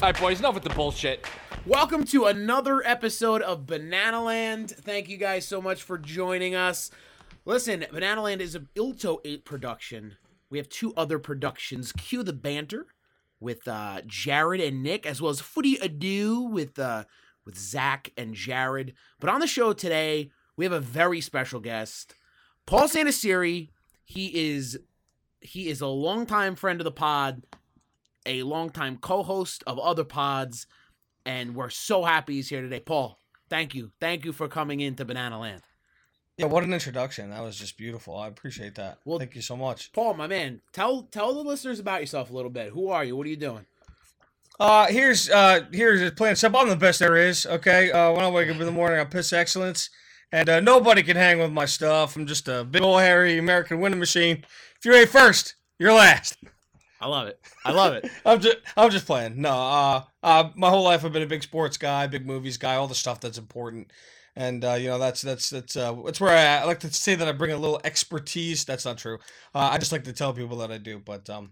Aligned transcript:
All 0.02 0.07
right, 0.07 0.18
boys, 0.20 0.40
enough 0.40 0.54
with 0.54 0.63
the 0.63 0.70
bullshit. 0.70 1.26
Welcome 1.70 2.05
to 2.05 2.26
another 2.26 2.82
episode 2.84 3.44
of 3.44 3.68
Banana 3.68 4.23
Land. 4.23 4.72
Thank 4.72 5.08
you 5.08 5.18
guys 5.18 5.48
so 5.48 5.62
much 5.62 5.84
for 5.84 6.00
joining 6.00 6.55
us. 6.55 6.90
Listen, 7.46 7.85
Banana 7.91 8.24
Land 8.24 8.41
is 8.41 8.55
an 8.55 8.70
Ilto 8.74 9.21
8 9.24 9.46
production. 9.46 10.18
We 10.49 10.58
have 10.58 10.68
two 10.68 10.96
other 10.98 11.20
productions. 11.20 11.91
Cue 11.91 12.24
the 12.24 12.34
banter 12.34 12.88
with 13.40 13.68
uh, 13.68 14.02
Jared 14.08 14.60
and 14.62 14.82
Nick, 14.82 15.05
as 15.05 15.21
well 15.21 15.30
as 15.30 15.41
Footy 15.41 15.76
Ado 15.76 16.41
with 16.41 16.80
uh, 16.80 17.04
with 17.46 17.55
Zach 17.55 18.13
and 18.18 18.34
Jared. 18.34 18.96
But 19.20 19.30
on 19.30 19.40
the 19.40 19.46
show 19.46 19.71
today, 19.71 20.32
we 20.58 20.65
have 20.65 20.74
a 20.74 20.80
very 20.80 21.21
special 21.21 21.60
guest, 21.60 22.15
Paul 22.65 22.88
Santasiri. 22.88 23.70
He 24.04 24.55
is 24.55 24.80
he 25.40 25.70
is 25.70 25.82
a 25.82 25.88
longtime 25.88 26.55
friend 26.55 26.82
of 26.82 26.86
the 26.86 26.91
pod, 26.91 27.43
a 28.26 28.41
longtime 28.41 28.98
co-host 28.98 29.63
of 29.68 29.77
other 29.77 30.04
pods, 30.04 30.65
and 31.30 31.54
we're 31.54 31.70
so 31.70 32.04
happy 32.04 32.34
he's 32.34 32.49
here 32.49 32.62
today. 32.62 32.80
Paul, 32.80 33.20
thank 33.52 33.76
you, 33.76 33.91
thank 34.02 34.26
you 34.26 34.34
for 34.34 34.48
coming 34.48 34.80
into 34.80 35.05
Banana 35.05 35.40
Land. 35.40 35.62
Yeah, 36.38 36.48
what 36.48 36.63
an 36.63 36.74
introduction. 36.74 37.30
That 37.30 37.44
was 37.44 37.55
just 37.55 37.77
beautiful. 37.77 38.18
I 38.18 38.27
appreciate 38.27 38.76
that. 38.76 38.98
Well- 39.05 39.20
Thank 39.20 39.36
you 39.36 39.41
so 39.41 39.55
much. 39.55 39.91
Paul, 39.94 40.16
my 40.16 40.26
man, 40.26 40.62
tell 40.74 41.04
tell 41.04 41.34
the 41.36 41.41
listeners 41.41 41.80
about 41.80 42.02
yourself 42.02 42.32
a 42.32 42.34
little 42.34 42.49
bit. 42.49 42.71
Who 42.71 42.90
are 42.90 43.04
you? 43.04 43.16
What 43.16 43.27
are 43.27 43.30
you 43.30 43.36
doing? 43.36 43.66
Uh 44.60 44.88
here's 44.88 45.30
uh 45.30 45.66
here's 45.71 46.02
a 46.02 46.12
plain 46.12 46.36
simple. 46.36 46.60
I'm 46.62 46.70
the 46.70 46.76
best 46.76 46.99
there 46.99 47.16
is, 47.16 47.46
okay? 47.46 47.91
Uh 47.91 48.12
when 48.14 48.26
I 48.26 48.30
wake 48.30 48.49
up 48.49 48.60
in 48.60 48.66
the 48.66 48.71
morning 48.71 48.99
I 48.99 49.05
piss 49.05 49.32
excellence. 49.32 49.90
And 50.32 50.48
uh, 50.48 50.60
nobody 50.60 51.02
can 51.02 51.18
hang 51.18 51.40
with 51.40 51.52
my 51.52 51.66
stuff. 51.66 52.16
I'm 52.16 52.27
just 52.27 52.48
a 52.48 52.64
big 52.64 52.84
old 52.84 53.02
hairy 53.02 53.40
American 53.40 53.80
winning 53.80 53.98
machine. 53.98 54.46
If 54.77 54.86
you're 54.86 55.02
a 55.02 55.08
first, 55.08 55.55
you're 55.80 55.93
last. 55.93 56.38
I 57.02 57.08
love 57.08 57.28
it. 57.28 57.40
I 57.64 57.72
love 57.72 57.94
it. 57.94 58.10
I'm 58.26 58.40
just 58.40 58.58
I'm 58.76 58.90
just 58.90 59.05
playing. 59.05 59.42
No, 59.42 59.52
uh, 59.52 60.04
uh 60.22 60.50
my 60.55 60.70
whole 60.70 60.84
life 60.84 61.05
I've 61.05 61.14
been 61.14 61.24
a 61.24 61.28
big 61.28 61.44
sports 61.44 61.78
guy, 61.78 62.08
big 62.08 62.26
movies 62.26 62.58
guy, 62.58 62.76
all 62.76 62.88
the 62.88 62.96
stuff 62.96 63.20
that's 63.20 63.38
important. 63.38 63.92
And 64.36 64.64
uh, 64.64 64.74
you 64.74 64.88
know 64.90 65.00
that's 65.00 65.22
that's 65.22 65.50
that's 65.50 65.75
uh, 65.75 65.94
that's 66.06 66.22
where 66.22 66.36
I, 66.36 66.64
I 66.64 66.66
like 66.66 66.80
to 66.81 66.94
say 66.94 67.16
that 67.16 67.28
I 67.28 67.31
bring 67.31 67.52
a 67.52 67.58
little 67.58 67.81
expertise. 67.84 68.64
That's 68.66 68.86
not 68.86 68.97
true. 68.97 69.18
Uh, 69.53 69.70
I 69.72 69.78
just 69.78 69.92
like 69.92 70.03
to 70.06 70.14
tell 70.14 70.34
people 70.34 70.58
that 70.58 70.72
I 70.72 70.78
do. 70.78 71.00
But 71.00 71.30
um, 71.30 71.52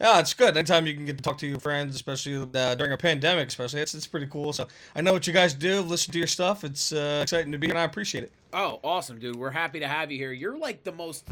yeah, 0.00 0.20
it's 0.20 0.34
good. 0.34 0.56
Anytime 0.56 0.86
you 0.86 0.94
can 0.94 1.04
get 1.04 1.16
to 1.16 1.22
talk 1.22 1.38
to 1.38 1.46
your 1.46 1.58
friends, 1.58 1.96
especially 1.96 2.36
uh, 2.54 2.74
during 2.76 2.92
a 2.92 2.96
pandemic, 2.96 3.48
especially 3.48 3.80
it's 3.80 3.94
it's 3.94 4.06
pretty 4.06 4.26
cool. 4.26 4.52
So 4.52 4.68
I 4.94 5.00
know 5.00 5.12
what 5.12 5.26
you 5.26 5.32
guys 5.32 5.54
do. 5.54 5.80
Listen 5.80 6.12
to 6.12 6.18
your 6.18 6.28
stuff. 6.28 6.62
It's 6.62 6.92
uh, 6.92 7.20
exciting 7.22 7.50
to 7.52 7.58
be 7.58 7.66
here, 7.66 7.74
and 7.74 7.80
I 7.80 7.84
appreciate 7.84 8.24
it. 8.24 8.32
Oh, 8.52 8.78
awesome, 8.84 9.18
dude. 9.18 9.36
We're 9.36 9.50
happy 9.50 9.80
to 9.80 9.88
have 9.88 10.12
you 10.12 10.18
here. 10.18 10.32
You're 10.32 10.56
like 10.56 10.84
the 10.84 10.92
most 10.92 11.26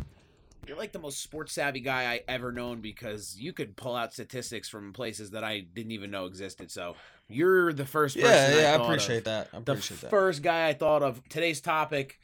you're 0.66 0.77
like 0.77 0.93
the 0.93 0.99
most 0.99 1.22
sports 1.22 1.53
savvy 1.53 1.81
guy 1.81 2.04
I 2.12 2.21
ever 2.28 2.53
known 2.53 2.81
because 2.81 3.37
you 3.38 3.53
could 3.53 3.77
pull 3.77 3.94
out 3.94 4.12
statistics 4.12 4.69
from 4.69 4.93
places 4.93 5.31
that 5.31 5.44
I 5.44 5.60
didn't 5.60 5.93
even 5.93 6.10
know 6.10 6.27
existed. 6.27 6.71
So 6.71 6.94
you're 7.28 7.72
the 7.72 7.84
first 7.87 8.16
person. 8.16 8.31
Yeah, 8.31 8.60
yeah, 8.60 8.75
I 8.75 8.76
thought 8.78 8.87
appreciate 8.87 9.19
of. 9.19 9.25
that. 9.25 9.49
I 9.53 9.60
The 9.60 9.72
appreciate 9.72 10.00
that. 10.03 10.10
first 10.10 10.43
guy 10.43 10.69
I 10.69 10.72
thought 10.75 11.03
of 11.03 11.26
today's 11.28 11.60
topic. 11.60 12.19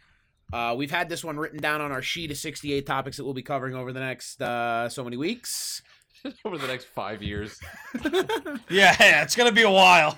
Uh, 0.52 0.74
we've 0.76 0.90
had 0.90 1.08
this 1.08 1.24
one 1.24 1.38
written 1.38 1.60
down 1.60 1.80
on 1.80 1.92
our 1.92 2.02
sheet 2.02 2.30
of 2.30 2.36
68 2.36 2.84
topics 2.84 3.16
that 3.16 3.24
we'll 3.24 3.32
be 3.32 3.42
covering 3.42 3.74
over 3.74 3.92
the 3.92 4.00
next 4.00 4.42
uh, 4.42 4.88
so 4.88 5.02
many 5.04 5.16
weeks. 5.16 5.82
Over 6.44 6.56
the 6.56 6.68
next 6.68 6.84
five 6.84 7.20
years. 7.20 7.58
Yeah, 8.04 8.96
yeah, 9.00 9.22
it's 9.24 9.34
gonna 9.34 9.50
be 9.50 9.62
a 9.62 9.70
while. 9.70 10.16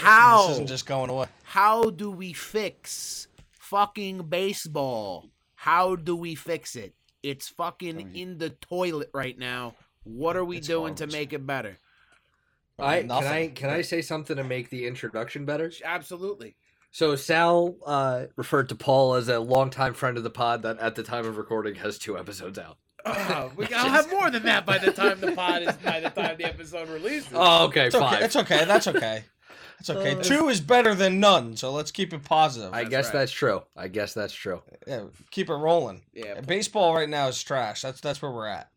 How? 0.00 0.42
this 0.48 0.50
isn't 0.56 0.66
just 0.66 0.84
going 0.84 1.08
away. 1.08 1.28
How 1.44 1.88
do 1.88 2.10
we 2.10 2.34
fix 2.34 3.26
fucking 3.52 4.28
baseball? 4.28 5.30
How 5.54 5.96
do 5.96 6.14
we 6.14 6.34
fix 6.34 6.76
it? 6.76 6.94
It's 7.26 7.48
fucking 7.48 8.14
in 8.14 8.38
the 8.38 8.50
toilet 8.50 9.10
right 9.12 9.36
now. 9.36 9.74
What 10.04 10.36
are 10.36 10.44
we 10.44 10.58
It's 10.58 10.68
doing 10.68 10.94
to 10.96 11.08
make 11.08 11.32
it 11.32 11.44
better? 11.44 11.76
I 12.78 13.00
can 13.02 13.10
I 13.10 13.48
can 13.48 13.70
I 13.70 13.80
say 13.82 14.00
something 14.00 14.36
to 14.36 14.44
make 14.44 14.70
the 14.70 14.86
introduction 14.86 15.44
better? 15.44 15.72
Absolutely. 15.84 16.54
So 16.92 17.16
Sal 17.16 17.74
uh, 17.84 18.26
referred 18.36 18.68
to 18.68 18.74
Paul 18.76 19.14
as 19.14 19.28
a 19.28 19.40
longtime 19.40 19.94
friend 19.94 20.16
of 20.16 20.22
the 20.22 20.30
pod 20.30 20.62
that 20.62 20.78
at 20.78 20.94
the 20.94 21.02
time 21.02 21.26
of 21.26 21.36
recording 21.36 21.74
has 21.76 21.98
two 21.98 22.16
episodes 22.16 22.58
out. 22.58 22.78
Uh, 23.04 23.48
we, 23.56 23.66
I'll 23.74 23.90
have 23.90 24.10
more 24.10 24.30
than 24.30 24.44
that 24.44 24.64
by 24.64 24.78
the 24.78 24.92
time 24.92 25.20
the 25.20 25.32
pod 25.32 25.62
is 25.62 25.76
by 25.76 26.00
the 26.00 26.10
time 26.10 26.36
the 26.38 26.44
episode 26.44 26.88
releases. 26.88 27.32
Oh, 27.34 27.66
okay, 27.66 27.86
It's 27.86 27.96
five. 27.96 28.14
okay. 28.14 28.24
It's 28.24 28.36
okay. 28.36 28.64
That's 28.64 28.86
okay. 28.86 29.24
It's 29.80 29.90
okay. 29.90 30.16
Uh, 30.16 30.22
Two 30.22 30.48
is 30.48 30.60
better 30.60 30.94
than 30.94 31.20
none, 31.20 31.56
so 31.56 31.70
let's 31.72 31.90
keep 31.90 32.12
it 32.12 32.24
positive. 32.24 32.72
I 32.72 32.78
That's 32.84 32.90
guess 32.90 33.04
right. 33.06 33.12
that's 33.12 33.32
true. 33.32 33.62
I 33.76 33.88
guess 33.88 34.14
that's 34.14 34.32
true. 34.34 34.62
yeah, 34.86 35.04
keep 35.30 35.50
it 35.50 35.54
rolling. 35.54 36.02
yeah. 36.14 36.40
Baseball 36.40 36.94
right 36.94 37.08
now 37.08 37.28
is 37.28 37.42
trash. 37.42 37.82
That's 37.82 38.00
that's 38.00 38.22
where 38.22 38.30
we're 38.30 38.46
at. 38.48 38.70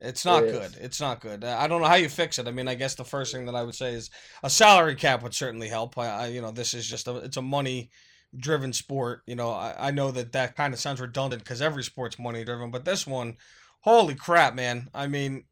It's 0.00 0.24
not 0.24 0.42
It 0.44 0.50
good. 0.52 0.72
is. 0.72 0.76
It's 0.78 1.00
not 1.00 1.20
good. 1.20 1.44
Uh, 1.44 1.56
I 1.58 1.68
don't 1.68 1.80
know 1.80 1.86
how 1.86 1.94
you 1.94 2.08
fix 2.08 2.38
it. 2.38 2.48
I 2.48 2.50
mean, 2.50 2.66
I 2.66 2.74
guess 2.74 2.96
the 2.96 3.04
first 3.04 3.32
thing 3.32 3.46
that 3.46 3.54
I 3.54 3.62
would 3.62 3.74
say 3.76 3.92
is 3.92 4.10
a 4.42 4.50
salary 4.50 4.96
cap 4.96 5.22
would 5.22 5.34
certainly 5.34 5.68
help. 5.68 5.96
I, 5.96 6.08
I 6.08 6.26
you 6.28 6.40
know, 6.42 6.50
this 6.50 6.74
is 6.74 6.88
just 6.88 7.06
a 7.06 7.16
it's 7.18 7.36
a 7.36 7.42
money 7.42 7.90
driven 8.36 8.72
sport. 8.72 9.22
You 9.26 9.36
know, 9.36 9.50
I, 9.50 9.74
I 9.78 9.90
know 9.92 10.10
that 10.10 10.32
that 10.32 10.56
kind 10.56 10.74
of 10.74 10.80
sounds 10.80 11.00
redundant 11.00 11.44
because 11.44 11.62
every 11.62 11.84
sport's 11.84 12.18
money 12.18 12.44
driven, 12.44 12.70
but 12.72 12.84
this 12.84 13.06
one, 13.06 13.36
holy 13.82 14.14
crap, 14.16 14.54
man! 14.56 14.88
I 14.92 15.06
mean, 15.06 15.44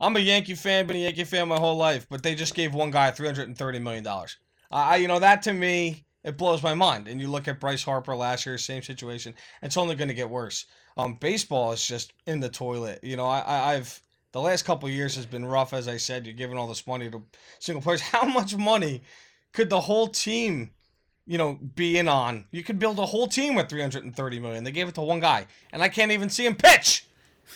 I'm 0.00 0.16
a 0.16 0.20
Yankee 0.20 0.54
fan, 0.54 0.86
been 0.86 0.96
a 0.96 1.00
Yankee 1.00 1.24
fan 1.24 1.48
my 1.48 1.58
whole 1.58 1.76
life, 1.76 2.06
but 2.08 2.22
they 2.22 2.34
just 2.34 2.54
gave 2.54 2.74
one 2.74 2.90
guy 2.90 3.10
330 3.10 3.78
million 3.80 4.02
dollars. 4.02 4.36
I, 4.70 4.96
you 4.96 5.08
know, 5.08 5.18
that 5.18 5.42
to 5.42 5.52
me, 5.52 6.04
it 6.24 6.36
blows 6.36 6.62
my 6.62 6.74
mind. 6.74 7.08
And 7.08 7.20
you 7.20 7.28
look 7.28 7.48
at 7.48 7.60
Bryce 7.60 7.82
Harper 7.82 8.14
last 8.14 8.46
year, 8.46 8.56
same 8.56 8.82
situation. 8.82 9.34
It's 9.62 9.76
only 9.76 9.94
going 9.96 10.08
to 10.08 10.14
get 10.14 10.30
worse. 10.30 10.66
Um, 10.96 11.14
baseball 11.14 11.72
is 11.72 11.86
just 11.86 12.12
in 12.26 12.40
the 12.40 12.48
toilet. 12.48 13.00
You 13.02 13.16
know, 13.16 13.26
I, 13.26 13.74
I've 13.74 14.00
the 14.32 14.40
last 14.40 14.64
couple 14.64 14.88
years 14.88 15.16
has 15.16 15.26
been 15.26 15.44
rough. 15.44 15.72
As 15.72 15.88
I 15.88 15.96
said, 15.96 16.24
you're 16.24 16.34
giving 16.34 16.56
all 16.56 16.68
this 16.68 16.86
money 16.86 17.10
to 17.10 17.22
single 17.58 17.82
players. 17.82 18.00
How 18.00 18.24
much 18.24 18.56
money 18.56 19.02
could 19.52 19.70
the 19.70 19.80
whole 19.80 20.08
team, 20.08 20.70
you 21.26 21.36
know, 21.36 21.58
be 21.74 21.98
in 21.98 22.08
on? 22.08 22.46
You 22.52 22.62
could 22.62 22.78
build 22.78 22.98
a 22.98 23.06
whole 23.06 23.26
team 23.26 23.54
with 23.54 23.68
330 23.68 24.40
million. 24.40 24.64
They 24.64 24.72
gave 24.72 24.88
it 24.88 24.94
to 24.96 25.00
one 25.00 25.20
guy, 25.20 25.46
and 25.72 25.82
I 25.82 25.88
can't 25.88 26.12
even 26.12 26.28
see 26.28 26.46
him 26.46 26.54
pitch. 26.54 27.06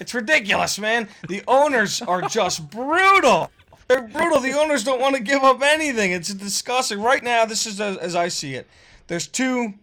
It's 0.01 0.15
ridiculous, 0.15 0.79
man. 0.79 1.09
The 1.29 1.43
owners 1.47 2.03
are 2.03 2.23
just 2.23 2.71
brutal. 2.71 3.51
They're 3.89 4.03
brutal. 4.03 4.41
The 4.41 4.59
owners 4.59 4.83
don't 4.83 5.01
want 5.01 5.17
to 5.17 5.23
give 5.23 5.43
up 5.43 5.63
anything. 5.63 6.13
It's 6.13 6.33
disgusting. 6.33 7.01
Right 7.01 7.23
now, 7.23 7.45
this 7.45 7.67
is 7.67 7.81
as, 7.81 7.97
as 7.99 8.15
I 8.15 8.29
see 8.29 8.55
it. 8.55 8.67
There's 9.07 9.27
two 9.27 9.75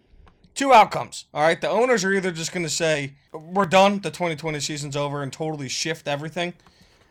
two 0.54 0.72
outcomes. 0.72 1.26
All 1.32 1.42
right, 1.42 1.60
the 1.60 1.68
owners 1.68 2.04
are 2.04 2.12
either 2.12 2.30
just 2.30 2.52
going 2.52 2.64
to 2.64 2.70
say 2.70 3.14
we're 3.32 3.64
done, 3.64 4.00
the 4.00 4.10
2020 4.10 4.60
season's 4.60 4.96
over, 4.96 5.22
and 5.22 5.32
totally 5.32 5.68
shift 5.68 6.06
everything, 6.06 6.54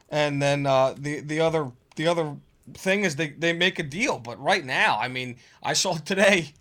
and 0.09 0.41
then 0.41 0.65
uh, 0.65 0.93
the 0.97 1.21
the 1.21 1.39
other 1.39 1.71
the 1.95 2.07
other 2.07 2.35
thing 2.73 3.03
is 3.03 3.15
they 3.15 3.29
they 3.29 3.53
make 3.53 3.79
a 3.79 3.83
deal. 3.83 4.19
But 4.19 4.41
right 4.41 4.65
now, 4.65 4.99
I 4.99 5.07
mean, 5.07 5.37
I 5.63 5.73
saw 5.73 5.93
today. 5.97 6.53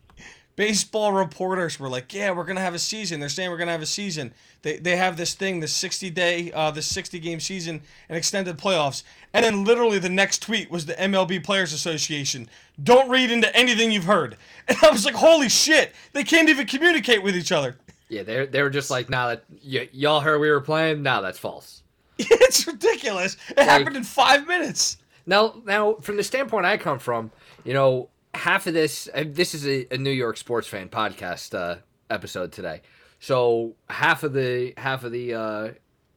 Baseball 0.60 1.14
reporters 1.14 1.80
were 1.80 1.88
like, 1.88 2.12
"Yeah, 2.12 2.32
we're 2.32 2.44
gonna 2.44 2.60
have 2.60 2.74
a 2.74 2.78
season." 2.78 3.18
They're 3.18 3.30
saying 3.30 3.48
we're 3.48 3.56
gonna 3.56 3.72
have 3.72 3.80
a 3.80 3.86
season. 3.86 4.34
They, 4.60 4.76
they 4.76 4.94
have 4.96 5.16
this 5.16 5.32
thing, 5.32 5.60
the 5.60 5.66
60 5.66 6.10
day, 6.10 6.52
uh, 6.52 6.70
this 6.70 6.84
60 6.84 7.18
game 7.18 7.40
season, 7.40 7.80
and 8.10 8.18
extended 8.18 8.58
playoffs. 8.58 9.02
And 9.32 9.42
then 9.42 9.64
literally 9.64 9.98
the 9.98 10.10
next 10.10 10.42
tweet 10.42 10.70
was 10.70 10.84
the 10.84 10.92
MLB 10.92 11.42
Players 11.42 11.72
Association. 11.72 12.46
Don't 12.84 13.08
read 13.08 13.30
into 13.30 13.56
anything 13.56 13.90
you've 13.90 14.04
heard. 14.04 14.36
And 14.68 14.76
I 14.82 14.90
was 14.90 15.06
like, 15.06 15.14
"Holy 15.14 15.48
shit! 15.48 15.94
They 16.12 16.24
can't 16.24 16.50
even 16.50 16.66
communicate 16.66 17.22
with 17.22 17.34
each 17.34 17.52
other." 17.52 17.78
Yeah, 18.10 18.22
they 18.22 18.44
they 18.44 18.62
were 18.62 18.68
just 18.68 18.90
like, 18.90 19.08
nah, 19.08 19.28
that 19.28 19.44
y- 19.66 19.88
y'all 19.92 20.20
heard 20.20 20.40
we 20.40 20.50
were 20.50 20.60
playing. 20.60 21.02
Nah, 21.02 21.22
that's 21.22 21.38
false. 21.38 21.82
It's 22.18 22.66
ridiculous. 22.66 23.38
It 23.48 23.60
happened 23.64 23.96
in 23.96 24.04
five 24.04 24.46
minutes. 24.46 24.98
Now, 25.24 25.54
now 25.64 25.94
from 26.02 26.18
the 26.18 26.22
standpoint 26.22 26.66
I 26.66 26.76
come 26.76 26.98
from, 26.98 27.30
you 27.64 27.72
know, 27.72 28.10
half 28.34 28.66
of 28.66 28.74
this 28.74 29.08
this 29.26 29.54
is 29.54 29.66
a, 29.66 29.86
a 29.92 29.98
New 29.98 30.10
York 30.10 30.36
sports 30.36 30.68
fan 30.68 30.88
podcast 30.88 31.54
uh, 31.54 31.76
episode 32.08 32.52
today. 32.52 32.82
So 33.18 33.74
half 33.88 34.22
of 34.22 34.32
the 34.32 34.74
half 34.76 35.04
of 35.04 35.12
the 35.12 35.34
uh, 35.34 35.68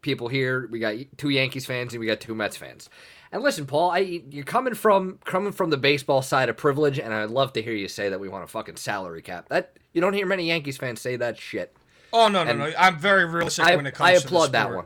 people 0.01 0.27
here, 0.27 0.67
we 0.71 0.79
got 0.79 0.95
two 1.17 1.29
Yankees 1.29 1.65
fans 1.65 1.93
and 1.93 1.99
we 1.99 2.07
got 2.07 2.19
two 2.19 2.35
Mets 2.35 2.57
fans. 2.57 2.89
And 3.31 3.41
listen, 3.41 3.65
Paul, 3.65 3.91
I 3.91 4.21
you're 4.29 4.43
coming 4.43 4.75
from 4.75 5.19
coming 5.25 5.51
from 5.51 5.71
the 5.71 5.77
baseball 5.77 6.21
side 6.21 6.49
of 6.49 6.57
privilege, 6.57 6.99
and 6.99 7.13
I'd 7.13 7.31
love 7.31 7.53
to 7.53 7.61
hear 7.63 7.73
you 7.73 7.87
say 7.87 8.09
that 8.09 8.19
we 8.19 8.29
want 8.29 8.43
a 8.43 8.47
fucking 8.47 8.75
salary 8.75 9.23
cap. 9.23 9.49
That 9.49 9.75
you 9.91 10.01
don't 10.01 10.13
hear 10.13 10.27
many 10.27 10.47
Yankees 10.47 10.77
fans 10.77 11.01
say 11.01 11.15
that 11.15 11.39
shit. 11.39 11.75
Oh 12.13 12.27
no 12.27 12.43
no 12.43 12.51
And 12.51 12.59
no! 12.59 12.71
I'm 12.77 12.99
very 12.99 13.25
realistic 13.25 13.65
I, 13.65 13.75
when 13.75 13.87
it 13.87 13.95
comes 13.95 14.07
I 14.07 14.11
applaud 14.13 14.51
that 14.51 14.71
one. 14.71 14.85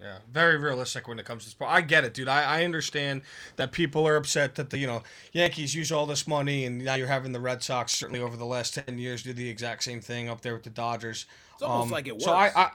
Yeah, 0.00 0.18
very 0.32 0.56
realistic 0.56 1.08
when 1.08 1.18
it 1.18 1.24
comes 1.24 1.44
to 1.44 1.50
sport. 1.50 1.70
I 1.70 1.80
get 1.80 2.04
it, 2.04 2.14
dude. 2.14 2.28
I, 2.28 2.60
I 2.60 2.64
understand 2.64 3.22
that 3.56 3.72
people 3.72 4.06
are 4.06 4.14
upset 4.14 4.54
that 4.54 4.70
the 4.70 4.78
you 4.78 4.86
know 4.86 5.02
Yankees 5.32 5.74
use 5.74 5.90
all 5.90 6.06
this 6.06 6.26
money, 6.26 6.64
and 6.64 6.84
now 6.84 6.94
you're 6.94 7.08
having 7.08 7.32
the 7.32 7.40
Red 7.40 7.62
Sox 7.62 7.92
certainly 7.92 8.20
over 8.20 8.36
the 8.36 8.46
last 8.46 8.74
ten 8.74 8.98
years 8.98 9.24
do 9.24 9.32
the 9.32 9.48
exact 9.48 9.82
same 9.82 10.00
thing 10.00 10.28
up 10.28 10.40
there 10.42 10.54
with 10.54 10.62
the 10.62 10.70
Dodgers. 10.70 11.26
It's 11.54 11.62
almost 11.62 11.86
um, 11.86 11.90
like 11.90 12.06
it 12.06 12.22
So 12.22 12.32
I. 12.32 12.52
I 12.54 12.70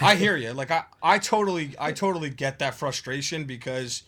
I 0.00 0.16
hear 0.16 0.36
you. 0.36 0.52
Like 0.52 0.72
I, 0.72 0.84
I 1.00 1.18
totally 1.18 1.74
I 1.78 1.92
totally 1.92 2.30
get 2.30 2.58
that 2.58 2.74
frustration 2.74 3.44
because 3.44 4.02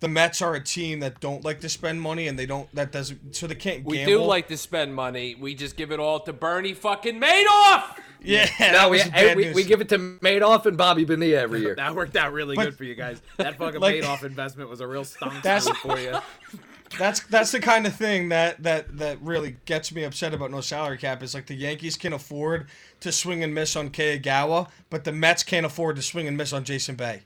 the 0.00 0.08
Mets 0.08 0.40
are 0.42 0.54
a 0.54 0.60
team 0.62 1.00
that 1.00 1.18
don't 1.20 1.44
like 1.44 1.60
to 1.60 1.68
spend 1.68 2.00
money 2.00 2.28
and 2.28 2.38
they 2.38 2.46
don't 2.46 2.72
that 2.74 2.92
doesn't 2.92 3.34
so 3.34 3.46
they 3.46 3.54
can't 3.54 3.84
We 3.84 4.04
do 4.04 4.22
like 4.22 4.48
to 4.48 4.56
spend 4.56 4.94
money. 4.94 5.34
We 5.34 5.54
just 5.54 5.76
give 5.76 5.90
it 5.92 5.98
all 6.00 6.20
to 6.20 6.32
Bernie 6.32 6.74
fucking 6.74 7.20
Madoff. 7.20 7.98
yeah. 8.22 8.48
that 8.58 8.72
No, 8.72 8.88
we, 8.90 8.98
was 8.98 9.08
bad 9.08 9.36
we, 9.36 9.44
news. 9.46 9.54
we 9.56 9.64
give 9.64 9.80
it 9.80 9.88
to 9.90 9.98
Madoff 9.98 10.66
and 10.66 10.76
Bobby 10.76 11.04
Bonilla 11.04 11.40
every 11.40 11.60
year. 11.60 11.74
That 11.76 11.94
worked 11.94 12.16
out 12.16 12.32
really 12.32 12.54
But- 12.56 12.66
good 12.66 12.76
for 12.76 12.84
you 12.84 12.94
guys. 12.94 13.20
That 13.38 13.56
fucking 13.58 13.80
like- 13.80 13.96
Madoff 13.96 14.22
investment 14.24 14.70
was 14.70 14.80
a 14.80 14.86
real 14.86 15.04
stunk 15.04 15.32
for 15.76 15.98
you. 15.98 16.14
That's 16.98 17.20
that's 17.24 17.52
the 17.52 17.60
kind 17.60 17.86
of 17.86 17.94
thing 17.94 18.30
that 18.30 18.62
that 18.62 18.96
that 18.96 19.20
really 19.20 19.56
gets 19.66 19.92
me 19.92 20.04
upset 20.04 20.32
about 20.32 20.50
no 20.50 20.62
salary 20.62 20.96
cap. 20.96 21.22
Is 21.22 21.34
like 21.34 21.44
the 21.46 21.54
Yankees 21.54 21.98
can 21.98 22.14
afford 22.14 22.66
to 23.00 23.12
swing 23.12 23.42
and 23.44 23.54
miss 23.54 23.76
on 23.76 23.90
Kagawa, 23.90 24.68
but 24.88 25.04
the 25.04 25.12
Mets 25.12 25.42
can't 25.42 25.66
afford 25.66 25.96
to 25.96 26.02
swing 26.02 26.26
and 26.26 26.34
miss 26.34 26.54
on 26.54 26.64
Jason 26.64 26.94
Bay, 26.94 27.20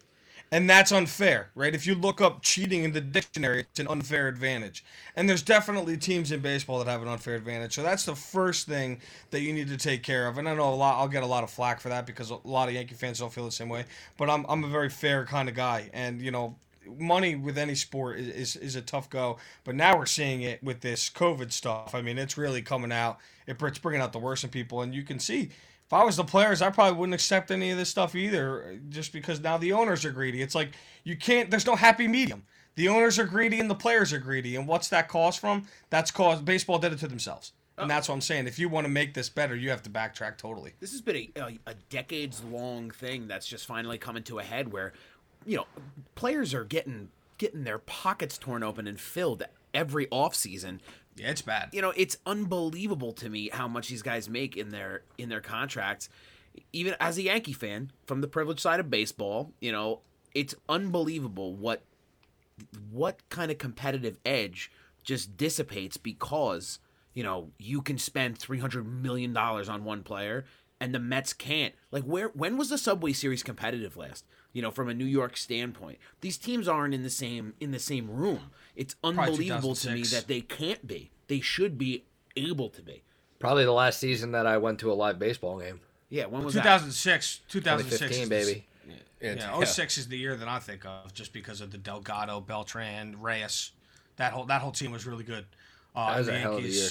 and 0.52 0.68
that's 0.68 0.92
unfair, 0.92 1.48
right? 1.54 1.74
If 1.74 1.86
you 1.86 1.94
look 1.94 2.20
up 2.20 2.42
cheating 2.42 2.84
in 2.84 2.92
the 2.92 3.00
dictionary, 3.00 3.60
it's 3.60 3.80
an 3.80 3.88
unfair 3.88 4.28
advantage, 4.28 4.84
and 5.16 5.28
there's 5.28 5.42
definitely 5.42 5.96
teams 5.96 6.30
in 6.30 6.40
baseball 6.40 6.78
that 6.78 6.86
have 6.86 7.00
an 7.00 7.08
unfair 7.08 7.34
advantage. 7.34 7.74
So 7.74 7.82
that's 7.82 8.04
the 8.04 8.14
first 8.14 8.68
thing 8.68 9.00
that 9.30 9.40
you 9.40 9.54
need 9.54 9.68
to 9.68 9.78
take 9.78 10.02
care 10.02 10.28
of. 10.28 10.36
And 10.36 10.46
I 10.46 10.54
know 10.54 10.72
a 10.72 10.76
lot. 10.76 11.00
I'll 11.00 11.08
get 11.08 11.22
a 11.22 11.26
lot 11.26 11.42
of 11.42 11.50
flack 11.50 11.80
for 11.80 11.88
that 11.88 12.06
because 12.06 12.30
a 12.30 12.38
lot 12.44 12.68
of 12.68 12.74
Yankee 12.74 12.94
fans 12.94 13.18
don't 13.18 13.32
feel 13.32 13.46
the 13.46 13.50
same 13.50 13.70
way. 13.70 13.86
But 14.18 14.28
I'm 14.28 14.44
I'm 14.46 14.62
a 14.62 14.68
very 14.68 14.90
fair 14.90 15.24
kind 15.24 15.48
of 15.48 15.54
guy, 15.54 15.90
and 15.94 16.20
you 16.20 16.30
know 16.30 16.54
money 16.98 17.34
with 17.36 17.56
any 17.56 17.74
sport 17.74 18.18
is, 18.18 18.28
is, 18.28 18.56
is 18.56 18.76
a 18.76 18.82
tough 18.82 19.08
go. 19.08 19.38
But 19.64 19.74
now 19.74 19.96
we're 19.96 20.06
seeing 20.06 20.42
it 20.42 20.62
with 20.62 20.80
this 20.80 21.08
COVID 21.08 21.52
stuff. 21.52 21.94
I 21.94 22.02
mean, 22.02 22.18
it's 22.18 22.36
really 22.36 22.60
coming 22.60 22.92
out. 22.92 23.18
It, 23.46 23.60
it's 23.62 23.78
bringing 23.78 24.02
out 24.02 24.12
the 24.12 24.18
worst 24.18 24.44
in 24.44 24.50
people, 24.50 24.82
and 24.82 24.94
you 24.94 25.02
can 25.02 25.18
see. 25.18 25.50
If 25.92 25.96
I 25.96 26.04
was 26.04 26.16
the 26.16 26.24
players, 26.24 26.62
I 26.62 26.70
probably 26.70 26.98
wouldn't 26.98 27.12
accept 27.12 27.50
any 27.50 27.70
of 27.70 27.76
this 27.76 27.90
stuff 27.90 28.14
either, 28.14 28.80
just 28.88 29.12
because 29.12 29.40
now 29.40 29.58
the 29.58 29.74
owners 29.74 30.06
are 30.06 30.10
greedy. 30.10 30.40
It's 30.40 30.54
like 30.54 30.70
you 31.04 31.18
can't. 31.18 31.50
There's 31.50 31.66
no 31.66 31.76
happy 31.76 32.08
medium. 32.08 32.44
The 32.76 32.88
owners 32.88 33.18
are 33.18 33.26
greedy 33.26 33.60
and 33.60 33.68
the 33.68 33.74
players 33.74 34.10
are 34.10 34.18
greedy, 34.18 34.56
and 34.56 34.66
what's 34.66 34.88
that 34.88 35.08
cause 35.08 35.36
from? 35.36 35.66
That's 35.90 36.10
caused. 36.10 36.46
Baseball 36.46 36.78
did 36.78 36.94
it 36.94 36.98
to 37.00 37.08
themselves, 37.08 37.52
and 37.76 37.90
that's 37.90 38.08
what 38.08 38.14
I'm 38.14 38.22
saying. 38.22 38.46
If 38.46 38.58
you 38.58 38.70
want 38.70 38.86
to 38.86 38.90
make 38.90 39.12
this 39.12 39.28
better, 39.28 39.54
you 39.54 39.68
have 39.68 39.82
to 39.82 39.90
backtrack 39.90 40.38
totally. 40.38 40.72
This 40.80 40.92
has 40.92 41.02
been 41.02 41.16
a, 41.16 41.30
a, 41.36 41.58
a 41.66 41.74
decades 41.90 42.42
long 42.42 42.90
thing 42.90 43.28
that's 43.28 43.46
just 43.46 43.66
finally 43.66 43.98
coming 43.98 44.22
to 44.22 44.38
a 44.38 44.42
head 44.42 44.72
where, 44.72 44.94
you 45.44 45.58
know, 45.58 45.66
players 46.14 46.54
are 46.54 46.64
getting 46.64 47.10
getting 47.36 47.64
their 47.64 47.78
pockets 47.78 48.38
torn 48.38 48.62
open 48.62 48.86
and 48.86 48.98
filled 48.98 49.42
every 49.74 50.06
offseason. 50.06 50.78
Yeah, 51.16 51.30
it's 51.30 51.42
bad. 51.42 51.70
You 51.72 51.82
know, 51.82 51.92
it's 51.96 52.16
unbelievable 52.24 53.12
to 53.14 53.28
me 53.28 53.50
how 53.52 53.68
much 53.68 53.88
these 53.88 54.02
guys 54.02 54.28
make 54.28 54.56
in 54.56 54.70
their 54.70 55.02
in 55.18 55.28
their 55.28 55.40
contracts. 55.40 56.08
Even 56.72 56.94
as 57.00 57.18
a 57.18 57.22
Yankee 57.22 57.52
fan, 57.52 57.90
from 58.06 58.20
the 58.20 58.28
privileged 58.28 58.60
side 58.60 58.80
of 58.80 58.90
baseball, 58.90 59.52
you 59.60 59.72
know, 59.72 60.00
it's 60.34 60.54
unbelievable 60.68 61.54
what 61.54 61.82
what 62.90 63.28
kind 63.28 63.50
of 63.50 63.58
competitive 63.58 64.18
edge 64.24 64.70
just 65.02 65.36
dissipates 65.36 65.96
because 65.96 66.78
you 67.12 67.22
know 67.22 67.50
you 67.58 67.82
can 67.82 67.98
spend 67.98 68.38
300 68.38 68.86
million 68.86 69.32
dollars 69.32 69.68
on 69.68 69.84
one 69.84 70.02
player 70.02 70.44
and 70.82 70.92
the 70.92 70.98
Mets 70.98 71.32
can't. 71.32 71.74
Like 71.92 72.02
where 72.02 72.28
when 72.28 72.56
was 72.56 72.68
the 72.68 72.76
Subway 72.76 73.12
series 73.12 73.42
competitive 73.44 73.96
last? 73.96 74.24
You 74.52 74.60
know 74.62 74.70
from 74.72 74.88
a 74.88 74.94
New 74.94 75.04
York 75.06 75.36
standpoint. 75.36 75.98
These 76.20 76.36
teams 76.36 76.66
aren't 76.66 76.92
in 76.92 77.02
the 77.04 77.10
same 77.10 77.54
in 77.60 77.70
the 77.70 77.78
same 77.78 78.10
room. 78.10 78.50
It's 78.74 78.96
unbelievable 79.04 79.74
to 79.76 79.90
me 79.92 80.02
that 80.02 80.26
they 80.26 80.40
can't 80.40 80.86
be. 80.86 81.10
They 81.28 81.40
should 81.40 81.78
be 81.78 82.04
able 82.36 82.68
to 82.70 82.82
be. 82.82 83.02
Probably 83.38 83.64
the 83.64 83.72
last 83.72 83.98
season 84.00 84.32
that 84.32 84.46
I 84.46 84.58
went 84.58 84.80
to 84.80 84.92
a 84.92 84.94
live 84.94 85.18
baseball 85.18 85.58
game. 85.60 85.80
yeah 86.10 86.26
when 86.26 86.44
was 86.44 86.54
that? 86.54 86.62
2006, 86.62 87.40
2006, 87.48 87.98
2015, 88.00 88.22
is 88.22 88.28
the- 88.28 88.52
baby. 88.52 88.66
Yeah, 89.22 89.64
06 89.64 89.98
is 89.98 90.08
the 90.08 90.18
year 90.18 90.34
that 90.36 90.48
I 90.48 90.58
think 90.58 90.84
of, 90.84 91.14
just 91.14 91.32
because 91.32 91.60
of 91.60 91.70
the 91.70 91.78
Delgado, 91.78 92.40
Beltran, 92.40 93.20
Reyes. 93.20 93.70
That 94.16 94.32
whole 94.32 94.44
that 94.46 94.60
whole 94.60 94.72
team 94.72 94.90
was 94.90 95.06
really 95.06 95.22
good. 95.22 95.46
Uh, 95.94 96.10
That 96.10 96.18
was 96.18 96.26
the 96.26 96.34
a 96.34 96.38
hell 96.38 96.56
of 96.56 96.64
a 96.64 96.68
year. 96.68 96.88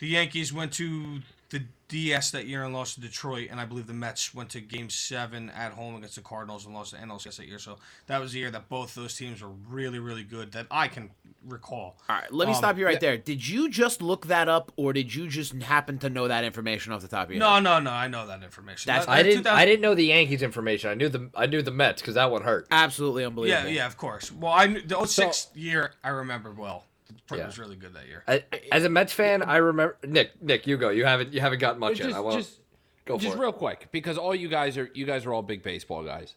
The 0.00 0.08
Yankees 0.08 0.52
went 0.52 0.72
to 0.74 1.20
the 1.50 1.62
DS 1.88 2.30
that 2.32 2.46
year 2.46 2.64
and 2.64 2.74
lost 2.74 2.94
to 2.94 3.00
Detroit, 3.00 3.48
and 3.50 3.60
I 3.60 3.64
believe 3.66 3.86
the 3.86 3.92
Mets 3.92 4.34
went 4.34 4.50
to 4.50 4.60
Game 4.60 4.90
Seven 4.90 5.50
at 5.50 5.72
home 5.72 5.94
against 5.94 6.16
the 6.16 6.22
Cardinals 6.22 6.64
and 6.64 6.74
lost 6.74 6.92
to 6.94 6.96
NLCS 6.96 7.36
that 7.36 7.46
year. 7.46 7.58
So 7.58 7.78
that 8.06 8.20
was 8.20 8.32
the 8.32 8.38
year 8.40 8.50
that 8.50 8.68
both 8.68 8.94
those 8.94 9.14
teams 9.16 9.42
were 9.42 9.50
really, 9.68 9.98
really 9.98 10.24
good 10.24 10.52
that 10.52 10.66
I 10.70 10.88
can 10.88 11.10
recall. 11.46 11.98
all 12.08 12.16
right 12.16 12.32
let 12.32 12.48
me 12.48 12.54
Um, 12.54 12.58
stop 12.58 12.78
you 12.78 12.86
right 12.86 12.98
there 12.98 13.18
did 13.18 13.46
you 13.46 13.68
just 13.68 14.00
look 14.00 14.28
that 14.28 14.48
up 14.48 14.72
or 14.76 14.94
did 14.94 15.14
you 15.14 15.28
just 15.28 15.52
happen 15.60 15.98
to 15.98 16.08
know 16.08 16.26
that 16.26 16.42
information 16.42 16.90
off 16.90 17.02
the 17.02 17.08
top 17.08 17.24
of 17.26 17.32
your 17.32 17.40
No, 17.40 17.56
head 17.56 17.64
no, 17.64 17.78
no. 17.80 17.84
No. 17.84 17.90
I 17.90 18.08
know 18.08 18.26
that 18.26 18.42
information. 18.42 18.88
That's- 18.88 19.04
That- 19.04 19.12
I 19.12 19.22
didn't. 19.22 19.38
2000 19.42 19.58
I 19.58 19.66
didn't 19.66 19.82
know 19.82 19.94
the 19.94 20.06
Yankees 20.06 20.42
information. 20.42 20.88
I 20.88 20.94
knew 20.94 21.10
the. 21.10 21.30
I 21.34 21.44
knew 21.44 21.60
the 21.60 21.70
Mets 21.70 22.00
because 22.00 22.14
that 22.14 22.30
one 22.30 22.40
hurt. 22.42 22.66
absolutely 22.70 23.26
unbelievable 23.26 23.68
yeah, 23.68 23.74
yeah, 23.76 23.86
of 23.86 23.98
course. 23.98 24.32
Well, 24.32 24.52
I 24.52 24.66
knew 24.68 24.80
the 24.80 25.04
06 25.04 25.48
year 25.54 25.92
I 26.02 26.08
remember 26.08 26.50
well. 26.50 26.86
It 27.30 27.36
Yeah. 27.36 27.46
was 27.46 27.58
really 27.58 27.76
good 27.76 27.94
that 27.94 28.06
year. 28.06 28.24
I, 28.26 28.44
as 28.72 28.84
a 28.84 28.88
Mets 28.88 29.12
fan, 29.12 29.42
I 29.42 29.56
remember 29.58 29.96
Nick. 30.06 30.40
Nick, 30.42 30.66
you 30.66 30.76
go. 30.76 30.88
You 30.90 31.04
haven't. 31.04 31.32
You 31.32 31.40
haven't 31.40 31.58
gotten 31.58 31.80
much 31.80 31.96
just, 31.98 32.08
yet. 32.10 32.16
I 32.16 32.20
want 32.20 32.36
just, 32.38 32.60
go 33.04 33.18
for 33.18 33.22
just 33.24 33.36
it. 33.36 33.40
real 33.40 33.52
quick, 33.52 33.88
because 33.92 34.16
all 34.18 34.34
you 34.34 34.48
guys 34.48 34.78
are 34.78 34.88
you 34.94 35.04
guys 35.04 35.26
are 35.26 35.32
all 35.34 35.42
big 35.42 35.62
baseball 35.62 36.02
guys. 36.02 36.34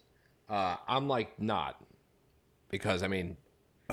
Uh, 0.50 0.76
I'm 0.88 1.08
like 1.08 1.40
not, 1.42 1.82
because 2.70 3.04
I 3.04 3.08
mean, 3.08 3.38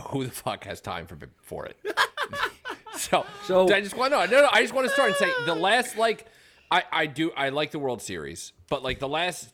who 0.09 0.25
the 0.25 0.31
fuck 0.31 0.65
has 0.65 0.81
time 0.81 1.06
for 1.06 1.17
for 1.43 1.67
it? 1.67 1.76
so, 2.97 3.25
So- 3.44 3.73
I 3.73 3.81
just 3.81 3.97
want 3.97 4.12
to 4.12 4.27
no, 4.27 4.43
no, 4.43 4.49
I 4.53 4.62
just 4.62 4.75
want 4.75 4.87
to 4.88 4.93
start 4.93 5.09
and 5.11 5.17
say 5.17 5.31
the 5.47 5.55
last 5.55 5.97
like 5.97 6.27
I 6.70 6.82
I 6.93 7.06
do 7.06 7.31
I 7.37 7.48
like 7.51 7.70
the 7.70 7.79
World 7.79 8.03
Series, 8.03 8.53
but 8.69 8.82
like 8.82 8.98
the 8.98 9.08
last 9.08 9.53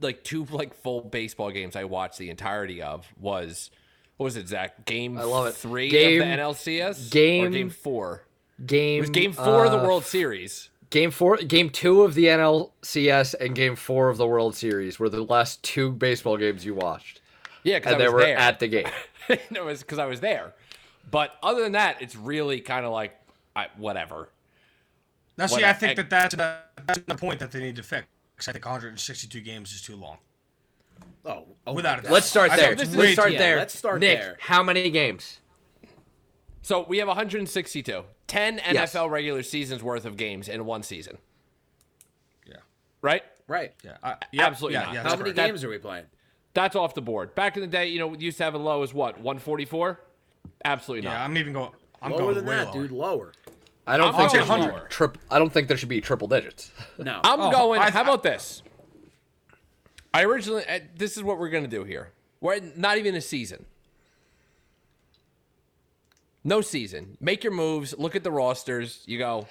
like 0.00 0.22
two 0.24 0.44
like 0.46 0.74
full 0.74 1.00
baseball 1.02 1.50
games 1.50 1.74
I 1.76 1.84
watched 1.84 2.18
the 2.18 2.30
entirety 2.30 2.80
of 2.82 3.06
was 3.18 3.70
what 4.18 4.24
was 4.24 4.36
it 4.36 4.46
Zach 4.48 4.84
game 4.84 5.16
I 5.18 5.22
love 5.24 5.46
it. 5.46 5.54
three 5.54 5.88
Game- 5.88 6.20
of 6.20 6.28
the 6.28 6.34
NLCS 6.34 7.06
or 7.06 7.10
game- 7.10 7.50
game 7.52 7.70
four 7.70 8.24
game. 8.66 8.98
it 8.98 9.00
was 9.00 9.10
game 9.10 9.32
four 9.32 9.64
of 9.64 9.72
the 9.72 9.78
uh, 9.78 9.84
World 9.84 10.04
Series. 10.04 10.68
Game 10.90 11.10
four, 11.10 11.36
game 11.38 11.68
two 11.70 12.02
of 12.02 12.14
the 12.14 12.24
NLCS, 12.26 13.34
and 13.40 13.54
game 13.54 13.76
four 13.76 14.08
of 14.08 14.16
the 14.16 14.26
World 14.26 14.54
Series 14.56 14.98
were 14.98 15.08
the 15.10 15.22
last 15.22 15.62
two 15.62 15.92
baseball 15.92 16.36
games 16.38 16.64
you 16.64 16.74
watched, 16.74 17.20
Yeah, 17.62 17.78
because 17.78 17.98
they 17.98 18.04
was 18.04 18.12
were 18.14 18.20
there. 18.20 18.38
at 18.38 18.58
the 18.58 18.68
game. 18.68 18.86
no, 19.50 19.62
it 19.62 19.64
was 19.66 19.80
because 19.80 19.98
I 19.98 20.06
was 20.06 20.20
there. 20.20 20.54
But 21.10 21.32
other 21.42 21.62
than 21.62 21.72
that, 21.72 22.00
it's 22.00 22.16
really 22.16 22.60
kind 22.60 22.86
of 22.86 22.92
like 22.92 23.14
I, 23.54 23.66
whatever. 23.76 24.30
Now, 25.36 25.46
see, 25.46 25.56
What- 25.56 25.64
I 25.64 25.72
think 25.74 25.92
I- 25.92 26.02
that 26.02 26.10
that's, 26.10 26.34
the- 26.34 26.56
that's 26.86 27.00
the 27.06 27.14
point 27.16 27.40
that 27.40 27.52
they 27.52 27.60
need 27.60 27.76
to 27.76 27.82
fix. 27.82 28.06
I 28.48 28.52
think 28.52 28.64
162 28.64 29.40
games 29.42 29.72
is 29.74 29.82
too 29.82 29.94
long. 29.94 30.16
Oh, 31.24 31.44
oh 31.66 31.72
Without 31.74 31.90
my 31.90 31.92
a 31.92 31.96
God. 31.96 32.02
doubt. 32.04 32.12
Let's 32.12 32.26
start 32.26 32.50
I 32.50 32.56
there. 32.56 32.66
think 32.68 32.78
this 32.78 32.88
it's 32.88 32.92
is- 32.92 32.98
Let's 32.98 33.12
start 33.12 33.32
there. 33.32 33.56
let's 33.56 33.78
start 33.78 34.00
Nick, 34.00 34.18
there. 34.18 34.36
how 34.40 34.62
many 34.62 34.90
games? 34.90 35.40
So 36.62 36.84
we 36.86 36.98
have 36.98 37.08
162, 37.08 38.04
10 38.26 38.56
Yes. 38.72 38.92
NFL 38.94 39.10
regular 39.10 39.42
seasons 39.42 39.82
worth 39.82 40.04
of 40.04 40.16
games 40.16 40.48
in 40.48 40.64
one 40.66 40.82
season, 40.82 41.18
Yeah. 42.46 42.56
right? 43.00 43.22
Right. 43.46 43.72
Yeah. 43.82 43.96
Uh, 44.02 44.14
yep, 44.32 44.46
Absolutely 44.48 44.74
yeah, 44.74 44.84
not. 44.84 44.94
Yeah, 44.94 45.02
How 45.04 45.10
many 45.10 45.22
correct. 45.32 45.36
games 45.36 45.64
are 45.64 45.68
we 45.70 45.78
playing? 45.78 46.04
That's 46.54 46.76
off 46.76 46.94
the 46.94 47.00
board. 47.02 47.34
Back 47.34 47.56
in 47.56 47.62
the 47.62 47.66
day, 47.66 47.86
you 47.88 47.98
know, 47.98 48.08
we 48.08 48.18
used 48.18 48.36
to 48.38 48.44
have 48.44 48.54
a 48.54 48.58
low 48.58 48.82
as 48.82 48.92
what 48.92 49.14
144. 49.20 50.00
Absolutely 50.64 51.06
not. 51.06 51.12
Yeah. 51.14 51.24
I'm 51.24 51.36
even 51.38 51.52
going. 51.52 51.70
I'm 52.02 52.10
Lower 52.12 52.20
going 52.20 52.34
than 52.36 52.46
way 52.46 52.56
that, 52.56 52.74
lower. 52.74 52.82
dude. 52.82 52.90
Lower. 52.92 53.32
I 53.86 53.96
don't 53.96 54.08
I'm 54.08 54.14
think 54.16 54.32
there 54.32 54.44
going 54.44 54.62
should 54.62 54.68
be 54.70 54.72
lower. 54.76 54.88
triple. 54.88 55.22
I 55.30 55.38
don't 55.38 55.50
think 55.52 55.68
there 55.68 55.76
should 55.76 55.88
be 55.88 56.00
triple 56.00 56.28
digits. 56.28 56.70
No. 56.98 57.20
I'm 57.24 57.40
Oh, 57.40 57.50
going. 57.50 57.80
I- 57.80 57.90
how 57.90 58.02
about 58.02 58.22
this? 58.22 58.62
I 60.14 60.24
originally. 60.24 60.64
uh, 60.68 60.80
This 60.96 61.16
is 61.16 61.22
what 61.22 61.38
we're 61.38 61.50
gonna 61.50 61.66
do 61.68 61.84
here. 61.84 62.10
We're 62.40 62.60
not 62.76 62.98
even 62.98 63.14
a 63.14 63.20
season. 63.20 63.64
No 66.44 66.60
season. 66.60 67.16
Make 67.20 67.44
your 67.44 67.52
moves. 67.52 67.94
Look 67.98 68.16
at 68.16 68.22
the 68.24 68.30
rosters. 68.30 69.02
You 69.06 69.18
go. 69.18 69.46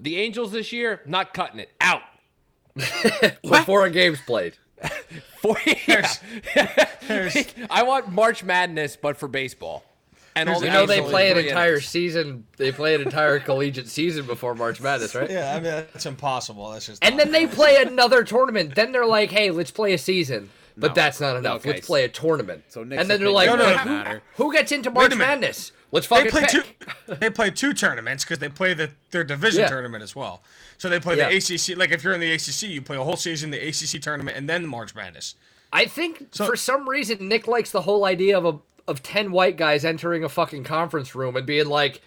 The 0.00 0.16
Angels 0.18 0.50
this 0.52 0.72
year, 0.72 1.00
not 1.06 1.32
cutting 1.32 1.60
it. 1.60 1.70
Out. 1.80 2.02
Before 3.42 3.84
a 3.86 3.90
game's 3.90 4.20
played. 4.20 4.54
Four 5.40 5.56
There's- 5.86 6.20
years. 7.08 7.54
I 7.70 7.84
want 7.84 8.10
March 8.10 8.42
Madness, 8.42 8.96
but 8.96 9.16
for 9.16 9.28
baseball. 9.28 9.84
And 10.36 10.48
all 10.48 10.58
the 10.58 10.66
You 10.66 10.72
know 10.72 10.86
they 10.86 11.00
play 11.00 11.30
an 11.30 11.38
entire 11.38 11.70
innings. 11.74 11.86
season. 11.86 12.46
They 12.56 12.72
play 12.72 12.94
an 12.96 13.02
entire 13.02 13.38
collegiate 13.38 13.88
season 13.88 14.26
before 14.26 14.54
March 14.54 14.80
Madness, 14.80 15.14
right? 15.14 15.30
Yeah, 15.30 15.50
I 15.52 15.54
mean 15.60 15.64
that's 15.64 16.06
impossible. 16.06 16.70
That's 16.70 16.86
just. 16.86 17.04
And 17.04 17.18
then 17.18 17.30
they 17.30 17.46
play 17.46 17.76
another 17.82 18.24
tournament. 18.24 18.74
Then 18.74 18.90
they're 18.92 19.06
like, 19.06 19.30
"Hey, 19.30 19.50
let's 19.50 19.70
play 19.70 19.92
a 19.92 19.98
season." 19.98 20.50
But 20.76 20.88
No. 20.88 20.94
that's 20.94 21.20
not 21.20 21.36
enough. 21.36 21.60
Okay. 21.60 21.74
Let's 21.74 21.86
play 21.86 22.02
a 22.02 22.08
tournament. 22.08 22.64
So 22.66 22.82
Nick's 22.82 23.00
and 23.00 23.08
then 23.08 23.20
they're 23.20 23.30
like, 23.30 23.46
No, 23.48 23.54
no, 23.54 23.70
no. 23.70 23.76
who, 23.78 23.88
matter. 23.90 24.22
who 24.34 24.52
gets 24.52 24.72
into 24.72 24.90
March. 24.90 25.14
Madness? 25.14 25.70
Let's 25.92 26.08
They 26.08 26.26
play 26.28 26.40
pick." 26.40 26.50
two. 26.50 26.62
They 27.06 27.30
play 27.30 27.50
two 27.52 27.72
tournaments 27.72 28.24
because 28.24 28.40
they 28.40 28.48
play 28.48 28.74
the 28.74 28.90
their 29.12 29.22
division 29.22 29.60
Yeah. 29.60 29.68
tournament 29.68 30.02
as 30.02 30.16
well. 30.16 30.42
So 30.78 30.88
they 30.88 30.98
play 30.98 31.16
Yeah. 31.16 31.28
the 31.28 31.36
ACC. 31.36 31.76
Like 31.76 31.92
if 31.92 32.02
you're 32.02 32.12
in 32.14 32.18
the 32.20 32.32
ACC, 32.32 32.66
you 32.66 32.82
play 32.82 32.96
a 32.96 33.04
whole 33.04 33.14
season, 33.16 33.50
the 33.52 33.60
ACC 33.68 34.00
tournament, 34.00 34.36
and 34.36 34.48
then 34.48 34.62
the 34.62 34.68
March 34.68 34.96
Madness. 34.96 35.36
I 35.72 35.84
think 35.86 36.26
So- 36.32 36.44
for 36.44 36.56
some 36.56 36.88
reason 36.88 37.28
Nick 37.28 37.46
likes 37.46 37.70
the 37.70 37.82
whole 37.82 38.04
idea 38.04 38.36
of 38.36 38.44
a 38.44 38.58
of 38.86 39.02
ten 39.02 39.32
white 39.32 39.56
guys 39.56 39.84
entering 39.84 40.24
a 40.24 40.28
fucking 40.28 40.64
conference 40.64 41.14
room 41.14 41.36
and 41.36 41.46
being 41.46 41.66
like, 41.68 42.00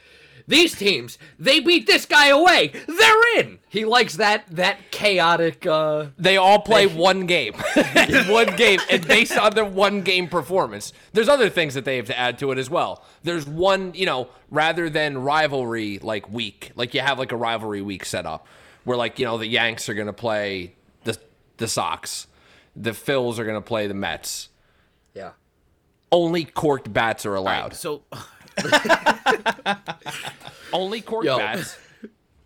"These 0.48 0.76
teams, 0.78 1.18
they 1.40 1.60
beat 1.60 1.88
this 1.88 2.06
guy 2.06 2.28
away, 2.28 2.72
they're 2.88 3.40
in." 3.40 3.60
He 3.70 3.86
likes 3.86 4.16
that 4.18 4.46
that 4.56 4.92
chaotic. 4.92 5.66
uh 5.66 6.08
They 6.18 6.38
all 6.38 6.60
play 6.60 6.88
one 6.88 7.26
game, 7.26 7.54
one 8.28 8.56
game, 8.56 8.80
and 8.90 9.08
based 9.08 9.38
on 9.38 9.54
their 9.54 9.66
one 9.66 10.02
game 10.02 10.28
performance. 10.28 10.94
There's 11.14 11.30
other 11.30 11.50
things 11.50 11.74
that 11.74 11.86
they 11.86 11.98
have 11.98 12.08
to 12.08 12.18
add 12.18 12.40
to 12.40 12.52
it 12.52 12.58
as 12.58 12.70
well. 12.70 13.04
There's 13.24 13.46
one, 13.46 13.94
you 13.94 14.06
know, 14.06 14.30
rather 14.50 14.90
than 14.90 15.18
rivalry 15.18 16.00
like 16.00 16.32
week, 16.32 16.72
like 16.76 16.94
you 16.94 17.02
have 17.02 17.20
like 17.20 17.32
a 17.32 17.38
rivalry 17.38 17.82
week 17.82 18.06
set 18.06 18.26
up, 18.26 18.48
where 18.84 18.98
like 18.98 19.20
you 19.20 19.26
know 19.26 19.38
the 19.38 19.48
Yanks 19.48 19.90
are 19.90 19.94
gonna 19.94 20.14
play 20.14 20.76
the 21.04 21.18
the 21.58 21.68
Sox, 21.68 22.28
the 22.76 22.92
Phils 22.92 23.38
are 23.38 23.46
gonna 23.46 23.62
play 23.62 23.88
the 23.88 23.94
Mets. 23.94 24.50
Yeah. 25.14 25.32
Only 26.12 26.46
corked 26.46 26.92
bats 26.92 27.26
are 27.26 27.36
allowed. 27.36 27.76
So 27.76 28.04
Only 30.74 31.02
corked 31.02 31.26
Yo. 31.26 31.38
bats. 31.38 31.78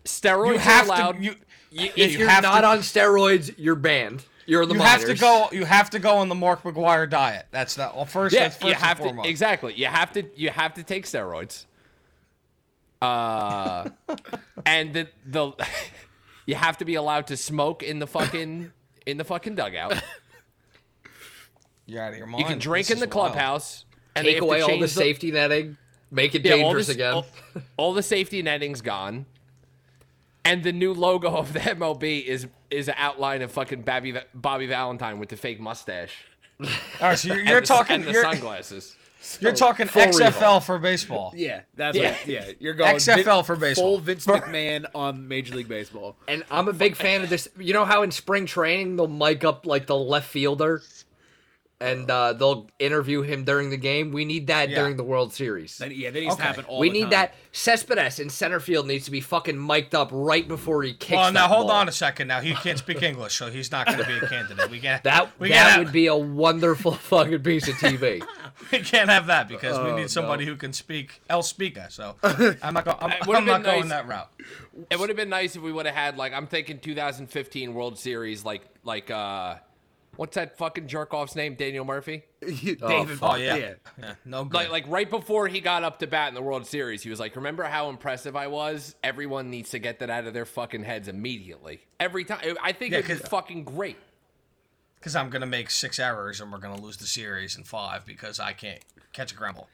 Steroids 0.04 0.52
You 0.54 0.58
have 0.58 0.84
are 0.90 0.94
allowed. 0.94 1.12
to. 1.12 1.22
You, 1.22 1.30
Y- 1.74 1.90
Yeah, 1.96 2.04
if 2.04 2.12
you 2.12 2.18
you're 2.20 2.28
have 2.28 2.42
not 2.42 2.60
to- 2.62 2.66
on 2.66 2.78
steroids, 2.80 3.54
you're 3.56 3.74
banned. 3.74 4.24
You're 4.44 4.62
in 4.64 4.68
the 4.68 4.74
you 4.74 4.80
minors. 4.80 5.06
have 5.08 5.16
to 5.16 5.20
go. 5.20 5.48
You 5.52 5.64
have 5.64 5.88
to 5.90 5.98
go 5.98 6.16
on 6.18 6.28
the 6.28 6.34
Mark 6.34 6.64
McGwire 6.64 7.08
diet. 7.08 7.46
That's 7.50 7.76
the 7.76 7.90
well, 7.94 8.04
first. 8.04 8.34
Yeah, 8.34 8.42
that's 8.42 8.56
first 8.56 8.66
you 8.68 8.74
have 8.74 8.90
and 8.90 8.98
to 8.98 9.02
foremost. 9.04 9.28
exactly. 9.28 9.72
You 9.74 9.86
have 9.86 10.12
to 10.12 10.24
you 10.36 10.50
have 10.50 10.74
to 10.74 10.82
take 10.82 11.06
steroids. 11.06 11.64
Uh, 13.00 13.88
and 14.66 14.92
the 14.92 15.08
the 15.24 15.52
you 16.46 16.56
have 16.56 16.76
to 16.78 16.84
be 16.84 16.96
allowed 16.96 17.28
to 17.28 17.36
smoke 17.36 17.82
in 17.82 18.00
the 18.00 18.06
fucking 18.06 18.70
in 19.06 19.16
the 19.16 19.24
fucking 19.24 19.54
dugout. 19.54 20.02
You're 21.86 22.02
out 22.02 22.12
of 22.12 22.18
your 22.18 22.26
mind. 22.26 22.40
You 22.40 22.46
can 22.46 22.58
drink 22.58 22.86
This 22.86 22.94
in 22.96 23.00
the 23.00 23.08
is 23.08 23.14
wild. 23.14 23.32
clubhouse. 23.32 23.84
And 24.14 24.24
take 24.26 24.34
have 24.36 24.42
away 24.44 24.60
all 24.60 24.68
the 24.68 24.74
change 24.76 24.90
safety 24.90 25.30
netting, 25.30 25.78
make 26.10 26.34
it 26.34 26.44
yeah, 26.44 26.52
all 26.52 26.58
dangerous 26.58 26.86
this- 26.88 26.96
again. 26.96 27.14
All, 27.14 27.26
all 27.78 27.92
the 27.94 28.02
safety 28.02 28.42
netting's 28.42 28.82
gone. 28.82 29.24
And 30.44 30.62
the 30.64 30.72
new 30.72 30.92
logo 30.92 31.34
of 31.36 31.52
the 31.52 31.60
MLB 31.60 32.24
is 32.26 32.46
is 32.70 32.88
an 32.88 32.94
outline 32.98 33.42
of 33.42 33.52
fucking 33.52 33.82
Bobby 33.82 34.14
Bobby 34.34 34.66
Valentine 34.66 35.18
with 35.18 35.28
the 35.28 35.36
fake 35.36 35.60
mustache. 35.60 36.12
All 36.60 36.68
right, 37.00 37.18
so 37.18 37.28
you're, 37.28 37.44
you're 37.44 37.60
the- 37.60 37.66
talking. 37.66 37.94
and 37.96 38.04
the 38.04 38.12
You're, 38.12 38.22
sunglasses. 38.22 38.96
you're 39.40 39.52
talking 39.52 39.86
full 39.86 40.02
XFL 40.02 40.34
revolt. 40.34 40.64
for 40.64 40.78
baseball. 40.78 41.32
yeah, 41.36 41.60
that's 41.76 41.96
Yeah. 41.96 42.10
what. 42.10 42.26
Yeah, 42.26 42.50
you're 42.58 42.74
going 42.74 42.96
XFL 42.96 43.46
for 43.46 43.54
baseball. 43.56 43.84
Full 43.96 43.98
Vince 44.00 44.26
McMahon 44.26 44.84
on 44.94 45.28
Major 45.28 45.54
League 45.54 45.68
Baseball. 45.68 46.16
And 46.26 46.44
I'm 46.50 46.66
a 46.68 46.72
big 46.72 46.96
fan 46.96 47.22
of 47.22 47.30
this. 47.30 47.48
You 47.58 47.72
know 47.72 47.84
how 47.84 48.02
in 48.02 48.10
spring 48.10 48.44
training 48.46 48.96
they'll 48.96 49.06
mic 49.08 49.44
up 49.44 49.64
like 49.64 49.86
the 49.86 49.96
left 49.96 50.28
fielder, 50.28 50.82
and 51.82 52.10
uh, 52.10 52.32
they'll 52.32 52.68
interview 52.78 53.22
him 53.22 53.44
during 53.44 53.70
the 53.70 53.76
game. 53.76 54.12
We 54.12 54.24
need 54.24 54.46
that 54.46 54.70
Yeah. 54.70 54.76
during 54.76 54.96
the 54.96 55.02
World 55.04 55.32
Series. 55.34 55.76
That, 55.78 55.94
yeah, 55.96 56.10
that 56.10 56.20
needs 56.20 56.32
Okay. 56.34 56.42
to 56.42 56.46
happen 56.46 56.64
all 56.66 56.78
we 56.78 56.88
the 56.88 56.92
need 56.94 57.00
time. 57.02 57.10
that. 57.10 57.34
Cespedes 57.50 58.18
in 58.18 58.30
center 58.30 58.60
field 58.60 58.86
needs 58.86 59.04
to 59.04 59.10
be 59.10 59.20
fucking 59.20 59.58
mic'd 59.58 59.94
up 59.94 60.08
right 60.12 60.46
before 60.48 60.82
he 60.82 60.94
kicks. 60.94 61.10
Well, 61.12 61.32
now 61.32 61.46
that 61.48 61.54
hold 61.54 61.66
ball. 61.68 61.76
on 61.76 61.88
a 61.88 61.92
second. 61.92 62.28
Now 62.28 62.40
he 62.40 62.54
can't 62.54 62.78
speak 62.78 63.02
English, 63.02 63.34
so 63.34 63.50
he's 63.50 63.70
not 63.70 63.86
going 63.86 63.98
to 63.98 64.06
be 64.06 64.14
a 64.14 64.28
candidate. 64.28 64.70
We 64.70 64.78
can't. 64.80 65.02
That 65.04 65.38
we 65.38 65.48
that 65.50 65.54
can't 65.54 65.78
would 65.80 65.86
have, 65.88 65.92
be 65.92 66.06
a 66.06 66.16
wonderful 66.16 66.92
fucking 67.10 67.40
piece 67.40 67.68
of 67.68 67.74
TV. 67.74 68.24
we 68.72 68.78
can't 68.80 69.10
have 69.10 69.26
that 69.26 69.48
because 69.48 69.78
we 69.78 69.90
Oh, 69.90 69.96
need 69.96 70.10
somebody 70.10 70.44
no. 70.46 70.52
who 70.52 70.56
can 70.56 70.72
speak 70.72 71.20
El 71.28 71.42
Speaker. 71.42 71.86
So 71.90 72.16
I'm 72.22 72.72
not. 72.74 72.84
Go, 72.84 72.96
I'm, 72.98 73.12
I'm 73.30 73.44
not 73.44 73.62
been 73.62 73.70
going 73.72 73.88
that 73.88 74.06
route. 74.08 74.30
It 74.90 74.98
would 74.98 75.08
have 75.10 75.16
been 75.16 75.28
nice 75.28 75.54
if 75.56 75.62
we 75.62 75.72
would 75.72 75.84
have 75.86 75.94
had 75.94 76.16
like 76.16 76.32
I'm 76.32 76.46
thinking 76.46 76.78
2015 76.78 77.74
World 77.74 77.98
Series 77.98 78.44
like 78.44 78.62
like 78.84 79.10
uh 79.10 79.56
what's 80.22 80.36
that 80.36 80.56
fucking 80.56 80.86
jerk 80.86 81.12
off's 81.12 81.34
name 81.34 81.56
Daniel 81.56 81.84
Murphy 81.84 82.22
oh, 82.44 82.46
David. 82.46 83.18
fuck. 83.18 83.32
Oh 83.32 83.34
yeah. 83.34 83.72
yeah. 83.98 84.14
No 84.24 84.44
good. 84.44 84.54
like 84.54 84.70
like 84.70 84.84
right 84.86 85.10
before 85.10 85.48
he 85.48 85.60
got 85.60 85.82
up 85.82 85.98
to 85.98 86.06
bat 86.06 86.28
in 86.28 86.34
the 86.34 86.42
World 86.42 86.64
Series 86.64 87.02
he 87.02 87.10
was 87.10 87.18
like 87.18 87.34
remember 87.34 87.64
how 87.64 87.88
impressive 87.88 88.36
I 88.36 88.46
was 88.46 88.94
everyone 89.02 89.50
needs 89.50 89.70
to 89.70 89.80
get 89.80 89.98
that 89.98 90.10
out 90.10 90.24
of 90.28 90.32
their 90.32 90.44
fucking 90.46 90.84
heads 90.84 91.08
immediately 91.08 91.80
every 91.98 92.24
time 92.24 92.38
I 92.62 92.70
think 92.70 92.92
Yeah, 92.92 92.98
it's 93.00 93.08
'cause- 93.08 93.20
fucking 93.28 93.64
great 93.64 93.96
Because 95.00 95.16
I'm 95.16 95.28
going 95.28 95.40
to 95.40 95.46
make 95.48 95.70
six 95.70 95.98
errors 95.98 96.40
and 96.40 96.52
we're 96.52 96.58
going 96.58 96.76
to 96.76 96.80
lose 96.82 96.98
the 96.98 97.06
series 97.06 97.56
in 97.58 97.64
five 97.64 98.06
because 98.06 98.38
I 98.38 98.52
can't 98.52 98.78
catch 99.12 99.32
a 99.32 99.34
ground 99.34 99.56
ball. 99.56 99.68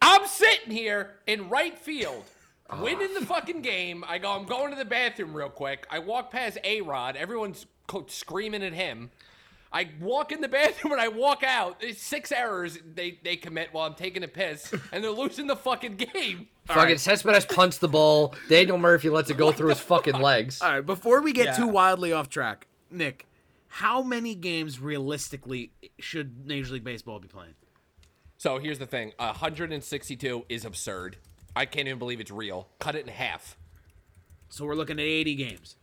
I'm 0.00 0.24
sitting 0.28 0.70
here 0.70 1.16
in 1.26 1.48
right 1.48 1.76
field 1.76 2.22
ah. 2.70 2.80
winning 2.80 3.14
the 3.14 3.26
fucking 3.26 3.62
game 3.62 4.04
I 4.06 4.18
go 4.18 4.30
I'm 4.30 4.46
going 4.46 4.70
to 4.70 4.76
the 4.78 4.84
bathroom 4.84 5.34
real 5.36 5.48
quick 5.50 5.88
I 5.90 5.98
walk 5.98 6.30
past 6.30 6.56
A 6.62 6.82
Rod 6.82 7.16
everyone's 7.16 7.66
co- 7.88 8.06
screaming 8.08 8.62
at 8.62 8.74
him 8.74 9.10
I 9.72 9.90
walk 10.00 10.32
in 10.32 10.40
the 10.40 10.48
bathroom 10.48 10.92
and 10.94 11.00
I 11.00 11.08
walk 11.08 11.42
out. 11.44 11.80
There's 11.80 11.98
six 11.98 12.32
errors 12.32 12.78
they, 12.94 13.18
they 13.22 13.36
commit 13.36 13.68
while 13.72 13.86
I'm 13.86 13.94
taking 13.94 14.22
a 14.22 14.28
piss, 14.28 14.72
and 14.92 15.04
they're 15.04 15.10
losing 15.10 15.46
the 15.46 15.56
fucking 15.56 15.96
game. 15.96 16.48
fucking 16.66 16.98
Cespedes 16.98 17.44
punts 17.44 17.78
the 17.78 17.88
ball. 17.88 18.34
Daniel 18.48 18.78
Murphy 18.78 19.10
lets 19.10 19.30
it 19.30 19.36
go 19.36 19.52
through 19.52 19.68
his 19.70 19.80
fucking 19.80 20.20
legs. 20.20 20.62
All 20.62 20.70
right, 20.72 20.80
before 20.86 21.20
we 21.22 21.32
get 21.32 21.46
Yeah. 21.46 21.56
too 21.56 21.68
wildly 21.68 22.12
off 22.12 22.28
track, 22.28 22.66
Nick, 22.90 23.26
how 23.68 24.02
many 24.02 24.34
games 24.34 24.80
realistically 24.80 25.72
should 25.98 26.46
Major 26.46 26.72
League 26.74 26.84
Baseball 26.84 27.18
be 27.18 27.28
playing? 27.28 27.54
So 28.38 28.58
here's 28.58 28.78
the 28.78 28.86
thing 28.86 29.12
162 29.18 30.44
is 30.48 30.64
absurd. 30.64 31.16
I 31.56 31.66
can't 31.66 31.88
even 31.88 31.98
believe 31.98 32.20
it's 32.20 32.30
real. 32.30 32.68
Cut 32.78 32.94
it 32.94 33.04
in 33.06 33.12
half. 33.12 33.56
So 34.48 34.64
we're 34.64 34.74
looking 34.76 34.98
at 34.98 35.04
80 35.04 35.34
games. 35.34 35.76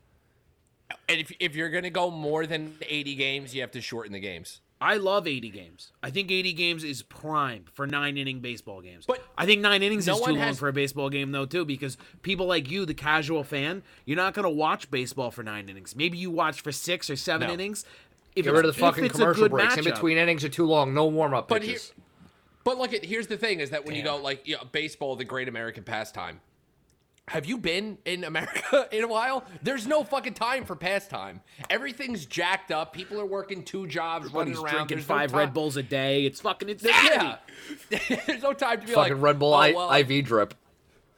And 1.09 1.19
if, 1.19 1.31
if 1.39 1.55
you're 1.55 1.69
going 1.69 1.83
to 1.83 1.89
go 1.89 2.09
more 2.11 2.45
than 2.45 2.75
80 2.87 3.15
games, 3.15 3.55
you 3.55 3.61
have 3.61 3.71
to 3.71 3.81
shorten 3.81 4.13
the 4.13 4.19
games. 4.19 4.61
I 4.81 4.97
love 4.97 5.25
80 5.25 5.49
games. 5.49 5.91
I 6.03 6.09
think 6.09 6.29
80 6.29 6.53
games 6.53 6.83
is 6.83 7.01
prime 7.01 7.65
for 7.73 7.87
nine 7.87 8.17
inning 8.17 8.39
baseball 8.41 8.81
games. 8.81 9.05
But 9.05 9.23
I 9.37 9.45
think 9.45 9.61
nine 9.61 9.81
innings 9.81 10.05
no 10.05 10.13
is 10.13 10.19
too 10.19 10.23
one 10.23 10.31
long 10.33 10.47
has- 10.47 10.59
for 10.59 10.67
a 10.67 10.73
baseball 10.73 11.09
game, 11.09 11.31
though, 11.31 11.45
too, 11.45 11.63
because 11.65 11.97
people 12.23 12.45
like 12.45 12.69
you, 12.69 12.85
the 12.85 12.93
casual 12.93 13.43
fan, 13.43 13.83
you're 14.05 14.17
not 14.17 14.33
going 14.33 14.43
to 14.43 14.49
watch 14.49 14.91
baseball 14.91 15.31
for 15.31 15.43
nine 15.43 15.69
innings. 15.69 15.95
Maybe 15.95 16.17
you 16.17 16.29
watch 16.29 16.61
for 16.61 16.71
six 16.71 17.09
or 17.09 17.15
seven 17.15 17.47
No. 17.47 17.53
innings. 17.53 17.85
If 18.35 18.43
Get 18.43 18.49
it's- 18.49 18.57
rid 18.57 18.65
of 18.69 18.75
the 18.75 18.79
if 18.79 18.89
fucking 18.89 19.05
it's 19.05 19.15
a 19.15 19.17
commercial 19.17 19.43
good 19.43 19.51
breaks. 19.51 19.77
In 19.77 19.85
between 19.85 20.17
innings 20.17 20.43
are 20.43 20.49
too 20.49 20.65
long. 20.65 20.93
No 20.93 21.05
warm 21.05 21.33
up 21.33 21.47
But 21.47 21.63
here, 21.63 21.73
pitches. 21.75 21.93
but 22.65 22.77
look 22.77 22.93
at 22.93 23.05
here's 23.05 23.27
the 23.27 23.37
thing 23.37 23.61
is 23.61 23.69
that 23.69 23.85
when 23.85 23.95
you 23.95 24.03
go 24.03 24.17
like 24.17 24.45
you 24.45 24.57
know, 24.57 24.63
baseball, 24.71 25.15
the 25.15 25.23
great 25.23 25.47
American 25.47 25.83
pastime. 25.85 26.41
Have 27.27 27.47
you 27.47 27.57
been 27.57 27.97
in 28.05 28.23
America 28.23 28.87
in 28.95 29.03
a 29.03 29.07
while? 29.07 29.43
There's 29.63 29.87
no 29.87 30.03
fucking 30.03 30.35
time 30.35 30.63
for 30.63 30.75
pastime. 30.75 31.41
Everything's 31.71 32.25
jacked 32.27 32.71
up. 32.71 32.93
People 32.93 33.19
are 33.19 33.25
working 33.25 33.63
two 33.63 33.87
jobs, 33.87 34.31
running 34.31 34.55
around. 34.55 34.73
drinking 34.73 34.97
There's 34.97 35.07
five 35.07 35.31
time- 35.31 35.39
Red 35.39 35.53
Bulls 35.53 35.75
a 35.75 35.81
day. 35.83 36.25
It's 36.25 36.39
fucking 36.41 36.69
it's 36.69 36.83
Yeah. 36.83 37.37
There's 38.27 38.43
no 38.43 38.53
time 38.53 38.81
to 38.81 38.85
be 38.85 38.93
like 38.93 39.07
fucking 39.09 39.13
like 39.13 39.21
Red 39.23 39.39
Bull 39.39 39.53
oh, 39.53 39.57
I- 39.57 39.71
well, 39.73 39.91
IV 39.91 40.25
drip. 40.25 40.53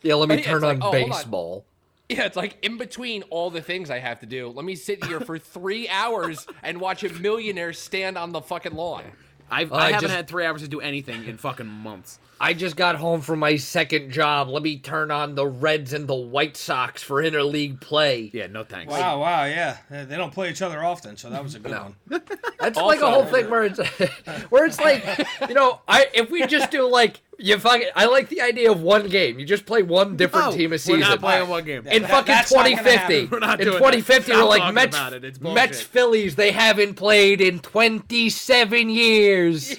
Yeah, 0.01 0.13
let 0.15 0.29
me 0.29 0.35
Yeah, 0.35 0.39
it's 0.39 0.47
turn 0.47 0.61
like, 0.61 0.77
on 0.77 0.83
oh, 0.83 0.91
hold 0.91 0.95
on. 1.03 1.09
baseball. 1.09 1.65
Yeah, 2.07 2.23
it's 2.25 2.37
like 2.37 2.57
in 2.63 2.77
between 2.77 3.23
all 3.23 3.49
the 3.49 3.61
things 3.61 3.89
I 3.91 3.99
have 3.99 4.21
to 4.21 4.25
do. 4.25 4.47
Let 4.47 4.63
me 4.63 4.75
sit 4.75 5.03
here 5.03 5.19
for 5.19 5.37
three 5.37 5.89
hours 5.89 6.47
and 6.63 6.79
watch 6.79 7.03
a 7.03 7.09
millionaire 7.11 7.73
stand 7.73 8.17
on 8.17 8.31
the 8.31 8.39
fucking 8.39 8.73
lawn. 8.73 9.03
I've, 9.51 9.73
I 9.73 9.75
I 9.77 9.85
haven't 9.91 10.01
just- 10.03 10.13
had 10.13 10.27
three 10.29 10.45
hours 10.45 10.61
to 10.61 10.69
do 10.69 10.79
anything 10.79 11.25
in 11.25 11.37
fucking 11.37 11.67
months. 11.67 12.19
I 12.39 12.53
just 12.53 12.75
got 12.75 12.95
home 12.95 13.21
from 13.21 13.39
my 13.39 13.55
second 13.55 14.11
job. 14.11 14.47
Let 14.49 14.61
me 14.63 14.77
turn 14.77 15.09
on 15.11 15.35
the 15.35 15.47
Reds 15.47 15.93
and 15.93 16.07
the 16.07 16.15
White 16.15 16.55
Sox 16.55 17.01
for 17.01 17.21
interleague 17.21 17.81
play. 17.81 18.29
Yeah, 18.33 18.47
no 18.47 18.63
thanks. 18.63 18.91
Wow, 18.91 19.19
wow, 19.21 19.45
yeah. 19.45 19.77
They 19.89 20.17
don't 20.17 20.31
play 20.33 20.49
each 20.51 20.61
other 20.61 20.83
often, 20.83 21.17
so 21.17 21.29
that 21.29 21.43
was 21.43 21.55
a 21.55 21.59
good 21.59 21.71
one. 21.71 21.95
That's 22.59 22.77
like 22.77 23.01
a 23.01 23.09
whole 23.09 23.25
thing 23.25 23.49
where 23.49 23.63
it's 23.63 23.79
where 24.49 24.65
it's 24.65 24.79
like, 24.79 25.03
you 25.47 25.55
know, 25.55 25.81
I 25.87 26.07
if 26.13 26.29
we 26.29 26.45
just 26.45 26.69
do 26.71 26.87
like 26.87 27.21
you 27.39 27.57
fucking 27.59 27.89
I 27.95 28.05
like 28.05 28.29
the 28.29 28.41
idea 28.41 28.71
of 28.71 28.81
one 28.81 29.09
game. 29.09 29.39
You 29.39 29.45
just 29.45 29.65
play 29.65 29.83
one 29.83 30.15
different 30.17 30.51
No, 30.51 30.55
team 30.57 30.73
a 30.73 30.77
season. 30.77 30.93
we're 30.99 31.05
season. 31.05 31.11
not 31.11 31.19
playing 31.19 31.49
one 31.49 31.63
game. 31.65 31.87
in 31.87 32.01
That- 32.03 32.11
fucking 32.11 32.25
that's 32.33 32.51
not 32.53 32.63
gonna 32.65 32.75
2050. 32.77 33.25
We're 33.27 33.39
not 33.39 33.59
in 33.59 33.65
doing 33.67 33.73
that. 33.81 33.91
2050, 33.91 34.31
we're 34.31 34.43
like 34.43 34.61
talking 34.61 34.75
Mets, 34.75 34.97
it. 35.13 35.41
Mets. 35.41 35.81
Phillies. 35.81 36.35
They 36.35 36.51
haven't 36.51 36.95
played 36.95 37.41
in 37.41 37.59
27 37.59 38.89
years. 38.89 39.75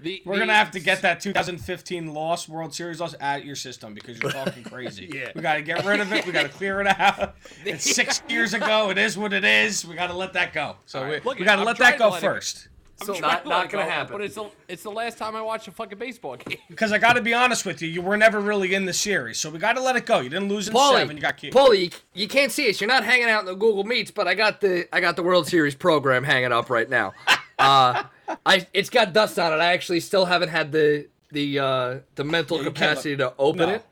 The, 0.00 0.22
We're 0.24 0.34
the- 0.34 0.40
gonna 0.40 0.54
have 0.54 0.70
to 0.72 0.80
get 0.80 1.02
that 1.02 1.20
2015 1.20 2.12
loss 2.14 2.48
World 2.48 2.74
Series 2.74 3.00
loss 3.00 3.14
out 3.20 3.40
of 3.40 3.44
your 3.44 3.56
system 3.56 3.94
because 3.94 4.18
you're 4.20 4.30
talking 4.30 4.62
crazy. 4.64 5.10
Yeah. 5.14 5.32
We 5.34 5.42
gotta 5.42 5.62
get 5.62 5.84
rid 5.84 6.00
of 6.00 6.12
it. 6.12 6.24
We 6.26 6.32
gotta 6.32 6.48
clear 6.48 6.80
it 6.80 6.86
out. 6.86 7.34
It's 7.64 7.94
six 7.94 8.22
years 8.28 8.54
ago. 8.54 8.90
It 8.90 8.98
is 8.98 9.18
what 9.18 9.32
it 9.32 9.44
is. 9.44 9.84
We 9.84 9.94
gotta 9.94 10.14
let 10.14 10.32
that 10.34 10.52
go. 10.52 10.76
So 10.86 11.04
we, 11.08 11.20
Look, 11.20 11.38
we 11.38 11.44
gotta 11.44 11.60
I'm 11.60 11.66
let 11.66 11.76
trying 11.76 11.92
that 11.92 11.96
to 11.98 12.04
go 12.04 12.08
let 12.10 12.22
it- 12.22 12.26
first. 12.26 12.68
I'm 13.00 13.06
So 13.06 13.12
not- 13.14 13.44
to 13.44 13.48
not 13.48 13.70
gonna 13.70 13.84
go, 13.84 13.90
happen. 13.90 14.12
But 14.12 14.22
it's 14.22 14.34
the 14.34 14.50
it's 14.68 14.82
the 14.82 14.90
last 14.90 15.18
time 15.18 15.36
I 15.36 15.40
watched 15.42 15.68
a 15.68 15.70
fucking 15.72 15.98
baseball 15.98 16.36
game. 16.44 16.58
Because 16.68 16.90
I 16.92 16.98
gotta 16.98 17.20
be 17.20 17.32
honest 17.34 17.64
with 17.64 17.80
you, 17.80 17.88
you 17.88 18.02
were 18.02 18.16
never 18.16 18.40
really 18.40 18.74
in 18.74 18.86
the 18.86 18.92
series, 18.92 19.38
so 19.38 19.50
we 19.50 19.58
gotta 19.60 19.80
let 19.80 19.94
it 19.96 20.04
go. 20.04 20.18
You 20.20 20.28
didn't 20.30 20.48
lose 20.48 20.68
in 20.68 20.74
seven. 20.74 21.16
You 21.16 21.22
got 21.22 21.36
Paulie, 21.36 21.40
kicked. 21.40 21.54
Paulie, 21.54 21.80
you, 21.84 21.90
you 22.22 22.28
can't 22.28 22.50
see 22.52 22.68
us. 22.68 22.80
You're 22.80 22.88
not 22.88 23.04
hanging 23.04 23.28
out 23.28 23.40
in 23.40 23.46
the 23.46 23.54
Google 23.54 23.84
Meets, 23.84 24.10
but 24.10 24.26
I 24.26 24.34
got 24.34 24.60
the 24.60 24.88
I 24.94 25.00
got 25.00 25.14
the 25.16 25.22
World 25.22 25.46
Series 25.46 25.74
program 25.76 26.24
hanging 26.24 26.52
up 26.52 26.70
right 26.70 26.88
now. 26.90 27.12
Uh, 27.58 28.04
I 28.46 28.66
it's 28.72 28.90
got 28.90 29.12
dust 29.12 29.38
on 29.38 29.52
it. 29.52 29.56
I 29.56 29.72
actually 29.72 30.00
still 30.00 30.24
haven't 30.26 30.50
had 30.50 30.72
the 30.72 31.08
the 31.32 31.58
uh, 31.58 31.98
the 32.14 32.24
mental 32.24 32.58
Yeah, 32.58 32.64
capacity 32.64 33.16
to 33.16 33.32
open 33.38 33.68
No. 33.68 33.74
it. 33.74 33.84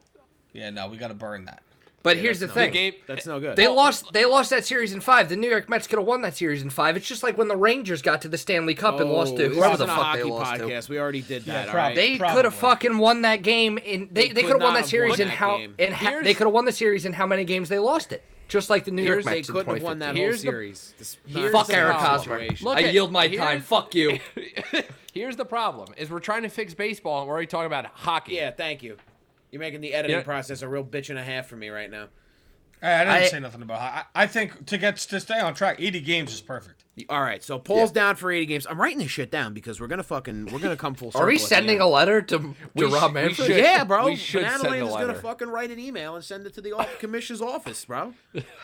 Yeah, 0.53 0.71
no, 0.71 0.89
we 0.89 0.97
gotta 0.97 1.15
burn 1.15 1.45
that. 1.47 1.63
But 2.03 2.19
here's 2.19 2.39
the 2.39 2.47
no 2.47 2.53
thing. 2.53 2.73
game. 2.73 2.93
That's 3.09 3.27
no 3.27 3.41
good. 3.41 3.57
They 3.57 3.67
lost. 3.67 4.13
They 4.13 4.25
lost 4.25 4.51
that 4.51 4.65
series 4.65 4.93
in 4.93 5.01
five. 5.01 5.29
The 5.29 5.35
New 5.35 5.51
York 5.51 5.69
Mets 5.69 5.89
could 5.89 5.99
have 5.99 6.07
won 6.07 6.23
that 6.23 6.37
series 6.37 6.63
in 6.63 6.71
five. 6.71 6.97
It's 6.97 7.09
just 7.09 7.25
like 7.25 7.37
when 7.37 7.49
the 7.49 7.57
Rangers 7.57 8.01
got 8.01 8.23
to 8.23 8.29
the 8.29 8.39
Stanley 8.39 8.75
Cup 8.77 9.01
and 9.01 9.11
lost 9.11 9.37
to 9.39 9.47
Oh, 9.47 9.49
whoever 9.49 9.77
the 9.77 9.85
isn't 9.85 9.91
a 9.91 9.93
fuck 9.93 10.15
they 10.15 10.21
hockey 10.21 10.31
lost 10.31 10.87
to. 10.87 10.93
We 10.93 11.01
already 11.01 11.23
did 11.23 11.43
that. 11.47 11.65
Yeah, 11.67 11.71
all 11.73 11.77
right? 11.77 11.97
They 11.97 12.17
could 12.17 12.45
have 12.45 12.55
fucking 12.55 12.97
won 12.99 13.23
that 13.23 13.43
game 13.43 13.77
in. 13.79 14.09
They, 14.13 14.29
They 14.29 14.35
they, 14.35 14.43
could 14.43 14.53
could 14.53 14.63
have 14.63 14.63
won 14.63 14.75
that 14.75 14.87
series 14.87 15.19
in 15.19 15.27
how 15.27 15.57
game. 15.59 15.75
in 15.79 15.93
ha- 15.93 16.21
they 16.23 16.33
could 16.35 16.47
have 16.47 16.55
won 16.55 16.65
the 16.65 16.71
series 16.73 17.05
in 17.07 17.13
how 17.13 17.27
many 17.27 17.43
games 17.45 17.69
they 17.69 17.81
lost 17.81 18.13
it. 18.13 18.23
Just 18.49 18.71
like 18.71 18.85
the 18.85 18.91
New 18.93 19.03
York 19.03 19.25
Here's, 19.25 19.47
they 19.47 19.53
couldn't 19.53 19.75
have 19.75 19.83
won 19.83 19.99
that 19.99 20.15
whole 20.15 20.25
Here's 20.25 20.43
the- 20.43 20.49
series. 20.49 20.95
This- 20.99 21.17
here's 21.27 21.51
Fuck 21.53 21.69
Eric 21.71 21.97
problem. 21.97 22.39
Hosmer. 22.41 22.47
Look 22.63 22.79
I 22.79 22.83
at- 22.85 22.95
yield 22.95 23.11
my 23.13 23.29
time. 23.35 23.61
Fuck 23.61 23.95
you. 23.95 24.21
Here's 25.13 25.37
the 25.37 25.45
problem: 25.47 25.95
is 25.97 26.11
we're 26.11 26.21
trying 26.21 26.43
to 26.43 26.49
fix 26.49 26.75
baseball, 26.75 27.21
and 27.21 27.27
we're 27.29 27.33
already 27.35 27.47
talking 27.47 27.67
about 27.67 27.87
hockey. 27.87 28.35
Yeah, 28.35 28.51
thank 28.51 28.83
you. 28.83 28.97
You're 29.51 29.61
making 29.61 29.81
the 29.81 29.95
editing 29.95 30.19
Yeah. 30.19 30.23
process 30.23 30.63
a 30.63 30.69
real 30.69 30.85
bitch 30.85 31.09
and 31.11 31.19
a 31.19 31.23
half 31.25 31.47
for 31.47 31.57
me 31.57 31.71
right 31.71 31.91
now. 31.91 32.09
Hey, 32.83 32.93
I 32.93 32.99
didn't 33.05 33.23
I- 33.23 33.27
say 33.29 33.41
nothing 33.41 33.63
about. 33.63 33.81
I, 33.81 34.05
I 34.15 34.27
think 34.27 34.67
to 34.67 34.77
get 34.79 34.97
to 34.99 35.19
stay 35.21 35.41
on 35.41 35.55
track, 35.55 35.77
80 35.81 36.01
games 36.01 36.33
is 36.35 36.41
perfect. 36.43 36.85
All 37.11 37.21
right, 37.21 37.45
so 37.45 37.59
Paul's 37.59 37.93
down 37.93 38.17
for 38.17 38.33
80 38.33 38.47
games. 38.47 38.67
I'm 38.69 38.81
writing 38.81 38.99
this 38.99 39.11
shit 39.11 39.31
down 39.31 39.53
because 39.53 39.79
we're 39.81 39.87
gonna 39.87 40.03
fucking 40.03 40.47
we're 40.47 40.59
gonna 40.61 40.77
come 40.79 40.95
full 40.95 41.11
circle. 41.13 41.21
Are 41.25 41.29
we 41.29 41.37
sending 41.37 41.79
a 41.81 41.87
letter 41.87 42.23
to, 42.23 42.39
to 42.39 42.55
We 42.75 42.85
Rob 42.87 43.11
sh- 43.11 43.15
Manfred? 43.15 43.47
should. 43.49 43.57
Yeah, 43.59 43.85
bro. 43.85 44.07
We 44.07 44.17
should 44.17 44.41
Banana 44.41 44.59
send 44.61 44.71
Land 44.73 44.83
a 44.83 44.87
is 44.87 44.93
gonna 44.95 45.15
fucking 45.15 45.49
write 45.49 45.71
an 45.71 45.79
email 45.79 46.15
and 46.15 46.25
send 46.25 46.47
it 46.47 46.55
to 46.55 46.63
the 46.63 46.73
off- 46.73 46.99
commissioner's 46.99 47.43
office, 47.43 47.85
bro. 47.85 48.15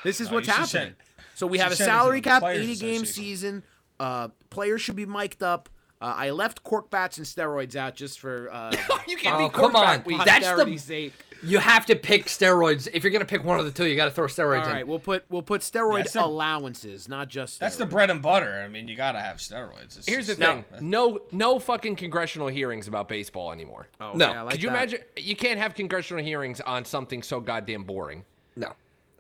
This 0.03 0.21
is 0.21 0.29
No, 0.31 0.37
what's 0.37 0.49
happening. 0.49 0.67
send- 0.67 0.95
so 1.35 1.47
we 1.47 1.59
have 1.59 1.73
a 1.73 1.77
should 1.77 1.85
send 1.85 1.89
it 1.89 1.93
to 1.93 1.99
salary 1.99 2.21
cap, 2.23 2.43
80 2.43 2.77
game 2.77 3.05
season. 3.05 3.63
Uh, 4.01 4.29
players 4.51 4.81
should 4.81 4.97
be 4.97 5.05
mic'd 5.07 5.43
up. 5.43 5.69
Uh, 6.01 6.15
I 6.17 6.31
left 6.31 6.63
cork 6.65 6.91
bats 6.91 7.19
and 7.19 7.27
steroids 7.27 7.77
out 7.77 7.95
just 7.95 8.19
for 8.19 8.51
uh, 8.53 8.75
you 9.09 9.17
can't 9.17 9.37
Oh, 9.41 9.49
be 9.49 9.55
come 9.55 9.77
on. 9.77 10.03
quarterback. 10.03 10.25
That's 10.27 10.47
the- 10.47 10.53
posterity's 10.55 10.83
sake. 10.85 11.13
You 11.45 11.59
have 11.59 11.87
to 11.87 11.97
pick 11.97 12.27
steroids. 12.27 12.89
If 12.93 13.03
you're 13.03 13.11
gonna 13.13 13.25
pick 13.25 13.43
one 13.45 13.59
of 13.59 13.65
the 13.65 13.73
two, 13.73 13.87
you 13.87 13.97
got 13.97 14.05
to 14.05 14.11
throw 14.13 14.27
steroids 14.27 14.63
All 14.63 14.69
in. 14.69 14.73
right, 14.75 14.87
we'll 14.87 14.99
put 15.01 15.25
we'll 15.29 15.43
put 15.43 15.63
steroid 15.63 15.99
That's 15.99 16.13
the- 16.13 16.25
allowances, 16.25 17.09
not 17.09 17.29
just. 17.29 17.59
That's 17.59 17.77
the 17.77 17.87
bread 17.87 18.11
and 18.11 18.23
butter. 18.23 18.63
I 18.65 18.69
mean, 18.69 18.87
you 18.87 18.95
gotta 18.97 19.19
have 19.21 19.39
steroids. 19.39 19.99
It's 19.99 20.07
Here's 20.07 20.29
the 20.29 20.37
just- 20.37 20.65
thing: 20.69 20.89
no, 20.89 21.21
no 21.33 21.59
fucking 21.59 21.97
congressional 21.97 22.47
hearings 22.49 22.87
about 22.87 23.09
baseball 23.09 23.51
anymore. 23.53 23.89
Oh, 24.01 24.13
No. 24.15 24.29
okay, 24.31 24.39
I 24.39 24.43
like 24.43 24.53
Could 24.53 24.63
you 24.63 24.69
that. 24.71 24.77
imagine? 24.77 25.01
You 25.17 25.35
can't 25.35 25.59
have 25.59 25.75
congressional 25.75 26.23
hearings 26.23 26.61
on 26.61 26.85
something 26.85 27.23
so 27.25 27.41
goddamn 27.41 27.85
boring. 27.85 28.25
No, 28.55 28.73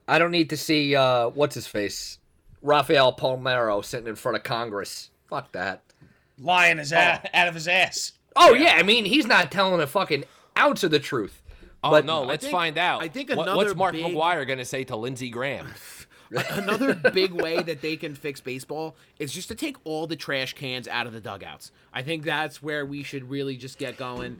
I 0.07 0.19
don't 0.21 0.31
need 0.31 0.51
to 0.51 0.57
see 0.57 0.95
uh, 0.95 1.29
what's 1.31 1.57
his 1.57 1.67
face, 1.67 2.19
Rafael 2.63 3.13
Palmeiro 3.17 3.85
sitting 3.85 4.07
in 4.07 4.15
front 4.15 4.37
of 4.37 4.45
Congress. 4.45 5.11
Fuck 5.29 5.51
that. 5.53 5.83
lying 6.39 6.79
his 6.79 6.93
ass 6.93 7.27
out 7.35 7.49
of 7.49 7.55
his 7.55 7.67
ass. 7.67 8.13
Oh 8.37 8.55
yeah, 8.55 8.75
I 8.77 8.85
mean 8.85 9.07
he's 9.07 9.27
not 9.27 9.51
telling 9.51 9.81
a 9.81 9.87
fucking 9.89 10.25
ounce 10.57 10.85
of 10.85 10.91
the 10.93 11.01
truth. 11.01 11.42
Oh 11.85 11.91
But 11.91 12.05
no, 12.05 12.23
let's 12.23 12.45
think- 12.45 12.53
find 12.53 12.79
out. 12.79 13.03
I 13.03 13.09
think 13.09 13.31
another 13.31 13.57
what's 13.57 13.75
Mark 13.75 13.93
big- 13.95 14.05
McGwire 14.05 14.47
gonna 14.47 14.65
say 14.65 14.85
to 14.85 14.97
Lindsey 14.97 15.31
Graham? 15.31 15.69
Another 16.51 16.95
big 16.95 17.33
way 17.33 17.61
that 17.61 17.83
they 17.83 17.95
can 17.97 18.15
fix 18.15 18.41
baseball 18.41 18.97
is 19.19 19.33
just 19.35 19.49
to 19.49 19.55
take 19.55 19.77
all 19.85 20.07
the 20.07 20.17
trash 20.17 20.55
cans 20.55 20.89
out 20.89 21.07
of 21.07 21.13
the 21.13 21.21
dugouts. 21.21 21.73
I 21.93 22.01
think 22.03 22.25
that's 22.25 22.63
where 22.63 22.87
we 22.87 23.03
should 23.03 23.29
really 23.29 23.55
just 23.59 23.77
get 23.79 23.99
going 23.99 24.39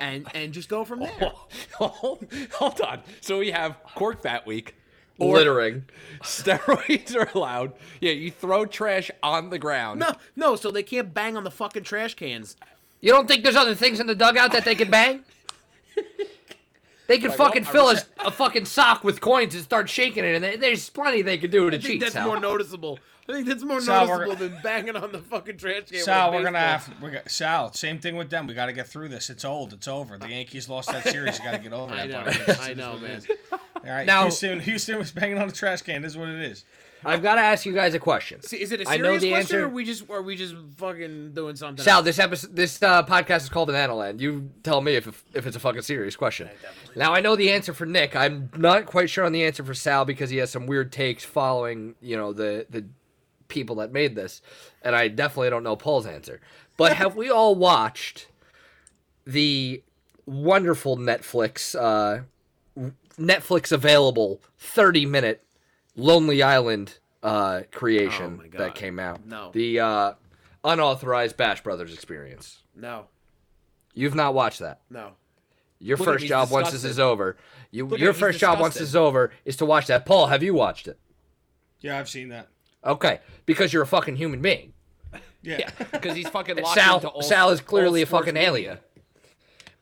and 0.00 0.26
and 0.34 0.54
just 0.54 0.70
go 0.70 0.84
from 0.86 1.00
there. 1.00 1.32
hold, 1.74 2.24
hold 2.52 2.80
on. 2.80 3.02
So 3.20 3.40
we 3.40 3.50
have 3.50 3.76
cork 3.94 4.22
bat 4.22 4.46
week. 4.46 4.76
Or 5.18 5.34
Littering. 5.36 5.84
steroids 6.22 7.14
are 7.14 7.28
allowed. 7.38 7.74
Yeah, 8.00 8.10
you 8.12 8.30
throw 8.32 8.66
trash 8.66 9.10
on 9.22 9.50
the 9.50 9.58
ground. 9.60 10.00
No, 10.00 10.10
no, 10.34 10.56
so 10.56 10.70
they 10.72 10.82
can't 10.82 11.14
bang 11.14 11.36
on 11.36 11.44
the 11.44 11.52
fucking 11.52 11.84
trash 11.84 12.14
cans. 12.14 12.56
You 13.00 13.12
don't 13.12 13.28
think 13.28 13.44
there's 13.44 13.54
other 13.54 13.76
things 13.76 14.00
in 14.00 14.06
the 14.08 14.16
dugout 14.16 14.50
that 14.52 14.64
they 14.64 14.74
can 14.74 14.90
bang? 14.90 15.22
They 17.06 17.18
could 17.18 17.32
oh, 17.32 17.34
fucking 17.34 17.64
fill 17.64 17.90
a, 17.90 17.96
a 18.24 18.30
fucking 18.30 18.64
sock 18.64 19.04
with 19.04 19.20
coins 19.20 19.54
and 19.54 19.62
start 19.62 19.90
shaking 19.90 20.24
it, 20.24 20.34
and 20.36 20.42
they- 20.44 20.56
there's 20.56 20.88
plenty 20.90 21.20
they 21.22 21.36
could 21.38 21.50
do 21.50 21.68
to 21.70 21.76
I 21.76 21.80
think 21.80 21.84
cheat. 21.92 22.00
that's 22.00 22.14
Sal. 22.14 22.26
more 22.26 22.40
noticeable. 22.40 22.98
I 23.28 23.32
think 23.32 23.46
that's 23.46 23.62
more 23.62 23.80
Sal, 23.80 24.06
we're- 24.06 24.18
noticeable 24.26 24.48
than 24.48 24.62
banging 24.62 24.96
on 24.96 25.12
the 25.12 25.18
fucking 25.18 25.56
trash 25.58 25.84
can. 25.90 26.00
Sal, 26.00 26.32
we're 26.32 26.42
gonna 26.42 26.58
have 26.58 26.90
we 27.02 27.10
got, 27.10 27.30
Sal. 27.30 27.72
Same 27.74 27.98
thing 27.98 28.16
with 28.16 28.30
them. 28.30 28.46
We 28.46 28.54
got 28.54 28.66
to 28.66 28.72
get 28.72 28.86
through 28.88 29.08
this. 29.08 29.28
It's 29.30 29.44
old. 29.44 29.72
It's 29.74 29.88
over. 29.88 30.16
The 30.18 30.28
Yankees 30.28 30.68
lost 30.68 30.90
that 30.92 31.04
series. 31.04 31.38
You 31.38 31.44
got 31.44 31.52
to 31.52 31.58
get 31.58 31.72
over 31.72 31.92
I 31.92 32.06
that. 32.06 32.08
know, 32.10 32.24
buddy. 32.24 32.40
It's- 32.40 32.60
I 32.60 32.74
know, 32.74 32.96
it 32.96 33.02
man. 33.02 33.22
All 33.52 33.58
right, 33.86 34.06
Now- 34.06 34.22
Houston. 34.22 34.60
Houston 34.60 34.98
was 34.98 35.10
banging 35.12 35.38
on 35.38 35.46
the 35.48 35.54
trash 35.54 35.82
can. 35.82 36.00
This 36.02 36.12
is 36.12 36.18
what 36.18 36.28
it 36.30 36.40
is. 36.40 36.64
I've 37.04 37.22
got 37.22 37.34
to 37.36 37.40
ask 37.40 37.66
you 37.66 37.72
guys 37.72 37.94
a 37.94 37.98
question. 37.98 38.42
See, 38.42 38.56
Is 38.60 38.72
it 38.72 38.80
a 38.80 38.88
I 38.88 38.96
know 38.96 39.18
serious 39.18 39.22
the 39.22 39.30
question, 39.30 39.56
answer. 39.56 39.64
or 39.66 39.68
we 39.68 39.84
just, 39.84 40.10
are 40.10 40.22
we 40.22 40.36
just 40.36 40.54
fucking 40.76 41.32
doing 41.32 41.56
something? 41.56 41.84
Sal, 41.84 41.98
else? 41.98 42.04
this 42.04 42.18
episode, 42.18 42.56
this 42.56 42.82
uh, 42.82 43.02
podcast 43.04 43.42
is 43.42 43.48
called 43.48 43.68
Banana 43.68 43.94
Land. 43.94 44.20
You 44.20 44.50
tell 44.62 44.80
me 44.80 44.94
if 44.94 45.24
if 45.34 45.46
it's 45.46 45.56
a 45.56 45.60
fucking 45.60 45.82
serious 45.82 46.16
question. 46.16 46.48
Now 46.96 47.12
I 47.12 47.20
know 47.20 47.36
the 47.36 47.50
answer 47.50 47.72
for 47.72 47.86
Nick. 47.86 48.14
I'm 48.16 48.50
not 48.56 48.86
quite 48.86 49.10
sure 49.10 49.24
on 49.24 49.32
the 49.32 49.44
answer 49.44 49.64
for 49.64 49.74
Sal 49.74 50.04
because 50.04 50.30
he 50.30 50.38
has 50.38 50.50
some 50.50 50.66
weird 50.66 50.92
takes 50.92 51.24
following, 51.24 51.94
you 52.00 52.16
know, 52.16 52.32
the 52.32 52.66
the 52.70 52.84
people 53.48 53.76
that 53.76 53.92
made 53.92 54.14
this, 54.16 54.40
and 54.82 54.96
I 54.96 55.08
definitely 55.08 55.50
don't 55.50 55.62
know 55.62 55.76
Paul's 55.76 56.06
answer. 56.06 56.40
But 56.76 56.92
have 56.96 57.16
we 57.16 57.30
all 57.30 57.54
watched 57.54 58.28
the 59.26 59.82
wonderful 60.26 60.96
Netflix 60.96 61.74
uh, 61.78 62.22
Netflix 63.18 63.70
available 63.72 64.40
30 64.58 65.06
minute 65.06 65.42
Lonely 65.96 66.42
Island 66.42 66.98
uh, 67.22 67.62
creation 67.70 68.40
Oh 68.54 68.58
that 68.58 68.74
came 68.74 68.98
out? 68.98 69.24
No. 69.26 69.50
The 69.52 69.80
uh, 69.80 70.12
unauthorized 70.62 71.36
Bash 71.36 71.62
Brothers 71.62 71.92
experience. 71.92 72.62
no, 72.74 73.06
You've 73.96 74.14
not 74.16 74.34
watched 74.34 74.58
that. 74.60 74.80
no. 74.90 75.12
Your 75.80 75.98
Look 75.98 76.06
first 76.06 76.22
he's 76.22 76.28
job 76.30 76.50
once 76.50 76.70
this 76.70 76.82
is 76.84 76.98
over. 76.98 77.36
You, 77.70 77.84
Look 77.86 78.00
your 78.00 78.12
he's 78.12 78.20
first 78.20 78.38
job 78.38 78.58
once 78.58 78.74
this 78.74 78.84
is 78.88 78.96
over 78.96 79.32
is 79.44 79.56
to 79.56 79.66
watch 79.66 79.88
that. 79.88 80.06
Paul, 80.06 80.28
have 80.28 80.42
you 80.42 80.54
watched 80.54 80.88
it? 80.88 80.98
Yeah, 81.80 81.98
I've 81.98 82.08
seen 82.08 82.28
that. 82.30 82.48
Okay, 82.86 83.20
because 83.44 83.72
you're 83.72 83.82
a 83.82 83.86
fucking 83.86 84.16
human 84.16 84.40
being. 84.40 84.72
Yeah. 85.42 85.68
because 85.92 86.16
he's 86.16 86.28
fucking 86.28 86.56
locked 86.62 86.78
into 86.78 86.80
Sal, 87.02 87.12
old, 87.14 87.24
Sal 87.24 87.50
is 87.50 87.60
clearly 87.60 88.00
a 88.00 88.06
fucking 88.06 88.32
media. 88.34 88.48
alien. 88.48 88.78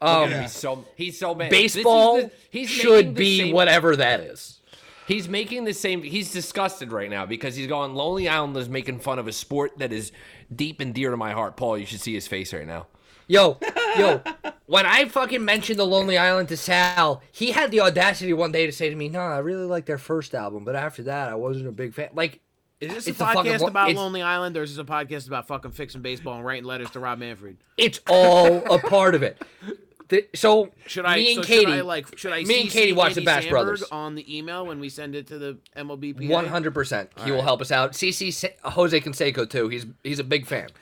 Um, 0.01 0.31
Yeah. 0.31 0.42
He's 0.42 0.53
so 0.53 0.85
he's 0.96 1.18
so 1.18 1.35
mad. 1.37 1.51
Baseball 1.51 2.16
the- 2.16 2.31
he's 2.51 2.68
should 2.68 3.14
be 3.14 3.38
same- 3.38 3.55
whatever 3.55 3.94
that 3.94 4.20
is. 4.20 4.61
He's 5.06 5.28
making 5.28 5.64
the 5.64 5.74
same. 5.74 6.02
He's 6.02 6.32
disgusted 6.32 6.92
right 6.92 7.10
now 7.10 7.26
because 7.26 7.56
he's 7.56 7.66
going. 7.66 7.94
Lonely 7.94 8.28
Island 8.28 8.56
is 8.56 8.68
making 8.68 9.00
fun 9.00 9.18
of 9.18 9.26
a 9.26 9.32
sport 9.32 9.78
that 9.78 9.92
is 9.92 10.12
deep 10.54 10.80
and 10.80 10.94
dear 10.94 11.10
to 11.10 11.16
my 11.16 11.32
heart. 11.32 11.56
Paul, 11.56 11.78
you 11.78 11.86
should 11.86 12.00
see 12.00 12.14
his 12.14 12.28
face 12.28 12.52
right 12.52 12.66
now. 12.66 12.86
Yo, 13.28 13.58
yo, 13.96 14.20
when 14.66 14.84
I 14.84 15.06
fucking 15.08 15.44
mentioned 15.44 15.78
the 15.78 15.86
Lonely 15.86 16.18
Island 16.18 16.48
to 16.50 16.56
Sal, 16.56 17.22
he 17.30 17.52
had 17.52 17.70
the 17.70 17.80
audacity 17.80 18.32
one 18.32 18.52
day 18.52 18.66
to 18.66 18.72
say 18.72 18.90
to 18.90 18.96
me, 18.96 19.08
"No, 19.08 19.20
I 19.20 19.38
really 19.38 19.64
like 19.64 19.86
their 19.86 19.98
first 19.98 20.34
album, 20.34 20.64
but 20.64 20.76
after 20.76 21.04
that, 21.04 21.28
I 21.28 21.34
wasn't 21.34 21.68
a 21.68 21.72
big 21.72 21.94
fan." 21.94 22.10
Like, 22.14 22.40
Is 22.80 22.92
this 22.92 23.06
It's 23.06 23.20
a 23.20 23.24
a 23.24 23.32
fucking 23.32 23.52
podcast 23.52 23.68
about 23.68 23.92
Lonely 23.94 24.22
Island, 24.22 24.56
or 24.56 24.64
is 24.64 24.76
this 24.76 24.82
a 24.82 24.84
podcast 24.84 25.28
about 25.28 25.46
fucking 25.46 25.70
fixing 25.70 26.02
baseball 26.02 26.34
and 26.36 26.44
writing 26.44 26.64
letters 26.64 26.90
to 26.90 27.00
Rob 27.00 27.18
Manfred? 27.20 27.58
it's 27.78 28.00
all 28.08 28.56
a 28.72 28.78
part 28.78 29.14
of 29.14 29.22
it. 29.22 29.40
The, 30.12 30.29
so 30.35 30.70
Should 30.87 31.07
I? 31.07 31.16
me 31.16 31.35
and 31.37 31.42
so 31.42 31.48
Katie, 31.48 31.64
should 31.64 31.72
I 31.72 31.81
like? 31.81 32.18
Should 32.18 32.33
I? 32.35 32.42
me 32.44 32.61
and 32.61 32.70
Katie 32.70 32.92
watch 32.92 33.14
the 33.14 33.20
Andy 33.22 33.25
Bash 33.25 33.46
Samberg 33.46 33.51
Brothers. 33.51 33.83
on 33.85 34.14
the 34.14 34.37
email 34.38 34.66
when 34.66 34.79
we 34.79 34.90
send 34.90 35.14
it 35.14 35.27
to 35.29 35.38
the 35.38 35.59
MLBPA. 35.75 36.29
One 36.29 36.46
hundred 36.46 36.75
percent. 36.75 37.09
He 37.25 37.31
will 37.31 37.40
help 37.40 37.62
us 37.62 37.72
out. 37.72 37.92
CC 37.92 38.31
Sa- 38.31 38.70
Jose 38.70 39.01
Canseco 39.01 39.48
too. 39.48 39.68
He's 39.68 39.87
he's 40.05 40.18
a 40.18 40.25
big 40.25 40.46
fan. 40.46 40.68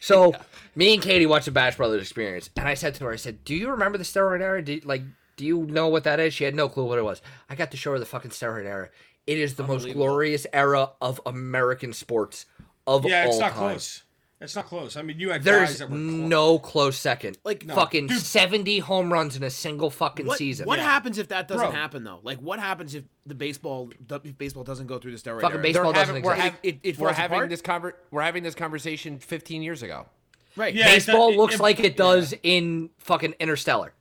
So 0.00 0.34
me 0.76 0.92
and 0.92 1.02
Katie 1.02 1.24
watched 1.24 1.46
the 1.46 1.50
Bash 1.50 1.78
Brothers 1.78 2.02
experience, 2.02 2.50
and 2.58 2.68
I 2.68 2.74
said 2.74 2.94
to 2.96 3.04
her, 3.06 3.12
I 3.12 3.16
said, 3.16 3.42
"Do 3.44 3.54
you 3.54 3.70
remember 3.70 3.96
the 3.96 4.04
steroid 4.04 4.42
era? 4.42 4.62
Do, 4.62 4.78
like, 4.84 5.00
do 5.38 5.46
you 5.46 5.64
know 5.64 5.88
what 5.88 6.04
that 6.04 6.20
is?" 6.20 6.34
She 6.34 6.44
had 6.44 6.54
no 6.54 6.68
clue 6.68 6.84
what 6.84 6.98
it 6.98 7.04
was. 7.04 7.22
I 7.48 7.54
got 7.54 7.70
to 7.70 7.78
show 7.78 7.92
her 7.92 7.98
the 7.98 8.04
fucking 8.04 8.32
steroid 8.32 8.66
era. 8.66 8.90
It 9.26 9.38
is 9.38 9.54
the 9.54 9.66
most 9.66 9.90
glorious 9.94 10.46
era 10.52 10.90
of 11.00 11.22
American 11.24 11.94
sports 11.94 12.44
of 12.86 13.06
Yeah, 13.06 13.22
all 13.24 13.28
it's 13.30 13.38
not 13.38 13.52
time. 13.52 13.58
close. 13.58 14.02
It's 14.40 14.54
not 14.54 14.66
close. 14.66 14.96
I 14.96 15.02
mean, 15.02 15.18
you 15.18 15.30
had 15.30 15.42
guys 15.42 15.44
There's 15.44 15.78
that 15.80 15.90
were 15.90 15.96
clo- 15.96 16.04
no 16.28 16.58
close 16.60 16.96
second. 16.96 17.38
Like, 17.44 17.64
Like 17.66 17.74
fucking 17.76 18.06
Dude. 18.06 18.20
seventy 18.20 18.78
home 18.78 19.12
runs 19.12 19.34
in 19.36 19.42
a 19.42 19.50
single 19.50 19.90
fucking 19.90 20.26
What, 20.26 20.38
season. 20.38 20.66
what 20.66 20.78
Yeah. 20.78 20.84
happens 20.84 21.18
if 21.18 21.26
that 21.28 21.48
doesn't 21.48 21.66
Bro. 21.70 21.76
happen 21.76 22.04
though? 22.04 22.20
Like, 22.22 22.38
what 22.38 22.60
happens 22.60 22.94
if 22.94 23.02
the 23.26 23.34
baseball, 23.34 23.90
the, 24.06 24.20
if 24.22 24.38
baseball 24.38 24.62
doesn't 24.62 24.86
go 24.86 24.98
through 24.98 25.10
the 25.10 25.18
steroid 25.18 25.40
Fucking 25.40 25.54
era? 25.56 25.62
baseball 25.62 25.84
They're 25.92 26.02
doesn't 26.02 26.14
having- 26.14 26.22
we're, 26.22 26.32
exist. 26.34 26.50
hav- 26.52 26.60
It- 26.62 26.78
it 26.84 26.98
we're 26.98 27.08
falls 27.08 27.16
having 27.16 27.36
apart? 27.38 27.50
this 27.50 27.62
conver- 27.62 27.92
We're 28.12 28.22
having 28.22 28.44
this 28.44 28.54
conversation 28.54 29.18
15 29.18 29.62
years 29.62 29.82
ago. 29.82 30.06
Right. 30.54 30.72
Yeah, 30.72 30.86
it's 30.90 31.06
baseball 31.06 31.30
that- 31.32 31.36
looks 31.36 31.54
it- 31.56 31.60
like 31.60 31.80
it 31.80 31.84
yeah. 31.92 31.96
does 31.96 32.34
in 32.44 32.90
fucking 32.98 33.34
Interstellar. 33.40 33.92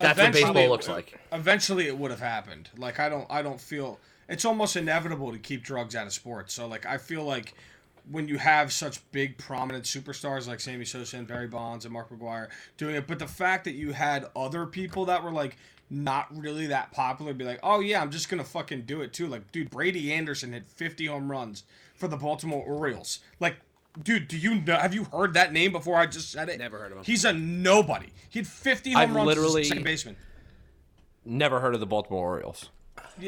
That's 0.00 0.18
what 0.18 0.24
Eventually 0.28 0.42
baseball 0.42 0.62
it- 0.64 0.68
looks 0.68 0.88
like. 0.88 1.20
Eventually, 1.32 1.86
it 1.86 1.96
would 1.96 2.10
have 2.10 2.20
happened. 2.20 2.70
Like 2.76 2.98
I 2.98 3.08
don't, 3.08 3.26
I 3.30 3.40
don't 3.42 3.60
feel 3.60 4.00
it's 4.28 4.44
almost 4.44 4.74
inevitable 4.76 5.30
to 5.32 5.38
keep 5.38 5.62
drugs 5.62 5.94
out 5.94 6.06
of 6.08 6.12
sports. 6.12 6.52
So 6.54 6.66
like 6.66 6.84
I 6.84 6.98
feel 6.98 7.22
like 7.22 7.54
when 8.10 8.28
you 8.28 8.38
have 8.38 8.72
such 8.72 9.00
big 9.12 9.36
prominent 9.38 9.84
superstars 9.84 10.46
like 10.46 10.60
Sammy 10.60 10.84
Sosa 10.84 11.16
and 11.16 11.26
Barry 11.26 11.48
Bonds 11.48 11.84
and 11.84 11.92
Mark 11.92 12.10
McGwire 12.10 12.48
doing 12.76 12.94
it, 12.94 13.06
but 13.06 13.18
the 13.18 13.26
fact 13.26 13.64
that 13.64 13.74
you 13.74 13.92
had 13.92 14.26
other 14.36 14.66
people 14.66 15.04
that 15.06 15.24
were 15.24 15.32
like 15.32 15.56
not 15.90 16.26
really 16.36 16.66
that 16.66 16.92
popular 16.92 17.32
be 17.34 17.44
like, 17.44 17.60
oh 17.62 17.80
yeah, 17.80 18.00
I'm 18.00 18.10
just 18.10 18.28
gonna 18.28 18.44
fucking 18.44 18.82
do 18.82 19.02
it 19.02 19.12
too. 19.12 19.26
Like, 19.26 19.50
dude, 19.52 19.70
Brady 19.70 20.12
Anderson 20.12 20.52
hit 20.52 20.68
50 20.68 21.06
home 21.06 21.30
runs 21.30 21.64
for 21.94 22.08
the 22.08 22.16
Baltimore 22.16 22.62
Orioles. 22.64 23.20
Like. 23.40 23.56
Dude, 24.02 24.28
do 24.28 24.36
you 24.36 24.56
know? 24.60 24.76
Have 24.76 24.92
you 24.92 25.04
heard 25.04 25.32
that 25.32 25.54
name 25.54 25.72
before 25.72 25.96
I 25.96 26.04
just 26.04 26.30
said 26.30 26.50
it? 26.50 26.58
Never 26.58 26.78
heard 26.78 26.92
of 26.92 26.98
him. 26.98 27.04
He's 27.04 27.24
a 27.24 27.32
nobody. 27.32 28.08
He 28.28 28.40
had 28.40 28.46
50 28.46 28.92
home 28.92 29.00
I've 29.00 29.14
runs 29.14 29.26
literally- 29.26 29.64
second 29.64 29.84
baseman. 29.84 30.16
Never 31.24 31.60
heard 31.60 31.72
of 31.72 31.80
the 31.80 31.86
Baltimore 31.86 32.26
Orioles. 32.32 32.68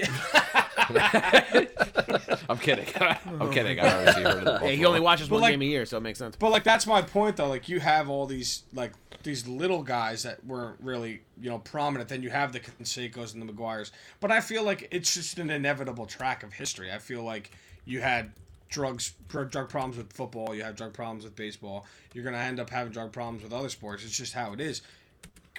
I'm 2.48 2.58
kidding. 2.58 2.86
I'm 3.40 3.50
kidding. 3.50 3.80
I 3.80 3.88
obviously 3.98 4.22
heard 4.22 4.38
of 4.46 4.60
the 4.60 4.66
Yeah, 4.66 4.72
he 4.72 4.84
only 4.84 5.00
watches 5.00 5.30
one 5.30 5.40
like- 5.42 5.52
game 5.52 5.62
a 5.62 5.66
year, 5.66 5.86
so 5.86 5.96
it 5.96 6.02
makes 6.02 6.18
sense. 6.18 6.36
But 6.36 6.50
like 6.50 6.64
that's 6.64 6.86
my 6.86 7.02
point 7.02 7.36
though. 7.36 7.48
Like 7.48 7.68
you 7.68 7.80
have 7.80 8.08
all 8.08 8.26
these 8.26 8.62
like 8.72 8.92
these 9.22 9.46
little 9.48 9.82
guys 9.82 10.22
that 10.22 10.44
weren't 10.44 10.78
really 10.80 11.20
you 11.40 11.50
know 11.50 11.58
prominent. 11.58 12.08
Then 12.08 12.22
you 12.22 12.30
have 12.30 12.52
the 12.52 12.60
Canseco's 12.60 13.34
and 13.34 13.46
the 13.46 13.52
McGwires. 13.52 13.90
But 14.20 14.30
I 14.30 14.40
feel 14.40 14.62
like 14.62 14.88
it's 14.90 15.14
just 15.14 15.38
an 15.38 15.50
inevitable 15.50 16.06
track 16.06 16.42
of 16.42 16.52
history. 16.52 16.92
I 16.92 16.98
feel 16.98 17.22
like 17.22 17.50
you 17.84 18.00
had 18.00 18.32
drugs 18.68 19.14
drug 19.28 19.50
drug 19.50 19.68
problems 19.68 19.96
with 19.96 20.12
football. 20.12 20.54
You 20.54 20.62
have 20.64 20.76
drug 20.76 20.92
problems 20.92 21.24
with 21.24 21.34
baseball. 21.36 21.86
You're 22.14 22.24
gonna 22.24 22.38
end 22.38 22.60
up 22.60 22.70
having 22.70 22.92
drug 22.92 23.12
problems 23.12 23.42
with 23.42 23.52
other 23.52 23.68
sports. 23.68 24.04
It's 24.04 24.16
just 24.16 24.34
how 24.34 24.52
it 24.52 24.60
is. 24.60 24.82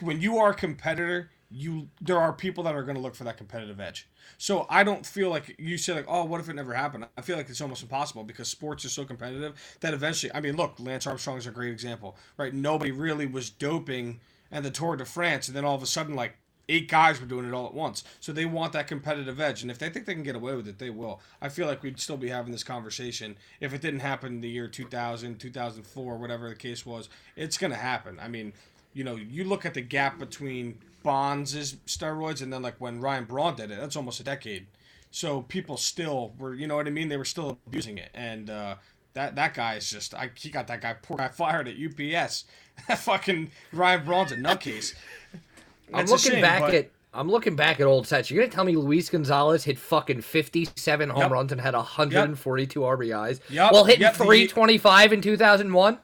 When 0.01 0.21
you 0.21 0.37
are 0.37 0.51
a 0.51 0.55
competitor, 0.55 1.29
you 1.51 1.89
there 1.99 2.19
are 2.19 2.31
people 2.31 2.63
that 2.63 2.75
are 2.75 2.83
gonna 2.83 2.99
look 2.99 3.15
for 3.15 3.23
that 3.23 3.37
competitive 3.37 3.79
edge. 3.79 4.07
So 4.37 4.67
I 4.69 4.83
don't 4.83 5.05
feel 5.05 5.29
like 5.29 5.55
you 5.57 5.77
say 5.77 5.93
like, 5.93 6.05
oh, 6.07 6.25
what 6.25 6.39
if 6.39 6.49
it 6.49 6.53
never 6.53 6.73
happened? 6.73 7.07
I 7.17 7.21
feel 7.21 7.37
like 7.37 7.49
it's 7.49 7.61
almost 7.61 7.81
impossible 7.81 8.23
because 8.23 8.47
sports 8.47 8.85
is 8.85 8.91
so 8.91 9.03
competitive 9.03 9.77
that 9.79 9.93
eventually, 9.93 10.31
I 10.33 10.41
mean, 10.41 10.55
look, 10.55 10.75
Lance 10.79 11.07
Armstrong 11.07 11.37
is 11.37 11.47
a 11.47 11.51
great 11.51 11.71
example, 11.71 12.17
right? 12.37 12.53
Nobody 12.53 12.91
really 12.91 13.25
was 13.25 13.49
doping 13.49 14.19
and 14.51 14.65
the 14.65 14.71
Tour 14.71 14.95
de 14.95 15.05
France, 15.05 15.47
and 15.47 15.55
then 15.55 15.65
all 15.65 15.75
of 15.75 15.83
a 15.83 15.87
sudden, 15.87 16.15
like 16.15 16.37
eight 16.67 16.87
guys 16.87 17.19
were 17.19 17.25
doing 17.25 17.47
it 17.47 17.53
all 17.53 17.65
at 17.65 17.73
once. 17.73 18.03
So 18.19 18.31
they 18.31 18.45
want 18.45 18.73
that 18.73 18.87
competitive 18.87 19.39
edge, 19.39 19.61
and 19.61 19.71
if 19.71 19.79
they 19.79 19.89
think 19.89 20.05
they 20.05 20.13
can 20.13 20.23
get 20.23 20.35
away 20.35 20.55
with 20.55 20.67
it, 20.67 20.77
they 20.77 20.89
will. 20.89 21.19
I 21.41 21.49
feel 21.49 21.67
like 21.67 21.83
we'd 21.83 21.99
still 21.99 22.17
be 22.17 22.29
having 22.29 22.51
this 22.51 22.63
conversation 22.63 23.35
if 23.59 23.73
it 23.73 23.81
didn't 23.81 24.01
happen 24.01 24.35
in 24.35 24.41
the 24.41 24.49
year 24.49 24.67
2000, 24.67 25.39
2004, 25.39 26.17
whatever 26.17 26.49
the 26.49 26.55
case 26.55 26.85
was. 26.85 27.09
It's 27.35 27.57
gonna 27.57 27.75
happen. 27.75 28.19
I 28.21 28.27
mean, 28.27 28.53
you 28.93 29.03
know, 29.03 29.15
you 29.15 29.43
look 29.43 29.65
at 29.65 29.73
the 29.73 29.81
gap 29.81 30.19
between 30.19 30.79
Bonds' 31.03 31.55
is 31.55 31.75
steroids 31.87 32.41
and 32.41 32.51
then 32.51 32.61
like 32.61 32.75
when 32.79 32.99
Ryan 33.01 33.25
Braun 33.25 33.55
did 33.55 33.71
it, 33.71 33.79
that's 33.79 33.95
almost 33.95 34.19
a 34.19 34.23
decade. 34.23 34.67
So 35.11 35.41
people 35.43 35.77
still 35.77 36.33
were, 36.37 36.53
you 36.53 36.67
know 36.67 36.75
what 36.75 36.85
I 36.87 36.91
mean? 36.91 37.09
They 37.09 37.17
were 37.17 37.25
still 37.25 37.57
abusing 37.67 37.97
it, 37.97 38.11
and 38.13 38.49
uh, 38.49 38.75
that 39.15 39.35
that 39.35 39.53
guy 39.55 39.75
is 39.75 39.89
just, 39.89 40.13
I 40.13 40.29
he 40.35 40.49
got 40.49 40.67
that 40.67 40.81
guy 40.81 40.93
poor 41.01 41.17
guy 41.17 41.29
fired 41.29 41.67
at 41.67 41.75
UPS. 41.75 42.45
That 42.87 42.97
fucking 42.99 43.51
Ryan 43.73 44.05
Braun's 44.05 44.31
a 44.31 44.37
nutcase. 44.37 44.93
I'm 45.93 46.05
looking 46.05 46.31
shame, 46.33 46.41
back 46.41 46.61
but- 46.61 46.73
at 46.75 46.91
I'm 47.13 47.27
looking 47.29 47.55
back 47.55 47.79
at 47.79 47.87
old 47.87 48.05
sets. 48.07 48.29
You're 48.29 48.43
gonna 48.43 48.53
tell 48.53 48.63
me 48.63 48.75
Luis 48.77 49.09
Gonzalez 49.09 49.63
hit 49.63 49.77
fucking 49.79 50.21
57 50.21 51.09
home 51.09 51.19
Yep. 51.23 51.31
runs 51.31 51.51
and 51.51 51.59
had 51.59 51.73
142 51.73 52.79
RBIs 52.81 53.39
Yep. 53.49 53.71
while 53.73 53.83
hitting 53.83 54.01
Yep, 54.03 54.13
the- 54.13 54.23
325 54.25 55.13
in 55.13 55.21
2001. 55.21 55.97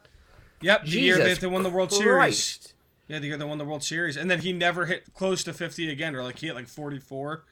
Yep, 0.61 0.83
the 0.83 0.89
year 0.89 1.15
Jesus 1.17 1.33
that 1.35 1.41
they 1.41 1.47
won 1.47 1.61
the 1.63 1.69
World 1.69 1.91
Series. 1.93 2.73
Yeah, 3.07 3.19
the 3.19 3.27
year 3.27 3.37
they 3.37 3.45
won 3.45 3.59
the 3.59 3.65
World 3.65 3.83
Series, 3.83 4.17
and 4.17 4.31
then 4.31 4.41
he 4.41 4.51
never 4.51 4.87
hit 4.87 5.13
close 5.13 5.43
to 5.43 5.53
50 5.53 5.91
again, 5.91 6.15
or 6.15 6.23
like 6.23 6.39
he 6.39 6.47
hit 6.47 6.55
like 6.55 6.67
44. 6.67 7.43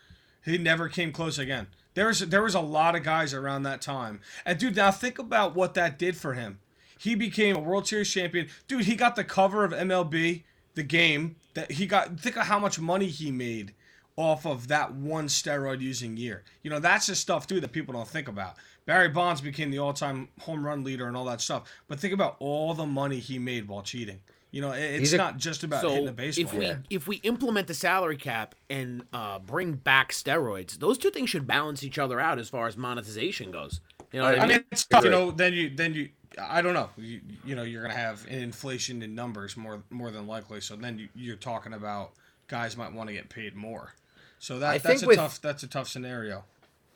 He 0.46 0.58
never 0.58 0.90
came 0.90 1.12
close 1.12 1.38
again. 1.38 1.68
There 1.94 2.08
was 2.08 2.20
there 2.20 2.42
was 2.42 2.56
a 2.56 2.60
lot 2.60 2.96
of 2.96 3.04
guys 3.04 3.34
around 3.34 3.64
that 3.64 3.82
time, 3.82 4.22
and 4.46 4.58
dude, 4.58 4.76
now 4.76 4.92
think 4.92 5.20
about 5.20 5.56
what 5.56 5.76
that 5.76 6.00
did 6.00 6.18
for 6.18 6.34
him. 6.34 6.60
He 6.98 7.16
became 7.16 7.56
a 7.56 7.60
World 7.60 7.88
Series 7.88 8.12
champion, 8.12 8.48
dude. 8.68 8.86
He 8.86 8.96
got 8.96 9.16
the 9.16 9.24
cover 9.24 9.64
of 9.64 9.72
MLB, 9.72 10.44
the 10.74 10.84
game 10.84 11.36
that 11.54 11.74
he 11.74 11.86
got. 11.86 12.20
Think 12.20 12.38
of 12.38 12.48
how 12.48 12.60
much 12.60 12.80
money 12.80 13.08
he 13.08 13.32
made 13.32 13.74
off 14.16 14.46
of 14.46 14.68
that 14.68 14.94
one 14.94 15.28
steroid 15.28 15.82
using 15.82 16.18
year. 16.18 16.44
You 16.62 16.70
know, 16.70 16.80
that's 16.80 17.08
the 17.08 17.16
stuff 17.16 17.46
too 17.46 17.60
that 17.60 17.72
people 17.72 17.94
don't 17.94 18.08
think 18.08 18.28
about. 18.28 18.56
Barry 18.86 19.10
Bonds 19.10 19.42
became 19.42 19.72
the 19.72 19.80
all-time 19.80 20.28
home 20.42 20.66
run 20.66 20.84
leader 20.84 21.08
and 21.08 21.16
all 21.16 21.26
that 21.26 21.42
stuff, 21.42 21.72
but 21.88 22.00
think 22.00 22.14
about 22.14 22.36
all 22.40 22.74
the 22.74 22.86
money 22.86 23.20
he 23.20 23.40
made 23.40 23.68
while 23.68 23.82
cheating. 23.82 24.20
You 24.54 24.62
know, 24.62 24.72
it's 24.72 25.12
a- 25.14 25.18
not 25.18 25.38
just 25.38 25.64
about 25.64 25.84
hitting 25.84 26.06
the 26.06 26.12
baseball. 26.14 26.46
if 26.46 26.54
we 26.54 26.66
Yeah. 26.68 26.76
if 26.92 27.08
we 27.08 27.16
implement 27.18 27.66
the 27.68 27.74
salary 27.74 28.18
cap 28.18 28.54
and 28.70 29.04
uh, 29.12 29.40
bring 29.40 29.74
back 29.74 30.12
steroids, 30.12 30.78
those 30.78 30.98
two 31.00 31.10
things 31.10 31.30
should 31.32 31.48
balance 31.48 31.84
each 31.84 31.98
other 31.98 32.20
out 32.20 32.38
as 32.40 32.50
far 32.50 32.68
as 32.68 32.78
monetization 32.78 33.50
goes. 33.52 33.82
You 34.12 34.20
know 34.20 34.26
what 34.26 34.36
I 34.36 34.38
I 34.38 34.40
mean? 34.42 34.50
mean, 34.58 34.66
it's 34.72 34.86
tough, 34.86 35.04
you 35.06 35.10
know. 35.10 35.32
Then 35.32 35.54
you, 35.54 35.72
then 35.76 35.96
you, 35.96 36.10
I 36.40 36.62
don't 36.62 36.76
know. 36.76 36.92
You, 36.98 37.22
you 37.44 37.56
know, 37.56 37.64
you're 37.64 37.82
gonna 37.82 37.96
have 37.96 38.28
an 38.28 38.40
inflation 38.44 39.02
in 39.02 39.16
numbers 39.16 39.58
more, 39.58 39.82
more 39.90 40.12
than 40.12 40.28
likely. 40.28 40.62
So 40.62 40.76
then 40.76 41.00
you, 41.00 41.10
you're 41.16 41.36
talking 41.36 41.74
about 41.74 42.12
guys 42.48 42.78
might 42.78 42.94
want 42.94 43.08
to 43.10 43.14
get 43.16 43.30
paid 43.30 43.56
more. 43.56 43.96
So 44.38 44.60
that 44.60 44.70
I 44.70 44.78
that's 44.78 45.02
a 45.02 45.08
with- 45.08 45.18
tough, 45.18 45.42
that's 45.42 45.64
a 45.64 45.68
tough 45.68 45.88
scenario. 45.90 46.46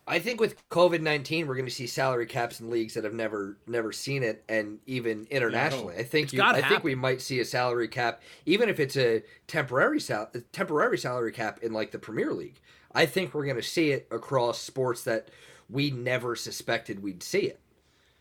I 0.09 0.19
think 0.19 0.39
with 0.39 0.55
COVID 0.69 1.01
nineteen, 1.01 1.47
we're 1.47 1.55
going 1.55 1.65
to 1.65 1.71
see 1.71 1.85
salary 1.85 2.25
caps 2.25 2.61
in 2.61 2.69
leagues 2.69 2.93
that 2.93 3.03
have 3.03 3.13
never 3.13 3.57
never 3.67 3.91
seen 3.91 4.23
it, 4.23 4.43
and 4.47 4.79
even 4.85 5.27
internationally. 5.29 5.95
I 5.97 6.03
think 6.03 6.31
you, 6.31 6.41
I 6.41 6.61
think 6.61 6.83
we 6.83 6.95
might 6.95 7.21
see 7.21 7.41
a 7.41 7.45
salary 7.45 7.89
cap, 7.89 8.21
even 8.45 8.69
if 8.69 8.79
it's 8.79 8.95
a 8.95 9.23
temporary 9.47 9.99
sal- 9.99 10.31
temporary 10.53 10.97
salary 10.97 11.33
cap 11.33 11.59
in 11.61 11.73
like 11.73 11.91
the 11.91 11.99
Premier 11.99 12.31
League. 12.31 12.59
I 12.93 13.05
think 13.05 13.33
we're 13.33 13.43
going 13.43 13.57
to 13.57 13.61
see 13.61 13.91
it 13.91 14.07
across 14.09 14.59
sports 14.59 15.03
that 15.03 15.27
we 15.69 15.91
never 15.91 16.35
suspected 16.35 17.03
we'd 17.03 17.21
see 17.21 17.39
it. 17.39 17.59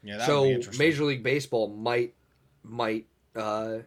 Yeah, 0.03 0.27
so 0.27 0.43
would 0.43 0.49
be 0.49 0.55
interesting. 0.55 0.87
Major 0.87 1.05
League 1.05 1.23
Baseball 1.23 1.69
might 1.69 2.15
might 2.65 3.07
uh, 3.37 3.79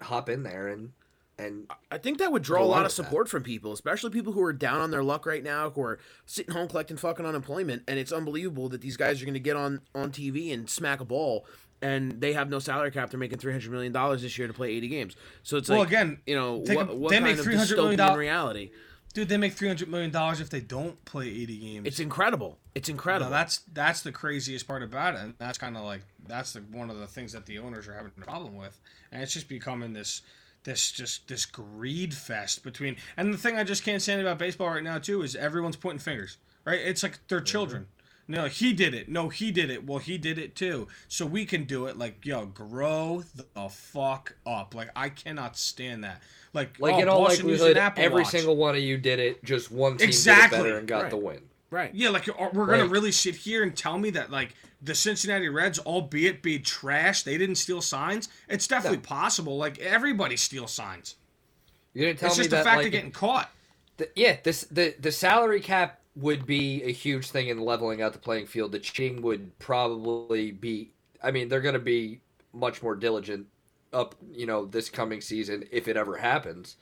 hop 0.00 0.30
in 0.30 0.42
there 0.42 0.68
and 0.68 0.92
and 1.40 1.70
I 1.90 1.98
think 1.98 2.18
that 2.18 2.30
would 2.32 2.42
draw 2.42 2.62
a 2.62 2.64
lot 2.64 2.78
of 2.78 2.84
with 2.84 2.96
that. 2.96 3.02
support 3.04 3.28
from 3.28 3.42
people, 3.42 3.72
especially 3.72 4.10
people 4.10 4.32
who 4.32 4.42
are 4.42 4.52
down 4.52 4.80
on 4.80 4.90
their 4.90 5.02
luck 5.02 5.26
right 5.26 5.42
now, 5.42 5.70
who 5.70 5.80
are 5.82 5.98
sitting 6.26 6.54
home 6.54 6.68
collecting 6.68 6.96
fucking 6.96 7.24
unemployment. 7.26 7.82
And 7.88 7.98
it's 7.98 8.12
unbelievable 8.12 8.68
that 8.70 8.80
these 8.80 8.96
guys 8.96 9.20
are 9.20 9.24
going 9.24 9.34
to 9.34 9.40
get 9.40 9.56
on 9.56 9.80
on 9.94 10.10
TV 10.12 10.52
and 10.52 10.68
smack 10.68 11.00
a 11.00 11.04
ball, 11.04 11.46
and 11.82 12.20
they 12.20 12.32
have 12.34 12.48
no 12.50 12.58
salary 12.58 12.90
cap. 12.90 13.10
They're 13.10 13.18
making 13.20 13.38
three 13.38 13.52
hundred 13.52 13.70
million 13.70 13.92
dollars 13.92 14.22
this 14.22 14.36
year 14.38 14.46
to 14.48 14.54
play 14.54 14.70
eighty 14.70 14.88
games. 14.88 15.16
So 15.42 15.56
it's 15.56 15.68
like 15.68 15.76
Well, 15.76 15.84
like 15.84 15.88
again, 15.88 16.18
you 16.26 16.36
know, 16.36 16.62
take 16.64 16.76
a- 16.76 16.84
what, 16.84 16.96
what 16.96 17.10
they 17.10 17.16
kind 17.16 17.24
make 17.24 17.38
of 17.38 17.46
$300 17.46 17.76
million 17.76 17.98
dystopian 17.98 18.16
reality? 18.16 18.70
dude, 19.12 19.28
they 19.28 19.36
make 19.36 19.52
three 19.54 19.66
hundred 19.66 19.88
million 19.88 20.10
dollars 20.10 20.40
if 20.40 20.50
they 20.50 20.60
don't 20.60 21.04
play 21.04 21.26
eighty 21.28 21.58
games. 21.58 21.86
It's 21.86 21.98
incredible. 22.00 22.58
It's 22.76 22.88
No, 22.88 22.92
incredible. 22.92 23.30
that's 23.30 23.58
that's 23.72 24.02
the 24.02 24.12
craziest 24.12 24.68
part 24.68 24.82
about 24.84 25.14
it, 25.14 25.20
and 25.22 25.34
that's 25.38 25.58
kind 25.58 25.76
of 25.76 25.82
like 25.84 26.02
that's 26.28 26.52
the 26.52 26.60
one 26.60 26.90
of 26.90 26.98
the 27.00 27.08
things 27.08 27.32
that 27.32 27.44
the 27.46 27.58
owners 27.58 27.88
are 27.88 27.94
having 27.94 28.12
a 28.16 28.20
problem 28.24 28.56
with, 28.56 28.78
and 29.10 29.20
it's 29.22 29.32
just 29.32 29.48
becoming 29.48 29.92
this 29.92 30.22
this 30.64 30.92
just 30.92 31.28
this 31.28 31.46
greed 31.46 32.14
fest 32.14 32.62
between. 32.62 32.96
And 33.16 33.32
the 33.32 33.38
thing 33.38 33.56
I 33.56 33.64
just 33.64 33.84
can't 33.84 34.02
stand 34.02 34.20
about 34.20 34.38
baseball 34.38 34.68
right 34.68 34.82
now 34.84 34.98
too 34.98 35.22
is 35.22 35.36
everyone's 35.36 35.76
pointing 35.76 36.00
fingers, 36.00 36.36
right? 36.64 36.80
It's 36.80 37.02
like 37.02 37.18
they're 37.28 37.38
mm-hmm. 37.38 37.44
children. 37.44 37.86
No, 38.30 38.44
he 38.44 38.72
did 38.72 38.94
it. 38.94 39.08
No, 39.08 39.28
he 39.28 39.50
did 39.50 39.70
it. 39.70 39.84
Well, 39.84 39.98
he 39.98 40.16
did 40.16 40.38
it 40.38 40.54
too. 40.54 40.86
So 41.08 41.26
we 41.26 41.44
can 41.44 41.64
do 41.64 41.86
it. 41.86 41.98
Like, 41.98 42.24
yo, 42.24 42.46
grow 42.46 43.24
the 43.34 43.68
fuck 43.68 44.36
up. 44.46 44.72
Like, 44.72 44.90
I 44.94 45.08
cannot 45.08 45.56
stand 45.56 46.04
that. 46.04 46.22
Like, 46.52 46.78
like 46.78 46.94
oh, 46.94 47.00
in 47.00 47.08
all 47.08 47.24
Boston 47.24 47.48
likelihood, 47.48 47.76
Apple 47.76 48.04
every 48.04 48.22
Watch. 48.22 48.30
single 48.30 48.56
one 48.56 48.76
of 48.76 48.82
you 48.82 48.98
did 48.98 49.18
it. 49.18 49.44
Just 49.44 49.72
one 49.72 49.96
team 49.96 50.06
Exactly. 50.06 50.58
did 50.58 50.66
it 50.66 50.68
better 50.68 50.78
and 50.78 50.86
got 50.86 51.02
Right. 51.02 51.10
the 51.10 51.16
win. 51.16 51.40
Right. 51.70 51.94
Yeah, 51.94 52.10
like 52.10 52.28
uh, 52.28 52.32
we're 52.52 52.66
gonna 52.66 52.82
Right. 52.82 52.90
really 52.90 53.12
sit 53.12 53.34
here 53.34 53.62
and 53.62 53.76
tell 53.76 53.98
me 53.98 54.10
that 54.10 54.30
like 54.30 54.54
the 54.82 54.94
Cincinnati 54.94 55.48
Reds, 55.48 55.78
albeit 55.80 56.42
be 56.42 56.58
trash, 56.58 57.22
they 57.22 57.36
didn't 57.38 57.56
steal 57.56 57.82
signs. 57.82 58.28
It's 58.48 58.66
definitely 58.66 58.98
possible. 58.98 59.56
Like 59.58 59.78
everybody 59.78 60.36
steals 60.36 60.72
signs. 60.72 61.16
You're 61.94 62.06
gonna 62.12 62.18
tell 62.18 62.30
me 62.30 62.36
that 62.36 62.38
it's 62.38 62.38
me 62.38 62.44
just 62.44 62.50
the 62.50 62.64
fact 62.64 62.76
like 62.78 62.86
of 62.86 62.92
getting 62.92 63.10
caught. 63.10 63.50
the, 63.96 64.08
yeah, 64.16 64.36
this 64.42 64.62
the 64.64 64.94
the 65.00 65.12
salary 65.12 65.60
cap 65.60 66.00
would 66.16 66.44
be 66.46 66.82
a 66.82 66.92
huge 66.92 67.30
thing 67.30 67.48
in 67.48 67.60
leveling 67.60 68.02
out 68.02 68.12
the 68.12 68.18
playing 68.18 68.46
field. 68.46 68.72
The 68.72 68.78
cheating 68.78 69.22
would 69.22 69.58
probably 69.58 70.50
be. 70.52 70.92
I 71.22 71.30
mean, 71.30 71.48
they're 71.48 71.60
gonna 71.60 71.78
be 71.78 72.20
much 72.52 72.82
more 72.82 72.96
diligent 72.96 73.46
up, 73.92 74.14
you 74.32 74.46
know, 74.46 74.64
this 74.66 74.88
coming 74.88 75.20
season 75.20 75.64
if 75.70 75.88
it 75.88 75.96
ever 75.96 76.16
happens. 76.16 76.76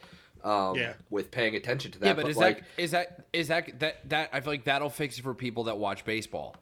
Um, 0.45 0.77
Yeah. 0.77 0.95
with 1.11 1.31
paying 1.31 1.55
attention 1.57 1.91
to 1.93 1.99
that. 2.01 2.07
Yeah, 2.07 2.13
but, 2.15 2.29
is 2.29 2.37
like, 2.37 2.59
that 2.59 2.83
is 2.83 2.91
that 2.93 3.27
is 3.33 3.49
that 3.49 3.79
that 3.81 4.09
that 4.09 4.31
I 4.33 4.41
feel 4.41 4.53
like 4.53 4.65
that'll 4.65 4.91
fix 4.91 5.19
it 5.19 5.23
for 5.23 5.35
people 5.35 5.65
that 5.65 5.79
watch 5.79 6.05
baseball. 6.05 6.57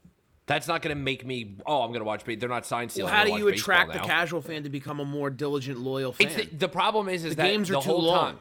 That's 0.47 0.69
not 0.69 0.81
going 0.81 0.97
to 0.97 1.03
make 1.03 1.27
me. 1.27 1.57
Oh, 1.67 1.83
I'm 1.83 1.89
going 1.89 2.01
to 2.01 2.05
watch. 2.05 2.25
Ba- 2.25 2.37
they're 2.37 2.49
not 2.49 2.65
sign 2.65 2.89
Well, 2.97 3.09
how 3.09 3.25
do 3.25 3.31
you 3.31 3.47
watch 3.47 3.55
baseball 3.55 3.75
attract 3.75 3.93
the 3.95 3.99
casual 3.99 4.41
fan 4.41 4.63
to 4.63 4.71
become 4.71 5.01
a 5.01 5.05
more 5.05 5.29
diligent, 5.29 5.81
loyal 5.81 6.13
fan? 6.13 6.29
It's 6.29 6.37
the, 6.37 6.57
the 6.57 6.69
problem 6.69 7.09
is 7.09 7.25
is 7.25 7.31
The 7.35 7.43
that 7.43 7.49
games 7.49 7.69
are 7.71 7.75
the 7.75 7.81
too 7.81 7.91
whole 7.91 8.03
long. 8.05 8.25
time, 8.35 8.39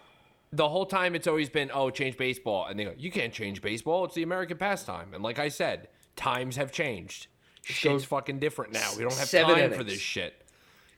the 0.54 0.70
whole 0.70 0.86
time 0.86 1.16
it's 1.16 1.26
always 1.26 1.50
been 1.50 1.72
oh 1.74 1.90
change 1.90 2.16
baseball, 2.16 2.68
and 2.68 2.80
they 2.80 2.84
go 2.86 2.94
you 2.96 3.10
can't 3.12 3.34
change 3.34 3.62
baseball. 3.62 4.06
It's 4.06 4.14
the 4.16 4.24
American 4.24 4.58
pastime, 4.58 5.14
and 5.16 5.24
like 5.24 5.40
I 5.40 5.50
said, 5.50 5.88
times 6.16 6.58
have 6.58 6.72
changed. 6.72 7.28
Shit's 7.64 8.06
fucking 8.06 8.38
different 8.38 8.72
now. 8.74 8.92
We 8.96 9.02
don't 9.02 9.18
have 9.18 9.28
seven 9.28 9.56
time 9.56 9.74
for 9.74 9.84
this 9.84 10.00
shit. 10.00 10.36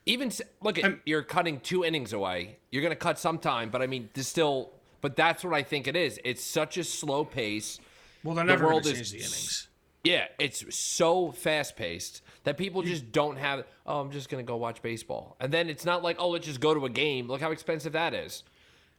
Even 0.08 0.32
look 0.60 0.78
at 0.78 0.84
I'm- 0.84 1.02
you're 1.04 1.22
cutting 1.22 1.60
two 1.60 1.84
innings 1.84 2.12
away. 2.12 2.58
You're 2.70 2.82
gonna 2.82 2.96
cut 2.96 3.18
some 3.18 3.38
time, 3.38 3.70
but 3.70 3.82
I 3.82 3.86
mean, 3.86 4.08
there's 4.14 4.26
still. 4.28 4.72
But 5.00 5.14
that's 5.14 5.44
what 5.44 5.54
I 5.54 5.62
think 5.62 5.86
it 5.86 5.94
is. 5.94 6.18
It's 6.24 6.42
such 6.42 6.76
a 6.76 6.82
slow 6.82 7.24
pace. 7.24 7.78
Well, 8.24 8.34
they're 8.34 8.44
The 8.44 8.52
never 8.52 8.66
world 8.66 8.82
gonna 8.82 8.96
is 8.96 9.10
change 9.10 9.12
the 9.12 9.18
innings. 9.18 9.68
Yeah, 10.02 10.26
it's 10.38 10.74
so 10.76 11.30
fast 11.30 11.76
paced 11.76 12.22
that 12.44 12.56
people 12.56 12.82
just 12.82 13.12
don't 13.12 13.36
have. 13.36 13.64
Oh, 13.86 14.00
I'm 14.00 14.10
just 14.10 14.28
gonna 14.28 14.42
go 14.42 14.56
watch 14.56 14.82
baseball, 14.82 15.36
and 15.38 15.52
then 15.52 15.68
it's 15.68 15.84
not 15.84 16.02
like 16.02 16.16
oh, 16.18 16.30
let's 16.30 16.46
just 16.46 16.60
go 16.60 16.74
to 16.74 16.84
a 16.86 16.90
game. 16.90 17.28
Look 17.28 17.40
how 17.40 17.50
expensive 17.52 17.92
that 17.92 18.14
is. 18.14 18.42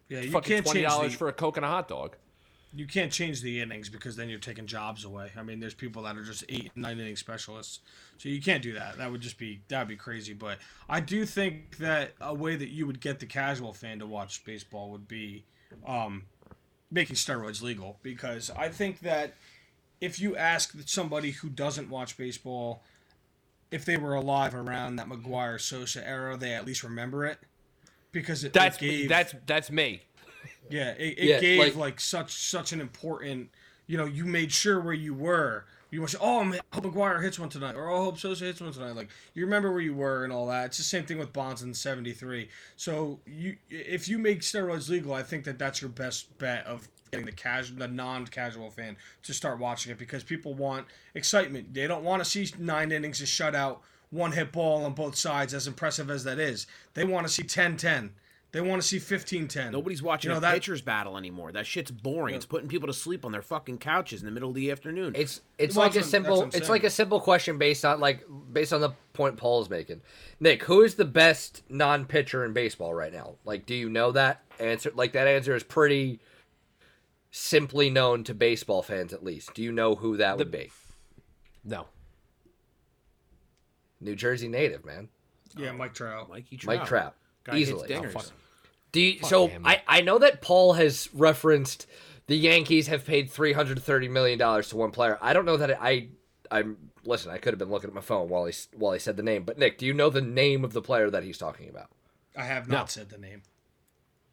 Yeah, 0.08 0.22
you 0.22 0.32
Fucking 0.32 0.54
can't 0.54 0.65
twenty 0.65 0.82
dollars 0.84 1.12
the, 1.13 1.17
for 1.17 1.28
a 1.28 1.34
coke 1.34 1.58
and 1.58 1.65
a 1.65 1.69
hot 1.69 1.88
dog. 1.88 2.15
You 2.73 2.86
can't 2.86 3.12
change 3.12 3.41
the 3.41 3.62
innings 3.62 3.89
because 3.89 4.15
then 4.15 4.29
you're 4.29 4.39
taking 4.39 4.67
jobs 4.67 5.03
away. 5.03 5.32
I 5.36 5.41
mean, 5.41 5.60
there's 5.60 5.73
people 5.73 6.03
that 6.03 6.15
are 6.17 6.23
just 6.23 6.43
eight, 6.49 6.71
nine 6.75 6.99
inning 6.99 7.15
specialists, 7.15 7.79
so 8.17 8.29
you 8.29 8.41
can't 8.41 8.62
do 8.62 8.73
that. 8.73 8.97
That 8.97 9.12
would 9.12 9.21
just 9.21 9.39
be 9.39 9.62
that 9.69 9.79
would 9.79 9.88
be 9.88 9.95
crazy. 9.95 10.34
But 10.34 10.60
I 10.88 10.99
do 10.99 11.25
think 11.25 11.77
that 11.77 12.13
a 12.21 12.34
way 12.34 12.55
that 12.55 12.69
you 12.69 12.86
would 12.86 13.01
get 13.01 13.19
the 13.19 13.25
casual 13.25 13.73
fan 13.73 13.99
to 13.99 14.05
watch 14.05 14.43
baseball 14.45 14.91
would 14.91 15.08
be, 15.08 15.45
um, 15.88 16.23
making 16.91 17.15
steroids 17.15 17.62
legal 17.62 17.97
because 18.01 18.49
I 18.55 18.69
think 18.69 18.99
that 19.01 19.34
if 20.01 20.19
you 20.19 20.36
ask 20.36 20.75
somebody 20.86 21.32
who 21.32 21.49
doesn't 21.49 21.89
watch 21.89 22.17
baseball 22.17 22.84
if 23.71 23.86
they 23.86 23.97
were 23.97 24.15
alive 24.15 24.55
around 24.55 24.95
that 24.95 25.08
McGwire 25.08 25.62
Sosa 25.62 26.08
era, 26.08 26.36
they 26.38 26.53
at 26.53 26.65
least 26.65 26.84
remember 26.84 27.25
it 27.25 27.38
because 28.12 28.43
it, 28.43 28.53
That's 28.53 28.77
it 28.77 28.79
gave 28.79 29.10
that's 29.10 29.36
that's 29.45 29.71
me. 29.71 30.01
Yeah 30.69 30.91
it, 30.91 31.17
it 31.17 31.23
Yeah, 31.25 31.39
gave 31.39 31.60
like- 31.60 31.75
like, 31.75 31.99
such 31.99 32.32
such 32.34 32.71
an 32.71 32.82
important 32.82 33.49
you 33.88 33.97
know 33.97 34.05
you 34.05 34.25
made 34.25 34.51
sure 34.51 34.79
where 34.79 34.93
you 34.93 35.13
were. 35.13 35.65
You 35.91 36.05
say, 36.05 36.19
oh, 36.21 36.43
man, 36.43 36.60
I 36.71 36.75
hope 36.75 36.86
McGwire 36.86 37.19
hits 37.23 37.39
one 37.39 37.49
tonight, 37.49 37.73
or 37.75 37.89
oh, 37.89 38.01
I 38.01 38.03
hope 38.03 38.19
Sosa 38.19 38.45
hits 38.45 38.62
one 38.62 38.71
tonight. 38.71 38.95
Like 38.95 39.10
you 39.34 39.43
remember 39.43 39.71
where 39.71 39.82
you 39.82 39.95
were 39.95 40.23
and 40.23 40.32
all 40.32 40.45
that. 40.45 40.67
It's 40.67 40.77
the 40.77 40.84
same 40.84 41.03
thing 41.03 41.17
with 41.17 41.34
Bonds 41.34 41.63
in 41.63 41.73
'73. 41.73 42.47
So 42.75 43.19
you, 43.25 43.58
if 43.71 44.08
you 44.08 44.19
make 44.19 44.41
steroids 44.41 44.88
legal, 44.88 45.13
I 45.13 45.23
think 45.23 45.45
that 45.45 45.58
that's 45.58 45.82
your 45.82 45.89
best 45.89 46.38
bet 46.38 46.63
of 46.67 46.88
getting 47.10 47.25
the 47.25 47.32
casual, 47.32 47.79
the 47.79 47.88
non-casual 47.88 48.69
fan 48.69 48.97
to 49.23 49.34
start 49.34 49.58
watching 49.58 49.91
it 49.91 49.97
because 49.97 50.23
people 50.23 50.53
want 50.53 50.86
excitement. 51.15 51.73
They 51.73 51.88
don't 51.88 52.03
want 52.03 52.23
to 52.23 52.29
see 52.29 52.53
nine 52.60 52.91
innings 52.91 53.19
of 53.19 53.27
shutout, 53.27 53.79
one 54.12 54.34
hit 54.34 54.51
ball 54.51 54.86
on 54.86 54.93
both 54.93 55.15
sides, 55.15 55.55
as 55.55 55.65
impressive 55.65 56.12
as 56.12 56.23
that 56.25 56.38
is. 56.38 56.67
They 56.93 57.03
want 57.03 57.25
to 57.25 57.34
see 57.34 57.41
10-10. 57.41 58.12
They 58.51 58.62
want 58.62 58.81
to 58.81 58.88
see 58.88 58.97
15-10. 58.97 59.71
Nobody's 59.71 60.01
watching 60.01 60.29
You 60.29 60.33
know, 60.33 60.38
a 60.39 60.41
that- 60.41 60.53
pitcher's 60.55 60.81
battle 60.81 61.17
anymore. 61.17 61.51
That 61.51 61.67
shit's 61.67 61.91
boring. 61.91 62.33
It's 62.33 62.47
putting 62.47 62.67
people 62.67 62.88
to 62.88 62.93
sleep 62.93 63.23
on 63.23 63.31
their 63.31 63.43
fucking 63.43 63.77
couches 63.77 64.21
in 64.21 64.25
the 64.25 64.31
middle 64.31 64.49
of 64.49 64.55
the 64.55 64.71
afternoon. 64.71 65.13
It's 65.15 65.41
it's 65.59 65.75
Well, 65.75 65.85
like 65.85 65.95
a 65.95 66.01
simple 66.03 66.31
that's 66.38 66.39
what 66.47 66.55
I'm 66.55 66.62
it's 66.62 66.69
like 66.69 66.83
a 66.83 66.89
simple 66.89 67.19
question 67.21 67.59
based 67.59 67.85
on 67.85 67.99
like 67.99 68.25
based 68.51 68.73
on 68.73 68.81
the 68.81 68.89
point 69.13 69.38
Paul's 69.38 69.69
making. 69.69 70.01
Nick, 70.39 70.63
who 70.63 70.81
is 70.81 70.95
the 70.95 71.05
best 71.05 71.62
non 71.69 72.05
pitcher 72.05 72.43
in 72.43 72.53
baseball 72.53 72.91
right 72.91 73.13
now? 73.13 73.35
Like, 73.45 73.67
do 73.67 73.75
you 73.75 73.88
know 73.88 74.12
that 74.13 74.41
answer? 74.59 74.91
Like 74.95 75.13
that 75.13 75.27
answer 75.27 75.53
is 75.55 75.62
pretty 75.63 76.19
simply 77.29 77.91
known 77.91 78.23
to 78.23 78.33
baseball 78.33 78.81
fans 78.81 79.13
at 79.13 79.23
least. 79.23 79.53
Do 79.53 79.62
you 79.62 79.71
know 79.71 79.93
who 79.93 80.17
that 80.17 80.39
would 80.39 80.49
be? 80.49 80.71
No. 81.63 81.85
New 84.01 84.15
Jersey 84.15 84.47
native, 84.47 84.85
man. 84.85 85.09
yeah, 85.57 85.71
Mike 85.71 85.93
Trout. 85.93 86.29
Mikey 86.29 86.57
Trout. 86.57 86.77
Mike 86.79 86.88
Trout. 86.88 87.15
Guy 87.51 87.57
hits 87.59 87.69
Easily. 87.71 87.89
dingers. 87.89 88.07
Oh, 88.15 88.19
fuck. 88.19 88.25
Do 88.91 89.01
you, 89.01 89.19
so 89.21 89.47
him. 89.47 89.63
I, 89.65 89.81
I 89.88 90.01
know 90.01 90.17
that 90.19 90.41
Paul 90.41 90.73
has 90.73 91.09
referenced 91.13 91.85
the 92.27 92.35
Yankees 92.35 92.88
have 92.88 93.05
paid 93.05 93.29
three 93.29 93.53
hundred 93.53 93.81
thirty 93.83 94.07
million 94.07 94.39
dollars 94.39 94.69
to 94.69 94.77
one 94.77 94.91
player. 94.91 95.17
I 95.21 95.33
don't 95.33 95.45
know 95.45 95.57
that 95.57 95.81
I 95.81 96.09
I'm 96.51 96.77
listen. 97.05 97.31
I 97.31 97.38
could 97.38 97.53
have 97.53 97.59
been 97.59 97.69
looking 97.69 97.89
at 97.89 97.93
my 97.93 98.01
phone 98.01 98.29
while 98.29 98.45
he 98.45 98.53
while 98.75 98.93
he 98.93 98.99
said 98.99 99.15
the 99.17 99.23
name. 99.23 99.43
But 99.43 99.57
Nick, 99.59 99.77
do 99.77 99.85
you 99.85 99.93
know 99.93 100.09
the 100.09 100.21
name 100.21 100.63
of 100.63 100.73
the 100.73 100.81
player 100.81 101.09
that 101.12 101.23
he's 101.23 101.38
talking 101.38 101.69
about? 101.69 101.89
I 102.35 102.43
have 102.45 102.67
not 102.67 102.89
said 102.89 103.09
the 103.09 103.17
name. 103.17 103.43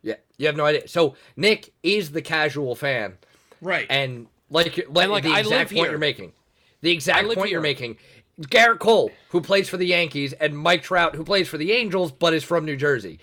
Yeah, 0.02 0.14
you 0.38 0.46
have 0.46 0.57
no 0.57 0.64
idea. 0.64 0.88
So 0.88 1.16
Nick 1.37 1.72
is 1.83 2.12
the 2.12 2.22
casual 2.22 2.74
fan, 2.76 3.18
Right. 3.61 3.87
and 3.90 4.26
like 4.50 4.76
like, 4.88 5.05
And, 5.05 5.12
like, 5.12 5.24
the 5.24 5.31
I 5.33 5.40
exact 5.40 5.50
live 5.50 5.68
point 5.68 5.79
here. 5.79 5.90
you're 5.90 5.98
making, 5.98 6.33
the 6.81 6.92
exact 6.92 7.26
live 7.26 7.37
point 7.37 7.50
you're 7.50 7.61
making. 7.61 7.96
Gerrit 8.40 8.79
Cole, 8.81 9.11
who 9.31 9.40
plays 9.40 9.68
for 9.68 9.77
the 9.77 9.87
Yankees, 9.87 10.33
and 10.35 10.57
Mike 10.59 10.83
Trout, 10.83 11.14
who 11.14 11.25
plays 11.25 11.49
for 11.49 11.57
the 11.57 11.72
Angels 11.72 12.12
but 12.12 12.35
is 12.35 12.44
from 12.44 12.64
New 12.64 12.77
Jersey. 12.77 13.18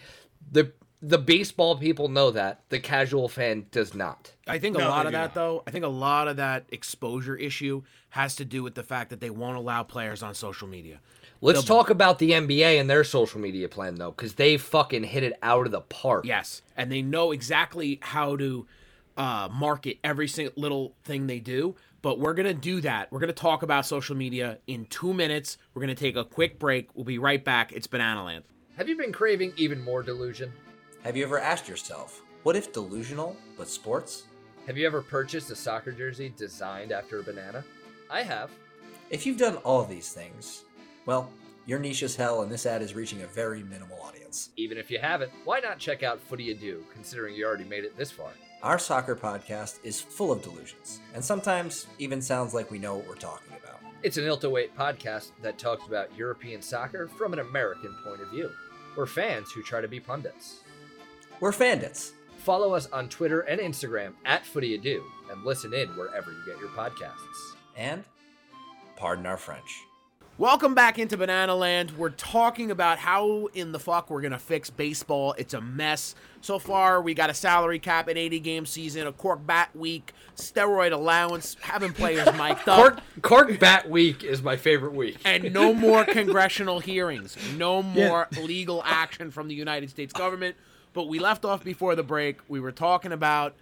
The 0.52 0.72
the 1.02 1.18
baseball 1.18 1.76
people 1.78 2.08
know 2.08 2.32
that. 2.32 2.62
The 2.70 2.80
casual 2.80 3.28
fan 3.28 3.66
does 3.72 3.94
not. 3.94 4.32
I 4.48 4.58
think 4.58 4.78
a 4.78 4.80
lot 4.80 5.06
of 5.06 5.12
that, 5.12 5.20
not. 5.20 5.34
though, 5.34 5.64
I 5.68 5.72
think 5.72 5.84
a 5.84 5.90
lot 5.90 6.30
of 6.30 6.38
that 6.38 6.64
exposure 6.70 7.36
issue 7.36 7.84
has 8.10 8.38
to 8.38 8.46
do 8.46 8.64
with 8.64 8.74
the 8.76 8.84
fact 8.84 9.10
that 9.10 9.20
they 9.20 9.30
won't 9.30 9.58
allow 9.58 9.84
players 9.84 10.24
on 10.24 10.34
social 10.34 10.66
media. 10.68 11.02
Let's 11.42 11.60
The- 11.60 11.68
talk 11.68 11.90
about 11.90 12.20
the 12.20 12.32
NBA 12.32 12.80
and 12.80 12.90
their 12.90 13.04
social 13.04 13.42
media 13.42 13.68
plan 13.68 13.96
though, 13.96 14.12
because 14.12 14.36
they 14.36 14.56
fucking 14.56 15.04
hit 15.04 15.24
it 15.24 15.38
out 15.44 15.66
of 15.66 15.74
the 15.74 15.82
park. 15.82 16.26
Yes, 16.26 16.62
and 16.78 16.90
they 16.90 17.02
know 17.02 17.34
exactly 17.34 18.00
how 18.02 18.38
to 18.38 18.66
uh, 19.18 19.50
market 19.52 19.98
every 20.06 20.30
single 20.30 20.54
little 20.56 20.94
thing 21.04 21.28
they 21.28 21.40
do. 21.40 21.76
But 22.04 22.20
we're 22.20 22.34
gonna 22.34 22.54
do 22.54 22.82
that. 22.82 23.10
We're 23.12 23.22
gonna 23.22 23.32
talk 23.32 23.64
about 23.64 23.86
social 23.86 24.16
media 24.16 24.60
in 24.68 24.86
two 24.88 25.14
minutes. 25.14 25.58
We're 25.74 25.82
gonna 25.82 25.96
take 25.96 26.18
a 26.18 26.26
quick 26.26 26.60
break. 26.60 26.90
We'll 26.94 27.06
be 27.06 27.18
right 27.18 27.44
back. 27.44 27.72
It's 27.72 27.88
Banana 27.88 28.26
Land. 28.26 28.44
Have 28.78 28.90
you 28.90 28.98
been 28.98 29.14
craving 29.14 29.54
even 29.56 29.82
more 29.82 30.04
delusion? 30.04 30.52
Have 31.04 31.16
you 31.16 31.24
ever 31.24 31.40
asked 31.40 31.70
yourself, 31.70 32.22
what 32.44 32.58
if 32.58 32.74
delusional 32.74 33.38
but 33.58 33.70
sports? 33.70 34.24
Have 34.68 34.78
you 34.78 34.86
ever 34.86 35.02
purchased 35.02 35.50
a 35.50 35.56
soccer 35.56 35.94
jersey 35.94 36.34
designed 36.36 36.92
after 36.92 37.20
a 37.20 37.24
banana? 37.24 37.64
I 38.12 38.22
have. 38.24 38.52
If 39.10 39.26
you've 39.26 39.38
done 39.38 39.56
all 39.58 39.80
of 39.80 39.90
these 39.90 40.12
things, 40.12 40.66
well, 41.06 41.32
your 41.66 41.80
niche 41.80 42.04
is 42.04 42.18
hell 42.18 42.42
and 42.42 42.52
this 42.52 42.66
ad 42.66 42.82
is 42.82 42.96
reaching 42.96 43.22
a 43.22 43.28
very 43.28 43.64
minimal 43.64 44.02
audience. 44.02 44.50
Even 44.58 44.78
if 44.78 44.92
you 44.92 45.00
haven't, 45.00 45.32
why 45.46 45.62
not 45.62 45.80
check 45.80 46.04
out 46.04 46.20
Footy 46.20 46.52
Ado, 46.52 46.84
considering 46.94 47.34
you 47.34 47.46
already 47.46 47.64
made 47.64 47.86
it 47.86 47.96
this 47.98 48.12
far? 48.12 48.32
Our 48.64 48.80
soccer 48.80 49.14
podcast 49.14 49.80
is 49.84 50.00
full 50.00 50.32
of 50.32 50.42
delusions, 50.42 51.02
and 51.14 51.22
sometimes 51.24 51.86
even 52.00 52.22
sounds 52.22 52.54
like 52.54 52.72
we 52.72 52.80
know 52.80 52.96
what 52.96 53.06
we're 53.10 53.16
talking 53.16 53.58
about. 53.62 53.82
It's 54.04 54.16
an 54.16 54.24
Ilta 54.24 54.58
8 54.58 54.78
podcast 54.78 55.32
that 55.42 55.58
talks 55.58 55.86
about 55.86 56.18
European 56.18 56.62
soccer 56.62 57.10
from 57.10 57.34
an 57.34 57.40
American 57.40 57.94
point 58.06 58.22
of 58.22 58.30
view. 58.30 58.50
We're 58.96 59.06
fans 59.06 59.52
who 59.52 59.64
try 59.64 59.82
to 59.82 59.90
be 59.90 60.00
pundits. 60.00 60.62
We're 61.42 61.52
Fandits. 61.52 62.14
Follow 62.38 62.74
us 62.74 62.88
on 62.94 63.10
Twitter 63.10 63.42
and 63.42 63.60
Instagram 63.60 64.14
at 64.24 64.46
Footy 64.46 64.76
Ado 64.76 65.04
and 65.30 65.44
listen 65.44 65.74
in 65.74 65.90
wherever 65.98 66.32
you 66.32 66.46
get 66.46 66.58
your 66.62 66.70
podcasts. 66.70 67.58
And, 67.76 68.06
pardon 68.96 69.26
our 69.26 69.36
French. 69.36 69.84
Welcome 70.40 70.74
back 70.74 70.98
into 70.98 71.16
Banana 71.16 71.54
Land. 71.54 71.92
We're 71.92 72.10
talking 72.10 72.72
about 72.72 72.98
how 72.98 73.50
in 73.54 73.72
the 73.72 73.78
fuck 73.80 74.10
we're 74.10 74.22
gonna 74.22 74.40
fix 74.40 74.72
baseball. 74.72 75.36
It's 75.38 75.54
a 75.54 75.62
mess. 75.62 76.16
So 76.42 76.58
far, 76.58 77.04
we 77.04 77.14
got 77.14 77.30
a 77.30 77.36
salary 77.36 77.78
cap, 77.78 78.08
an 78.08 78.18
80 78.18 78.40
game 78.40 78.66
season, 78.66 79.06
a 79.06 79.12
cork 79.12 79.46
bat 79.46 79.70
week, 79.76 80.12
steroid 80.36 80.92
allowance, 80.92 81.56
having 81.62 81.94
players 81.94 82.26
mic'd 82.38 82.68
up. 82.68 82.78
Cork, 82.80 83.00
Cork 83.22 83.60
Bat 83.60 83.92
Week 83.92 84.24
is 84.24 84.42
my 84.42 84.58
favorite 84.58 84.94
week. 84.94 85.20
and 85.24 85.54
no 85.54 85.72
more 85.74 86.04
congressional 86.04 86.80
hearings, 86.80 87.38
no 87.56 87.84
more 87.84 88.28
legal 88.42 88.82
action 88.86 89.30
from 89.30 89.48
the 89.48 89.56
United 89.56 89.92
States 89.92 90.14
government. 90.14 90.56
But 90.94 91.08
we 91.08 91.20
left 91.20 91.46
off 91.46 91.64
before 91.64 91.96
the 91.96 92.04
break. 92.04 92.40
We 92.48 92.60
were 92.60 92.72
talking 92.72 93.12
about 93.12 93.54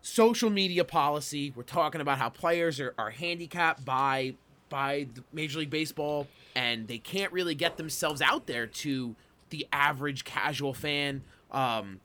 social 0.00 0.48
media 0.48 0.84
policy. 0.84 1.52
We're 1.56 1.64
talking 1.64 2.00
about 2.00 2.18
how 2.18 2.28
players 2.28 2.78
are, 2.78 2.94
are 2.96 3.10
handicapped 3.10 3.84
by 3.84 4.36
by 4.68 5.06
the 5.14 5.22
Major 5.32 5.60
League 5.60 5.70
Baseball, 5.70 6.26
and 6.54 6.86
they 6.88 6.98
can't 6.98 7.32
really 7.32 7.54
get 7.54 7.76
themselves 7.76 8.20
out 8.20 8.46
there 8.46 8.66
to 8.66 9.14
the 9.50 9.66
average 9.72 10.24
casual 10.24 10.74
fan. 10.74 11.22
Um, 11.50 12.00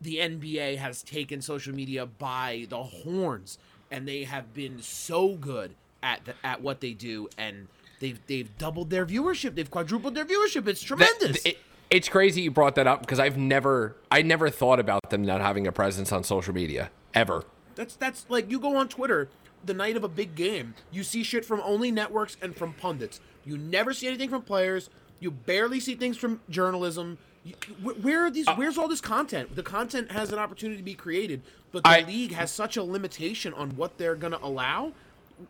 the 0.00 0.16
NBA 0.16 0.76
has 0.76 1.02
taken 1.02 1.40
social 1.42 1.74
media 1.74 2.06
by 2.06 2.66
the 2.68 2.82
horns, 2.82 3.58
and 3.90 4.06
they 4.06 4.24
have 4.24 4.54
been 4.54 4.80
so 4.80 5.34
good 5.34 5.74
at 6.02 6.24
the, 6.24 6.34
at 6.44 6.60
what 6.62 6.80
they 6.80 6.92
do, 6.92 7.28
and 7.36 7.66
they've 8.00 8.20
they've 8.26 8.56
doubled 8.58 8.90
their 8.90 9.04
viewership, 9.06 9.54
they've 9.54 9.70
quadrupled 9.70 10.14
their 10.14 10.24
viewership. 10.24 10.66
It's 10.68 10.80
That- 10.80 10.86
tremendous. 10.86 11.44
it- 11.44 11.58
it's 11.90 12.06
crazy 12.10 12.42
you 12.42 12.50
brought 12.50 12.74
that 12.74 12.86
up 12.86 13.00
because 13.00 13.18
I've 13.18 13.38
never, 13.38 13.96
I 14.10 14.20
never 14.20 14.50
thought 14.50 14.78
about 14.78 15.08
them 15.08 15.22
not 15.24 15.40
having 15.40 15.66
a 15.66 15.72
presence 15.72 16.12
on 16.12 16.22
social 16.22 16.52
media 16.52 16.90
ever. 17.14 17.44
that's 17.76 17.94
that's 17.96 18.26
like 18.28 18.50
you 18.50 18.60
go 18.60 18.76
on 18.76 18.88
Twitter 18.88 19.28
the 19.68 19.74
night 19.74 19.96
of 19.96 20.02
a 20.02 20.08
big 20.08 20.34
game, 20.34 20.74
you 20.90 21.04
see 21.04 21.22
shit 21.22 21.44
from 21.44 21.60
only 21.60 21.92
networks 21.92 22.36
and 22.42 22.56
from 22.56 22.72
pundits. 22.74 23.20
You 23.44 23.56
never 23.56 23.92
see 23.92 24.08
anything 24.08 24.28
from 24.30 24.42
players. 24.42 24.90
You 25.20 25.30
barely 25.30 25.78
see 25.78 25.94
things 25.94 26.16
from 26.16 26.40
journalism. 26.50 27.18
You, 27.44 27.54
where 27.82 28.24
are 28.26 28.30
these? 28.30 28.48
Uh, 28.48 28.54
where's 28.56 28.76
all 28.76 28.88
this 28.88 29.00
content? 29.00 29.54
The 29.54 29.62
content 29.62 30.10
has 30.10 30.32
an 30.32 30.38
opportunity 30.38 30.76
to 30.78 30.82
be 30.84 30.94
created, 30.94 31.42
but 31.70 31.84
the 31.84 31.88
I- 31.90 32.00
league 32.00 32.32
has 32.32 32.50
such 32.50 32.76
a 32.76 32.82
limitation 32.82 33.54
on 33.54 33.76
what 33.76 33.96
they're 33.98 34.16
gonna 34.16 34.38
allow. 34.42 34.92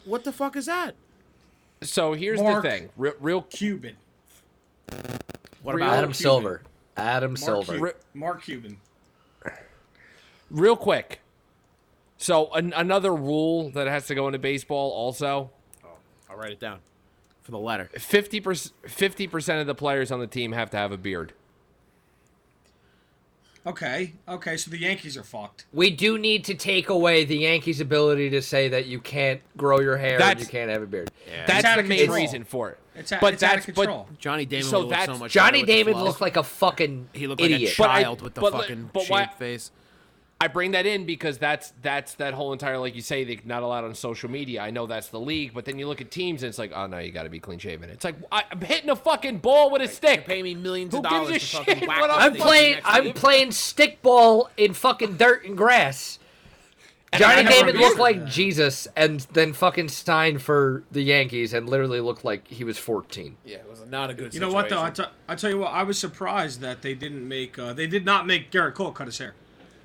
What 0.04 0.24
the 0.24 0.32
fuck 0.32 0.54
is 0.56 0.66
that? 0.66 0.94
So 1.82 2.12
here's 2.12 2.40
Mark- 2.40 2.62
the 2.64 2.70
thing, 2.70 2.88
real, 2.96 3.14
real 3.20 3.42
Cuban. 3.42 3.96
What 5.62 5.74
Real- 5.74 5.86
about 5.86 5.98
Adam 5.98 6.10
Cuban. 6.12 6.14
Silver. 6.14 6.62
Adam 6.96 7.30
Mark, 7.32 7.38
Silver. 7.38 7.72
Cuban. 7.72 7.92
Mark 8.14 8.42
Cuban. 8.42 8.76
real 10.50 10.76
quick. 10.76 11.20
So 12.18 12.50
an, 12.52 12.72
another 12.76 13.14
rule 13.14 13.70
that 13.70 13.86
has 13.86 14.06
to 14.08 14.14
go 14.14 14.26
into 14.26 14.38
baseball 14.38 14.90
also, 14.90 15.50
Oh, 15.84 15.88
I'll 16.30 16.36
write 16.36 16.50
it 16.52 16.60
down 16.60 16.80
for 17.42 17.52
the 17.52 17.58
letter. 17.58 17.88
50% 17.94 18.72
50% 18.86 19.60
of 19.60 19.66
the 19.66 19.74
players 19.74 20.10
on 20.10 20.18
the 20.20 20.26
team 20.26 20.52
have 20.52 20.68
to 20.70 20.76
have 20.76 20.92
a 20.92 20.96
beard. 20.98 21.32
Okay. 23.66 24.14
Okay. 24.26 24.56
So 24.56 24.70
the 24.70 24.78
Yankees 24.78 25.16
are 25.16 25.22
fucked. 25.22 25.66
We 25.72 25.90
do 25.90 26.16
need 26.16 26.44
to 26.44 26.54
take 26.54 26.88
away 26.88 27.24
the 27.24 27.36
Yankees' 27.36 27.80
ability 27.80 28.30
to 28.30 28.40
say 28.40 28.68
that 28.68 28.86
you 28.86 28.98
can't 28.98 29.40
grow 29.56 29.80
your 29.80 29.96
hair 29.98 30.20
and 30.22 30.40
you 30.40 30.46
can't 30.46 30.70
have 30.70 30.82
a 30.82 30.86
beard. 30.86 31.10
Yeah. 31.28 31.44
That's 31.46 31.62
the 31.74 31.80
of 31.80 31.86
main 31.86 31.98
control. 31.98 32.16
reason 32.16 32.44
for 32.44 32.70
it. 32.70 32.78
It's, 32.94 33.12
a, 33.12 33.18
but 33.20 33.34
it's 33.34 33.42
out 33.42 33.56
that's 33.56 33.68
of 33.68 33.74
control. 33.74 34.06
but 34.08 34.18
Johnny 34.18 34.44
Damon 34.46 34.64
So 34.64 34.86
would 34.86 34.96
so 35.04 35.18
much. 35.18 35.32
Johnny 35.32 35.50
better 35.50 35.60
with 35.60 35.66
the 35.66 35.72
David 35.72 35.92
flow. 35.94 36.04
looked 36.04 36.20
like 36.20 36.36
a 36.36 36.42
fucking 36.42 37.08
he 37.12 37.26
looked 37.26 37.42
idiot. 37.42 37.60
like 37.62 37.72
a 37.72 37.76
But 37.82 37.90
I- 37.90 38.02
child 38.02 38.22
with 38.22 38.34
the 38.34 38.40
but 38.40 38.52
like- 38.54 38.62
fucking 38.62 38.90
but 38.92 39.00
shaved 39.00 39.10
why- 39.10 39.26
face. 39.26 39.70
I 40.40 40.46
bring 40.46 40.70
that 40.70 40.86
in 40.86 41.04
because 41.04 41.36
that's 41.38 41.72
that's 41.82 42.14
that 42.14 42.32
whole 42.32 42.52
entire 42.52 42.78
like 42.78 42.94
you 42.94 43.02
say 43.02 43.24
they're 43.24 43.38
not 43.44 43.64
allowed 43.64 43.84
on 43.84 43.94
social 43.94 44.30
media. 44.30 44.62
I 44.62 44.70
know 44.70 44.86
that's 44.86 45.08
the 45.08 45.18
league, 45.18 45.52
but 45.52 45.64
then 45.64 45.80
you 45.80 45.88
look 45.88 46.00
at 46.00 46.12
teams 46.12 46.44
and 46.44 46.48
it's 46.48 46.58
like, 46.58 46.70
oh 46.72 46.86
no, 46.86 46.98
you 46.98 47.10
got 47.10 47.24
to 47.24 47.28
be 47.28 47.40
clean 47.40 47.58
shaven. 47.58 47.90
It's 47.90 48.04
like 48.04 48.14
I, 48.30 48.44
I'm 48.52 48.60
hitting 48.60 48.88
a 48.88 48.94
fucking 48.94 49.38
ball 49.38 49.72
with 49.72 49.82
a 49.82 49.88
stick. 49.88 50.26
Pay 50.26 50.44
me 50.44 50.54
millions 50.54 50.92
Who 50.92 50.98
of 50.98 51.04
gives 51.04 51.12
dollars 51.12 51.30
a 51.30 51.38
to 51.40 51.56
fucking 51.56 51.78
shit 51.80 51.88
whack 51.88 52.00
what 52.00 52.10
I'm 52.10 52.32
I'm 52.32 52.34
playing. 52.34 52.78
I'm 52.84 53.06
you. 53.06 53.12
playing 53.14 53.48
stickball 53.48 54.48
in 54.56 54.74
fucking 54.74 55.16
dirt 55.16 55.44
and 55.44 55.56
grass. 55.56 56.20
And 57.12 57.20
Johnny 57.20 57.40
I 57.40 57.50
David 57.50 57.74
looked 57.76 57.98
understood 57.98 57.98
like 57.98 58.26
Jesus, 58.26 58.86
and 58.94 59.20
then 59.32 59.54
fucking 59.54 59.88
Stein 59.88 60.38
for 60.38 60.84
the 60.92 61.00
Yankees, 61.02 61.54
and 61.54 61.68
literally 61.68 62.00
looked 62.00 62.22
like 62.22 62.46
he 62.46 62.64
was 62.64 62.76
14. 62.76 63.34
Yeah, 63.46 63.56
it 63.56 63.66
was 63.68 63.84
not 63.86 64.10
a 64.10 64.14
good. 64.14 64.34
You 64.34 64.40
know 64.40 64.52
what 64.52 64.68
though? 64.68 64.82
I, 64.82 64.90
t- 64.90 65.04
I 65.26 65.34
tell 65.34 65.48
you 65.50 65.58
what, 65.58 65.72
I 65.72 65.84
was 65.84 65.98
surprised 65.98 66.60
that 66.60 66.82
they 66.82 66.94
didn't 66.94 67.26
make. 67.26 67.58
Uh, 67.58 67.72
they 67.72 67.86
did 67.86 68.04
not 68.04 68.26
make 68.26 68.50
Gerrit 68.52 68.74
Cole 68.74 68.92
cut 68.92 69.06
his 69.06 69.18
hair. 69.18 69.34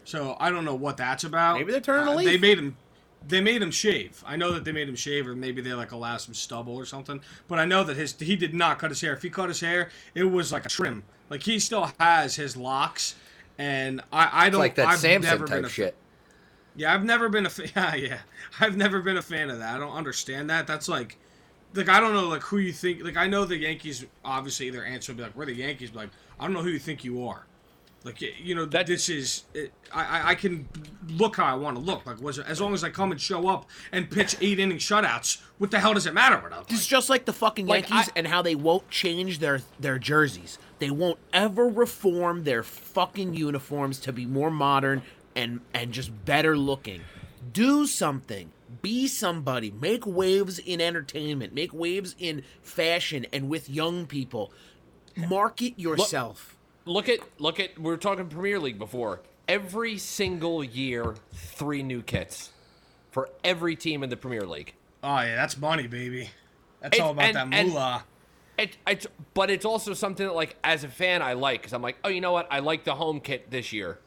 So 0.06 0.36
I 0.40 0.50
don't 0.50 0.66
know 0.66 0.76
what 0.76 0.98
that's 0.98 1.24
about. 1.24 1.58
Maybe 1.58 1.72
they're 1.72 1.82
turning 1.82 2.08
a 2.08 2.12
Uh, 2.12 2.16
leaf. 2.16 2.26
They 2.28 2.38
made 2.38 2.58
him. 2.60 2.78
They 3.26 3.40
made 3.40 3.62
him 3.62 3.72
shave. 3.72 4.22
I 4.28 4.36
know 4.36 4.52
that 4.52 4.66
they 4.66 4.74
made 4.74 4.90
him 4.90 4.98
shave, 4.98 5.28
or 5.28 5.36
maybe 5.36 5.62
they 5.62 5.74
like 5.74 5.92
allow 5.94 6.18
some 6.18 6.34
stubble 6.34 6.76
or 6.76 6.86
something. 6.86 7.22
But 7.48 7.58
I 7.60 7.66
know 7.66 7.84
that 7.86 7.96
his 7.96 8.14
he 8.20 8.36
did 8.36 8.54
not 8.54 8.80
cut 8.80 8.92
his 8.92 9.00
hair. 9.00 9.14
If 9.14 9.22
he 9.22 9.30
cut 9.30 9.48
his 9.48 9.62
hair, 9.62 9.90
it 10.14 10.26
was 10.26 10.52
like 10.52 10.66
a 10.66 10.70
trim. 10.70 11.04
Like 11.30 11.44
he 11.44 11.58
still 11.60 11.90
has 12.00 12.36
his 12.36 12.58
locks, 12.58 13.16
and 13.58 14.02
I 14.12 14.48
I 14.48 14.50
don't 14.50 14.60
like 14.60 14.76
that 14.76 14.88
I've 14.88 15.00
Samson 15.00 15.30
never 15.32 15.46
been 15.48 15.62
type 15.62 15.66
a, 15.66 15.70
shit. 15.70 15.96
Yeah, 16.76 16.94
I've 16.94 17.06
never 17.06 17.30
been 17.30 17.46
a 17.46 17.50
fa- 17.50 17.70
yeah 17.76 17.96
yeah. 17.96 18.18
I've 18.60 18.76
never 18.76 19.02
been 19.02 19.16
a 19.18 19.22
fan 19.22 19.50
of 19.50 19.60
that. 19.60 19.76
I 19.76 19.80
don't 19.80 19.96
understand 19.96 20.50
that. 20.50 20.68
That's 20.68 20.90
like 20.90 21.18
like 21.74 21.88
I 21.88 22.02
don't 22.02 22.14
know 22.14 22.28
like 22.28 22.42
who 22.42 22.58
you 22.58 22.74
think 22.74 23.04
like 23.06 23.16
I 23.16 23.28
know 23.28 23.46
the 23.46 23.56
Yankees 23.58 24.06
obviously 24.26 24.70
their 24.70 24.86
answer 24.86 25.14
will 25.14 25.18
be 25.18 25.24
like 25.24 25.36
we're 25.36 25.46
the 25.46 25.56
Yankees 25.56 25.92
but 25.92 26.00
like 26.02 26.10
I 26.40 26.44
don't 26.44 26.54
know 26.54 26.62
who 26.62 26.70
you 26.70 26.80
think 26.80 27.06
you 27.06 27.26
are. 27.26 27.46
Like 28.04 28.22
you 28.22 28.54
know 28.56 28.66
That- 28.66 28.88
this 28.88 29.08
is 29.08 29.44
it, 29.54 29.72
I 29.94 30.32
I- 30.32 30.36
can 30.36 30.68
look 31.08 31.38
how 31.38 31.46
I 31.46 31.54
want 31.54 31.78
to 31.78 31.82
look 31.82 32.06
like 32.06 32.20
was 32.22 32.38
as 32.40 32.60
long 32.60 32.74
as 32.74 32.84
I 32.84 32.90
come 32.90 33.12
and 33.12 33.22
show 33.22 33.48
up 33.48 33.70
and 33.92 34.10
pitch 34.12 34.36
eight 34.42 34.60
inning 34.60 34.78
shutouts. 34.78 35.42
What 35.58 35.72
the 35.72 35.80
hell 35.80 35.94
does 35.94 36.06
it 36.06 36.14
matter 36.14 36.38
what 36.38 36.52
I 36.52 36.58
look 36.60 36.72
It's 36.72 36.82
like? 36.82 36.90
just 36.90 37.10
like 37.10 37.26
the 37.26 37.34
fucking 37.34 37.66
Like, 37.66 37.90
Yankees 37.90 38.10
I- 38.10 38.20
and 38.20 38.28
how 38.28 38.42
they 38.42 38.56
won't 38.56 38.90
change 38.90 39.40
their 39.40 39.62
their 39.80 39.98
jerseys. 40.00 40.58
They 40.80 40.90
won't 40.92 41.20
ever 41.32 41.68
reform 41.70 42.44
their 42.44 42.62
fucking 42.64 43.36
uniforms 43.36 44.00
to 44.02 44.12
be 44.12 44.26
more 44.26 44.52
modern 44.52 45.02
and 45.36 45.62
and 45.74 45.94
just 45.94 46.26
better 46.26 46.58
looking. 46.58 47.02
Do 47.54 47.86
something. 47.88 48.52
Be 48.82 49.08
somebody. 49.08 49.72
Make 49.72 50.06
waves 50.06 50.58
in 50.60 50.82
entertainment. 50.82 51.54
Make 51.54 51.74
waves 51.74 52.16
in 52.20 52.44
fashion 52.64 53.26
and 53.32 53.48
with 53.48 53.70
young 53.70 54.08
people. 54.08 54.52
Market 55.16 55.78
yourself. 55.80 56.58
Look 56.86 57.10
at 57.10 57.20
look 57.40 57.60
at 57.60 57.78
we 57.78 57.86
were 57.86 57.98
talking 57.98 58.28
Premier 58.28 58.60
League 58.60 58.80
before. 58.80 59.22
Every 59.48 59.98
single 59.98 60.64
year, 60.64 61.16
three 61.34 61.84
new 61.84 62.02
kits 62.02 62.52
for 63.12 63.30
every 63.44 63.76
team 63.76 64.04
in 64.04 64.10
the 64.10 64.18
Premier 64.18 64.46
League. 64.46 64.74
Oh 65.04 65.20
yeah, 65.20 65.36
that's 65.36 65.58
money, 65.58 65.88
baby. 65.88 66.30
That's 66.82 66.96
It's- 66.96 67.06
all 67.06 67.12
about 67.12 67.26
and- 67.36 67.54
that 67.54 67.66
moolah. 67.66 68.04
It, 68.56 68.78
it's 68.86 69.08
but 69.34 69.50
it's 69.50 69.66
also 69.66 69.94
something 69.96 70.28
that 70.28 70.34
like 70.36 70.56
as 70.64 70.84
a 70.84 70.88
fan 70.88 71.24
I 71.24 71.34
like 71.34 71.62
because 71.62 71.74
I'm 71.74 71.82
like 71.82 71.98
oh 72.04 72.10
you 72.10 72.22
know 72.22 72.32
what 72.32 72.48
I 72.52 72.60
like 72.60 72.84
the 72.84 72.94
home 72.94 73.20
kit 73.20 73.50
this 73.50 73.74
year. 73.74 73.98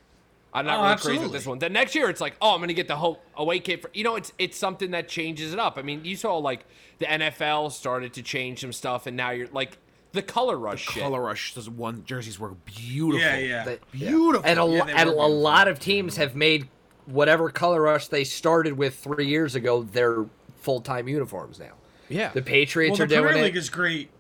I'm 0.55 0.65
not 0.67 0.79
Oh, 0.79 0.83
really 0.85 0.97
crazy 0.99 1.23
with 1.25 1.33
this 1.33 1.47
one. 1.47 1.59
The 1.59 1.69
next 1.69 1.97
year 1.97 2.09
it's 2.09 2.21
like 2.21 2.37
oh 2.41 2.55
I'm 2.55 2.61
gonna 2.61 2.73
get 2.73 2.87
the 2.87 2.95
home 2.95 3.17
away 3.37 3.59
kit 3.59 3.83
for 3.83 3.91
you 3.93 4.05
know 4.05 4.15
it's 4.15 4.33
it's 4.39 4.57
something 4.57 4.93
that 4.93 5.09
changes 5.09 5.53
it 5.53 5.59
up. 5.59 5.77
I 5.79 5.83
mean 5.83 6.05
you 6.05 6.15
saw 6.15 6.37
like 6.39 6.65
the 6.99 7.07
NFL 7.07 7.73
started 7.73 8.13
to 8.15 8.23
change 8.23 8.61
some 8.61 8.73
stuff 8.73 9.09
and 9.09 9.17
now 9.17 9.31
you're 9.31 9.49
like 9.49 9.79
the 10.17 10.23
color 10.23 10.59
rush 10.59 10.85
shit. 10.87 11.03
Color 11.03 11.23
Rush 11.23 11.55
those 11.55 11.69
one 11.71 12.05
jerseys 12.05 12.39
were 12.39 12.51
beautiful. 12.65 13.21
Yeah, 13.21 13.39
yeah. 13.39 13.65
They- 13.65 13.79
Beautiful. 13.93 14.43
And 14.45 14.59
a, 14.59 14.67
Yeah, 14.67 14.85
and 14.97 15.11
were 15.11 15.15
a 15.17 15.27
lot 15.29 15.69
of 15.69 15.79
teams 15.79 16.17
have 16.17 16.35
made 16.35 16.69
whatever 17.07 17.51
color 17.51 17.83
rush 17.83 18.09
they 18.09 18.25
started 18.25 18.77
with 18.77 18.97
three 18.97 19.27
years 19.29 19.55
ago 19.55 19.83
their 19.83 20.25
full 20.61 20.81
time 20.81 21.07
uniforms 21.09 21.59
now. 21.61 21.73
yeah. 22.09 22.31
The 22.33 22.43
Patriots 22.43 22.99
well, 22.99 23.05
are 23.05 23.07
the 23.09 23.15
doing 23.15 23.25
Premier 23.29 23.43
it. 23.43 23.47
League 23.47 23.57
is 23.57 23.71
great. 23.71 24.11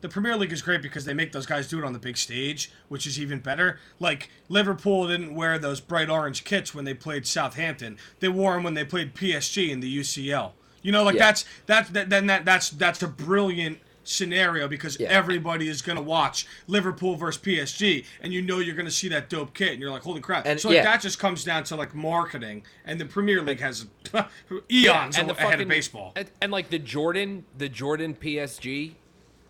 The 0.00 0.08
Premier 0.08 0.36
League 0.36 0.52
is 0.52 0.62
great 0.62 0.80
because 0.80 1.04
they 1.04 1.12
make 1.14 1.32
those 1.32 1.46
guys 1.46 1.66
do 1.66 1.80
it 1.80 1.84
on 1.84 1.92
the 1.92 1.98
big 1.98 2.16
stage, 2.16 2.70
which 2.88 3.04
is 3.04 3.18
even 3.20 3.40
better. 3.40 3.80
Like 3.98 4.30
Liverpool 4.48 5.08
didn't 5.08 5.34
wear 5.34 5.58
those 5.58 5.80
bright 5.80 6.08
orange 6.08 6.44
kits 6.44 6.72
when 6.72 6.84
they 6.84 6.94
played 6.94 7.26
Southampton. 7.26 7.98
They 8.20 8.28
wore 8.28 8.54
them 8.54 8.62
when 8.62 8.74
they 8.74 8.84
played 8.84 9.14
PSG 9.14 9.70
in 9.70 9.80
the 9.80 9.98
UCL. 9.98 10.52
You 10.82 10.92
know, 10.92 11.02
like 11.02 11.16
Yeah. 11.16 11.26
that's 11.26 11.44
that's 11.66 11.90
that, 11.90 12.10
then 12.10 12.26
that 12.26 12.44
that's 12.44 12.70
that's 12.70 13.02
a 13.02 13.08
brilliant 13.08 13.78
scenario 14.08 14.66
because 14.68 14.98
Yeah. 14.98 15.08
everybody 15.08 15.68
is 15.68 15.82
gonna 15.82 16.00
watch 16.02 16.46
Liverpool 16.66 17.14
versus 17.16 17.40
PSG, 17.42 18.04
and 18.22 18.32
you 18.32 18.40
know 18.42 18.58
you're 18.58 18.74
gonna 18.76 18.90
see 18.90 19.08
that 19.08 19.28
dope 19.28 19.54
kit, 19.54 19.72
and 19.72 19.80
you're 19.80 19.90
like, 19.90 20.02
holy 20.02 20.20
crap! 20.20 20.46
And- 20.46 20.58
so 20.60 20.68
like 20.68 20.76
yeah. 20.76 20.84
that 20.84 21.00
just 21.00 21.18
comes 21.18 21.44
down 21.44 21.64
to 21.64 21.76
like 21.76 21.94
marketing, 21.94 22.62
and 22.84 23.00
the 23.00 23.04
Premier 23.04 23.42
League 23.42 23.60
has 23.60 23.86
eons 24.70 25.18
and 25.18 25.30
ahead 25.30 25.36
fucking 25.50 25.62
of 25.62 25.68
baseball. 25.68 26.12
and, 26.16 26.30
and 26.40 26.52
like 26.52 26.70
the 26.70 26.78
Jordan 26.78 27.44
the 27.56 27.68
Jordan 27.68 28.14
PSG 28.14 28.94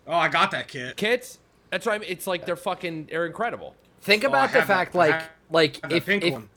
Oh, 0.07 0.13
I 0.13 0.27
got 0.27 0.49
that 0.51 0.67
kit. 0.67 0.97
kits. 0.97 1.37
That's 1.69 1.85
why 1.85 1.99
mean, 1.99 2.09
it's 2.09 2.25
like 2.25 2.45
they're 2.45 2.55
fucking 2.55 3.07
they're 3.11 3.27
incredible. 3.27 3.75
Think 4.01 4.23
Oh, 4.25 4.29
about 4.29 4.51
the 4.51 4.61
fact, 4.63 4.95
I 4.95 4.99
like, 4.99 5.11
have- 5.13 5.29
like 5.51 5.79
have 5.83 5.91
if 5.91 6.05
pink 6.07 6.23
if, 6.23 6.33
one. 6.33 6.49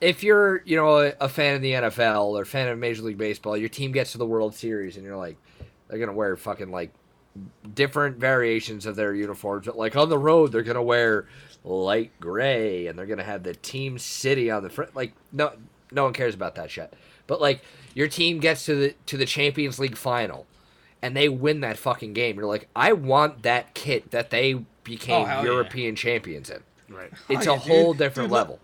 if 0.00 0.22
you're, 0.22 0.62
you 0.64 0.76
know, 0.76 0.98
a, 1.00 1.12
a 1.20 1.28
fan 1.28 1.56
of 1.56 1.62
the 1.62 1.72
NFL 1.72 2.26
or 2.38 2.44
fan 2.44 2.68
of 2.68 2.78
Major 2.78 3.02
League 3.02 3.18
Baseball, 3.18 3.56
your 3.56 3.68
team 3.68 3.90
gets 3.90 4.12
to 4.12 4.18
the 4.18 4.26
World 4.26 4.54
Series, 4.54 4.96
and 4.96 5.04
you're 5.04 5.16
like, 5.16 5.36
they're 5.88 5.98
gonna 5.98 6.12
wear 6.12 6.36
fucking 6.36 6.70
like 6.70 6.92
different 7.74 8.16
variations 8.18 8.86
of 8.86 8.96
their 8.96 9.14
uniforms. 9.14 9.66
But 9.66 9.78
like 9.78 9.96
on 9.96 10.08
the 10.08 10.18
road, 10.18 10.52
they're 10.52 10.62
gonna 10.62 10.82
wear 10.82 11.26
light 11.64 12.12
gray, 12.20 12.86
and 12.86 12.98
they're 12.98 13.06
gonna 13.06 13.22
have 13.24 13.42
the 13.42 13.54
team 13.54 13.98
city 13.98 14.50
on 14.50 14.62
the 14.62 14.70
front. 14.70 14.94
Like, 14.96 15.12
no, 15.32 15.52
no 15.92 16.04
one 16.04 16.12
cares 16.12 16.34
about 16.34 16.54
that 16.56 16.70
shit. 16.70 16.92
But 17.26 17.40
like, 17.40 17.62
your 17.94 18.08
team 18.08 18.40
gets 18.40 18.64
to 18.66 18.74
the 18.74 18.94
to 19.06 19.16
the 19.16 19.26
Champions 19.26 19.78
League 19.78 19.96
final, 19.96 20.46
and 21.02 21.16
they 21.16 21.28
win 21.28 21.60
that 21.60 21.78
fucking 21.78 22.12
game. 22.12 22.36
You're 22.36 22.46
like, 22.46 22.68
I 22.74 22.92
want 22.92 23.42
that 23.42 23.74
kit 23.74 24.10
that 24.10 24.30
they 24.30 24.64
became 24.84 25.22
Oh, 25.22 25.24
hell 25.26 25.44
yeah. 25.44 25.50
European 25.50 25.94
champions 25.96 26.50
in. 26.50 26.62
right. 26.88 27.10
It's 27.28 27.46
Oh, 27.46 27.52
a 27.52 27.54
yeah, 27.56 27.60
whole 27.60 27.92
dude. 27.92 27.98
different 27.98 28.28
Dude, 28.28 28.32
look- 28.32 28.38
level. 28.48 28.60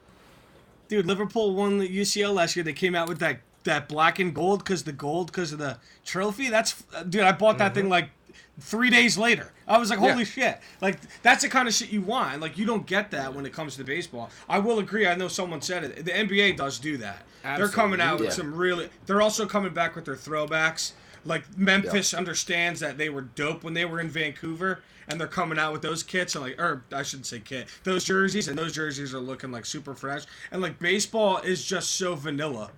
Dude, 0.88 1.04
Liverpool 1.06 1.52
won 1.56 1.78
the 1.78 1.88
UCL 1.88 2.32
last 2.32 2.54
year. 2.54 2.62
They 2.62 2.72
came 2.72 2.94
out 2.94 3.08
with 3.08 3.18
that 3.18 3.40
that 3.64 3.88
black 3.88 4.20
and 4.20 4.32
gold 4.32 4.60
because 4.60 4.84
the 4.84 4.92
gold 4.92 5.26
because 5.26 5.52
of 5.52 5.58
the 5.58 5.78
trophy. 6.04 6.48
That's 6.48 6.84
uh, 6.94 7.02
dude. 7.02 7.22
I 7.22 7.32
bought 7.32 7.58
that 7.58 7.74
thing 7.74 7.84
mm-hmm. 7.84 7.90
like 7.90 8.10
three 8.60 8.90
days 8.90 9.18
later. 9.18 9.52
I 9.68 9.78
was 9.78 9.90
like, 9.90 9.98
holy 9.98 10.24
shit! 10.24 10.58
Like 10.80 10.98
that's 11.22 11.42
the 11.42 11.48
kind 11.48 11.68
of 11.68 11.74
shit 11.74 11.90
you 11.90 12.00
want. 12.02 12.40
Like 12.40 12.56
you 12.56 12.64
don't 12.64 12.86
get 12.86 13.10
that 13.10 13.34
when 13.34 13.46
it 13.46 13.52
comes 13.52 13.76
to 13.76 13.84
baseball. 13.84 14.30
I 14.48 14.58
will 14.58 14.78
agree. 14.78 15.06
I 15.06 15.14
know 15.14 15.28
someone 15.28 15.60
said 15.60 15.84
it. 15.84 16.04
The 16.04 16.12
NBA 16.12 16.56
does 16.56 16.78
do 16.78 16.96
that. 16.98 17.22
They're 17.42 17.68
coming 17.68 18.00
out 18.00 18.20
with 18.20 18.32
some 18.32 18.54
really. 18.54 18.88
They're 19.06 19.22
also 19.22 19.46
coming 19.46 19.72
back 19.74 19.94
with 19.94 20.04
their 20.04 20.16
throwbacks. 20.16 20.92
Like 21.24 21.44
Memphis 21.58 22.14
understands 22.14 22.80
that 22.80 22.98
they 22.98 23.08
were 23.08 23.22
dope 23.22 23.64
when 23.64 23.74
they 23.74 23.84
were 23.84 24.00
in 24.00 24.08
Vancouver, 24.08 24.80
and 25.08 25.20
they're 25.20 25.26
coming 25.26 25.58
out 25.58 25.72
with 25.72 25.82
those 25.82 26.02
kits 26.02 26.34
and 26.36 26.44
like, 26.44 26.60
or 26.60 26.84
I 26.92 27.02
shouldn't 27.02 27.26
say 27.26 27.40
kit, 27.40 27.68
those 27.84 28.04
jerseys, 28.04 28.48
and 28.48 28.56
those 28.58 28.72
jerseys 28.72 29.12
are 29.12 29.20
looking 29.20 29.50
like 29.50 29.66
super 29.66 29.94
fresh. 29.94 30.24
And 30.52 30.62
like 30.62 30.78
baseball 30.78 31.38
is 31.38 31.64
just 31.64 31.94
so 31.94 32.14
vanilla. 32.14 32.70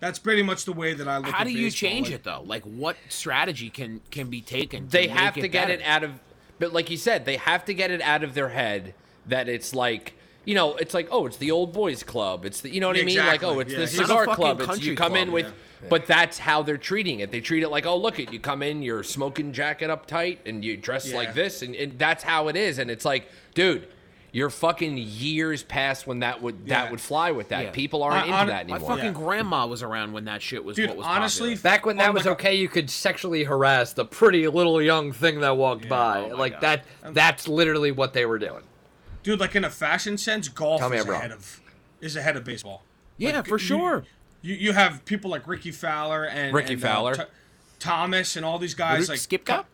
That's 0.00 0.18
pretty 0.18 0.42
much 0.42 0.64
the 0.64 0.72
way 0.72 0.94
that 0.94 1.06
I 1.06 1.18
look. 1.18 1.26
At 1.26 1.30
it. 1.30 1.34
How 1.36 1.44
do 1.44 1.50
you 1.52 1.70
change 1.70 2.08
Like, 2.08 2.16
it 2.16 2.24
though? 2.24 2.42
Like, 2.44 2.62
what 2.64 2.96
strategy 3.08 3.70
can 3.70 4.00
can 4.10 4.28
be 4.28 4.40
taken? 4.40 4.86
To 4.86 4.90
They 4.90 5.06
make 5.06 5.16
have 5.16 5.34
to 5.34 5.48
get 5.48 5.68
better? 5.68 5.80
it 5.80 5.82
out 5.82 6.02
of 6.02 6.20
but 6.58 6.72
like 6.72 6.90
you 6.90 6.96
said, 6.96 7.24
they 7.24 7.36
have 7.36 7.64
to 7.66 7.74
get 7.74 7.90
it 7.90 8.02
out 8.02 8.22
of 8.24 8.34
their 8.34 8.48
head 8.50 8.94
that 9.26 9.48
it's 9.48 9.74
like 9.74 10.14
you 10.46 10.54
know, 10.54 10.74
it's 10.76 10.94
like, 10.94 11.06
oh, 11.10 11.26
it's 11.26 11.36
the 11.36 11.50
old 11.50 11.72
boys 11.74 12.02
club. 12.02 12.46
It's 12.46 12.62
the, 12.62 12.70
you 12.70 12.80
know 12.80 12.88
what 12.88 12.98
I 12.98 13.02
mean? 13.02 13.18
Like, 13.18 13.42
oh, 13.42 13.60
it's 13.60 13.70
yeah. 13.70 13.78
the 13.78 13.82
It's 13.84 13.96
cigar 13.96 14.24
club. 14.24 14.60
It's 14.62 14.80
you 14.82 14.96
come 14.96 15.14
in 15.14 15.24
club, 15.28 15.34
with, 15.34 15.46
yeah. 15.46 15.88
but 15.90 16.06
that's 16.06 16.38
how 16.38 16.62
they're 16.62 16.78
treating 16.78 17.20
it. 17.20 17.30
They 17.30 17.42
treat 17.42 17.62
it 17.62 17.68
like, 17.68 17.84
oh, 17.84 17.96
look 17.96 18.18
it, 18.18 18.32
you 18.32 18.40
come 18.40 18.62
in, 18.62 18.82
you're 18.82 19.02
smoking 19.02 19.52
jacket 19.52 19.90
up 19.90 20.06
tight, 20.06 20.40
and 20.46 20.64
you 20.64 20.78
dress 20.78 21.10
Yeah. 21.10 21.16
like 21.16 21.34
this, 21.34 21.60
and, 21.60 21.74
and 21.74 21.98
that's 21.98 22.22
how 22.24 22.48
it 22.48 22.56
is. 22.56 22.78
And 22.78 22.90
it's 22.90 23.04
like, 23.04 23.28
dude, 23.54 23.86
you're 24.32 24.50
fucking 24.50 24.96
years 24.98 25.62
past 25.62 26.06
when 26.06 26.20
that 26.20 26.40
would 26.42 26.66
that 26.68 26.84
Yeah. 26.84 26.90
would 26.90 27.00
fly 27.00 27.30
with 27.32 27.48
that. 27.48 27.64
Yeah. 27.64 27.70
People 27.70 28.02
aren't 28.02 28.16
I- 28.16 28.24
into 28.26 28.32
hon- 28.36 28.46
that 28.48 28.60
anymore. 28.64 28.78
My 28.80 28.84
anymore. 28.86 28.96
fucking 28.96 29.12
grandma 29.24 29.66
was 29.66 29.82
around 29.82 30.12
when 30.12 30.24
that 30.26 30.40
shit 30.42 30.64
was 30.64 30.76
Dude, 30.76 30.88
what 30.88 30.98
was 30.98 31.06
honestly, 31.06 31.56
popular. 31.56 31.62
Back 31.76 31.86
when 31.86 31.96
that 31.98 32.08
on 32.08 32.14
was 32.14 32.24
like 32.24 32.30
a- 32.30 32.32
okay, 32.48 32.54
you 32.54 32.68
could 32.68 32.90
sexually 32.90 33.44
harass 33.44 33.92
the 33.92 34.04
pretty 34.04 34.46
little 34.48 34.80
young 34.80 35.12
thing 35.12 35.40
that 35.40 35.56
walked 35.56 35.88
by. 35.88 36.30
oh 36.30 36.36
like 36.36 36.60
God. 36.60 36.82
that. 37.02 37.14
That's 37.14 37.48
literally 37.48 37.92
what 37.92 38.12
they 38.12 38.24
were 38.26 38.38
doing. 38.38 38.62
dude, 39.22 39.38
like 39.40 39.54
in 39.54 39.64
a 39.64 39.70
fashion 39.70 40.16
sense, 40.16 40.48
golf 40.48 40.80
is 40.92 41.06
ahead 41.08 41.32
of 41.32 41.60
is 42.00 42.16
ahead 42.16 42.36
of 42.36 42.44
baseball. 42.44 42.84
Yeah, 43.18 43.32
Like, 43.36 43.46
for 43.46 43.58
sure. 43.58 44.04
You 44.42 44.54
you 44.54 44.72
have 44.72 45.04
people 45.04 45.30
like 45.30 45.46
Rickie 45.46 45.72
Fowler 45.72 46.24
and 46.24 46.54
Ricky 46.54 46.72
and, 46.74 46.82
uh, 46.84 46.86
Fowler. 46.88 47.28
Thomas 47.78 48.36
and 48.36 48.44
all 48.44 48.58
these 48.58 48.74
guys 48.74 49.08
like 49.08 49.18
Skipka. 49.18 49.64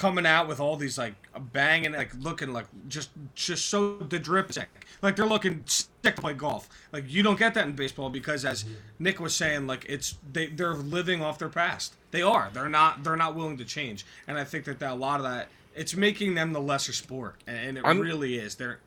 Coming 0.00 0.24
out 0.24 0.48
with 0.48 0.60
all 0.60 0.76
these 0.76 0.96
like 0.96 1.12
banging 1.52 1.92
like 1.92 2.10
looking 2.20 2.54
like 2.54 2.64
just 2.88 3.10
just 3.34 3.66
so 3.66 3.98
the 3.98 4.18
drip 4.18 4.50
sick. 4.50 4.70
like 5.02 5.14
they're 5.14 5.26
looking 5.26 5.62
sick 5.66 5.90
to 6.16 6.22
play 6.22 6.32
golf. 6.32 6.70
Like 6.90 7.04
you 7.06 7.22
don't 7.22 7.38
get 7.38 7.52
that 7.52 7.66
in 7.66 7.74
baseball 7.74 8.08
because 8.08 8.46
as 8.46 8.64
nick 8.98 9.20
was 9.20 9.34
saying 9.36 9.66
like 9.66 9.84
it's 9.90 10.16
they 10.32 10.46
they're 10.46 10.72
living 10.72 11.22
off 11.22 11.38
their 11.38 11.50
past. 11.50 11.96
They 12.12 12.22
are. 12.22 12.48
They're 12.50 12.70
not 12.70 13.04
they're 13.04 13.14
not 13.14 13.34
willing 13.34 13.58
to 13.58 13.64
change. 13.66 14.06
And 14.26 14.38
i 14.38 14.44
think 14.44 14.64
that, 14.64 14.78
that 14.78 14.92
a 14.92 14.94
lot 14.94 15.20
of 15.20 15.24
that 15.24 15.48
it's 15.76 15.94
making 15.94 16.34
them 16.34 16.54
the 16.54 16.62
lesser 16.62 16.94
sport. 16.94 17.34
And, 17.46 17.58
and 17.58 17.78
it 17.78 17.84
I'm- 17.84 18.00
really 18.00 18.38
is. 18.38 18.54
They're 18.54 18.80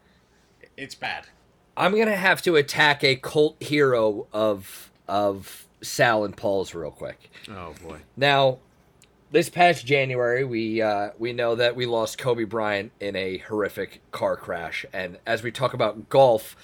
it's 0.75 0.95
bad. 0.95 1.27
I'm 1.77 1.95
gonna 1.95 2.15
have 2.15 2.41
to 2.41 2.55
attack 2.55 3.03
a 3.03 3.17
cult 3.17 3.61
hero 3.61 4.25
of 4.33 4.89
of 5.07 5.67
Sal 5.83 6.25
and 6.25 6.35
Paul's 6.35 6.73
real 6.73 6.89
quick. 6.89 7.29
Oh 7.51 7.75
boy. 7.83 7.99
Now, 8.17 8.57
this 9.33 9.49
past 9.49 9.83
January, 9.85 10.43
we 10.43 10.79
uh, 10.79 11.09
we 11.17 11.33
know 11.33 11.55
that 11.55 11.75
we 11.75 11.87
lost 11.87 12.19
Kobe 12.19 12.43
Bryant 12.43 12.91
in 12.99 13.15
a 13.15 13.39
horrific 13.39 13.99
car 14.11 14.37
crash, 14.37 14.85
and 14.93 15.17
as 15.25 15.41
we 15.41 15.51
talk 15.51 15.73
about 15.73 16.07
golf, 16.07 16.55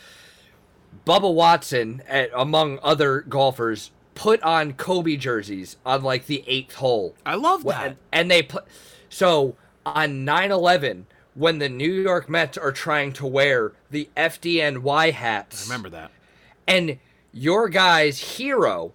Bubba 1.05 1.33
Watson, 1.33 2.03
at, 2.07 2.29
among 2.33 2.77
other 2.83 3.21
golfers, 3.21 3.89
put 4.13 4.41
on 4.43 4.73
Kobe 4.73 5.15
jerseys 5.15 5.77
on 5.83 6.03
like 6.03 6.27
the 6.27 6.43
eighth 6.45 6.75
hole. 6.75 7.15
I 7.25 7.35
love 7.35 7.63
that. 7.63 7.87
And, 7.87 7.97
and 8.11 8.31
they 8.31 8.43
put 8.43 8.65
so 9.09 9.55
on 9.83 10.23
9/11 10.23 11.05
when 11.33 11.57
the 11.57 11.69
New 11.69 11.91
York 11.91 12.29
Mets 12.29 12.55
are 12.55 12.71
trying 12.71 13.13
to 13.13 13.25
wear 13.25 13.73
the 13.89 14.09
FDNY 14.15 15.11
hats. 15.11 15.67
I 15.67 15.73
Remember 15.73 15.89
that. 15.89 16.11
And 16.67 16.99
your 17.31 17.67
guy's 17.67 18.37
hero, 18.37 18.93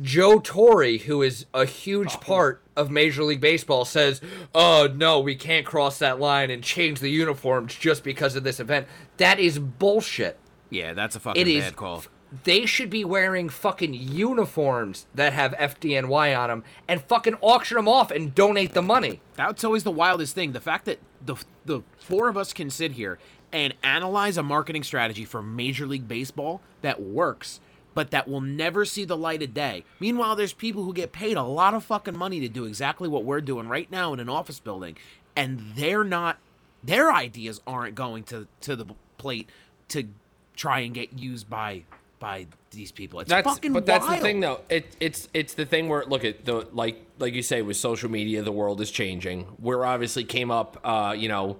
Joe 0.00 0.40
Torre, 0.40 0.98
who 0.98 1.22
is 1.22 1.46
a 1.54 1.64
huge 1.64 2.14
oh. 2.14 2.18
part 2.18 2.62
of 2.76 2.90
Major 2.90 3.22
League 3.22 3.40
Baseball, 3.40 3.84
says, 3.84 4.20
"Oh 4.54 4.88
no, 4.94 5.20
we 5.20 5.34
can't 5.34 5.64
cross 5.64 5.98
that 5.98 6.20
line 6.20 6.50
and 6.50 6.62
change 6.62 7.00
the 7.00 7.10
uniforms 7.10 7.74
just 7.74 8.04
because 8.04 8.36
of 8.36 8.44
this 8.44 8.60
event." 8.60 8.86
That 9.16 9.38
is 9.38 9.58
bullshit. 9.58 10.38
Yeah, 10.70 10.92
that's 10.92 11.16
a 11.16 11.20
fucking 11.20 11.40
It 11.40 11.48
is. 11.48 11.64
bad 11.64 11.76
call. 11.76 12.04
They 12.44 12.66
should 12.66 12.90
be 12.90 13.04
wearing 13.04 13.48
fucking 13.48 13.94
uniforms 13.94 15.06
that 15.14 15.32
have 15.32 15.52
FDNY 15.52 16.36
on 16.36 16.48
them 16.48 16.64
and 16.88 17.00
fucking 17.00 17.36
auction 17.40 17.76
them 17.76 17.88
off 17.88 18.10
and 18.10 18.34
donate 18.34 18.74
the 18.74 18.82
money. 18.82 19.20
That's 19.36 19.62
always 19.64 19.84
the 19.84 19.92
wildest 19.92 20.34
thing. 20.34 20.52
The 20.52 20.60
fact 20.60 20.84
that 20.86 20.98
the 21.24 21.36
the 21.64 21.82
four 21.98 22.28
of 22.28 22.36
us 22.36 22.52
can 22.52 22.68
sit 22.68 22.92
here 22.92 23.18
and 23.52 23.74
analyze 23.82 24.36
a 24.36 24.42
marketing 24.42 24.82
strategy 24.82 25.24
for 25.24 25.42
Major 25.42 25.86
League 25.86 26.08
Baseball 26.08 26.60
that 26.82 27.00
works, 27.00 27.60
but 27.96 28.10
that 28.10 28.28
will 28.28 28.42
never 28.42 28.84
see 28.84 29.06
the 29.06 29.16
light 29.16 29.42
of 29.42 29.54
day. 29.54 29.82
Meanwhile, 30.00 30.36
there's 30.36 30.52
people 30.52 30.84
who 30.84 30.92
get 30.92 31.12
paid 31.12 31.38
a 31.38 31.42
lot 31.42 31.72
of 31.72 31.82
fucking 31.82 32.16
money 32.16 32.40
to 32.40 32.48
do 32.48 32.66
exactly 32.66 33.08
what 33.08 33.24
we're 33.24 33.40
doing 33.40 33.68
right 33.68 33.90
now 33.90 34.12
in 34.12 34.20
an 34.20 34.28
office 34.28 34.60
building, 34.60 34.98
and 35.34 35.72
they're 35.74 36.04
not. 36.04 36.36
Their 36.84 37.10
ideas 37.10 37.62
aren't 37.66 37.94
going 37.94 38.24
to 38.24 38.48
to 38.60 38.76
the 38.76 38.84
plate 39.16 39.48
to 39.88 40.08
try 40.56 40.80
and 40.80 40.92
get 40.92 41.18
used 41.18 41.48
by 41.48 41.84
by 42.18 42.46
these 42.70 42.92
people. 42.92 43.20
It's 43.20 43.30
that's 43.30 43.48
fucking 43.48 43.72
but 43.72 43.86
that's 43.86 44.06
the 44.06 44.18
thing 44.18 44.40
though 44.40 44.60
it, 44.68 44.94
it's 45.00 45.28
it's 45.32 45.54
the 45.54 45.64
thing 45.64 45.88
where 45.88 46.04
look 46.04 46.24
at 46.26 46.44
the 46.44 46.68
like 46.72 47.02
like 47.18 47.32
you 47.32 47.42
say 47.42 47.62
with 47.62 47.78
social 47.78 48.10
media 48.10 48.42
the 48.42 48.52
world 48.52 48.82
is 48.82 48.90
changing 48.90 49.46
we're 49.58 49.84
obviously 49.84 50.24
came 50.24 50.50
up 50.50 50.78
uh 50.84 51.14
you 51.16 51.28
know 51.28 51.56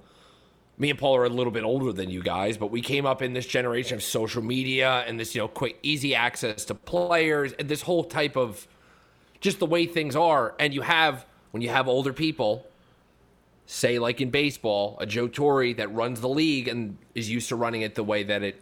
me 0.78 0.90
and 0.90 0.98
paul 0.98 1.16
are 1.16 1.24
a 1.24 1.28
little 1.28 1.52
bit 1.52 1.64
older 1.64 1.92
than 1.92 2.10
you 2.10 2.22
guys 2.22 2.56
but 2.56 2.70
we 2.70 2.80
came 2.80 3.06
up 3.06 3.22
in 3.22 3.32
this 3.32 3.46
generation 3.46 3.96
of 3.96 4.02
social 4.02 4.42
media 4.42 5.04
and 5.06 5.18
this 5.18 5.34
you 5.34 5.40
know 5.40 5.48
quick 5.48 5.78
easy 5.82 6.14
access 6.14 6.64
to 6.64 6.74
players 6.74 7.52
and 7.54 7.68
this 7.68 7.82
whole 7.82 8.04
type 8.04 8.36
of 8.36 8.66
just 9.40 9.58
the 9.58 9.66
way 9.66 9.86
things 9.86 10.16
are 10.16 10.54
and 10.58 10.74
you 10.74 10.82
have 10.82 11.26
when 11.50 11.62
you 11.62 11.68
have 11.68 11.88
older 11.88 12.12
people 12.12 12.66
say 13.66 13.98
like 13.98 14.20
in 14.20 14.30
baseball 14.30 14.96
a 15.00 15.06
joe 15.06 15.28
torre 15.28 15.72
that 15.72 15.92
runs 15.92 16.20
the 16.20 16.28
league 16.28 16.68
and 16.68 16.96
is 17.14 17.30
used 17.30 17.48
to 17.48 17.56
running 17.56 17.82
it 17.82 17.94
the 17.94 18.04
way 18.04 18.22
that 18.22 18.42
it 18.42 18.60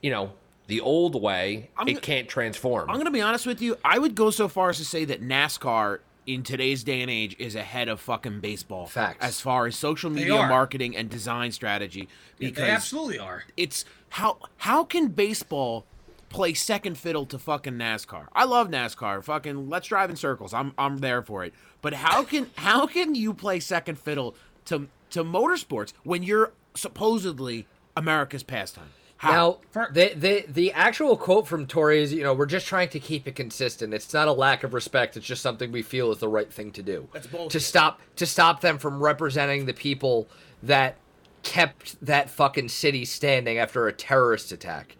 you 0.00 0.10
know 0.10 0.32
the 0.66 0.80
old 0.80 1.20
way 1.20 1.70
I'm 1.76 1.88
it 1.88 2.02
can't 2.02 2.28
transform 2.28 2.88
I'm 2.88 2.96
going 2.96 3.06
to 3.06 3.10
be 3.10 3.20
honest 3.20 3.46
with 3.46 3.60
you. 3.60 3.76
I 3.84 3.98
would 3.98 4.14
go 4.14 4.30
so 4.30 4.48
far 4.48 4.70
as 4.70 4.78
to 4.78 4.84
say 4.84 5.04
that 5.06 5.22
NASCAR 5.22 5.98
in 6.26 6.42
today's 6.42 6.82
day 6.84 7.00
and 7.02 7.10
age 7.10 7.36
is 7.38 7.54
ahead 7.54 7.88
of 7.88 8.00
fucking 8.00 8.40
baseball. 8.40 8.86
Facts. 8.86 9.18
As 9.20 9.40
far 9.40 9.66
as 9.66 9.76
social 9.76 10.10
media 10.10 10.34
marketing 10.46 10.96
and 10.96 11.08
design 11.10 11.52
strategy 11.52 12.08
because 12.38 12.64
They 12.64 12.70
absolutely 12.70 13.18
are. 13.18 13.44
it's 13.56 13.84
how 14.10 14.38
how 14.58 14.84
can 14.84 15.08
baseball 15.08 15.84
play 16.30 16.52
second 16.54 16.98
fiddle 16.98 17.26
to 17.26 17.38
fucking 17.38 17.74
NASCAR? 17.74 18.26
I 18.32 18.44
love 18.44 18.68
NASCAR. 18.68 19.22
Fucking 19.22 19.68
let's 19.68 19.88
drive 19.88 20.10
in 20.10 20.16
circles. 20.16 20.54
I'm 20.54 20.72
I'm 20.78 20.98
there 20.98 21.22
for 21.22 21.44
it. 21.44 21.52
But 21.82 21.94
how 21.94 22.24
can 22.24 22.50
how 22.56 22.86
can 22.86 23.14
you 23.14 23.34
play 23.34 23.60
second 23.60 23.98
fiddle 23.98 24.34
to 24.66 24.88
to 25.10 25.22
motorsports 25.22 25.92
when 26.02 26.22
you're 26.22 26.52
supposedly 26.74 27.66
America's 27.96 28.42
pastime? 28.42 28.90
How? 29.24 29.58
Now, 29.74 29.86
the, 29.92 30.12
the 30.14 30.44
the 30.48 30.72
actual 30.72 31.16
quote 31.16 31.46
from 31.48 31.66
Torre 31.66 31.92
is, 31.92 32.12
you 32.12 32.22
know, 32.22 32.34
we're 32.34 32.46
just 32.46 32.66
trying 32.66 32.88
to 32.90 33.00
keep 33.00 33.26
it 33.26 33.34
consistent. 33.34 33.94
It's 33.94 34.12
not 34.12 34.28
a 34.28 34.32
lack 34.32 34.64
of 34.64 34.74
respect. 34.74 35.16
It's 35.16 35.26
just 35.26 35.42
something 35.42 35.72
we 35.72 35.82
feel 35.82 36.12
is 36.12 36.18
the 36.18 36.28
right 36.28 36.52
thing 36.52 36.70
to 36.72 36.82
do. 36.82 37.08
That's 37.12 37.26
bullshit. 37.26 37.52
To 37.52 37.60
stop 37.60 38.00
to 38.16 38.26
stop 38.26 38.60
them 38.60 38.78
from 38.78 39.02
representing 39.02 39.66
the 39.66 39.72
people 39.72 40.28
that 40.62 40.96
kept 41.42 41.96
that 42.04 42.30
fucking 42.30 42.68
city 42.68 43.04
standing 43.04 43.58
after 43.58 43.86
a 43.86 43.92
terrorist 43.92 44.52
attack. 44.52 44.96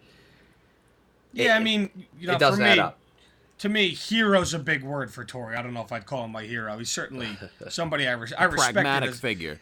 Yeah, 1.33 1.53
It- 1.55 1.59
I 1.59 1.63
mean, 1.63 1.89
you 2.19 2.27
know, 2.27 2.33
it 2.35 2.39
doesn't 2.39 2.59
for 2.59 2.63
me, 2.65 2.69
add 2.71 2.79
up. 2.79 2.97
to 3.59 3.69
me, 3.69 3.89
hero's 3.89 4.53
a 4.53 4.59
big 4.59 4.83
word 4.83 5.11
for 5.11 5.25
Torre. 5.25 5.55
I 5.55 5.61
don't 5.61 5.73
know 5.73 5.81
if 5.81 5.91
I'd 5.91 6.05
call 6.05 6.23
him 6.25 6.31
my 6.31 6.43
hero. 6.43 6.77
He's 6.77 6.91
certainly 6.91 7.37
somebody 7.69 8.07
I, 8.07 8.11
res- 8.13 8.33
I 8.33 8.45
respect. 8.45 8.73
pragmatic 8.73 9.09
as, 9.09 9.19
figure. 9.19 9.59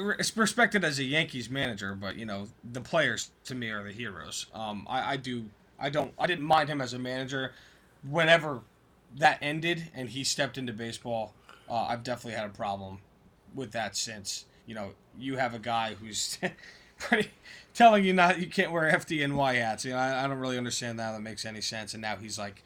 Respected 0.00 0.84
as 0.84 0.98
a 0.98 1.04
Yankees 1.04 1.50
manager, 1.50 1.94
but 1.94 2.16
you 2.16 2.26
know 2.26 2.48
the 2.72 2.80
players 2.80 3.30
to 3.44 3.54
me 3.54 3.70
are 3.70 3.82
the 3.82 3.92
heroes. 3.92 4.46
Um, 4.54 4.86
I, 4.88 5.12
I 5.12 5.16
do, 5.16 5.46
I 5.78 5.90
don't, 5.90 6.12
I 6.18 6.26
didn't 6.26 6.44
mind 6.44 6.68
him 6.68 6.80
as 6.80 6.92
a 6.92 6.98
manager. 6.98 7.52
Whenever 8.08 8.60
that 9.16 9.38
ended 9.40 9.90
and 9.94 10.08
he 10.08 10.24
stepped 10.24 10.58
into 10.58 10.72
baseball, 10.72 11.34
uh, 11.68 11.86
I've 11.88 12.02
definitely 12.02 12.38
had 12.38 12.46
a 12.46 12.52
problem 12.52 12.98
with 13.54 13.72
that 13.72 13.96
since. 13.96 14.44
You 14.66 14.74
know, 14.74 14.90
you 15.18 15.36
have 15.36 15.54
a 15.54 15.58
guy 15.58 15.94
who's 15.94 16.38
pretty 16.98 17.30
telling 17.74 18.04
you 18.04 18.12
not 18.12 18.38
you 18.40 18.46
can't 18.46 18.72
wear 18.72 18.90
FDNY 18.90 19.54
hats. 19.54 19.84
You 19.84 19.92
know, 19.92 19.98
I, 19.98 20.24
I 20.24 20.26
don't 20.26 20.38
really 20.38 20.58
understand 20.58 20.98
that. 20.98 21.12
that 21.12 21.20
makes 21.20 21.44
any 21.44 21.60
sense. 21.60 21.94
And 21.94 22.02
now 22.02 22.16
he's 22.16 22.38
like 22.38 22.62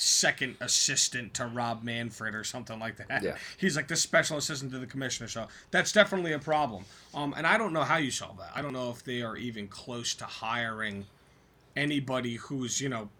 second 0.00 0.56
assistant 0.60 1.34
to 1.34 1.46
Rob 1.46 1.82
Manfred 1.82 2.34
or 2.34 2.42
something 2.42 2.78
like 2.78 2.96
that. 2.96 3.22
Yeah. 3.22 3.36
He's 3.58 3.76
like 3.76 3.88
the 3.88 3.96
special 3.96 4.38
assistant 4.38 4.72
to 4.72 4.78
the 4.78 4.86
commissioner. 4.86 5.28
So 5.28 5.46
that's 5.70 5.92
definitely 5.92 6.32
a 6.32 6.38
problem. 6.38 6.84
Um, 7.14 7.34
and 7.36 7.46
I 7.46 7.58
don't 7.58 7.72
know 7.72 7.82
how 7.82 7.98
you 7.98 8.10
solve 8.10 8.38
that. 8.38 8.50
I 8.54 8.62
don't 8.62 8.72
know 8.72 8.90
if 8.90 9.04
they 9.04 9.22
are 9.22 9.36
even 9.36 9.68
close 9.68 10.14
to 10.14 10.24
hiring 10.24 11.06
anybody 11.76 12.36
who's, 12.36 12.80
you 12.80 12.88
know, 12.88 13.10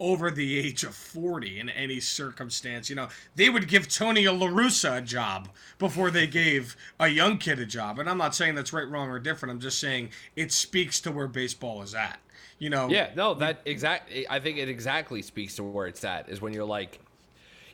over 0.00 0.32
the 0.32 0.58
age 0.58 0.82
of 0.82 0.96
40 0.96 1.60
in 1.60 1.68
any 1.68 2.00
circumstance. 2.00 2.90
You 2.90 2.96
know, 2.96 3.08
they 3.36 3.48
would 3.48 3.68
give 3.68 3.88
Tony 3.88 4.26
La 4.26 4.48
Russa 4.48 4.98
a 4.98 5.00
job 5.00 5.48
before 5.78 6.10
they 6.10 6.26
gave 6.26 6.76
a 6.98 7.06
young 7.06 7.38
kid 7.38 7.60
a 7.60 7.66
job. 7.66 8.00
And 8.00 8.10
I'm 8.10 8.18
not 8.18 8.34
saying 8.34 8.56
that's 8.56 8.72
right, 8.72 8.88
wrong, 8.88 9.08
or 9.08 9.20
different. 9.20 9.52
I'm 9.52 9.60
just 9.60 9.78
saying 9.78 10.10
it 10.34 10.50
speaks 10.50 11.00
to 11.02 11.12
where 11.12 11.28
baseball 11.28 11.82
is 11.82 11.94
at. 11.94 12.18
You 12.62 12.70
know, 12.70 12.88
Yeah, 12.88 13.10
no, 13.16 13.34
that 13.34 13.60
exact. 13.64 14.12
I 14.30 14.38
think 14.38 14.58
it 14.58 14.68
exactly 14.68 15.20
speaks 15.22 15.56
to 15.56 15.64
where 15.64 15.88
it's 15.88 16.04
at. 16.04 16.28
Is 16.28 16.40
when 16.40 16.52
you're 16.52 16.64
like, 16.64 17.00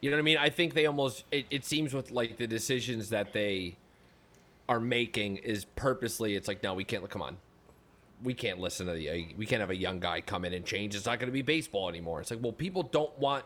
you 0.01 0.11
know 0.11 0.17
what 0.17 0.21
I 0.21 0.25
mean. 0.25 0.39
I 0.39 0.49
think 0.49 0.73
they 0.73 0.87
almost. 0.87 1.25
It, 1.31 1.45
it 1.51 1.67
seems 1.67 1.93
with 1.93 2.11
like 2.11 2.39
the 2.39 2.47
decisions 2.47 3.11
that 3.11 3.35
they 3.35 3.77
are 4.67 4.81
making 4.81 5.37
is 5.37 5.67
purposely. 5.77 6.37
It's 6.37 6.49
like, 6.49 6.63
no, 6.63 6.73
we 6.73 6.85
can't. 6.85 7.07
Come 7.11 7.21
on, 7.21 7.37
we 8.23 8.33
can't 8.33 8.61
listen 8.61 8.87
to 8.87 8.95
the. 8.95 9.27
We 9.37 9.45
can't 9.45 9.61
have 9.61 9.69
a 9.69 9.77
young 9.77 10.01
guy 10.01 10.23
come 10.23 10.47
in 10.47 10.55
and 10.55 10.65
change. 10.65 10.95
It's 10.95 11.05
not 11.05 11.19
going 11.19 11.29
to 11.29 11.35
be 11.35 11.43
baseball 11.43 11.91
anymore. 11.91 12.23
It's 12.23 12.31
like, 12.31 12.41
well, 12.43 12.53
people 12.53 12.83
don't 12.83 13.17
want 13.19 13.45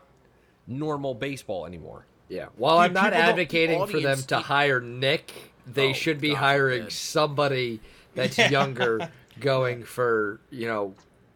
normal 0.68 1.12
baseball 1.12 1.66
anymore. 1.66 2.06
Yeah. 2.28 2.46
While 2.56 2.76
Dude, 2.76 2.84
I'm 2.84 2.92
not 2.92 3.02
people 3.02 3.18
don't- 3.18 3.26
the 3.26 3.30
advocating 3.32 3.86
for 3.88 3.98
them 4.00 4.18
to 4.28 4.38
hire 4.38 4.80
Nick, 4.80 5.32
they 5.66 5.90
Oh, 5.90 5.92
should 5.92 6.20
be 6.20 6.28
God 6.30 6.36
hiring 6.38 6.80
forbid. 6.82 6.92
somebody 6.92 7.80
that's 8.14 8.38
younger 8.50 9.10
going 9.40 9.82
for, 9.82 10.38
you 10.50 10.68
know, 10.68 10.94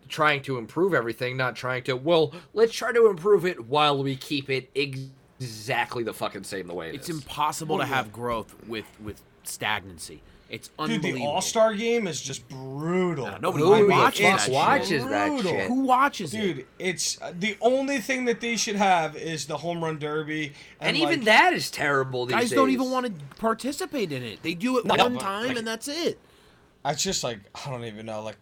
trying 0.09 0.43
to 0.43 0.59
improve 0.59 0.95
everything, 0.95 1.37
not 1.37 1.57
trying 1.57 1.83
to, 1.85 1.95
well, 1.97 2.33
let's 2.55 2.73
try 2.73 2.93
to 2.93 3.07
improve 3.09 3.45
it 3.47 3.67
while 3.67 4.03
we 4.03 4.17
keep 4.17 4.49
it 4.51 4.71
ex- 4.77 4.99
exactly 5.41 6.03
the 6.03 6.15
fucking 6.15 6.45
same 6.45 6.67
the 6.67 6.75
way 6.75 6.89
it 6.91 6.95
It's 6.95 7.09
is. 7.09 7.17
impossible 7.17 7.79
to 7.79 7.85
have 7.85 8.13
growth 8.13 8.55
with 8.67 8.87
with 9.03 9.21
stagnancy. 9.45 10.23
It's 10.49 10.71
unbelievable. 10.79 10.87
Dude, 10.87 11.05
unbelievable. 11.07 11.27
the 11.27 11.35
All 11.35 11.41
Star 11.41 11.75
game 11.75 12.07
is 12.07 12.21
just 12.21 12.49
brutal. 12.49 13.27
nobody 13.41 13.65
Who 13.65 13.89
watches 13.91 14.21
fuck 14.21 14.37
that 14.39 14.41
shit. 14.45 14.55
watches 14.55 15.05
that 15.07 15.29
Brutal. 15.29 15.51
shit? 15.53 15.67
Who 15.67 15.81
watches 15.81 16.35
it? 16.35 16.41
Dude, 16.41 16.67
it's 16.79 17.21
uh, 17.21 17.33
the 17.37 17.57
only 17.61 17.99
thing 18.01 18.25
that 18.27 18.41
they 18.41 18.57
should 18.57 18.77
have 18.77 19.17
is 19.17 19.47
the 19.47 19.57
home 19.57 19.83
run 19.83 19.99
derby, 19.99 20.53
and 20.81 20.97
even 20.97 21.09
like, 21.21 21.25
that 21.25 21.53
is 21.53 21.69
terrible 21.71 22.27
these 22.27 22.35
Guys 22.37 22.43
days. 22.51 22.57
don't 22.57 22.71
even 22.71 22.91
want 22.93 23.07
to 23.07 23.13
participate 23.37 24.13
in 24.13 24.23
it. 24.23 24.41
They 24.43 24.55
do 24.55 24.79
it 24.79 24.85
No, 24.85 24.95
one 24.95 25.15
but, 25.15 25.21
time 25.21 25.49
like- 25.49 25.57
and 25.59 25.67
that's 25.67 25.89
it. 25.89 26.19
It's 26.85 27.03
just 27.03 27.25
like 27.25 27.41
I 27.53 27.69
don't 27.71 27.85
even 27.85 28.07
know. 28.07 28.23
Like, 28.23 28.37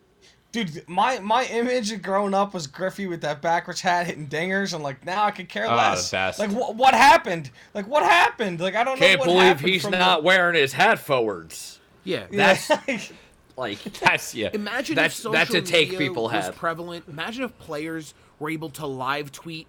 dude, 0.54 0.88
my 0.88 1.18
my 1.18 1.44
image 1.46 1.90
of 1.92 2.00
growing 2.00 2.32
up 2.32 2.54
was 2.54 2.66
Griffey 2.66 3.06
with 3.06 3.20
that 3.22 3.42
backwards 3.42 3.80
hat 3.80 4.06
hitting 4.06 4.28
dingers. 4.28 4.72
I'm 4.72 4.82
like, 4.82 5.04
now 5.04 5.24
I 5.24 5.32
could 5.32 5.48
care 5.48 5.66
Ah, 5.68 5.76
less. 5.76 6.08
the 6.10 6.14
best. 6.14 6.38
Like, 6.38 6.50
what 6.50 6.76
what 6.76 6.94
happened? 6.94 7.50
Like, 7.74 7.86
what 7.88 8.02
happened? 8.04 8.60
Like, 8.60 8.76
I 8.76 8.84
don't 8.84 8.98
know. 9.00 9.06
Can't 9.06 9.22
believe 9.22 9.40
happened 9.42 9.68
he's 9.68 9.86
not 9.88 10.20
The, 10.20 10.26
wearing 10.26 10.54
his 10.54 10.72
hat 10.72 10.98
forwards. 11.00 11.80
Yeah, 12.04 12.26
yeah, 12.30 12.56
that's 12.68 13.12
Like, 13.56 13.82
That's 14.00 14.34
yeah. 14.34 14.50
imagine 14.52 14.96
That's- 14.96 15.12
if 15.12 15.16
social 15.22 15.32
that's 15.32 15.54
a 15.54 15.62
take 15.62 15.90
media 15.90 15.98
people 16.08 16.24
was 16.24 16.32
have. 16.32 16.56
prevalent. 16.56 17.04
Imagine 17.08 17.44
if 17.44 17.56
players 17.58 18.12
were 18.40 18.50
able 18.50 18.70
to 18.70 18.86
live 18.86 19.30
tweet 19.30 19.66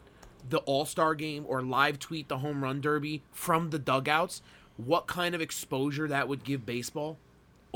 the 0.50 0.58
All 0.60 0.86
Star 0.86 1.14
game 1.16 1.46
or 1.48 1.62
live 1.62 2.00
tweet 2.00 2.28
the 2.28 2.40
home 2.40 2.64
run 2.64 2.82
derby 2.82 3.22
from 3.32 3.70
the 3.70 3.78
dugouts. 3.80 4.42
What 4.78 5.06
kind 5.08 5.34
of 5.36 5.42
exposure 5.42 6.08
that 6.08 6.28
would 6.28 6.44
give 6.44 6.66
baseball 6.66 7.18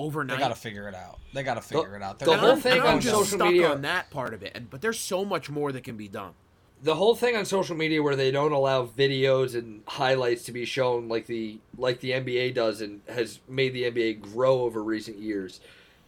they 0.07 0.37
gotta 0.37 0.55
figure 0.55 0.87
it 0.87 0.95
out. 0.95 1.19
They 1.33 1.43
gotta 1.43 1.61
figure 1.61 1.95
it 1.95 2.01
out. 2.01 2.19
the 2.19 2.25
They're 2.25 2.33
And 2.35 2.41
whole 2.41 2.51
I'm, 2.53 2.59
thing 2.61 2.81
I'm 2.81 2.87
on 2.95 3.01
just 3.01 3.13
social 3.15 3.37
stuck 3.37 3.51
media- 3.51 3.71
on 3.71 3.81
that 3.81 4.09
part 4.09 4.33
of 4.33 4.43
it, 4.43 4.51
and, 4.55 4.69
but 4.69 4.81
there's 4.81 4.99
so 4.99 5.25
much 5.25 5.49
more 5.49 5.71
that 5.71 5.83
can 5.83 5.97
be 5.97 6.07
done. 6.07 6.33
the 6.81 6.95
whole 6.95 7.13
thing 7.15 7.35
on 7.35 7.43
social 7.45 7.75
media 7.75 8.01
where 8.01 8.15
they 8.15 8.31
don't 8.31 8.53
allow 8.53 8.85
videos 8.85 9.53
and 9.53 9.81
highlights 9.85 10.43
to 10.43 10.51
be 10.53 10.63
shown 10.65 11.07
like 11.09 11.25
the 11.27 11.59
like 11.77 11.99
the 11.99 12.11
NBA 12.11 12.53
does 12.53 12.79
and 12.81 13.01
has 13.09 13.39
made 13.49 13.73
the 13.73 13.83
NBA 13.83 14.21
grow 14.21 14.61
over 14.61 14.81
recent 14.81 15.17
years. 15.17 15.59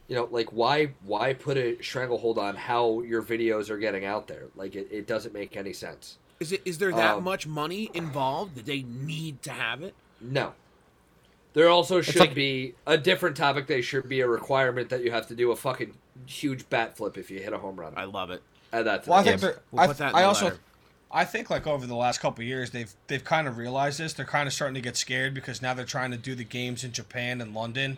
You 0.07 0.15
know, 0.15 0.27
like 0.31 0.51
why 0.53 0.91
why 1.03 1.33
put 1.33 1.57
a 1.57 1.81
stranglehold 1.81 2.37
on 2.37 2.55
how 2.55 3.01
your 3.01 3.21
videos 3.21 3.69
are 3.69 3.77
getting 3.77 4.05
out 4.05 4.27
there? 4.27 4.45
Like 4.55 4.75
it, 4.75 4.87
it 4.91 5.07
doesn't 5.07 5.33
make 5.33 5.55
any 5.57 5.73
sense. 5.73 6.17
Is 6.39 6.51
it 6.53 6.61
is 6.65 6.77
there 6.79 6.91
that 6.91 7.15
Um, 7.17 7.23
much 7.23 7.45
money 7.47 7.89
involved 7.93 8.55
that 8.55 8.65
they 8.65 8.81
need 8.83 9.41
to 9.43 9.51
have 9.51 9.81
it? 9.83 9.93
No. 10.21 10.53
There 11.53 11.67
also 11.69 12.01
should 12.01 12.19
like- 12.19 12.33
be 12.33 12.75
a 12.87 12.97
different 12.97 13.35
topic. 13.35 13.67
There 13.67 13.81
should 13.81 14.07
be 14.07 14.21
a 14.21 14.27
requirement 14.27 14.89
that 14.89 15.03
you 15.03 15.11
have 15.11 15.27
to 15.27 15.35
do 15.35 15.51
a 15.51 15.55
fucking 15.55 15.93
huge 16.25 16.69
bat 16.69 16.95
flip 16.97 17.17
if 17.17 17.29
you 17.29 17.39
hit 17.39 17.53
a 17.53 17.57
home 17.57 17.79
run. 17.79 17.93
I 17.97 18.05
love 18.05 18.31
it. 18.31 18.41
And 18.71 18.87
that's 18.87 19.07
Well, 19.07 19.19
I 19.19 19.23
think 19.23 19.41
We'll 19.71 19.81
I, 19.81 19.87
put 19.87 19.97
that 19.97 20.09
in 20.11 20.15
I 20.15 20.21
the 20.21 20.27
also, 20.27 20.45
letter. 20.45 20.59
I 21.11 21.25
think 21.25 21.49
like 21.49 21.67
over 21.67 21.85
the 21.85 21.95
last 21.95 22.21
couple 22.21 22.41
of 22.41 22.47
years, 22.47 22.71
they've 22.71 22.93
they've 23.07 23.23
kind 23.23 23.47
of 23.47 23.57
realized 23.57 23.99
this. 23.99 24.13
They're 24.13 24.25
kind 24.25 24.47
of 24.47 24.53
starting 24.53 24.75
to 24.75 24.81
get 24.81 24.95
scared 24.95 25.33
because 25.33 25.61
now 25.61 25.73
they're 25.73 25.83
trying 25.85 26.11
to 26.11 26.17
do 26.17 26.35
the 26.35 26.45
games 26.45 26.85
in 26.85 26.93
Japan 26.93 27.41
and 27.41 27.53
London, 27.53 27.97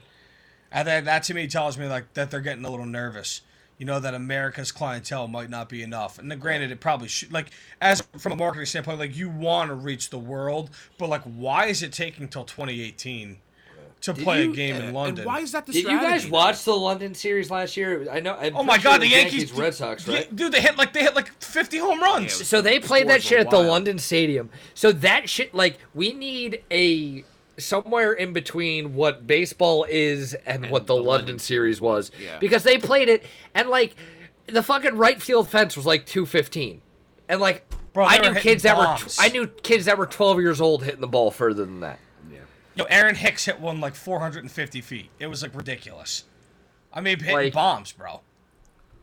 and 0.71 0.87
that 0.87 1.05
that 1.05 1.21
to 1.23 1.35
me 1.35 1.45
tells 1.47 1.77
me 1.77 1.87
like 1.87 2.11
that 2.15 2.31
they're 2.31 2.41
getting 2.41 2.65
a 2.65 2.69
little 2.71 2.87
nervous. 2.87 3.41
You 3.77 3.85
know 3.85 3.99
that 3.99 4.15
America's 4.15 4.71
clientele 4.71 5.27
might 5.27 5.51
not 5.51 5.69
be 5.69 5.83
enough, 5.83 6.17
and 6.17 6.39
granted, 6.41 6.71
it 6.71 6.79
probably 6.79 7.07
should. 7.07 7.31
Like 7.31 7.51
as 7.79 8.01
from 8.17 8.31
a 8.31 8.35
marketing 8.35 8.65
standpoint, 8.65 8.97
like 8.97 9.15
you 9.15 9.29
want 9.29 9.69
to 9.69 9.75
reach 9.75 10.09
the 10.09 10.17
world, 10.17 10.71
but 10.97 11.07
like 11.07 11.21
why 11.21 11.67
is 11.67 11.83
it 11.83 11.93
taking 11.93 12.27
till 12.27 12.45
2018 12.45 13.37
to 14.03 14.13
play 14.13 14.43
you- 14.43 14.51
a 14.51 14.55
game 14.55 14.75
in 14.75 14.81
And 14.83 14.93
London? 14.93 15.25
why 15.25 15.39
is 15.39 15.51
that 15.53 15.65
the 15.65 15.73
Did 15.73 15.83
you 15.85 15.99
guys 15.99 16.27
watch 16.27 16.63
the 16.63 16.75
London 16.75 17.13
series 17.15 17.49
last 17.49 17.75
year? 17.77 18.07
I 18.11 18.19
know. 18.19 18.35
I'm 18.39 18.55
Oh 18.55 18.63
my 18.63 18.73
pretty 18.73 18.81
sure 18.83 18.91
God, 18.91 19.01
the 19.01 19.05
was 19.05 19.11
Yankees, 19.11 19.51
Red 19.53 19.73
Sox, 19.75 20.07
Yeah, 20.07 20.15
right? 20.15 20.35
Dude, 20.35 20.51
they 20.51 20.61
hit 20.61 20.77
like 20.77 20.93
they 20.93 21.01
hit 21.01 21.15
like 21.15 21.31
50 21.41 21.77
home 21.79 22.01
runs. 22.01 22.39
Yeah, 22.39 22.45
So 22.45 22.61
they 22.61 22.79
played 22.79 23.07
that 23.09 23.23
shit 23.23 23.39
at 23.39 23.49
the. 23.49 23.59
London 23.59 23.97
Stadium. 23.97 24.49
So 24.73 24.91
that 24.91 25.29
shit, 25.29 25.53
like, 25.55 25.77
we 25.93 26.13
need 26.13 26.63
a 26.71 27.23
somewhere 27.57 28.13
in 28.13 28.33
between 28.33 28.95
what 28.95 29.25
baseball 29.27 29.85
is 29.89 30.33
and, 30.45 30.69
what 30.69 30.87
the, 30.87 30.95
London, 30.95 31.37
series 31.39 31.79
was, 31.79 32.11
Yeah. 32.21 32.39
because 32.39 32.63
they 32.63 32.77
played 32.77 33.09
it 33.09 33.23
and 33.53 33.69
like 33.69 33.95
the 34.47 34.63
fucking 34.63 34.97
right 34.97 35.21
field 35.21 35.47
fence 35.47 35.77
was 35.77 35.85
like 35.85 36.05
two 36.05 36.25
fifteen, 36.25 36.81
and 37.29 37.39
like 37.39 37.63
Bro, 37.93 38.05
I 38.05 38.17
knew 38.17 38.29
hitting 38.29 38.41
kids 38.41 38.63
that 38.63 38.75
were. 38.75 38.97
I 39.19 39.29
knew 39.29 39.47
kids 39.47 39.85
that 39.85 39.97
were 39.97 40.07
twelve 40.07 40.41
years 40.41 40.59
old 40.59 40.83
hitting 40.83 40.99
the 40.99 41.07
ball 41.07 41.29
further 41.31 41.63
than 41.63 41.79
that. 41.81 41.99
Yo, 42.75 42.85
Aaron 42.85 43.15
Hicks 43.15 43.45
hit 43.45 43.59
one 43.59 43.79
like 43.79 43.95
450 43.95 44.81
feet. 44.81 45.09
It 45.19 45.27
was 45.27 45.41
like 45.43 45.53
ridiculous. 45.55 46.23
I 46.91 47.01
mean, 47.01 47.19
hitting 47.19 47.35
Like- 47.35 47.53
bombs, 47.53 47.91
bro. 47.91 48.21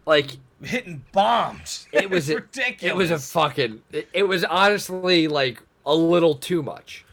Like 0.06 0.36
Hitting 0.62 1.04
bombs. 1.12 1.86
it 1.92 2.10
was 2.10 2.28
a, 2.30 2.36
ridiculous. 2.36 2.82
It 2.82 2.96
was 2.96 3.10
a 3.10 3.18
fucking. 3.18 3.82
It, 3.92 4.08
it 4.12 4.22
was 4.24 4.44
honestly 4.44 5.26
like 5.28 5.62
a 5.86 5.94
little 5.94 6.34
too 6.34 6.62
much. 6.62 7.04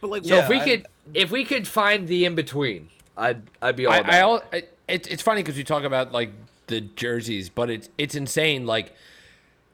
But 0.00 0.10
like, 0.10 0.24
So 0.24 0.36
Yeah, 0.36 0.42
if 0.44 0.48
we 0.48 0.60
I- 0.60 0.64
could, 0.64 0.86
if 1.14 1.30
we 1.30 1.44
could 1.44 1.68
find 1.68 2.08
the 2.08 2.24
in 2.24 2.34
between, 2.34 2.88
I'd 3.16 3.42
I'd 3.62 3.76
be 3.76 3.86
all 3.86 3.92
I, 3.92 3.98
about 3.98 4.46
I, 4.52 4.56
it. 4.56 4.74
I 4.88 4.92
it, 4.92 5.06
it's 5.10 5.22
funny 5.22 5.42
because 5.42 5.56
we 5.56 5.64
talk 5.64 5.84
about 5.84 6.12
like 6.12 6.30
the 6.66 6.80
jerseys, 6.80 7.48
but 7.48 7.70
it's 7.70 7.88
it's 7.98 8.14
insane 8.14 8.66
like 8.66 8.92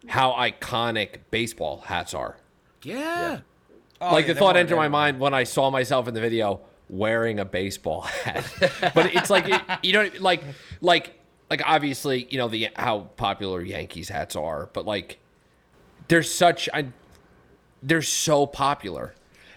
how 0.09 0.33
iconic 0.33 1.21
baseball 1.31 1.83
hats 1.87 2.13
are. 2.15 2.37
yeah. 2.83 3.41
Oh, 4.03 4.13
like 4.13 4.27
yeah, 4.27 4.33
the 4.33 4.41
thought 4.41 4.57
entered 4.57 4.77
my 4.77 4.89
mind 4.89 5.21
when 5.21 5.33
I 5.33 5.45
saw 5.45 5.71
myself 5.71 6.09
in 6.09 6.15
the 6.15 6.21
video 6.21 6.61
wearing 6.89 7.39
a 7.39 7.45
baseball 7.45 8.01
hat. 8.25 8.45
but 8.95 9.15
it's 9.15 9.31
like 9.31 9.49
it, 9.49 9.63
you 9.83 9.93
know, 9.93 10.11
like 10.19 10.43
like 10.81 11.21
like 11.49 11.63
obviously 11.65 12.27
you 12.29 12.39
know 12.39 12.49
the 12.49 12.69
how 12.75 13.11
popular 13.17 13.63
Yankees 13.63 14.09
hats 14.09 14.35
are, 14.35 14.69
but 14.73 14.85
like 14.85 15.19
they're 16.09 16.25
such 16.25 16.69
I, 16.75 16.87
they're 17.81 18.03
so 18.03 18.45
popular. 18.45 19.15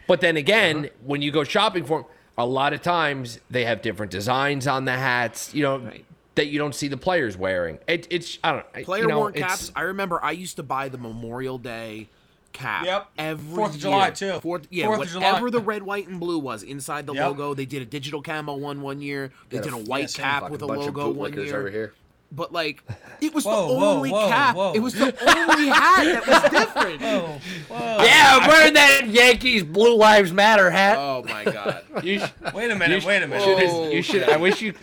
But 0.07 0.21
then 0.21 0.37
again, 0.37 0.77
uh-huh. 0.77 0.89
when 1.03 1.23
you 1.23 1.31
go 1.31 1.43
shopping 1.43 1.83
for 1.83 2.01
them, 2.01 2.09
a 2.37 2.45
lot 2.45 2.73
of 2.73 2.83
times 2.83 3.39
they 3.49 3.65
have 3.65 3.81
different 3.81 4.11
designs 4.11 4.67
on 4.67 4.85
the 4.85 4.93
hats. 4.93 5.53
You 5.53 5.63
know. 5.63 5.77
Right. 5.79 6.05
That 6.35 6.47
you 6.47 6.59
don't 6.59 6.75
see 6.75 6.89
the 6.89 6.97
players 6.97 7.37
wearing. 7.37 7.79
It, 7.87 8.07
it's 8.09 8.39
I 8.43 8.51
don't. 8.51 8.73
Player 8.83 9.03
you 9.03 9.07
know, 9.07 9.19
worn 9.19 9.31
caps. 9.31 9.71
I 9.73 9.83
remember 9.83 10.21
I 10.21 10.31
used 10.31 10.57
to 10.57 10.63
buy 10.63 10.89
the 10.89 10.97
Memorial 10.97 11.57
Day 11.57 12.09
cap. 12.55 12.85
Yep. 12.85 13.07
Every 13.17 13.55
Fourth 13.55 13.69
of 13.75 13.75
year. 13.75 13.81
July, 13.91 14.09
too. 14.11 14.39
Fourth, 14.39 14.67
yeah, 14.71 14.85
Fourth 14.87 15.01
of 15.01 15.07
July. 15.09 15.25
whatever 15.27 15.51
the 15.51 15.59
red, 15.59 15.83
white, 15.83 16.07
and 16.07 16.19
blue 16.19 16.39
was 16.39 16.63
inside 16.63 17.05
the 17.05 17.13
Yep. 17.13 17.25
logo. 17.27 17.53
They 17.53 17.65
did 17.65 17.81
a 17.81 17.85
digital 17.85 18.21
camo 18.21 18.55
one 18.55 18.81
one 18.81 19.01
year. 19.01 19.31
They 19.49 19.57
Got 19.57 19.63
did 19.65 19.73
a 19.73 19.75
a 19.75 19.79
white 19.79 20.17
yeah, 20.17 20.23
cap 20.41 20.49
with 20.49 20.61
a 20.61 20.67
bunch 20.67 20.87
of 20.87 20.95
logo 20.95 21.11
one 21.11 21.33
year. 21.33 21.55
over 21.59 21.69
here. 21.69 21.93
But 22.31 22.51
like, 22.51 22.81
it 23.21 23.33
was 23.33 23.45
Whoa, 23.45 23.67
the 23.67 23.73
whoa, 23.75 23.93
only 23.97 24.09
whoa, 24.09 24.27
cap. 24.27 24.55
whoa. 24.55 24.73
It 24.73 24.79
was 24.79 24.93
the 24.95 25.05
only 25.05 25.67
hat 25.69 26.03
that 26.25 26.27
was 26.27 26.51
different. 26.51 27.01
Whoa, 27.01 27.39
whoa. 27.69 28.03
Yeah, 28.03 28.39
I'm 28.41 28.47
wearing 28.49 28.73
that 28.73 29.07
Yankees 29.07 29.63
Blue 29.63 29.95
Lives 29.95 30.33
Matter 30.33 30.69
hat. 30.71 30.97
Oh 30.97 31.23
my 31.27 31.43
god. 31.45 31.83
You 32.03 32.19
sh- 32.19 32.31
Wait 32.53 32.71
a 32.71 32.75
minute. 32.75 33.03
Wait 33.05 33.21
a 33.21 33.27
minute. 33.27 33.43
should- 33.43 33.69
Whoa. 33.69 33.89
you 33.89 34.01
should. 34.01 34.23
I 34.23 34.37
wish 34.37 34.61
you, 34.61 34.73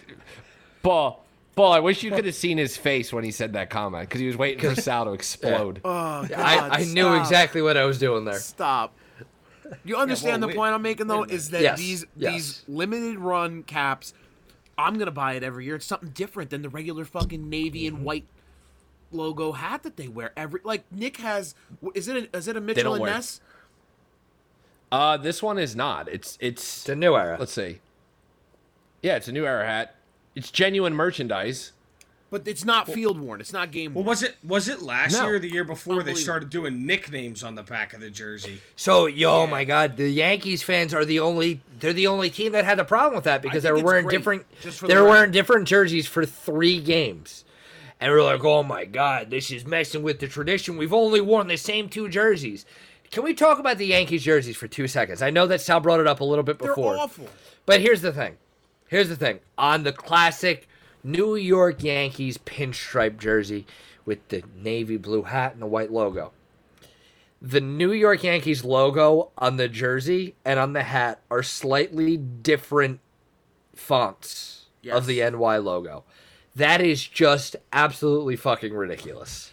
Paul. 0.82 1.24
Paul, 1.54 1.72
I 1.72 1.80
wish 1.80 2.02
you 2.02 2.10
could 2.10 2.24
have 2.24 2.34
seen 2.34 2.56
his 2.56 2.76
face 2.76 3.12
when 3.12 3.24
he 3.24 3.30
said 3.30 3.52
that 3.52 3.68
comment 3.68 4.08
because 4.08 4.20
he 4.20 4.26
was 4.26 4.36
waiting 4.38 4.74
for 4.74 4.80
Sal 4.80 5.04
to 5.04 5.12
explode. 5.12 5.80
Oh 5.84 6.26
god. 6.26 6.32
I, 6.32 6.80
I 6.80 6.84
knew 6.84 7.14
exactly 7.14 7.60
what 7.60 7.76
I 7.76 7.84
was 7.84 7.98
doing 7.98 8.24
there. 8.24 8.38
Stop. 8.38 8.94
You 9.84 9.96
understand 9.96 10.32
well, 10.34 10.40
the 10.40 10.46
wait- 10.48 10.56
point 10.56 10.74
I'm 10.74 10.82
making 10.82 11.06
though 11.08 11.24
is 11.24 11.50
that 11.50 11.62
Yes, 11.62 11.78
these 11.78 12.04
yes. 12.16 12.32
these 12.32 12.62
limited 12.68 13.18
run 13.18 13.62
caps, 13.64 14.14
I'm 14.78 14.98
gonna 14.98 15.10
buy 15.10 15.34
it 15.34 15.42
every 15.42 15.64
year. 15.66 15.76
It's 15.76 15.86
something 15.86 16.10
different 16.10 16.50
than 16.50 16.62
the 16.62 16.68
regular 16.70 17.04
fucking 17.04 17.48
navy 17.48 17.84
Mm-hmm. 17.86 17.96
and 17.96 18.04
white 18.04 18.24
logo 19.10 19.52
hat 19.52 19.82
that 19.82 19.96
they 19.98 20.08
wear 20.08 20.32
every. 20.36 20.60
Like 20.64 20.84
Nick 20.90 21.18
has, 21.18 21.54
is 21.94 22.08
it 22.08 22.30
a, 22.32 22.36
is 22.36 22.48
it 22.48 22.56
a 22.56 22.60
Mitchell 22.62 22.94
and 22.94 23.04
Ness? 23.04 23.40
Uh, 24.90 25.16
this 25.16 25.42
one 25.42 25.58
is 25.58 25.74
not. 25.76 26.08
It's 26.08 26.36
it's. 26.40 26.62
It's 26.80 26.88
a 26.88 26.96
new 26.96 27.14
era. 27.14 27.36
Let's 27.38 27.52
see. 27.52 27.80
Yeah, 29.02 29.16
it's 29.16 29.28
a 29.28 29.32
new 29.32 29.46
era 29.46 29.66
hat. 29.66 29.94
It's 30.34 30.50
genuine 30.50 30.94
merchandise. 30.94 31.72
But 32.30 32.48
it's 32.48 32.64
not 32.64 32.88
field 32.88 33.20
worn. 33.20 33.42
It's 33.42 33.52
not 33.52 33.70
game 33.72 33.92
Well, 33.92 34.04
worn. 34.04 34.06
was 34.12 34.22
it 34.22 34.36
was 34.42 34.66
it 34.66 34.80
last 34.80 35.12
No. 35.12 35.26
year 35.26 35.34
or 35.34 35.38
the 35.38 35.50
year 35.50 35.64
before 35.64 35.96
they 35.96 35.98
Unbelievable. 35.98 36.22
started 36.22 36.48
doing 36.50 36.86
nicknames 36.86 37.44
on 37.44 37.56
the 37.56 37.62
back 37.62 37.92
of 37.92 38.00
the 38.00 38.08
jersey? 38.08 38.62
So, 38.74 39.04
yo, 39.04 39.46
my 39.46 39.64
God, 39.64 39.98
the 39.98 40.08
Yankees 40.08 40.62
fans 40.62 40.94
are 40.94 41.04
the 41.04 41.20
only 41.20 41.60
they're 41.78 41.92
the 41.92 42.06
only 42.06 42.30
team 42.30 42.52
that 42.52 42.64
had 42.64 42.78
a 42.80 42.86
problem 42.86 43.16
with 43.16 43.24
that 43.24 43.42
because 43.42 43.64
they 43.64 43.68
think 43.68 43.72
were 43.74 43.78
it's 43.80 43.84
wearing 43.86 44.04
great, 44.06 44.16
different 44.16 44.60
just 44.62 44.78
for 44.78 44.86
they 44.86 44.94
the 44.94 45.00
were 45.02 45.06
wearing 45.08 45.20
record. 45.24 45.32
different 45.34 45.68
jerseys 45.68 46.06
for 46.06 46.24
3 46.24 46.80
games. 46.80 47.44
And 48.00 48.10
we're 48.10 48.22
like, 48.24 48.42
"Oh 48.42 48.62
my 48.62 48.86
God, 48.86 49.28
this 49.28 49.50
is 49.50 49.66
messing 49.66 50.02
with 50.02 50.18
the 50.18 50.26
tradition. 50.26 50.78
We've 50.78 50.94
only 50.94 51.20
worn 51.20 51.48
the 51.48 51.58
same 51.58 51.90
two 51.90 52.08
jerseys." 52.08 52.64
Can 53.10 53.24
we 53.24 53.34
talk 53.34 53.58
about 53.58 53.76
the 53.76 53.86
Yankees 53.88 54.24
jerseys 54.24 54.56
for 54.56 54.66
2 54.66 54.88
seconds? 54.88 55.20
I 55.20 55.28
know 55.28 55.46
that 55.48 55.60
Sal 55.60 55.80
brought 55.80 56.00
it 56.00 56.06
up 56.06 56.20
a 56.20 56.24
little 56.24 56.42
bit 56.42 56.58
They're 56.58 56.68
before. 56.74 56.96
awful. 56.96 57.28
But 57.66 57.82
here's 57.82 58.00
the 58.00 58.10
thing. 58.10 58.38
Here's 58.92 59.08
the 59.08 59.16
thing. 59.16 59.40
On 59.56 59.84
the 59.84 59.92
classic 59.92 60.68
New 61.02 61.34
York 61.34 61.82
Yankees 61.82 62.36
pinstripe 62.36 63.18
jersey 63.18 63.66
with 64.04 64.28
the 64.28 64.42
navy 64.54 64.98
blue 64.98 65.22
hat 65.22 65.54
and 65.54 65.62
the 65.62 65.66
white 65.66 65.90
logo. 65.90 66.32
The 67.40 67.62
New 67.62 67.92
York 67.92 68.22
Yankees 68.22 68.66
logo 68.66 69.30
on 69.38 69.56
the 69.56 69.66
jersey 69.66 70.34
and 70.44 70.60
on 70.60 70.74
the 70.74 70.82
hat 70.82 71.22
are 71.30 71.42
slightly 71.42 72.18
different 72.18 73.00
fonts 73.74 74.66
of 74.90 75.06
the 75.06 75.20
NY 75.20 75.56
logo. 75.56 76.04
That 76.54 76.82
is 76.82 77.06
just 77.06 77.56
absolutely 77.72 78.36
fucking 78.36 78.74
ridiculous. 78.74 79.52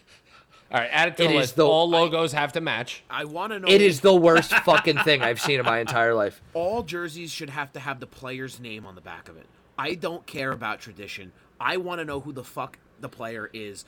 All 0.72 0.80
right, 0.80 0.90
add 0.92 1.08
it 1.10 1.18
to 1.18 1.24
It 1.24 1.28
the 1.30 1.34
list. 1.36 1.56
the- 1.56 1.66
All 1.66 1.90
logos 1.90 2.32
have 2.34 2.54
to 2.54 2.62
match. 2.62 3.04
I 3.10 3.26
want 3.26 3.54
to 3.54 3.60
know. 3.60 3.68
It 3.68 3.82
is 3.82 4.02
the 4.02 4.14
worst 4.14 4.54
fucking 4.54 5.00
thing 5.00 5.22
I've 5.22 5.42
seen 5.42 5.60
in 5.60 5.66
my 5.66 5.80
entire 5.80 6.14
life. 6.14 6.42
all 6.54 6.84
jerseys 6.84 7.32
should 7.32 7.50
have 7.50 7.74
to 7.74 7.80
have 7.80 8.00
the 8.00 8.06
player's 8.08 8.60
name 8.60 8.86
on 8.86 8.94
the 8.96 9.02
back 9.02 9.30
of 9.30 9.38
it. 9.38 9.48
I 9.78 9.96
don't 9.96 10.26
care 10.28 10.52
about 10.52 10.80
tradition. 10.80 11.32
I 11.60 11.78
want 11.78 12.00
to 12.00 12.06
know 12.06 12.20
who 12.20 12.32
the 12.34 12.44
fuck 12.44 12.78
the 13.00 13.10
player 13.10 13.50
is. 13.54 13.86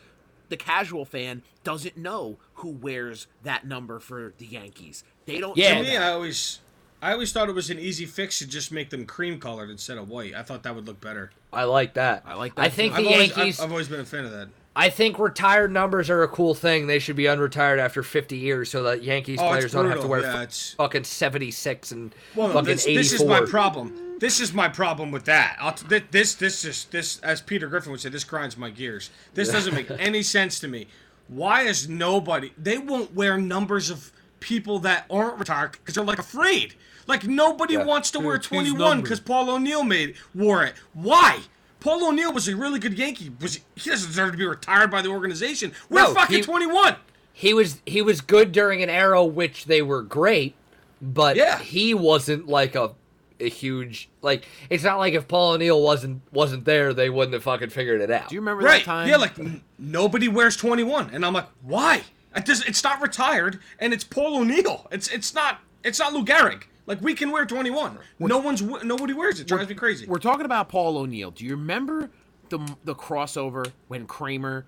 The 0.49 0.57
casual 0.57 1.05
fan 1.05 1.43
doesn't 1.63 1.97
know 1.97 2.37
who 2.55 2.69
wears 2.69 3.27
that 3.43 3.65
number 3.65 3.99
for 3.99 4.33
the 4.37 4.45
Yankees. 4.45 5.03
They 5.25 5.39
don't 5.39 5.55
Yeah. 5.57 5.75
know 5.75 5.81
me, 5.81 5.87
that. 5.91 6.01
I 6.01 6.11
always 6.11 6.59
I 7.03 7.13
always 7.13 7.31
thought 7.31 7.49
it 7.49 7.55
was 7.55 7.69
an 7.69 7.79
easy 7.79 8.05
fix 8.05 8.37
to 8.39 8.47
just 8.47 8.71
make 8.71 8.89
them 8.91 9.05
cream 9.05 9.39
colored 9.39 9.69
instead 9.69 9.97
of 9.97 10.09
white. 10.09 10.35
I 10.35 10.43
thought 10.43 10.61
that 10.63 10.75
would 10.75 10.85
look 10.87 10.99
better. 11.01 11.31
I 11.53 11.63
like 11.63 11.93
that. 11.95 12.23
I 12.25 12.35
like 12.35 12.53
that 12.55 12.61
I 12.61 12.69
think 12.69 12.93
I've 12.93 13.03
the 13.03 13.09
always, 13.11 13.35
Yankees 13.37 13.59
I've, 13.59 13.65
I've 13.65 13.71
always 13.71 13.87
been 13.87 13.99
a 14.01 14.05
fan 14.05 14.25
of 14.25 14.31
that. 14.31 14.49
I 14.75 14.89
think 14.89 15.19
retired 15.19 15.71
numbers 15.71 16.09
are 16.09 16.23
a 16.23 16.27
cool 16.29 16.53
thing. 16.55 16.87
They 16.87 16.99
should 16.99 17.17
be 17.17 17.23
unretired 17.25 17.77
after 17.79 18.03
50 18.03 18.37
years 18.37 18.69
so 18.71 18.83
that 18.83 19.03
Yankees 19.03 19.39
Oh, 19.41 19.49
players 19.49 19.73
don't 19.73 19.89
have 19.89 19.99
to 20.01 20.07
wear 20.07 20.21
Yeah, 20.21 20.33
it's- 20.43 20.75
fucking 20.77 21.03
76 21.03 21.91
and 21.91 22.15
Well, 22.35 22.49
fucking 22.49 22.65
this, 22.65 22.87
84. 22.87 23.01
this 23.03 23.13
is 23.13 23.25
my 23.25 23.41
problem. 23.41 24.17
This 24.19 24.39
is 24.39 24.53
my 24.53 24.69
problem 24.69 25.11
with 25.11 25.25
that. 25.25 25.57
I'll 25.59 25.73
t- 25.73 25.85
thi- 25.87 26.05
this, 26.11 26.35
this, 26.35 26.61
this, 26.61 26.83
this, 26.85 27.19
as 27.19 27.41
Peter 27.41 27.67
Griffin 27.67 27.91
would 27.91 27.99
say, 28.01 28.09
this 28.09 28.23
grinds 28.23 28.55
my 28.55 28.69
gears. 28.69 29.09
This 29.33 29.49
doesn't 29.49 29.73
make 29.73 29.89
any 29.99 30.21
sense 30.21 30.59
to 30.61 30.67
me. 30.67 30.87
Why 31.27 31.63
is 31.63 31.89
nobody? 31.89 32.51
They 32.57 32.77
won't 32.77 33.13
wear 33.13 33.37
numbers 33.37 33.89
of 33.89 34.11
people 34.39 34.79
that 34.79 35.05
aren't 35.09 35.37
retired 35.39 35.71
because 35.73 35.95
they're 35.95 36.03
like 36.03 36.19
afraid. 36.19 36.75
Like 37.07 37.25
nobody 37.25 37.73
Yeah. 37.73 37.83
wants 37.83 38.11
to 38.11 38.19
wear 38.19 38.37
21 38.37 39.01
because 39.01 39.19
Paul 39.19 39.49
O'Neill 39.49 39.83
made 39.83 40.15
wore 40.35 40.63
it. 40.63 40.75
Why? 40.93 41.39
Paul 41.81 42.07
O'Neill 42.07 42.31
was 42.31 42.47
a 42.47 42.55
really 42.55 42.79
good 42.79 42.97
Yankee. 42.97 43.31
Was 43.41 43.55
he 43.75 43.89
doesn't 43.89 44.07
deserve 44.07 44.31
to 44.31 44.37
be 44.37 44.45
retired 44.45 44.89
by 44.89 45.01
the 45.01 45.09
organization? 45.09 45.73
Wear 45.89 46.05
No, 46.05 46.13
fucking 46.13 46.37
he- 46.37 46.41
21. 46.43 46.95
He 47.33 47.53
was 47.53 47.81
he 47.85 48.01
was 48.01 48.21
good 48.21 48.51
during 48.53 48.81
an 48.83 48.89
era 48.89 49.23
which 49.25 49.65
they 49.65 49.81
were 49.81 50.01
great, 50.01 50.53
but 51.01 51.35
Yeah. 51.35 51.59
he 51.59 51.93
wasn't 51.93 52.47
like 52.47 52.75
a 52.75 52.91
a 53.39 53.49
huge 53.49 54.09
like. 54.21 54.45
It's 54.69 54.83
not 54.83 54.99
like 54.99 55.15
if 55.15 55.27
Paul 55.27 55.53
O'Neill 55.53 55.81
wasn't 55.81 56.21
wasn't 56.31 56.65
there, 56.65 56.93
they 56.93 57.09
wouldn't 57.09 57.33
have 57.33 57.41
fucking 57.43 57.69
figured 57.71 57.99
it 58.01 58.11
out. 58.11 58.29
Do 58.29 58.35
you 58.35 58.41
remember 58.41 58.63
Right. 58.63 58.79
that 58.79 58.85
time? 58.85 59.09
Yeah, 59.09 59.17
like 59.17 59.39
n- 59.39 59.63
nobody 59.79 60.27
wears 60.27 60.55
21, 60.55 61.09
and 61.11 61.25
I'm 61.25 61.33
like, 61.33 61.47
why? 61.63 62.03
It 62.35 62.45
does, 62.45 62.63
it's 62.65 62.83
not 62.83 63.01
retired, 63.01 63.59
and 63.79 63.91
it's 63.93 64.03
Paul 64.03 64.37
O'Neill. 64.37 64.87
It's 64.91 65.07
it's 65.07 65.33
not 65.33 65.59
it's 65.83 65.97
not 65.97 66.13
Lou 66.13 66.23
Gehrig. 66.23 66.63
Like 66.87 67.01
we 67.01 67.13
can 67.13 67.31
wear 67.31 67.45
21. 67.45 67.97
No 68.19 68.37
one's 68.39 68.61
nobody 68.61 69.13
wears 69.13 69.39
it. 69.39 69.47
Drives 69.47 69.69
me 69.69 69.75
crazy. 69.75 70.05
We're 70.07 70.19
talking 70.19 70.45
about 70.45 70.69
Paul 70.69 70.97
O'Neill. 70.97 71.31
Do 71.31 71.45
you 71.45 71.51
remember 71.51 72.09
the 72.49 72.59
the 72.83 72.95
crossover 72.95 73.71
when 73.87 74.05
Kramer 74.07 74.65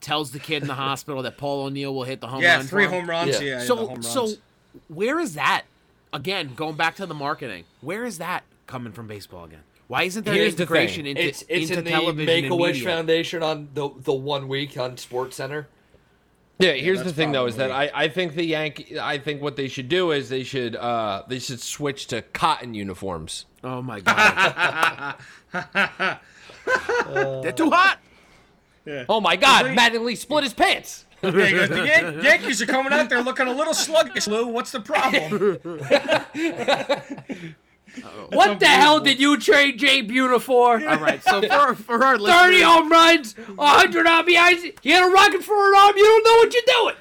tells 0.00 0.30
the 0.30 0.38
kid 0.38 0.62
in 0.62 0.68
the 0.68 0.74
hospital 0.88 1.22
that 1.22 1.36
Paul 1.38 1.66
O'Neill 1.66 1.94
will 1.94 2.04
hit 2.04 2.20
the 2.20 2.28
home 2.28 2.42
Yeah, 2.42 2.56
run? 2.56 2.66
three 2.66 2.86
home 2.86 3.08
runs. 3.10 3.40
Yeah. 3.40 3.40
Yeah, 3.40 3.52
yeah, 3.54 3.58
the 3.58 3.64
So 3.66 3.86
home 3.86 4.02
so 4.02 4.28
where 4.88 5.18
is 5.18 5.34
that? 5.34 5.64
Again, 6.12 6.54
going 6.56 6.76
back 6.76 6.96
to 6.96 7.06
the 7.06 7.14
marketing. 7.14 7.64
Where 7.80 8.04
is 8.04 8.18
that 8.18 8.44
coming 8.66 8.92
from 8.92 9.06
baseball 9.06 9.44
again? 9.44 9.60
Why 9.88 10.04
isn't 10.04 10.24
there 10.24 10.34
Here's 10.34 10.52
integration 10.54 11.02
thing. 11.04 11.16
into, 11.16 11.28
it's 11.28 11.42
it's 11.48 11.70
into 11.70 11.78
in 11.80 11.84
the 11.84 11.90
television 11.90 12.26
Make 12.26 12.44
a 12.44 12.46
and 12.48 12.60
Wish? 12.60 12.84
Foundation 12.84 13.42
on 13.42 13.68
the 13.74 13.90
the 13.96 14.12
one 14.12 14.46
week 14.48 14.78
on 14.78 14.96
Sports 14.96 15.36
Center. 15.36 15.66
Yeah, 16.60 16.72
here's 16.72 16.98
the 16.98 17.04
that's 17.04 17.16
thing 17.16 17.32
though, 17.32 17.46
is 17.46 17.56
that 17.56 17.70
I, 17.70 17.90
I 17.94 18.08
think 18.08 18.34
the 18.34 18.44
Yankee 18.44 18.98
I 19.00 19.18
think 19.18 19.40
what 19.42 19.56
they 19.56 19.68
should 19.68 19.88
do 19.88 20.10
is 20.12 20.28
they 20.28 20.42
should 20.44 20.76
uh 20.76 21.22
they 21.26 21.38
should 21.38 21.60
switch 21.60 22.06
to 22.08 22.22
cotton 22.22 22.74
uniforms. 22.74 23.46
Oh 23.64 23.82
my 23.82 24.00
god. 24.00 25.16
They're 27.42 27.52
too 27.52 27.70
hot. 27.70 27.98
Oh 29.08 29.20
my 29.20 29.36
god, 29.36 29.64
they- 29.66 29.74
Mattingly 29.74 30.16
split 30.16 30.44
his 30.44 30.52
pants. 30.54 31.06
Yeah, 31.22 31.66
the 31.66 31.84
Yan- 31.86 32.24
Yankees 32.24 32.62
are 32.62 32.66
coming 32.66 32.94
out 32.94 33.10
there 33.10 33.20
looking 33.22 33.46
a 33.46 33.52
little 33.52 33.74
sluggish, 33.74 34.26
Lou. 34.26 34.46
What's 34.46 34.72
the 34.72 34.80
problem? 34.80 35.58
What 38.30 38.60
the 38.60 38.66
hell 38.66 39.00
did 39.00 39.20
you 39.20 39.36
trade 39.38 39.78
Jay 39.78 40.02
Buhner 40.06 40.40
for? 40.40 40.74
All 40.86 40.98
right. 40.98 41.22
So 41.22 41.40
for 41.42 41.74
for 41.74 42.04
our 42.04 42.18
30 42.46 42.60
home 42.62 42.90
runs, 42.90 43.34
100 43.36 44.06
RBIs. 44.06 44.78
You 44.82 44.92
had 44.94 45.04
a 45.08 45.12
rocket 45.12 45.42
for 45.42 45.54
an 45.68 45.74
arm. 45.76 45.96
You 45.96 46.04
don't 46.04 46.24
know 46.24 46.36
what 46.36 46.54
you're 46.54 46.62
doing. 46.66 46.94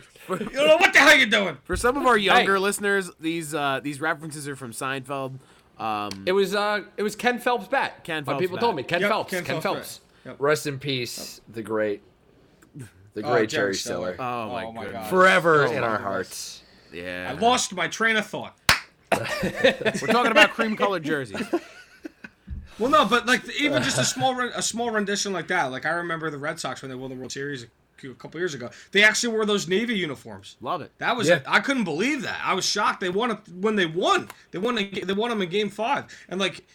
You 0.52 0.58
don't 0.58 0.68
know 0.68 0.78
what 0.78 0.94
the 0.94 1.00
hell 1.00 1.16
you're 1.18 1.28
doing. 1.28 1.58
for 1.64 1.76
some 1.76 1.98
of 1.98 2.06
our 2.06 2.18
younger 2.18 2.60
listeners, 2.60 3.10
these 3.20 3.54
uh, 3.56 3.80
these 3.84 4.00
references 4.02 4.48
are 4.48 4.56
from 4.56 4.72
Seinfeld. 4.72 5.40
Um, 5.80 6.24
It 6.26 6.34
was 6.34 6.54
uh 6.56 6.82
it 6.98 7.04
was 7.04 7.16
Ken 7.16 7.40
Phelps 7.40 7.68
bat. 7.68 8.04
Ken 8.04 8.24
My 8.26 8.34
Phelps 8.34 8.42
people 8.42 8.58
bat. 8.58 8.62
told 8.62 8.76
me 8.76 8.84
Ken 8.84 9.02
Yep, 9.02 9.10
Phelps. 9.10 9.32
Ken 9.32 9.44
Ken, 9.46 9.62
Phelps 9.62 9.64
Phelps. 9.64 9.98
bat. 10.00 10.32
Yep. 10.32 10.36
Rest 10.40 10.68
in 10.68 10.78
peace, 10.80 11.40
the 11.48 11.62
great, 11.64 12.02
the 12.76 13.24
Oh, 13.24 13.32
great 13.32 13.50
Jerry 13.50 13.72
Jerry 13.72 13.76
Stiller. 13.76 14.14
Stiller. 14.16 14.28
oh 14.30 14.50
my, 14.52 14.66
Oh 14.66 14.72
my 14.74 14.84
goodness. 14.84 15.02
God. 15.04 15.10
Forever 15.10 15.66
Oh 15.66 15.72
in 15.72 15.78
our 15.84 15.92
goodness. 15.92 16.02
hearts. 16.02 16.64
Yeah. 16.94 17.34
I 17.34 17.40
lost 17.40 17.74
my 17.74 17.88
train 17.88 18.18
of 18.18 18.26
thought. 18.26 18.58
We're 19.12 20.08
talking 20.08 20.32
about 20.32 20.52
cream 20.52 20.76
colored 20.76 21.04
jerseys. 21.04 21.42
Well, 22.78 22.90
no, 22.90 23.06
but 23.06 23.26
like 23.26 23.42
even 23.60 23.84
just 23.84 23.98
a 23.98 24.06
small 24.06 24.40
a 24.40 24.62
small 24.62 24.92
rendition 24.92 25.34
like 25.34 25.48
that. 25.48 25.66
Like 25.72 25.86
I 25.86 25.90
remember 25.92 26.30
the 26.30 26.38
Red 26.38 26.60
Sox 26.60 26.82
when 26.82 26.90
they 26.90 26.96
won 26.96 27.10
the 27.10 27.16
World 27.16 27.32
Series 27.32 27.64
a 27.64 27.68
a 28.10 28.14
couple 28.14 28.40
years 28.40 28.54
ago. 28.54 28.70
They 28.94 29.04
actually 29.04 29.34
wore 29.34 29.46
those 29.46 29.68
navy 29.68 29.94
uniforms. 29.98 30.56
Love 30.62 30.82
it. 30.82 30.92
That 31.00 31.18
was 31.18 31.28
Yeah. 31.28 31.42
I 31.46 31.60
couldn't 31.60 31.84
believe 31.84 32.22
that. 32.22 32.40
I 32.42 32.54
was 32.54 32.66
shocked. 32.66 33.02
They 33.02 33.10
won 33.10 33.32
it 33.32 33.40
when 33.60 33.76
they 33.76 33.86
won. 33.86 34.30
They 34.52 34.60
won. 34.60 34.78
a- 34.78 34.90
They 34.90 35.12
won 35.12 35.30
them 35.30 35.42
in 35.42 35.50
Game 35.50 35.70
Five, 35.70 36.06
and 36.30 36.40
like. 36.40 36.66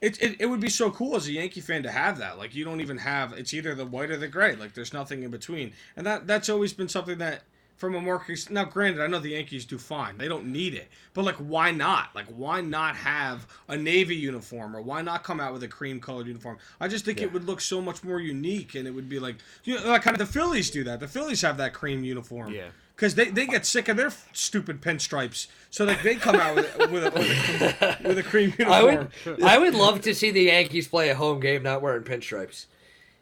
It, 0.00 0.20
it, 0.20 0.36
it 0.40 0.46
would 0.46 0.58
be 0.58 0.68
so 0.68 0.90
cool 0.90 1.14
as 1.14 1.28
a 1.28 1.32
Yankee 1.32 1.60
fan 1.60 1.84
to 1.84 1.90
have 1.92 2.18
that. 2.18 2.36
Like 2.36 2.56
you 2.56 2.64
don't 2.64 2.80
even 2.80 2.98
have 2.98 3.34
it's 3.34 3.54
either 3.54 3.72
the 3.76 3.86
white 3.86 4.10
or 4.10 4.16
the 4.16 4.26
gray. 4.26 4.56
Like 4.56 4.74
there's 4.74 4.92
nothing 4.92 5.22
in 5.22 5.30
between, 5.30 5.74
and 5.96 6.04
that 6.08 6.26
that's 6.26 6.48
always 6.48 6.72
been 6.72 6.88
something 6.88 7.18
that 7.18 7.42
from 7.76 7.94
a 7.94 8.00
marketing. 8.00 8.54
Now, 8.54 8.64
granted, 8.64 9.02
I 9.02 9.06
know 9.06 9.18
the 9.18 9.30
Yankees 9.30 9.64
do 9.64 9.78
fine. 9.78 10.18
They 10.18 10.28
don't 10.28 10.46
need 10.46 10.74
it, 10.74 10.88
but 11.14 11.24
like 11.24 11.36
why 11.36 11.70
not? 11.70 12.14
Like 12.14 12.26
why 12.26 12.60
not 12.60 12.96
have 12.96 13.46
a 13.68 13.76
navy 13.76 14.16
uniform 14.16 14.76
or 14.76 14.82
why 14.82 15.02
not 15.02 15.24
come 15.24 15.40
out 15.40 15.52
with 15.52 15.62
a 15.62 15.68
cream 15.68 16.00
colored 16.00 16.26
uniform? 16.26 16.58
I 16.80 16.88
just 16.88 17.04
think 17.04 17.20
it 17.20 17.32
would 17.32 17.44
look 17.44 17.60
so 17.60 17.80
much 17.80 18.04
more 18.04 18.20
unique, 18.20 18.74
and 18.74 18.86
it 18.86 18.92
would 18.92 19.08
be 19.08 19.18
like 19.18 19.36
you 19.64 19.74
know, 19.74 19.88
like 19.88 20.02
kind 20.02 20.14
of 20.14 20.26
the 20.26 20.32
Phillies 20.32 20.70
do 20.70 20.84
that. 20.84 21.00
The 21.00 21.08
Phillies 21.08 21.42
have 21.42 21.56
that 21.56 21.72
cream 21.72 22.04
uniform. 22.04 22.52
Yeah. 22.52 22.68
Because 22.94 23.14
they, 23.16 23.30
they 23.30 23.46
get 23.46 23.66
sick 23.66 23.88
of 23.88 23.96
their 23.96 24.12
stupid 24.32 24.80
pinstripes, 24.80 25.48
so 25.70 25.84
like 25.84 26.02
they 26.02 26.14
come 26.14 26.36
out 26.36 26.54
with, 26.54 26.78
with, 26.90 27.04
a, 27.04 27.10
with, 27.10 27.82
a, 27.82 27.98
with 28.04 28.18
a 28.18 28.22
cream 28.22 28.52
uniform. 28.56 28.70
I 28.70 28.82
would, 28.84 29.42
I 29.42 29.58
would 29.58 29.74
love 29.74 30.02
to 30.02 30.14
see 30.14 30.30
the 30.30 30.42
Yankees 30.42 30.86
play 30.86 31.08
a 31.08 31.14
home 31.14 31.40
game 31.40 31.64
not 31.64 31.82
wearing 31.82 32.04
pinstripes. 32.04 32.66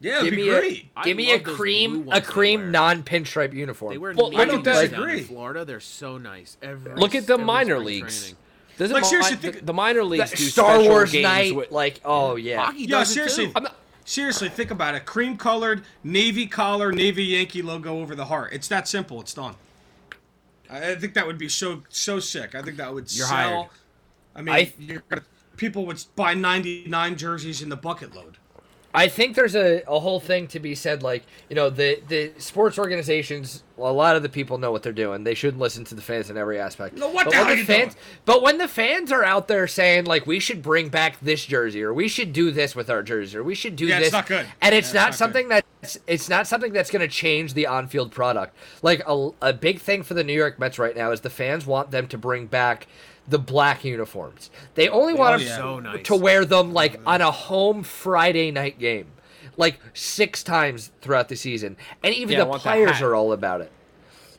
Yeah, 0.01 0.17
it'd 0.19 0.25
Give 0.25 0.35
be 0.35 0.43
me 0.43 0.49
great. 0.49 0.89
a, 0.95 0.99
I 0.99 1.03
give 1.03 1.17
me 1.17 1.29
a 1.29 1.35
love 1.35 1.43
those 1.45 1.55
blue 1.55 1.55
cream, 1.55 2.09
a 2.11 2.21
cream 2.21 2.71
non-pinstripe 2.71 3.53
uniform. 3.53 3.93
They 3.93 3.97
wear 3.97 4.13
Well, 4.13 4.27
I 4.35 4.45
navy 4.45 4.51
don't 4.51 4.63
disagree. 4.63 5.19
in 5.19 5.23
Florida. 5.25 5.63
They're 5.63 5.79
so 5.79 6.17
nice. 6.17 6.57
Every, 6.61 6.95
Look 6.95 7.15
at 7.15 7.27
the 7.27 7.37
minor 7.37 7.79
leagues. 7.79 8.19
training. 8.21 8.37
Doesn't 8.77 8.95
Like, 8.95 9.05
seriously, 9.05 9.35
the, 9.35 9.51
think- 9.51 9.65
the 9.65 9.73
minor 9.73 10.03
leagues 10.03 10.31
do 10.31 10.37
Star 10.37 10.81
Wars 10.81 11.11
games 11.11 11.23
night, 11.23 11.55
with- 11.55 11.71
like 11.71 12.01
oh 12.03 12.35
yeah. 12.35 12.65
Hockey 12.65 12.79
Yeah, 12.83 12.87
does 12.97 13.11
it 13.11 13.13
seriously. 13.13 13.47
too. 13.47 13.59
Not- 13.61 13.75
Seriously, 14.03 14.49
think 14.49 14.71
about 14.71 14.95
it. 14.95 15.05
Cream 15.05 15.37
colored, 15.37 15.83
navy 16.03 16.47
collar, 16.47 16.91
navy 16.91 17.23
Yankee 17.23 17.61
logo 17.61 17.99
over 18.01 18.15
the 18.15 18.25
heart. 18.25 18.51
It's 18.51 18.67
that 18.69 18.87
simple. 18.87 19.21
It's 19.21 19.33
done. 19.35 19.55
I 20.69 20.91
I 20.91 20.95
think 20.95 21.13
that 21.13 21.27
would 21.27 21.37
be 21.37 21.47
so 21.47 21.83
so 21.89 22.19
sick. 22.19 22.55
I 22.55 22.63
think 22.63 22.77
that 22.77 22.91
would 22.93 23.13
You're 23.15 23.27
sell. 23.27 23.35
hired. 23.37 23.67
I 24.35 24.41
mean, 24.41 24.55
I- 24.55 24.73
you're 24.79 25.03
people 25.57 25.85
would 25.85 26.03
buy 26.15 26.33
99 26.33 27.15
jerseys 27.15 27.61
in 27.61 27.69
the 27.69 27.75
bucket 27.75 28.15
load. 28.15 28.37
I 28.93 29.07
think 29.07 29.35
there's 29.35 29.55
a, 29.55 29.83
a 29.87 29.99
whole 29.99 30.19
thing 30.19 30.47
to 30.47 30.59
be 30.59 30.75
said, 30.75 31.03
like, 31.03 31.23
you 31.49 31.55
know, 31.55 31.69
the, 31.69 32.01
the 32.07 32.33
sports 32.37 32.77
organizations, 32.77 33.63
a 33.77 33.91
lot 33.91 34.15
of 34.15 34.23
the 34.23 34.29
people 34.29 34.57
know 34.57 34.71
what 34.71 34.83
they're 34.83 34.91
doing. 34.91 35.23
They 35.23 35.33
shouldn't 35.33 35.61
listen 35.61 35.83
to 35.85 35.95
the 35.95 36.01
fans 36.01 36.29
in 36.29 36.37
every 36.37 36.59
aspect. 36.59 36.97
No, 36.97 37.09
what 37.09 37.25
but 37.25 37.31
the 37.31 37.37
when 37.37 37.47
hell 37.47 37.55
you 37.55 37.65
fans, 37.65 37.93
doing? 37.93 38.05
But 38.25 38.41
when 38.41 38.57
the 38.57 38.67
fans 38.67 39.11
are 39.11 39.23
out 39.23 39.47
there 39.47 39.67
saying, 39.67 40.05
like, 40.05 40.25
we 40.27 40.39
should 40.39 40.61
bring 40.61 40.89
back 40.89 41.19
this 41.21 41.45
jersey, 41.45 41.83
or 41.83 41.93
we 41.93 42.07
should 42.07 42.33
do 42.33 42.51
this 42.51 42.75
with 42.75 42.89
our 42.89 43.01
jersey, 43.01 43.37
or 43.37 43.43
we 43.43 43.55
should 43.55 43.75
do 43.75 43.87
Yeah, 43.87 43.99
it's 43.99 44.11
not 44.11 44.27
good. 44.27 44.45
And 44.61 44.75
it's 44.75 44.87
Yeah, 44.87 44.89
it's 44.89 44.93
not 44.93 45.01
not 45.01 45.15
something 45.15 45.47
that's, 45.47 45.97
it's 46.05 46.29
not 46.29 46.47
something 46.47 46.73
that's 46.73 46.91
going 46.91 47.01
to 47.01 47.07
change 47.07 47.53
the 47.53 47.67
on 47.67 47.87
field 47.87 48.11
product. 48.11 48.55
Like, 48.81 49.01
a, 49.07 49.29
a 49.41 49.53
big 49.53 49.79
thing 49.79 50.03
for 50.03 50.13
the 50.13 50.23
New 50.23 50.33
York 50.33 50.59
Mets 50.59 50.77
right 50.77 50.95
now 50.95 51.11
is 51.11 51.21
the 51.21 51.29
fans 51.29 51.65
want 51.65 51.91
them 51.91 52.07
to 52.07 52.17
bring 52.17 52.47
back 52.47 52.87
the 53.27 53.39
black 53.39 53.83
uniforms. 53.83 54.49
They 54.75 54.89
only 54.89 55.13
want 55.13 55.39
them 55.39 55.47
yeah. 55.47 55.57
So 55.57 55.79
nice. 55.79 56.03
to 56.05 56.15
wear 56.15 56.45
them 56.45 56.73
like 56.73 56.99
on 57.05 57.21
a 57.21 57.31
home 57.31 57.83
Friday 57.83 58.51
night 58.51 58.79
game, 58.79 59.11
like 59.57 59.79
six 59.93 60.43
times 60.43 60.91
throughout 61.01 61.29
the 61.29 61.35
season. 61.35 61.77
And 62.03 62.13
even 62.13 62.37
Yeah, 62.37 62.45
the 62.45 62.59
players 62.59 63.01
are 63.01 63.15
all 63.15 63.33
about 63.33 63.61
it. 63.61 63.71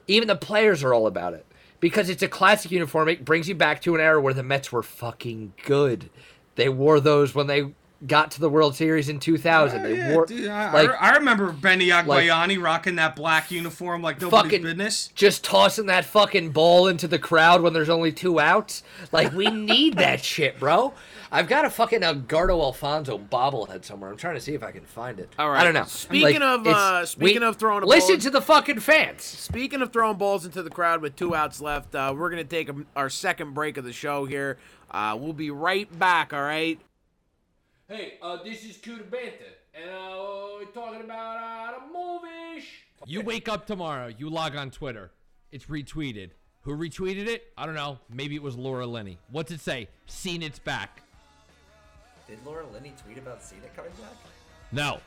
Even 0.09 0.28
the 0.28 0.37
players 0.37 0.83
are 0.83 0.93
all 0.93 1.07
about 1.07 1.35
it 1.35 1.47
because 1.80 2.09
it's 2.09 2.22
a 2.22 2.28
classic 2.28 2.70
uniform. 2.70 3.09
It 3.09 3.24
brings 3.24 3.49
you 3.49 3.55
back 3.55 3.80
to 3.83 3.95
an 3.95 4.01
era 4.01 4.20
where 4.20 4.35
the 4.35 4.43
Mets 4.43 4.72
were 4.72 4.83
fucking 4.83 5.55
good. 5.64 6.11
They 6.57 6.68
wore 6.68 7.01
those 7.01 7.35
when 7.35 7.47
they 7.47 7.72
got 8.07 8.33
to 8.33 8.41
the 8.41 8.49
World 8.49 8.75
Series 8.75 9.09
in 9.09 9.21
2000. 9.21 9.83
they 9.83 9.97
Yeah, 9.97 10.13
wore 10.15 10.27
dude, 10.27 10.49
I, 10.49 10.73
like 10.73 10.91
I, 10.91 11.11
I 11.13 11.17
remember 11.17 11.53
Benny 11.53 11.89
Agbayani 11.89 12.61
rocking 12.63 12.97
that 12.97 13.15
black 13.15 13.51
uniform 13.51 14.03
like 14.03 14.21
nobody's 14.21 14.43
fucking 14.51 14.63
business. 14.63 15.09
just 15.15 15.45
tossing 15.45 15.87
that 15.87 16.05
fucking 16.05 16.51
ball 16.51 16.89
into 16.89 17.07
the 17.07 17.19
crowd 17.19 17.63
when 17.63 17.73
there's 17.73 17.89
only 17.89 18.11
two 18.13 18.41
outs. 18.41 18.83
Like 19.13 19.33
we 19.33 19.49
need 19.51 19.97
that 19.99 20.25
shit, 20.25 20.59
bro. 20.59 20.95
I've 21.31 21.49
got 21.49 21.65
a 21.65 21.71
fucking 21.71 22.03
Edgardo 22.03 22.61
Alfonzo 22.61 23.17
bobblehead 23.17 23.85
somewhere. 23.87 24.11
I'm 24.11 24.19
trying 24.19 24.35
to 24.35 24.41
see 24.41 24.53
if 24.53 24.63
I 24.63 24.71
can 24.71 24.85
find 24.85 25.19
it. 25.19 25.33
All 25.39 25.49
right. 25.49 25.61
I 25.61 25.65
don't 25.65 25.73
know. 25.73 25.85
Speaking 25.85 26.43
of, 26.43 26.67
uh, 26.67 27.07
speaking 27.07 27.43
of 27.43 27.57
throwing 27.57 27.83
a 27.83 27.87
listen 27.87 28.17
ball- 28.17 28.21
to 28.23 28.31
the 28.31 28.43
fucking 28.43 28.81
fans. 28.81 29.23
Speaking 29.23 29.81
of 29.81 29.93
throwing 29.95 30.19
balls 30.19 30.45
into 30.45 30.63
the 30.63 30.69
crowd 30.69 31.01
with 31.01 31.17
two 31.17 31.35
outs 31.35 31.61
left, 31.63 31.95
uh, 31.95 32.13
we're 32.15 32.29
gonna 32.29 32.45
take 32.45 32.69
a, 32.69 32.75
our 32.97 33.09
second 33.09 33.55
break 33.55 33.79
of 33.79 33.85
the 33.85 33.93
show 33.95 34.27
here. 34.27 34.59
Uh, 34.91 35.17
we'll 35.19 35.33
be 35.33 35.51
right 35.51 35.89
back. 35.99 36.35
All 36.35 36.43
right. 36.43 36.79
Hey, 37.93 38.14
uh, 38.22 38.43
this 38.43 38.64
is 38.64 38.78
Cue 38.78 38.97
the 38.97 39.05
Banter, 39.05 39.53
and 39.74 39.90
uh, 39.90 40.57
we're 40.59 40.64
talking 40.72 41.03
about 41.03 41.36
uh, 41.36 41.78
the 41.78 41.93
movies. 41.93 42.64
You 43.05 43.20
wake 43.20 43.51
up 43.51 43.66
tomorrow, 43.66 44.07
you 44.07 44.30
log 44.30 44.57
on 44.57 44.70
Twitter. 44.70 45.11
It's 45.51 45.66
retweeted. 45.66 46.30
Who 46.62 46.74
retweeted 46.74 47.26
it? 47.26 47.53
I 47.59 47.66
don't 47.66 47.74
know. 47.74 47.99
Maybe 48.09 48.34
it 48.34 48.43
was 48.43 48.57
Laura 48.57 48.86
Linney. 48.86 49.18
What's 49.30 49.53
it 49.53 49.61
say? 49.61 49.90
Seen 50.07 50.43
it's 50.43 50.59
back. 50.59 51.03
Did 52.26 52.38
Laura 52.47 52.64
Linney 52.72 52.95
tweet 53.05 53.18
about 53.18 53.43
Cena 53.43 53.68
coming 53.76 53.93
back? 54.01 54.16
No. 54.72 54.99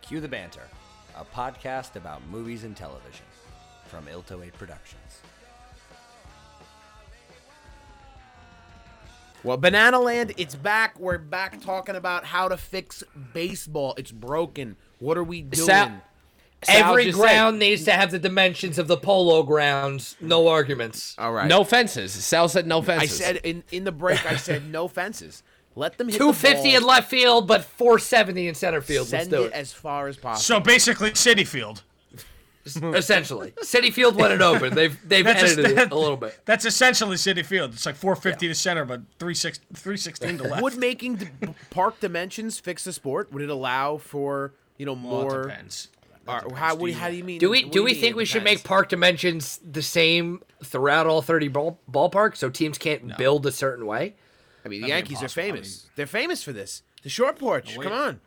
Cue 0.00 0.20
the 0.20 0.28
Banter, 0.28 0.68
a 1.16 1.24
podcast 1.24 1.96
about 1.96 2.24
movies 2.28 2.62
and 2.62 2.76
television 2.76 3.26
from 3.88 4.06
Ilto 4.06 4.40
8 4.40 4.52
Productions. 4.52 5.18
Well, 9.44 9.56
Banana 9.56 9.98
Land, 10.00 10.32
it's 10.36 10.54
back. 10.54 10.98
We're 10.98 11.18
back 11.18 11.60
talking 11.60 11.96
about 11.96 12.24
how 12.24 12.48
to 12.48 12.56
fix 12.56 13.02
baseball. 13.32 13.94
It's 13.96 14.10
broken. 14.10 14.76
What 14.98 15.16
are 15.16 15.24
we 15.24 15.42
doing? 15.42 15.66
Sal- 15.66 16.02
Sal 16.64 16.90
Every 16.90 17.04
just 17.04 17.18
ground 17.18 17.60
needs 17.60 17.84
to 17.84 17.92
have 17.92 18.10
the 18.10 18.18
dimensions 18.18 18.78
of 18.80 18.88
the 18.88 18.96
polo 18.96 19.44
grounds. 19.44 20.16
No 20.20 20.48
arguments. 20.48 21.14
All 21.16 21.32
right. 21.32 21.46
No 21.46 21.62
fences. 21.62 22.12
Sal 22.12 22.48
said 22.48 22.66
no 22.66 22.82
fences. 22.82 23.20
I 23.20 23.24
said 23.24 23.36
in 23.44 23.62
in 23.70 23.84
the 23.84 23.92
break. 23.92 24.26
I 24.26 24.36
said 24.36 24.68
no 24.68 24.88
fences. 24.88 25.44
Let 25.76 25.96
them 25.98 26.08
hit 26.08 26.14
the 26.14 26.18
250 26.18 26.74
in 26.74 26.82
left 26.82 27.08
field, 27.08 27.46
but 27.46 27.62
470 27.62 28.48
in 28.48 28.54
center 28.56 28.80
field. 28.80 29.02
Let's 29.12 29.26
Send 29.26 29.30
do 29.30 29.42
it 29.44 29.46
it. 29.46 29.52
as 29.52 29.72
far 29.72 30.08
as 30.08 30.16
possible. 30.16 30.42
So 30.42 30.58
basically, 30.58 31.10
Citi 31.12 31.46
Field. 31.46 31.84
Essentially. 32.76 33.52
Citi 33.62 33.92
Field 33.92 34.16
when 34.16 34.32
it 34.32 34.40
opened, 34.40 34.76
they've 34.76 34.96
they've 35.08 35.24
That's 35.24 35.42
a- 35.42 35.46
edited 35.46 35.78
it 35.78 35.90
a 35.92 35.96
little 35.96 36.16
bit. 36.16 36.38
That's 36.44 36.64
essentially 36.64 37.16
Citi 37.16 37.44
Field. 37.44 37.72
It's 37.74 37.86
like 37.86 37.96
450 37.96 38.48
to 38.48 38.54
center, 38.54 38.84
but 38.84 39.02
36 39.18 39.58
316 39.74 40.38
to 40.38 40.44
left. 40.44 40.62
Would 40.62 40.76
making 40.76 41.16
d- 41.16 41.28
park 41.70 42.00
dimensions 42.00 42.58
fix 42.58 42.84
the 42.84 42.92
sport? 42.92 43.32
Would 43.32 43.42
it 43.42 43.50
allow 43.50 43.96
for 43.98 44.52
you 44.76 44.86
know 44.86 44.92
Well, 44.92 45.00
it 45.20 45.24
more? 45.24 45.42
depends. 45.44 45.88
That 46.26 46.44
Or 46.44 46.54
how, 46.56 46.76
Do 46.76 46.86
you- 46.86 46.94
how 46.94 47.08
do 47.08 47.16
you 47.16 47.24
mean? 47.24 47.38
Do 47.38 47.48
we 47.50 47.64
what 47.64 47.72
do 47.72 47.82
we 47.82 47.94
think 47.94 48.14
we 48.16 48.24
should 48.26 48.44
make 48.44 48.62
park 48.64 48.88
dimensions 48.90 49.58
the 49.64 49.82
same 49.82 50.42
throughout 50.62 51.06
all 51.06 51.22
30 51.22 51.48
ball, 51.48 51.78
ballparks 51.90 52.36
so 52.36 52.50
teams 52.50 52.76
can't 52.78 53.16
build 53.16 53.46
a 53.46 53.52
certain 53.52 53.86
way? 53.86 54.14
I 54.64 54.68
mean, 54.68 54.82
the 54.82 54.88
That'd 54.88 55.04
be 55.08 55.14
Yankees 55.14 55.18
are 55.22 55.24
impossible. 55.24 55.42
I 55.42 55.46
famous. 55.52 55.86
They're 55.96 56.06
famous 56.06 56.42
for 56.42 56.52
this. 56.52 56.82
The 57.02 57.08
short 57.08 57.38
porch. 57.38 57.76
wait. 57.76 57.84
Come 57.84 57.92
on. 57.94 58.20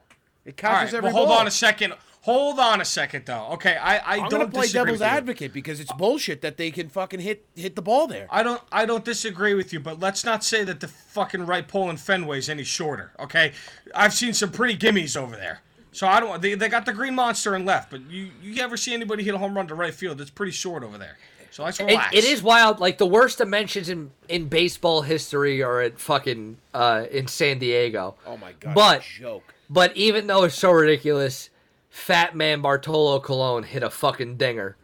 It 0.44 0.50
All 0.64 0.72
catches 0.72 0.94
right, 0.94 0.98
every 0.98 1.14
well, 1.14 1.26
hold 1.28 1.38
on 1.40 1.46
a 1.46 1.52
second. 1.52 1.94
Hold 2.22 2.60
on 2.60 2.82
a 2.82 2.86
second, 2.86 3.26
though. 3.26 3.48
Okay, 3.54 3.76
I, 3.76 3.98
I 3.98 4.24
I'm 4.24 4.30
don't 4.30 4.54
play 4.54 4.68
devil's 4.68 5.02
advocate 5.02 5.54
because 5.54 5.80
it's 5.80 5.92
bullshit 5.94 6.42
that 6.42 6.58
they 6.58 6.70
can 6.70 6.88
fucking 6.88 7.20
hit 7.20 7.46
hit 7.56 7.76
the 7.76 7.82
ball 7.82 8.06
there. 8.06 8.28
I 8.30 8.44
don't 8.44 8.62
I 8.72 8.86
don't 8.86 9.04
disagree 9.04 9.56
with 9.56 9.74
you, 9.74 9.80
but 9.80 10.00
let's 10.00 10.24
not 10.24 10.44
say 10.44 10.64
that 10.64 10.82
the 10.82 10.88
fucking 10.88 11.48
right 11.48 11.68
pole 11.68 11.90
in 11.90 11.96
Fenway's 11.96 12.48
any 12.48 12.64
shorter. 12.64 13.12
Okay, 13.20 13.54
I've 13.96 14.14
seen 14.14 14.34
some 14.34 14.52
pretty 14.52 14.78
gimmies 14.78 15.18
over 15.18 15.36
there. 15.36 15.62
So 15.94 16.08
I 16.08 16.20
don't. 16.20 16.42
They, 16.42 16.54
they 16.54 16.70
got 16.70 16.86
the 16.86 16.94
green 16.94 17.16
monster 17.16 17.56
and 17.56 17.66
left, 17.66 17.90
but 17.90 18.02
you 18.10 18.30
you 18.42 18.62
ever 18.62 18.78
see 18.78 18.94
anybody 18.94 19.24
hit 19.24 19.34
a 19.34 19.38
home 19.38 19.56
run 19.56 19.68
to 19.68 19.76
right 19.76 19.94
field? 19.94 20.22
It's 20.22 20.30
pretty 20.30 20.54
short 20.54 20.84
over 20.84 20.98
there. 20.98 21.18
So 21.50 21.66
let's 21.66 21.80
It, 21.82 22.00
it 22.14 22.24
is 22.24 22.42
wild. 22.42 22.80
Like 22.80 22.98
the 22.98 23.06
worst 23.06 23.40
dimensions 23.40 23.90
in 23.90 24.12
in 24.30 24.48
baseball 24.48 25.02
history 25.02 25.62
are 25.62 25.82
at 25.82 26.00
fucking 26.00 26.58
uh, 26.74 27.06
in 27.12 27.28
San 27.28 27.60
Diego. 27.60 28.16
Oh 28.26 28.38
my 28.38 28.54
god. 28.54 28.74
But 28.74 29.02
joke. 29.02 29.54
but 29.70 29.96
even 29.98 30.28
though 30.28 30.46
it's 30.46 30.56
so 30.56 30.72
ridiculous, 30.72 31.50
Fat 31.92 32.36
Man 32.36 32.62
Bartolo 32.62 33.20
Colon 33.20 33.64
hit 33.64 33.84
a 33.84 33.90
fucking 33.90 34.38
dinger. 34.38 34.78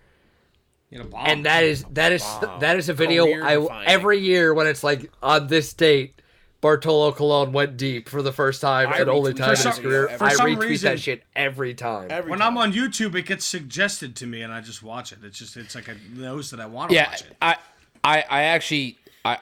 You 0.90 1.00
know, 1.00 1.06
bomb. 1.06 1.26
and 1.26 1.46
that 1.46 1.64
is 1.64 1.84
that 1.92 2.12
is 2.12 2.24
that 2.60 2.78
is 2.78 2.88
a 2.90 2.94
video 2.94 3.26
I 3.44 3.84
every 3.86 4.20
year 4.20 4.54
when 4.54 4.68
it's 4.68 4.84
like 4.84 5.10
on 5.24 5.48
this 5.48 5.74
date, 5.74 6.22
Bartolo 6.62 7.12
Colon 7.14 7.52
went 7.54 7.76
deep 7.78 8.08
for 8.08 8.22
the 8.22 8.32
first 8.32 8.62
time 8.62 8.90
I 8.94 9.00
and 9.00 9.10
only 9.10 9.34
time 9.34 9.50
in 9.50 9.56
that 9.56 9.64
his 9.66 9.76
video 9.78 9.90
career. 9.90 10.08
every 10.08 10.28
I 10.28 10.34
time. 10.36 10.48
retweet 10.48 10.60
reason- 10.62 10.92
that 10.92 11.00
shit 11.00 11.24
every 11.36 11.74
time. 11.74 12.08
Every 12.10 12.30
when 12.30 12.40
time. 12.40 12.58
I'm 12.58 12.58
on 12.58 12.74
YouTube, 12.74 13.16
it 13.16 13.26
gets 13.26 13.46
suggested 13.46 14.16
to 14.18 14.28
me, 14.28 14.42
and 14.44 14.54
I 14.54 14.62
just 14.62 14.82
watch 14.84 15.12
it. 15.12 15.20
It's 15.24 15.38
just 15.40 15.58
it's 15.58 15.76
like 15.76 15.88
it 15.90 15.98
knows 16.14 16.52
that 16.52 16.60
I 16.60 16.66
want 16.68 16.90
to 16.92 16.96
Yeah, 16.96 17.10
watch 17.10 17.22
it. 17.22 17.36
I, 17.42 17.56
I, 18.04 18.24
I 18.30 18.42
actually, 18.44 18.98
I 19.26 19.40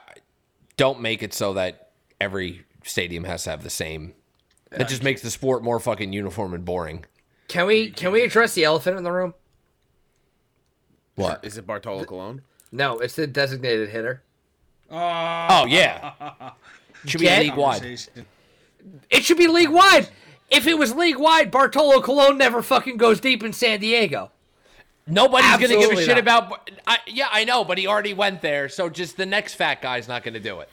don't 0.76 1.00
make 1.00 1.22
it 1.22 1.32
so 1.34 1.52
that 1.54 1.90
every 2.20 2.64
stadium 2.84 3.22
has 3.24 3.44
to 3.44 3.50
have 3.50 3.62
the 3.62 3.70
same. 3.70 4.14
That 4.70 4.88
just 4.88 5.02
makes 5.04 5.22
the 5.22 5.30
sport 5.30 5.62
more 5.62 5.78
fucking 5.78 6.12
uniform 6.12 6.54
and 6.54 6.64
boring. 6.64 7.04
Can 7.48 7.66
we 7.66 7.90
can 7.90 8.12
we 8.12 8.22
address 8.22 8.54
the 8.54 8.64
elephant 8.64 8.98
in 8.98 9.04
the 9.04 9.12
room? 9.12 9.34
What? 11.14 11.44
Is 11.44 11.56
it 11.56 11.66
Bartolo 11.66 12.04
Colon? 12.04 12.42
No, 12.72 12.98
it's 12.98 13.16
the 13.16 13.26
designated 13.26 13.88
hitter. 13.88 14.22
Oh, 14.90 15.46
oh 15.50 15.66
yeah, 15.66 16.12
should 17.06 17.20
be 17.20 17.28
league 17.28 17.56
wide. 17.56 17.98
It 19.10 19.24
should 19.24 19.38
be 19.38 19.48
league 19.48 19.70
wide. 19.70 20.08
If 20.50 20.66
it 20.66 20.78
was 20.78 20.94
league 20.94 21.18
wide, 21.18 21.50
Bartolo 21.50 22.00
Colon 22.00 22.38
never 22.38 22.62
fucking 22.62 22.98
goes 22.98 23.18
deep 23.20 23.42
in 23.42 23.52
San 23.52 23.80
Diego. 23.80 24.30
Nobody's 25.08 25.50
gonna 25.52 25.68
give 25.68 25.90
a 25.90 25.96
shit 25.96 26.08
not. 26.08 26.18
about. 26.18 26.70
I, 26.86 26.98
yeah, 27.06 27.28
I 27.30 27.44
know, 27.44 27.64
but 27.64 27.78
he 27.78 27.86
already 27.86 28.14
went 28.14 28.42
there, 28.42 28.68
so 28.68 28.88
just 28.88 29.16
the 29.16 29.26
next 29.26 29.54
fat 29.54 29.80
guy's 29.80 30.08
not 30.08 30.22
gonna 30.22 30.40
do 30.40 30.60
it. 30.60 30.68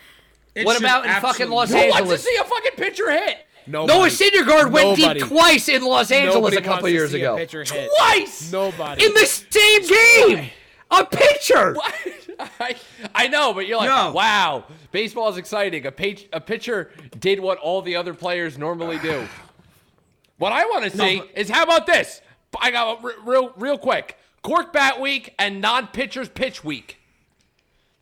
It 0.56 0.66
What 0.66 0.80
about 0.80 1.06
in 1.06 1.12
fucking 1.12 1.26
absolutely- 1.52 1.56
Los 1.56 1.72
Who 1.72 1.90
wants 1.90 2.10
to 2.10 2.18
see 2.18 2.36
a 2.36 2.44
fucking 2.44 2.72
pitcher 2.78 3.10
hit 3.12 3.48
Nobody. 3.68 3.98
Noah 3.98 4.08
Syndergaard 4.08 4.72
went 4.72 5.00
Nobody. 5.00 5.20
deep 5.20 5.28
twice 5.30 5.70
in 5.70 5.84
Los 5.84 6.12
Angeles 6.12 6.56
a 6.56 6.62
couple 6.62 6.90
years 6.90 7.14
a 7.14 7.18
ago. 7.18 7.38
twice? 7.46 8.52
Nobody. 8.52 9.06
In 9.06 9.14
the 9.14 9.26
same 9.26 9.82
game, 9.88 10.50
a 10.92 11.06
pitcher. 11.06 11.74
What? 11.74 11.94
I, 12.60 12.76
I 13.14 13.28
know, 13.28 13.54
but 13.54 13.68
you're 13.68 13.78
like, 13.78 13.90
No. 13.90 14.12
wow, 14.12 14.66
baseball 14.92 15.30
is 15.30 15.38
exciting. 15.38 15.86
A 15.86 15.92
page, 15.92 16.28
a 16.34 16.42
pitcher 16.42 16.92
did 17.20 17.40
what 17.40 17.58
all 17.60 17.82
the 17.82 17.96
other 17.96 18.14
players 18.14 18.58
normally 18.58 19.00
do. 19.00 19.28
What 20.38 20.52
I 20.52 20.66
want 20.66 20.84
to 20.86 20.90
see 20.98 21.20
but- 21.20 21.30
is 21.36 21.50
how 21.50 21.64
about 21.64 21.86
this? 21.86 22.22
I 22.60 22.72
got 22.72 23.04
a- 23.04 23.14
real, 23.24 23.54
real 23.58 23.78
quick. 23.78 24.18
Cork 24.42 24.74
bat 24.74 25.00
week 25.00 25.34
and 25.40 25.62
non-pitchers 25.62 26.28
pitch 26.30 26.64
week. 26.64 26.98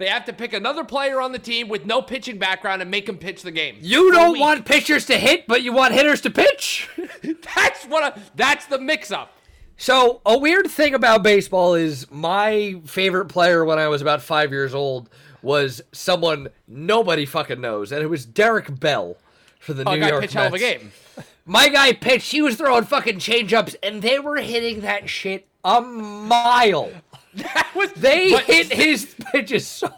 They 0.01 0.07
have 0.07 0.25
to 0.25 0.33
pick 0.33 0.53
another 0.53 0.83
player 0.83 1.21
on 1.21 1.31
the 1.31 1.39
team 1.39 1.67
with 1.69 1.85
no 1.85 2.01
pitching 2.01 2.37
background 2.39 2.81
and 2.81 2.89
make 2.89 3.07
him 3.07 3.17
pitch 3.17 3.43
the 3.43 3.51
game. 3.51 3.77
You 3.79 4.11
don't 4.11 4.39
want 4.39 4.65
pitchers 4.65 5.05
to 5.05 5.17
hit, 5.17 5.45
but 5.47 5.61
you 5.61 5.71
want 5.73 5.93
hitters 5.93 6.21
to 6.21 6.31
pitch. 6.31 6.89
That's 7.55 7.85
what. 7.85 8.03
I, 8.17 8.21
that's 8.35 8.65
the 8.65 8.79
mix-up. 8.79 9.31
So 9.77 10.21
a 10.25 10.37
weird 10.37 10.67
thing 10.71 10.93
about 10.95 11.21
baseball 11.23 11.75
is 11.75 12.09
my 12.11 12.81
favorite 12.85 13.25
player 13.27 13.63
when 13.63 13.77
I 13.79 13.87
was 13.89 14.01
about 14.01 14.21
five 14.21 14.51
years 14.51 14.73
old 14.73 15.09
was 15.43 15.81
someone 15.91 16.49
nobody 16.67 17.25
fucking 17.25 17.61
knows, 17.61 17.91
and 17.91 18.01
it 18.03 18.07
was 18.07 18.25
Derek 18.25 18.79
Bell 18.79 19.17
for 19.59 19.73
the 19.73 19.83
Oh, 19.87 19.93
New 19.93 19.99
guy 20.01 20.09
York 20.09 20.21
pitch 20.21 20.33
hell 20.33 20.47
of 20.47 20.53
a 20.53 20.57
Mets. 20.59 20.63
game. 20.63 20.91
My 21.45 21.67
guy 21.69 21.93
pitched. 21.93 22.31
He 22.31 22.41
was 22.41 22.55
throwing 22.55 22.85
fucking 22.85 23.17
changeups, 23.17 23.75
and 23.83 24.01
they 24.01 24.19
were 24.19 24.37
hitting 24.37 24.81
that 24.81 25.09
shit 25.09 25.47
a 25.63 25.79
mile. 25.81 26.91
That 27.35 27.71
was 27.75 27.91
They 27.95 28.31
but- 28.31 28.43
hit 28.43 28.71
his 28.71 29.15
pitches 29.31 29.67
so 29.67 29.89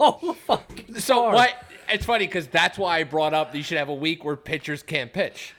fucking 0.47 0.95
So 0.99 1.21
hard. 1.23 1.35
what? 1.35 1.53
It's 1.89 2.05
funny 2.05 2.25
because 2.27 2.47
that's 2.47 2.77
why 2.77 2.99
I 2.99 3.03
brought 3.03 3.33
up 3.33 3.53
you 3.55 3.61
should 3.63 3.77
have 3.77 3.89
a 3.89 3.93
week 3.93 4.23
where 4.23 4.35
pitchers 4.35 4.81
can't 4.83 5.11
pitch. 5.11 5.53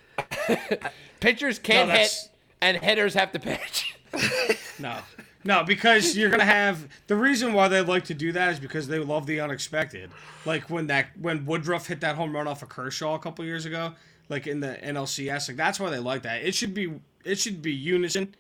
pitchers 1.20 1.58
can't 1.58 1.88
No, 1.88 1.94
hit, 1.96 2.28
and 2.60 2.76
hitters 2.78 3.14
have 3.14 3.32
to 3.32 3.38
pitch. 3.38 3.96
No, 4.78 4.98
no, 5.44 5.62
because 5.62 6.16
you're 6.16 6.30
gonna 6.30 6.44
have 6.44 6.88
the 7.06 7.14
reason 7.14 7.52
why 7.52 7.68
they 7.68 7.80
like 7.80 8.04
to 8.06 8.14
do 8.14 8.32
that 8.32 8.52
is 8.52 8.58
because 8.60 8.88
they 8.88 8.98
love 8.98 9.24
the 9.26 9.38
unexpected. 9.40 10.10
Like 10.44 10.68
when 10.68 10.88
that 10.88 11.08
when 11.20 11.46
Woodruff 11.46 11.86
hit 11.86 12.00
that 12.00 12.16
home 12.16 12.34
run 12.34 12.48
off 12.48 12.62
of 12.62 12.68
Kershaw 12.68 13.14
a 13.14 13.18
couple 13.20 13.44
years 13.44 13.66
ago, 13.66 13.92
like 14.28 14.46
in 14.48 14.58
the 14.60 14.76
NLCS, 14.82 15.48
like 15.48 15.56
that's 15.56 15.78
why 15.78 15.90
they 15.90 15.98
like 16.00 16.22
that. 16.22 16.42
It 16.42 16.54
should 16.56 16.74
be 16.74 16.92
it 17.24 17.38
should 17.38 17.62
be 17.62 17.72
unison. 17.72 18.34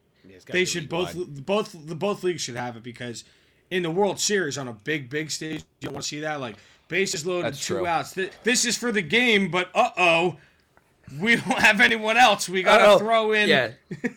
They 0.50 0.64
should 0.64 0.88
both 0.88 1.14
both 1.46 1.74
the 1.86 1.94
both 1.94 2.22
leagues 2.24 2.42
should 2.42 2.56
have 2.56 2.76
it 2.76 2.82
because 2.82 3.24
in 3.70 3.82
the 3.82 3.90
World 3.90 4.18
Series 4.20 4.58
on 4.58 4.68
a 4.68 4.72
big 4.72 5.08
big 5.10 5.30
stage, 5.30 5.60
you 5.80 5.86
don't 5.86 5.94
want 5.94 6.02
to 6.02 6.08
see 6.08 6.20
that 6.20 6.40
like 6.40 6.56
bases 6.88 7.24
loaded, 7.26 7.46
That's 7.46 7.66
two 7.66 7.76
true. 7.78 7.86
outs. 7.86 8.12
Th- 8.14 8.32
This 8.44 8.64
is 8.64 8.76
for 8.76 8.92
the 8.92 9.02
game, 9.02 9.50
but 9.50 9.70
uh 9.74 9.90
oh. 9.96 10.36
We 11.20 11.36
don't 11.36 11.58
have 11.58 11.80
anyone 11.82 12.16
else. 12.16 12.48
We 12.48 12.62
gotta 12.62 12.92
Oh, 12.92 12.98
throw 12.98 13.32
in. 13.32 13.48
Yeah. 13.48 13.72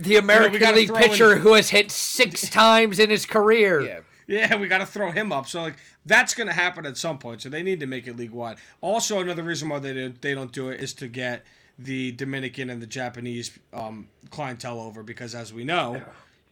The 0.00 0.16
American 0.16 0.74
League 0.76 0.86
throw 0.86 0.96
in- 0.96 1.02
pitcher 1.10 1.36
who 1.38 1.54
has 1.54 1.70
hit 1.70 1.90
six 1.90 2.48
times 2.50 3.00
in 3.00 3.10
his 3.10 3.26
career. 3.26 3.80
Yeah. 3.80 4.00
Yeah, 4.28 4.56
we 4.56 4.68
got 4.68 4.78
to 4.78 4.86
throw 4.86 5.10
him 5.10 5.32
up. 5.32 5.48
So 5.48 5.62
like 5.62 5.74
that's 6.06 6.34
going 6.34 6.46
to 6.46 6.52
happen 6.52 6.86
at 6.86 6.96
some 6.96 7.18
point. 7.18 7.42
So 7.42 7.48
they 7.48 7.62
need 7.64 7.80
to 7.80 7.86
make 7.86 8.06
it 8.06 8.16
league 8.16 8.30
wide. 8.30 8.58
Also, 8.80 9.18
another 9.20 9.42
reason 9.42 9.68
why 9.70 9.78
they 9.80 9.92
don't, 9.94 10.22
they 10.22 10.34
don't 10.34 10.52
do 10.52 10.68
it 10.68 10.80
is 10.80 10.92
to 10.94 11.08
get 11.08 11.44
the 11.78 12.12
Dominican 12.12 12.70
and 12.70 12.82
the 12.82 12.86
Japanese 12.86 13.56
um, 13.72 14.08
clientele 14.30 14.80
over 14.80 15.02
because 15.02 15.34
as 15.34 15.52
we 15.52 15.64
know, 15.64 16.02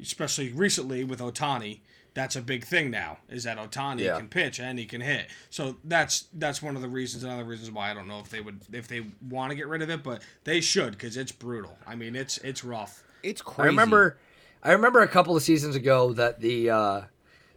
especially 0.00 0.52
recently 0.52 1.04
with 1.04 1.20
Ohtani, 1.20 1.80
that's 2.14 2.36
a 2.36 2.40
big 2.40 2.64
thing 2.64 2.90
now. 2.90 3.18
Is 3.28 3.44
that 3.44 3.58
Ohtani 3.58 4.00
Yeah. 4.00 4.16
can 4.18 4.28
pitch 4.28 4.58
and 4.60 4.78
he 4.78 4.86
can 4.86 5.00
hit. 5.00 5.26
So 5.50 5.76
that's 5.84 6.26
that's 6.32 6.62
one 6.62 6.76
of 6.76 6.82
the 6.82 6.88
reasons. 6.88 7.24
Another 7.24 7.44
reasons 7.44 7.70
why 7.70 7.90
I 7.90 7.94
don't 7.94 8.08
know 8.08 8.20
if 8.20 8.30
they 8.30 8.40
would 8.40 8.60
if 8.72 8.88
they 8.88 9.04
want 9.28 9.50
to 9.50 9.56
get 9.56 9.66
rid 9.68 9.82
of 9.82 9.90
it, 9.90 10.02
but 10.02 10.22
they 10.44 10.60
should 10.60 10.92
because 10.92 11.16
it's 11.16 11.32
brutal. 11.32 11.76
I 11.86 11.94
mean, 11.96 12.16
it's 12.16 12.38
it's 12.38 12.64
rough. 12.64 13.02
It's 13.22 13.42
crazy. 13.42 13.64
I 13.64 13.66
remember, 13.66 14.18
I 14.62 14.72
remember 14.72 15.00
a 15.00 15.08
couple 15.08 15.36
of 15.36 15.42
seasons 15.42 15.74
ago 15.76 16.12
that 16.14 16.40
the 16.40 16.70
uh, 16.70 17.00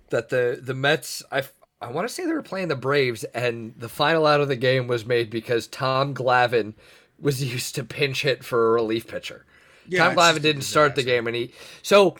that 0.10 0.30
the 0.30 0.60
the 0.62 0.74
Mets. 0.74 1.24
I 1.32 1.44
I 1.82 1.92
want 1.92 2.06
to 2.08 2.14
say 2.14 2.26
they 2.26 2.34
were 2.34 2.42
playing 2.42 2.68
the 2.68 2.76
Braves, 2.76 3.24
and 3.26 3.74
the 3.78 3.88
final 3.88 4.26
out 4.26 4.42
of 4.42 4.50
the 4.50 4.58
game 4.58 4.88
was 4.88 5.06
made 5.06 5.30
because 5.30 5.68
Tom 5.68 6.14
Glavine 6.14 6.74
was 7.22 7.44
used 7.54 7.76
to 7.76 7.84
pinch 7.84 8.22
hit 8.24 8.44
for 8.44 8.70
a 8.70 8.72
relief 8.72 9.08
pitcher. 9.08 9.46
Yeah, 9.88 10.00
Tom 10.04 10.14
it's 10.14 10.22
just 10.22 10.38
Glavine 10.38 10.42
didn't 10.42 10.62
start 10.64 10.96
the 10.96 11.04
game, 11.04 11.28
and 11.28 11.36
he 11.36 11.54
so. 11.82 12.16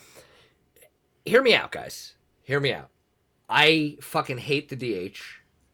Hear 1.26 1.42
me 1.44 1.54
out, 1.54 1.72
guys. 1.72 2.14
Hear 2.44 2.60
me 2.60 2.74
out. 2.74 2.90
I 3.48 3.98
fucking 4.02 4.40
hate 4.40 4.70
the 4.70 4.76
DH, 4.76 5.18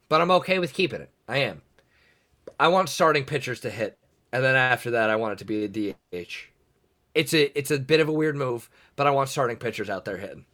but 0.10 0.22
I'm 0.22 0.32
okay 0.32 0.60
with 0.60 0.74
keeping 0.74 1.02
it. 1.02 1.10
I 1.28 1.38
am. 1.38 1.62
I 2.60 2.68
want 2.68 2.90
starting 2.90 3.24
pitchers 3.26 3.60
to 3.62 3.70
hit, 3.70 3.98
and 4.34 4.44
then 4.44 4.56
after 4.56 4.92
that, 4.92 5.10
I 5.10 5.16
want 5.16 5.34
it 5.34 5.40
to 5.40 5.46
be 5.46 5.64
a 5.64 5.68
DH. 5.68 6.50
It's 7.14 7.34
a 7.34 7.58
it's 7.58 7.72
a 7.72 7.80
bit 7.80 8.00
of 8.02 8.10
a 8.10 8.14
weird 8.14 8.36
move, 8.36 8.70
but 8.96 9.08
I 9.08 9.12
want 9.12 9.30
starting 9.30 9.58
pitchers 9.58 9.90
out 9.90 10.04
there 10.06 10.18
hitting. 10.18 10.46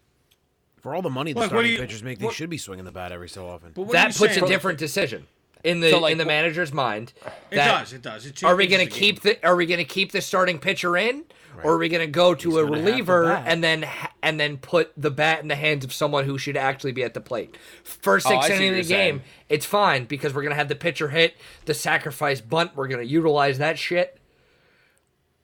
For 0.81 0.95
all 0.95 1.01
the 1.01 1.09
money 1.11 1.33
the 1.33 1.39
Look, 1.41 1.51
what 1.51 1.61
do 1.61 1.67
starting 1.67 1.71
you- 1.73 1.79
pitchers 1.79 2.03
make, 2.03 2.19
they 2.19 2.29
should 2.29 2.49
be 2.49 2.57
swinging 2.57 2.85
the 2.85 2.91
bat 2.91 3.11
every 3.11 3.29
so 3.29 3.47
often. 3.47 3.71
But 3.73 3.89
That 3.89 4.15
puts 4.15 4.33
saying? 4.33 4.43
a 4.43 4.47
different 4.47 4.79
decision 4.79 5.27
in 5.63 5.79
the 5.79 5.91
So, 5.91 5.99
like, 5.99 6.11
in 6.13 6.17
the 6.17 6.25
manager's 6.25 6.73
mind. 6.73 7.13
It 7.51 7.55
that- 7.55 7.79
does. 7.79 7.93
It 7.93 8.01
does. 8.01 8.25
It 8.25 8.43
Are 8.43 8.55
we 8.55 8.67
going 8.67 8.85
to 8.85 8.91
keep 8.91 9.21
game. 9.21 9.35
the 9.41 9.47
Are 9.47 9.55
we 9.55 9.65
going 9.65 9.77
to 9.79 9.83
keep 9.85 10.11
the 10.11 10.21
starting 10.21 10.57
pitcher 10.59 10.95
in, 10.97 11.23
or 11.63 11.73
are 11.73 11.77
we 11.77 11.89
going 11.89 12.05
to 12.05 12.11
go 12.11 12.33
to 12.33 12.59
a 12.59 12.63
gonna 12.63 12.75
have 12.77 12.85
the 12.85 12.91
reliever 12.91 13.31
and 13.31 13.63
then 13.63 13.85
and 14.23 14.39
then 14.39 14.57
put 14.57 14.91
the 14.97 15.11
bat 15.11 15.41
in 15.41 15.47
the 15.47 15.55
hands 15.55 15.83
of 15.85 15.93
someone 15.93 16.25
who 16.25 16.37
should 16.37 16.57
actually 16.57 16.91
be 16.93 17.03
at 17.03 17.13
the 17.13 17.21
plate? 17.21 17.55
First 17.83 18.25
Oh, 18.27 18.29
six 18.29 18.45
I 18.45 18.47
see 18.49 18.53
innings 18.55 18.71
what 18.73 18.79
of 18.79 18.87
the 18.87 18.93
game, 18.93 19.15
saying. 19.19 19.21
it's 19.49 19.65
fine 19.65 20.05
because 20.05 20.33
we're 20.33 20.41
going 20.43 20.51
to 20.53 20.57
have 20.57 20.69
the 20.69 20.75
pitcher 20.75 21.09
hit 21.09 21.35
the 21.65 21.73
sacrifice 21.73 22.41
bunt. 22.41 22.71
We're 22.75 22.87
going 22.87 23.01
to 23.05 23.07
utilize 23.11 23.57
that 23.59 23.77
shit. 23.77 24.17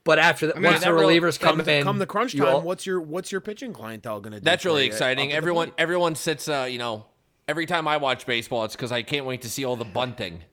But 0.03 0.19
after 0.19 0.47
that, 0.47 0.55
mean, 0.55 0.63
once 0.71 0.79
that 0.79 0.85
the 0.85 0.93
really- 0.93 1.19
relievers 1.19 1.37
come 1.37 1.57
Come, 1.57 1.65
the, 1.65 1.73
in, 1.75 1.83
come 1.83 1.99
the 1.99 2.05
crunch 2.05 2.33
you 2.33 2.43
time, 2.45 2.55
all- 2.55 2.61
what's 2.61 2.85
your 2.85 3.01
what's 3.01 3.29
your 3.29 3.41
pitching 3.41 3.73
clientele 3.73 4.21
gonna 4.21 4.39
do? 4.39 4.43
That's 4.45 4.63
really 4.63 4.85
exciting. 4.85 5.25
Up 5.25 5.29
at 5.29 5.31
the 5.31 5.35
Everyone, 5.37 5.71
everyone 5.77 6.15
sits. 6.15 6.47
Uh, 6.47 6.65
you 6.69 6.77
know, 6.77 7.05
every 7.47 7.65
time 7.65 7.87
I 7.87 7.97
watch 7.97 8.25
baseball, 8.25 8.65
it's 8.65 8.75
because 8.75 8.91
I 8.91 9.01
can't 9.01 9.25
wait 9.25 9.41
to 9.43 9.49
see 9.49 9.65
all 9.65 9.75
the 9.75 9.85
bunting. 9.85 10.43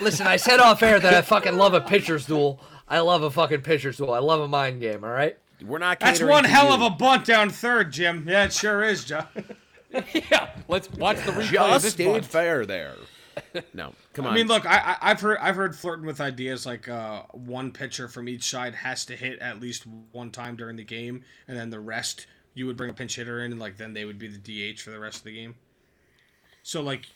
Listen, 0.00 0.26
I 0.26 0.36
said 0.36 0.60
off 0.60 0.82
air 0.82 0.98
that 0.98 1.14
I 1.14 1.22
fucking 1.22 1.56
love 1.56 1.74
a 1.74 1.80
pitcher's 1.80 2.26
duel. 2.26 2.60
I 2.88 3.00
love 3.00 3.22
a 3.22 3.30
fucking 3.30 3.62
pitcher's 3.62 3.96
duel. 3.96 4.12
I 4.12 4.18
love 4.18 4.40
a 4.40 4.48
mind 4.48 4.80
game. 4.80 5.04
All 5.04 5.10
right. 5.10 5.36
We're 5.64 5.78
not. 5.78 6.00
That's 6.00 6.20
one 6.20 6.42
to 6.42 6.48
hell 6.48 6.68
you. 6.68 6.74
of 6.74 6.82
a 6.82 6.90
bunt 6.90 7.24
down 7.24 7.50
third, 7.50 7.92
Jim. 7.92 8.26
Yeah, 8.28 8.44
it 8.44 8.52
sure 8.52 8.82
is, 8.82 9.04
John. 9.04 9.26
yeah, 10.12 10.50
let's 10.68 10.90
watch 10.90 11.18
the 11.18 11.32
replay 11.32 11.56
of 11.58 11.70
just 11.70 11.84
this 11.84 11.92
stayed 11.92 12.12
bunt. 12.12 12.24
fair 12.24 12.66
there. 12.66 12.96
No, 13.72 13.94
come 14.12 14.26
on. 14.26 14.32
I 14.32 14.34
mean, 14.34 14.46
look, 14.48 14.66
I, 14.66 14.96
I 15.00 15.10
I've 15.10 15.20
heard 15.20 15.38
I've 15.40 15.56
heard 15.56 15.76
flirting 15.76 16.04
with 16.04 16.20
ideas 16.20 16.66
like 16.66 16.88
uh, 16.88 17.22
one 17.32 17.70
pitcher 17.70 18.08
from 18.08 18.28
each 18.28 18.50
side 18.50 18.74
has 18.74 19.04
to 19.06 19.16
hit 19.16 19.38
at 19.38 19.60
least 19.60 19.86
one 20.10 20.30
time 20.30 20.56
during 20.56 20.76
the 20.76 20.84
game, 20.84 21.24
and 21.48 21.56
then 21.56 21.70
the 21.70 21.80
rest 21.80 22.26
you 22.54 22.66
would 22.66 22.76
bring 22.76 22.90
a 22.90 22.94
pinch 22.94 23.16
hitter 23.16 23.44
in, 23.44 23.52
and 23.52 23.60
like 23.60 23.76
then 23.76 23.94
they 23.94 24.04
would 24.04 24.18
be 24.18 24.28
the 24.28 24.72
DH 24.74 24.80
for 24.80 24.90
the 24.90 24.98
rest 25.00 25.18
of 25.18 25.24
the 25.24 25.34
game. 25.34 25.54
So 26.62 26.82
like, 26.82 27.06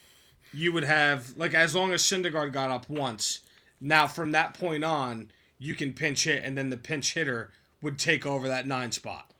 you 0.52 0.72
would 0.72 0.84
have 0.84 1.36
like 1.36 1.54
as 1.54 1.74
long 1.74 1.92
as 1.92 2.02
Syndergaard 2.02 2.52
got 2.52 2.70
up 2.70 2.88
once, 2.88 3.40
now 3.80 4.06
from 4.06 4.32
that 4.32 4.54
point 4.54 4.84
on 4.84 5.30
you 5.58 5.74
can 5.74 5.92
pinch 5.92 6.24
hit, 6.24 6.42
and 6.44 6.56
then 6.56 6.70
the 6.70 6.76
pinch 6.76 7.14
hitter 7.14 7.50
would 7.82 7.98
take 7.98 8.26
over 8.26 8.48
that 8.48 8.66
nine 8.66 8.92
spot. 8.92 9.30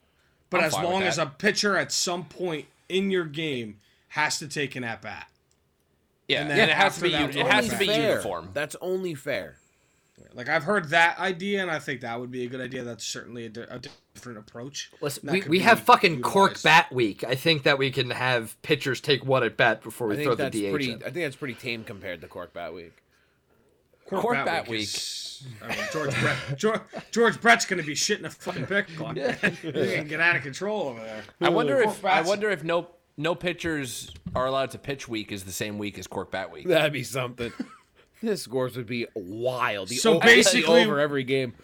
But 0.51 0.61
I'm 0.61 0.67
as 0.67 0.73
long 0.75 1.03
as 1.03 1.19
a 1.19 1.27
pitcher 1.27 1.77
at 1.77 1.93
some 1.93 2.25
point 2.25 2.67
in 2.89 3.11
your 3.11 3.25
game 3.25 3.79
has 4.09 4.39
to 4.39 4.49
take 4.49 4.77
an 4.77 4.85
at 4.85 5.03
bat. 5.03 5.29
Yeah, 6.29 6.43
And 6.43 6.51
and, 6.51 6.59
then 6.59 6.69
it 6.69 6.75
has 6.75 6.97
to 6.97 7.03
be. 7.03 7.11
that, 7.11 7.37
It 7.37 7.47
has 7.47 7.69
to 7.69 7.79
be 7.79 7.87
fair. 7.87 8.11
uniform. 8.11 8.51
That's 8.53 8.77
only 8.81 9.15
fair. 9.15 9.57
Like 10.33 10.49
I've 10.49 10.65
heard 10.65 10.91
that 10.91 11.19
idea, 11.19 11.63
and 11.63 11.71
I 11.71 11.79
think 11.79 12.01
that 12.01 12.19
would 12.19 12.31
be 12.31 12.45
a 12.45 12.49
good 12.49 12.61
idea. 12.61 12.85
That's 12.85 13.05
certainly 13.07 13.47
a, 13.47 13.49
di- 13.49 13.67
a 13.69 13.81
different 14.15 14.39
approach. 14.39 14.91
Listen, 15.01 15.31
we, 15.31 15.43
we 15.43 15.59
have 15.61 15.81
fucking 15.81 16.23
cork 16.23 16.63
bat 16.63 16.91
week. 16.93 17.23
I 17.25 17.35
think 17.35 17.65
that 17.65 17.79
we 17.79 17.91
can 17.91 18.11
have 18.11 18.61
pitchers 18.63 19.01
take 19.01 19.25
one 19.25 19.43
at 19.45 19.57
bat 19.57 19.83
before 19.83 20.09
we 20.09 20.15
I 20.19 20.25
throw 20.25 20.37
think 20.37 20.53
the 20.53 20.61
that's 20.61 20.71
DH 20.71 20.71
pretty. 20.71 20.91
in. 20.93 20.99
I 21.03 21.05
think 21.05 21.15
that's 21.15 21.37
pretty 21.37 21.55
tame 21.55 21.85
compared 21.85 22.21
to 22.23 22.29
Cork 22.29 22.53
Bat 22.55 22.75
Week. 22.75 23.03
Cork 24.09 24.45
Bat 24.45 24.71
is- 24.71 25.47
I 25.63 25.69
mean, 25.69 25.79
George 25.93 26.19
Brett. 26.21 26.37
George, 26.57 26.81
George 27.11 27.41
Brett's 27.43 27.67
going 27.67 27.81
to 27.81 27.87
be 27.87 27.95
shitting 27.95 28.25
a 28.25 28.31
fucking 28.31 28.65
pickle. 28.67 29.09
He's 29.15 29.37
going 29.43 29.75
to 29.75 30.05
get 30.05 30.21
out 30.21 30.37
of 30.37 30.43
control 30.43 30.89
over 30.89 31.01
there. 31.01 31.23
I 31.43 31.51
wonder 31.51 31.83
Cork 31.83 31.95
if 31.97 32.05
I 32.07 32.23
wonder 32.23 32.49
if 32.51 32.65
no 32.65 32.89
no 33.19 33.35
pitchers 33.35 34.11
are 34.35 34.47
allowed 34.47 34.71
to 34.71 34.79
pitch 34.79 35.09
week 35.09 35.33
is 35.33 35.45
the 35.45 35.53
same 35.53 35.77
week 35.79 35.99
as 35.99 36.07
Cork 36.07 36.31
Bat 36.31 36.53
Week. 36.53 36.67
That'd 36.67 36.93
be 36.93 37.03
something. 37.05 37.53
His 38.21 38.43
scores 38.43 38.77
would 38.77 38.87
be 38.87 39.07
wild. 39.15 39.89
The 39.89 39.97
So 39.97 40.13
o- 40.13 40.15
the 40.15 40.21
basically- 40.21 40.83
over 40.85 40.99
every 41.01 41.25
game. 41.25 41.55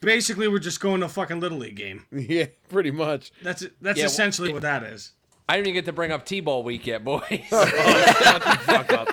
Basically, 0.00 0.48
we're 0.48 0.58
just 0.58 0.80
going 0.80 0.98
to 1.00 1.06
a 1.06 1.08
fucking 1.08 1.38
little 1.38 1.58
league 1.58 1.76
game. 1.76 2.04
Yeah, 2.12 2.46
pretty 2.68 2.90
much. 2.90 3.30
That's 3.42 3.62
it. 3.62 3.72
That's 3.80 3.98
Yeah, 3.98 4.04
well, 4.04 4.10
essentially 4.10 4.52
what 4.52 4.62
that 4.62 4.82
is. 4.82 5.12
I 5.48 5.54
didn't 5.56 5.68
even 5.68 5.74
get 5.74 5.84
to 5.86 5.92
bring 5.92 6.10
up 6.12 6.24
T-ball 6.24 6.62
week 6.64 6.86
yet, 6.86 7.04
boys. 7.04 7.22
Fuck 7.50 8.92
up. 8.92 9.08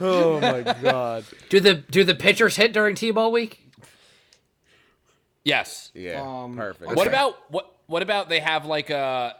Oh 0.00 0.38
my 0.40 0.60
god. 0.62 1.24
Do 1.48 1.60
the 1.60 1.74
do 1.74 2.04
the 2.04 2.14
pitchers 2.14 2.56
hit 2.56 2.72
during 2.72 2.94
T-ball 2.94 3.32
week? 3.32 3.62
yes. 5.44 5.90
Yeah. 5.94 6.22
Um, 6.22 6.56
perfect. 6.56 6.94
What 6.96 7.06
about 7.06 7.36
what? 7.50 7.72
What 7.86 8.02
about 8.02 8.28
they 8.28 8.40
have 8.40 8.66
like 8.66 8.90
uh 8.90 9.32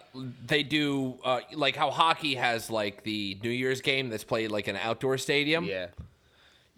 they 0.46 0.62
do 0.62 1.18
uh 1.24 1.40
like 1.54 1.74
how 1.76 1.90
hockey 1.90 2.36
has 2.36 2.70
like 2.70 3.02
the 3.02 3.38
New 3.42 3.50
Year's 3.50 3.80
game 3.80 4.08
that's 4.08 4.24
played 4.24 4.50
like 4.50 4.68
an 4.68 4.76
outdoor 4.76 5.18
stadium. 5.18 5.64
Yeah. 5.64 5.88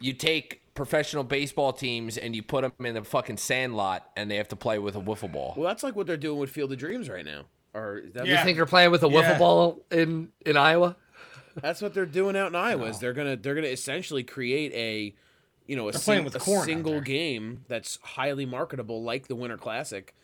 You 0.01 0.13
take 0.13 0.63
professional 0.75 1.25
baseball 1.25 1.73
teams 1.73 2.17
and 2.17 2.37
you 2.37 2.43
put 2.43 2.63
them 2.63 2.87
in 2.87 2.97
a 2.97 3.03
fucking 3.05 3.37
sand 3.37 3.77
lot 3.77 4.09
and 4.17 4.31
they 4.31 4.37
have 4.37 4.49
to 4.49 4.57
play 4.57 4.79
with 4.79 4.95
a 4.95 5.01
wiffle 5.01 5.31
ball. 5.33 5.55
Well, 5.57 5.67
that's 5.67 5.83
like 5.83 5.97
what 5.97 6.07
they're 6.07 6.17
doing 6.17 6.39
with 6.39 6.51
Field 6.51 6.71
of 6.73 6.79
Dreams 6.79 7.09
right 7.09 7.25
now. 7.25 7.43
Or 7.75 7.99
is 7.99 8.13
that 8.13 8.27
Yeah. 8.27 8.39
You 8.39 8.45
think 8.45 8.57
they're 8.57 8.67
playing 8.67 8.91
with 8.91 9.03
a 9.03 9.09
wiffle 9.09 9.39
ball 9.39 9.81
in 9.91 10.29
in 10.47 10.57
Iowa? 10.57 10.97
that's 11.61 11.83
what 11.83 11.95
they're 11.95 12.07
doing 12.07 12.37
out 12.37 12.49
in 12.49 12.55
Iowa. 12.55 12.87
Is 12.87 12.99
they're 13.01 13.13
gonna 13.13 13.37
they're 13.37 13.55
gonna 13.57 13.67
essentially 13.69 14.23
create 14.23 14.73
a 14.73 15.15
you 15.67 15.77
know 15.77 15.89
a, 15.89 15.93
sing- 15.93 16.25
with 16.25 16.35
a 16.37 16.41
single 16.41 17.01
game 17.01 17.65
that's 17.69 17.99
highly 18.03 18.47
marketable 18.47 19.03
like 19.03 19.27
the 19.29 19.35
Winter 19.35 19.57
Classic. 19.59 20.15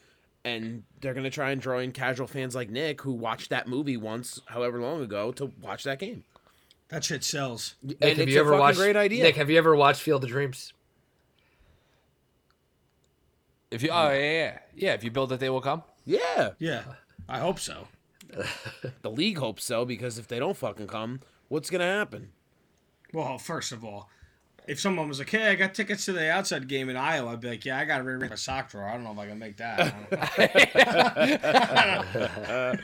And 0.44 0.84
they're 1.00 1.14
gonna 1.14 1.30
try 1.30 1.50
and 1.50 1.60
draw 1.60 1.78
in 1.78 1.90
casual 1.92 2.26
fans 2.26 2.54
like 2.54 2.70
Nick 2.70 3.00
who 3.00 3.12
watched 3.12 3.50
that 3.50 3.66
movie 3.66 3.96
once, 3.96 4.40
however 4.46 4.78
long 4.80 5.00
ago, 5.02 5.32
to 5.32 5.50
watch 5.62 5.84
that 5.84 5.98
game. 5.98 6.22
That 6.88 7.02
shit 7.04 7.24
sells. 7.24 7.74
Nick, 7.82 7.96
And 8.00 8.10
have 8.10 8.18
it's 8.20 8.32
you 8.32 8.40
ever 8.40 8.50
fucking 8.50 8.60
watched? 8.60 8.78
great 8.78 8.96
idea. 8.96 9.22
Nick, 9.24 9.36
have 9.36 9.50
you 9.50 9.58
ever 9.58 9.74
watched 9.74 10.00
Field 10.02 10.22
of 10.24 10.30
Dreams? 10.30 10.72
If 13.70 13.82
you 13.82 13.90
oh 13.90 14.10
yeah 14.12 14.20
yeah 14.30 14.58
yeah 14.76 14.92
if 14.94 15.02
you 15.02 15.10
build 15.10 15.32
it 15.32 15.40
they 15.40 15.50
will 15.50 15.60
come. 15.60 15.82
Yeah. 16.04 16.50
Yeah, 16.58 16.82
I 17.28 17.38
hope 17.40 17.58
so. 17.58 17.88
The 19.02 19.10
league 19.10 19.38
hopes 19.38 19.64
so 19.64 19.84
because 19.84 20.18
if 20.18 20.28
they 20.28 20.38
don't 20.38 20.56
fucking 20.56 20.86
come, 20.88 21.20
what's 21.48 21.70
gonna 21.70 21.84
happen? 21.84 22.30
Well, 23.12 23.38
first 23.38 23.72
of 23.72 23.84
all, 23.84 24.08
if 24.66 24.80
someone 24.80 25.08
was 25.08 25.18
like, 25.18 25.30
"Hey, 25.30 25.48
I 25.48 25.54
got 25.56 25.74
tickets 25.74 26.04
to 26.06 26.12
the 26.12 26.30
outside 26.30 26.66
game 26.68 26.88
in 26.88 26.96
Iowa," 26.96 27.32
I'd 27.32 27.40
be 27.40 27.48
like, 27.48 27.64
"Yeah, 27.64 27.78
I 27.78 27.84
got 27.84 27.98
to 27.98 28.04
rearrange 28.04 28.30
my 28.30 28.36
sock 28.36 28.70
drawer. 28.70 28.88
I 28.88 28.94
don't 28.94 29.04
know 29.04 29.12
if 29.12 29.18
I 29.18 29.26
can 29.26 29.38
make 29.38 29.56
that." 29.58 29.94
I 31.76 32.74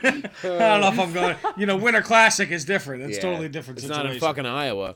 don't 0.41 0.81
know 0.81 0.87
if 0.93 0.99
I'm 0.99 1.13
going. 1.13 1.35
You 1.57 1.65
know, 1.65 1.77
Winter 1.77 2.01
Classic 2.01 2.49
is 2.51 2.65
different. 2.65 3.03
It's 3.03 3.17
Yeah. 3.17 3.23
totally 3.23 3.49
different 3.49 3.79
It's 3.79 3.87
situation. 3.87 4.05
not 4.07 4.13
in 4.13 4.19
fucking 4.19 4.45
Iowa. 4.45 4.95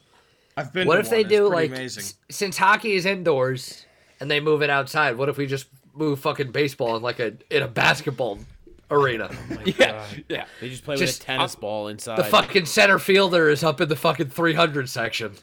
I've 0.58 0.72
been. 0.74 0.88
What 0.88 0.96
to 0.96 1.02
if 1.02 1.10
they 1.10 1.18
one. 1.24 1.26
It's 1.26 1.30
do 1.36 1.50
like 1.50 1.70
amazing. 1.72 2.04
s- 2.04 2.16
since 2.30 2.58
hockey 2.58 2.94
is 2.94 3.06
indoors 3.06 3.86
and 4.20 4.30
they 4.32 4.40
move 4.40 4.62
it 4.62 4.70
outside? 4.70 5.18
What 5.18 5.30
if 5.30 5.38
we 5.38 5.46
just 5.48 5.68
move 5.94 6.20
fucking 6.20 6.52
baseball 6.52 6.96
in 6.96 7.02
like 7.04 7.20
a 7.20 7.34
in 7.50 7.64
a 7.64 7.68
basketball 7.68 8.40
arena? 8.92 9.30
Oh 9.32 9.58
yeah 9.66 10.06
yeah. 10.30 10.46
They 10.62 10.70
just 10.70 10.84
play 10.86 10.96
Just- 10.98 11.20
with 11.22 11.24
a 11.24 11.26
tennis 11.34 11.56
ball 11.56 11.88
inside. 11.90 12.18
the 12.18 12.24
fucking 12.24 12.66
center 12.66 13.00
fielder 13.00 13.50
is 13.50 13.64
up 13.64 13.82
in 13.82 13.90
the 13.90 13.96
fucking 13.96 14.30
300 14.30 14.88
section. 14.90 15.34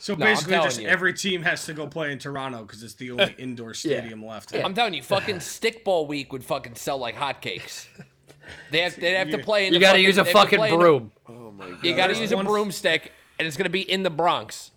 So 0.00 0.14
No, 0.14 0.24
basically, 0.26 0.54
just 0.54 0.80
you. 0.80 0.88
every 0.88 1.12
team 1.12 1.42
has 1.42 1.64
to 1.66 1.72
go 1.74 1.86
play 1.86 2.12
in 2.12 2.18
Toronto 2.18 2.62
because 2.62 2.82
it's 2.82 2.94
the 2.94 3.10
only 3.10 3.34
indoor 3.38 3.74
stadium 3.74 4.24
left. 4.24 4.54
I'm 4.54 4.74
telling 4.74 4.94
you, 4.94 5.02
fucking 5.02 5.36
stickball 5.36 6.06
week 6.06 6.32
would 6.32 6.44
fucking 6.44 6.76
sell 6.76 6.98
like 6.98 7.16
hotcakes. 7.16 7.86
They 8.70 8.80
have 8.82 8.96
they 8.98 9.12
have 9.12 9.30
to 9.30 9.38
play. 9.38 9.66
In 9.66 9.74
You 9.74 9.80
got 9.80 9.92
to 9.94 10.00
use 10.00 10.16
a 10.18 10.22
they 10.22 10.30
have 10.30 10.34
to 10.34 10.38
fucking 10.44 10.58
play 10.58 10.68
in 10.72 10.78
the- 10.78 10.84
broom. 10.84 11.12
Oh 11.28 11.52
you 11.82 11.94
got 11.94 12.06
to 12.06 12.14
There's 12.14 12.20
use 12.30 12.32
a 12.32 12.42
broomstick, 12.42 13.12
and 13.38 13.46
it's 13.46 13.56
gonna 13.56 13.68
be 13.70 13.82
in 13.90 14.02
the 14.04 14.10
Bronx. 14.10 14.70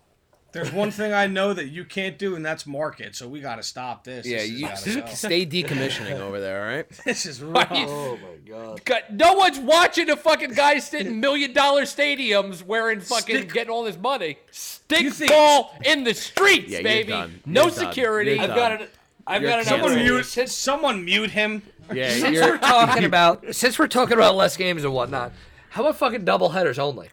There's 0.52 0.70
one 0.70 0.90
thing 0.90 1.12
I 1.14 1.26
know 1.26 1.54
that 1.54 1.68
you 1.68 1.84
can't 1.84 2.18
do, 2.18 2.36
and 2.36 2.44
that's 2.44 2.66
market. 2.66 3.16
So 3.16 3.26
we 3.26 3.40
got 3.40 3.56
to 3.56 3.62
stop 3.62 4.04
this. 4.04 4.26
yeah, 4.26 4.38
This 4.38 4.86
you 4.86 5.00
go. 5.00 5.06
stay 5.08 5.46
decommissioning 5.46 6.20
over 6.20 6.40
there, 6.40 6.62
all 6.68 6.76
right? 6.76 6.86
This 7.06 7.24
is 7.26 7.42
rough. 7.42 7.68
Oh 7.72 8.16
my 8.22 8.48
god. 8.50 8.84
God, 8.84 9.02
No 9.10 9.32
one's 9.32 9.58
watching 9.58 10.10
a 10.10 10.16
fucking 10.16 10.52
guy 10.52 10.78
sit 10.78 11.06
in 11.06 11.20
million 11.20 11.52
dollar 11.54 11.82
stadiums 11.82 12.62
wearing 12.64 13.00
fucking 13.00 13.36
Stick- 13.36 13.52
getting 13.52 13.70
all 13.70 13.82
this 13.84 13.96
money. 13.98 14.36
Stick 14.50 15.12
think- 15.12 15.30
ball 15.30 15.74
in 15.84 16.04
the 16.04 16.12
streets, 16.14 16.68
Yeah, 16.68 16.78
you're 16.78 16.82
baby. 16.84 17.08
done. 17.12 17.40
No 17.46 17.62
You're 17.62 17.70
security. 17.70 18.32
You're 18.32 18.42
I've 18.42 18.54
got 18.54 18.72
it. 18.82 18.90
I've 19.26 19.40
You're 19.42 19.50
got 19.52 19.60
it. 19.60 19.66
Someone 19.66 19.90
Someone 19.90 20.04
mute. 20.04 20.26
Since- 20.26 20.52
Someone 20.52 21.04
mute 21.04 21.30
him. 21.30 21.62
Yeah, 21.92 22.10
Since 22.18 22.38
we're 22.40 22.58
talking 22.58 23.04
about 23.04 23.54
since 23.54 23.78
we're 23.78 23.88
talking 23.88 24.14
about 24.14 24.34
less 24.36 24.56
games 24.56 24.84
and 24.84 24.92
whatnot, 24.92 25.32
how 25.70 25.82
about 25.82 25.96
fucking 25.96 26.24
double 26.24 26.50
headers 26.50 26.78
only? 26.78 27.08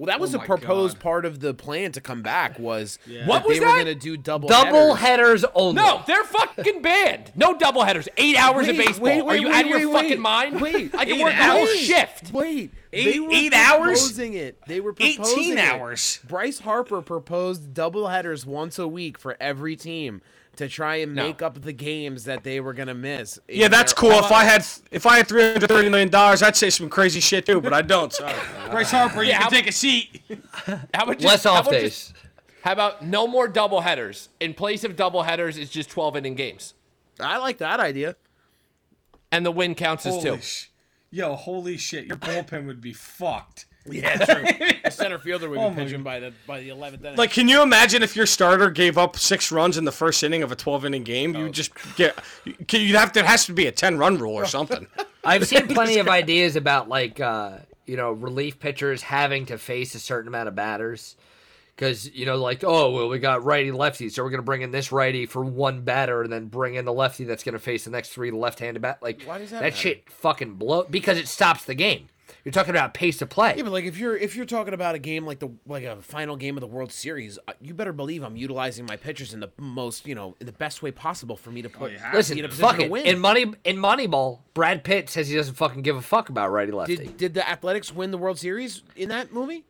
Well, 0.00 0.06
that 0.06 0.18
was 0.18 0.34
Oh 0.34 0.38
a 0.38 0.44
proposed 0.44 0.96
God. 0.96 1.02
part 1.02 1.24
of 1.26 1.40
the 1.40 1.52
plan 1.52 1.92
to 1.92 2.00
come 2.00 2.22
back 2.22 2.58
was 2.58 2.98
What 3.26 3.46
was 3.46 3.58
they 3.58 3.64
were 3.66 3.70
gonna 3.72 3.94
do 3.94 4.16
double 4.16 4.48
Double 4.48 4.94
headers. 4.94 5.42
headers 5.42 5.44
only. 5.54 5.74
No, 5.82 6.02
they're 6.06 6.24
fucking 6.24 6.80
banned. 6.80 7.32
No 7.36 7.56
double 7.58 7.84
headers. 7.84 8.08
Eight 8.16 8.36
hours 8.36 8.66
of 8.66 8.76
baseball. 8.78 9.04
wait, 9.04 9.20
Are 9.22 9.36
you 9.36 9.48
wait, 9.48 9.54
out 9.54 9.64
of 9.64 9.70
your 9.70 9.88
wait, 9.90 9.92
fucking 9.94 10.10
wait. 10.10 10.18
mind? 10.20 10.60
Wait, 10.62 10.94
I 10.94 11.04
can 11.04 11.16
eight 11.16 11.22
work 11.22 11.34
a 11.34 11.50
whole 11.50 11.66
shift. 11.66 12.32
Wait, 12.32 12.72
Eight- 12.94 13.12
they 13.12 13.20
were 13.20 13.28
eight 13.30 13.52
hours? 13.52 14.00
proposing 14.00 14.32
it. 14.34 14.58
They 14.66 14.80
were 14.80 14.94
proposing 14.94 15.38
18 15.38 15.58
it. 15.58 15.64
hours. 15.72 16.18
Bryce 16.26 16.60
Harper 16.60 17.02
proposed 17.02 17.74
double 17.74 18.08
headers 18.08 18.46
once 18.46 18.78
a 18.78 18.88
week 18.88 19.18
for 19.18 19.36
every 19.38 19.76
team 19.76 20.22
to 20.60 20.68
try 20.68 20.96
and 20.96 21.14
No. 21.14 21.26
make 21.26 21.42
up 21.42 21.60
the 21.60 21.72
games 21.72 22.24
that 22.24 22.44
they 22.44 22.60
were 22.60 22.72
gonna 22.72 22.94
miss. 22.94 23.38
Yeah, 23.48 23.68
that's 23.68 23.92
cool. 23.92 24.12
If 24.12 24.30
I 24.32 24.44
had 24.44 24.64
if 24.90 25.04
I 25.04 25.16
had 25.18 25.26
three 25.28 25.42
hundred 25.42 25.68
thirty 25.68 25.88
million 25.88 26.08
dollars, 26.08 26.42
I'd 26.42 26.56
say 26.56 26.70
some 26.70 26.88
crazy 26.88 27.20
shit 27.20 27.44
too, 27.46 27.60
but 27.60 27.72
I 27.72 27.82
don't. 27.82 28.12
So. 28.12 28.24
Bryce 28.70 28.90
Harper, 28.92 29.22
you 29.22 29.30
Yeah, 29.30 29.36
can 29.38 29.42
how- 29.44 29.48
take 29.50 29.66
a 29.66 29.72
seat. 29.72 30.22
How 30.94 31.04
about 31.04 31.14
just, 31.18 31.24
Less 31.24 31.44
how 31.44 31.52
off 31.52 31.60
about 31.66 31.70
days. 31.72 31.82
just- 32.08 32.12
how 32.62 32.72
about 32.72 33.04
no 33.04 33.26
more 33.26 33.48
double 33.48 33.80
headers? 33.80 34.28
In 34.38 34.54
place 34.54 34.84
of 34.84 34.94
double 34.94 35.22
headers, 35.22 35.56
it's 35.56 35.70
just 35.70 35.88
12 35.90 36.16
inning 36.18 36.34
games. 36.34 36.74
I 37.18 37.38
like 37.38 37.56
that 37.58 37.80
idea. 37.80 38.16
And 39.32 39.46
the 39.46 39.50
win 39.50 39.74
counts 39.74 40.04
as 40.06 40.22
two. 40.22 40.38
Sh- 40.40 40.66
Yo, 41.10 41.34
holy 41.36 41.76
shit, 41.76 42.04
your 42.04 42.16
bullpen 42.18 42.66
would 42.66 42.80
be 42.80 42.92
fucked. 42.92 43.64
Yeah, 43.86 44.16
true. 44.24 44.44
the 44.84 44.90
center 44.90 45.18
fielder 45.18 45.48
would 45.48 45.56
be 45.56 45.60
Oh 45.60 45.70
my 45.70 45.76
pitching 45.76 46.02
by 46.02 46.20
the 46.20 46.32
by 46.46 46.60
the 46.60 46.68
eleventh 46.68 47.04
inning. 47.04 47.16
Like, 47.16 47.30
can 47.32 47.48
you 47.48 47.62
imagine 47.62 48.02
if 48.02 48.14
your 48.14 48.26
starter 48.26 48.70
gave 48.70 48.98
up 48.98 49.16
six 49.16 49.50
runs 49.50 49.78
in 49.78 49.84
the 49.84 49.92
first 49.92 50.22
inning 50.22 50.42
of 50.42 50.52
a 50.52 50.56
twelve 50.56 50.84
inning 50.84 51.02
game? 51.02 51.34
You 51.34 51.48
just 51.48 51.72
get 51.96 52.18
you'd 52.44 52.94
have 52.96 53.12
to. 53.12 53.20
It 53.20 53.26
has 53.26 53.46
to 53.46 53.52
be 53.52 53.66
a 53.66 53.72
ten 53.72 53.98
run 53.98 54.18
rule 54.18 54.34
or 54.34 54.44
something. 54.46 54.86
I've 55.24 55.46
seen 55.46 55.68
plenty 55.68 55.98
of 55.98 56.08
ideas 56.08 56.56
about 56.56 56.88
like 56.88 57.20
uh, 57.20 57.58
you 57.86 57.96
know 57.96 58.12
relief 58.12 58.58
pitchers 58.58 59.02
having 59.02 59.46
to 59.46 59.58
face 59.58 59.94
a 59.94 59.98
certain 59.98 60.28
amount 60.28 60.48
of 60.48 60.54
batters 60.54 61.16
Because 61.76 62.10
you 62.10 62.26
know, 62.26 62.36
like, 62.36 62.62
oh 62.64 62.90
well, 62.90 63.08
we 63.08 63.18
got 63.18 63.44
righty 63.44 63.72
lefty, 63.72 64.10
so 64.10 64.22
we're 64.22 64.30
gonna 64.30 64.42
bring 64.42 64.60
in 64.62 64.70
this 64.70 64.92
righty 64.92 65.24
for 65.26 65.42
one 65.42 65.80
batter, 65.82 66.22
and 66.22 66.30
then 66.32 66.46
bring 66.46 66.74
in 66.74 66.84
the 66.84 66.92
lefty 66.92 67.24
that's 67.24 67.42
gonna 67.42 67.58
face 67.58 67.84
the 67.84 67.90
next 67.90 68.10
three 68.10 68.30
left-handed 68.30 68.80
bat. 68.82 68.98
Like, 69.02 69.22
Why 69.22 69.38
does 69.38 69.50
that 69.50 69.60
that 69.60 69.62
matter? 69.72 69.76
shit 69.76 70.10
fucking 70.10 70.54
blow? 70.54 70.84
Because 70.90 71.16
it 71.18 71.28
stops 71.28 71.64
the 71.64 71.74
game. 71.74 72.08
You're 72.44 72.52
talking 72.52 72.70
about 72.70 72.94
pace 72.94 73.20
of 73.20 73.28
play. 73.28 73.54
Yeah, 73.56 73.64
but 73.64 73.72
like 73.72 73.84
if 73.84 73.98
you're 73.98 74.16
if 74.16 74.34
you're 74.34 74.46
talking 74.46 74.72
about 74.72 74.94
a 74.94 74.98
game 74.98 75.26
like 75.26 75.40
the 75.40 75.50
like 75.66 75.84
a 75.84 75.96
final 76.02 76.36
game 76.36 76.56
of 76.56 76.62
the 76.62 76.66
World 76.66 76.90
Series, 76.90 77.38
uh, 77.46 77.52
you 77.60 77.74
better 77.74 77.92
believe 77.92 78.22
I'm 78.22 78.36
utilizing 78.36 78.86
my 78.86 78.96
pitchers 78.96 79.34
in 79.34 79.40
the 79.40 79.50
most 79.58 80.06
you 80.06 80.14
know 80.14 80.36
in 80.40 80.46
the 80.46 80.52
best 80.52 80.82
way 80.82 80.90
possible 80.90 81.36
for 81.36 81.50
me 81.50 81.60
to 81.62 81.68
put. 81.68 81.92
you 81.92 81.98
have 81.98 82.14
Listen, 82.14 82.34
be 82.36 82.40
in 82.40 82.46
a 82.46 82.48
position 82.48 82.68
fuck 82.68 82.78
to 82.78 82.84
it. 82.84 82.90
win. 82.90 83.06
In 83.06 83.18
money 83.18 83.52
in 83.64 83.76
Moneyball, 83.76 84.38
Brad 84.54 84.84
Pitt 84.84 85.10
says 85.10 85.28
he 85.28 85.36
doesn't 85.36 85.54
fucking 85.54 85.82
give 85.82 85.96
a 85.96 86.02
fuck 86.02 86.28
about 86.30 86.50
righty 86.50 86.72
lefty. 86.72 86.96
Did 86.96 87.16
did 87.16 87.34
the 87.34 87.48
Athletics 87.48 87.92
win 87.92 88.10
the 88.10 88.18
World 88.18 88.38
Series 88.38 88.82
in 88.96 89.10
that 89.10 89.32
movie? 89.32 89.64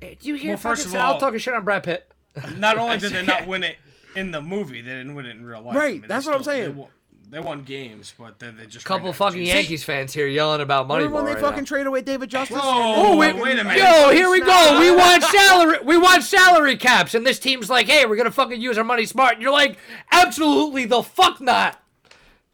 Did 0.00 0.24
you 0.24 0.34
hear 0.36 0.50
Well, 0.52 0.58
first 0.58 0.84
fucking 0.84 0.98
of 0.98 1.04
all- 1.04 1.20
talking 1.20 1.38
shit 1.38 1.54
on 1.54 1.64
Brad 1.64 1.82
Pitt? 1.82 2.10
Not 2.56 2.78
only 2.78 2.98
did 3.00 3.12
they 3.12 3.24
not 3.24 3.46
win 3.46 3.64
it 3.64 3.76
in 4.14 4.30
the 4.30 4.40
movie, 4.40 4.80
they 4.80 4.90
didn't 4.92 5.14
win 5.14 5.26
it 5.26 5.30
in 5.36 5.44
real 5.44 5.60
life. 5.60 5.76
Right, 5.76 6.00
they 6.00 6.06
that's 6.06 6.24
what 6.26 6.36
I'm 6.36 6.42
still- 6.42 6.54
They 6.54 6.60
saying. 6.72 6.86
Won, 7.30 7.42
they 7.42 7.46
won 7.46 7.62
games, 7.62 8.14
but 8.18 8.38
then 8.38 8.56
they 8.56 8.66
just 8.66 8.84
Couple 8.86 9.12
fucking 9.12 9.40
out 9.42 9.46
Yankees 9.46 9.84
fans 9.84 10.12
here 10.12 10.26
yelling 10.26 10.60
about 10.60 10.88
Remember 10.88 11.08
Moneyball 11.08 11.14
when 11.14 11.24
they 11.26 11.32
right 11.34 11.40
fucking 11.40 11.58
now. 11.62 11.64
trade 11.64 11.86
away 11.86 12.00
David 12.02 12.30
Justice? 12.30 12.56
Whoa, 12.60 13.10
And- 13.10 13.18
wait, 13.18 13.36
wait 13.36 13.58
a 13.58 13.64
minute. 13.64 13.78
Yo, 13.78 14.10
here 14.10 14.30
we 14.30 14.40
go. 14.40 14.78
We 14.80 14.90
want 14.90 15.22
salary. 15.24 15.78
We 15.84 15.96
want 15.98 16.22
salary 16.22 16.76
caps, 16.76 17.14
and 17.14 17.26
this 17.26 17.38
team's 17.38 17.68
like, 17.70 17.86
"Hey, 17.86 18.06
we're 18.06 18.16
gonna 18.16 18.30
fucking 18.30 18.60
use 18.60 18.78
our 18.78 18.84
money 18.84 19.04
smart." 19.06 19.34
And 19.34 19.42
you're 19.42 19.52
like, 19.52 19.78
"Absolutely 20.10 20.84
the 20.86 21.02
fuck 21.02 21.40
not." 21.40 21.82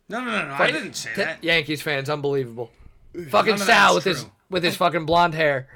No, 0.09 0.21
no, 0.21 0.31
no, 0.31 0.49
no. 0.49 0.55
I 0.55 0.71
didn't 0.71 0.95
say 0.95 1.11
that. 1.17 1.43
Yankees 1.43 1.81
fans, 1.83 2.11
unbelievable. 2.11 2.71
Fucking 3.31 3.57
None 3.57 3.67
Sal 3.67 3.95
that's 3.95 4.05
with 4.05 4.17
his 4.17 4.27
with 4.51 4.65
his 4.65 4.77
fucking 4.77 5.07
blonde 5.07 5.35
hair. 5.35 5.69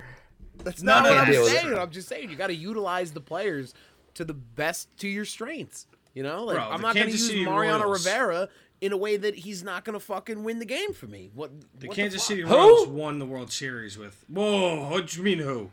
That's 0.64 0.82
not 0.82 1.05
no, 1.05 1.11
what 1.11 1.18
I'm 1.20 1.30
deal 1.30 1.46
saying. 1.46 1.78
I'm 1.78 1.90
just 1.90 2.09
saying 2.09 2.30
you 2.30 2.36
got 2.36 2.49
to 2.49 2.55
utilize 2.55 3.12
the 3.12 3.20
players 3.20 3.74
to 4.14 4.24
the 4.24 4.34
best 4.34 4.88
to 4.99 5.09
your 5.09 5.24
strengths. 5.24 5.86
You 6.14 6.24
know, 6.24 6.44
like 6.44 6.57
Bro, 6.57 6.64
I'm 6.64 6.80
not 6.80 6.96
going 6.96 7.07
to 7.07 7.12
use 7.12 7.32
Mariano 7.32 7.84
Royals- 7.84 8.05
Rivera 8.05 8.49
in 8.81 8.93
a 8.93 8.97
way 8.97 9.16
that 9.16 9.35
he's 9.35 9.62
not 9.62 9.85
going 9.85 9.95
to 9.95 10.01
fucking 10.05 10.45
win 10.45 10.59
the 10.59 10.64
game 10.64 10.93
for 10.93 11.07
me. 11.07 11.31
What 11.35 11.51
The 11.81 11.89
what 11.89 11.97
Kansas 11.97 12.20
fuck? 12.22 12.29
City 12.29 12.43
Who? 12.43 12.55
Royals 12.55 12.89
won 12.89 13.18
the 13.18 13.26
World 13.26 13.51
Series 13.53 13.99
with. 13.99 14.24
Whoa, 14.29 14.89
what 14.89 15.09
do 15.09 15.18
you 15.18 15.24
mean 15.24 15.39
who? 15.39 15.70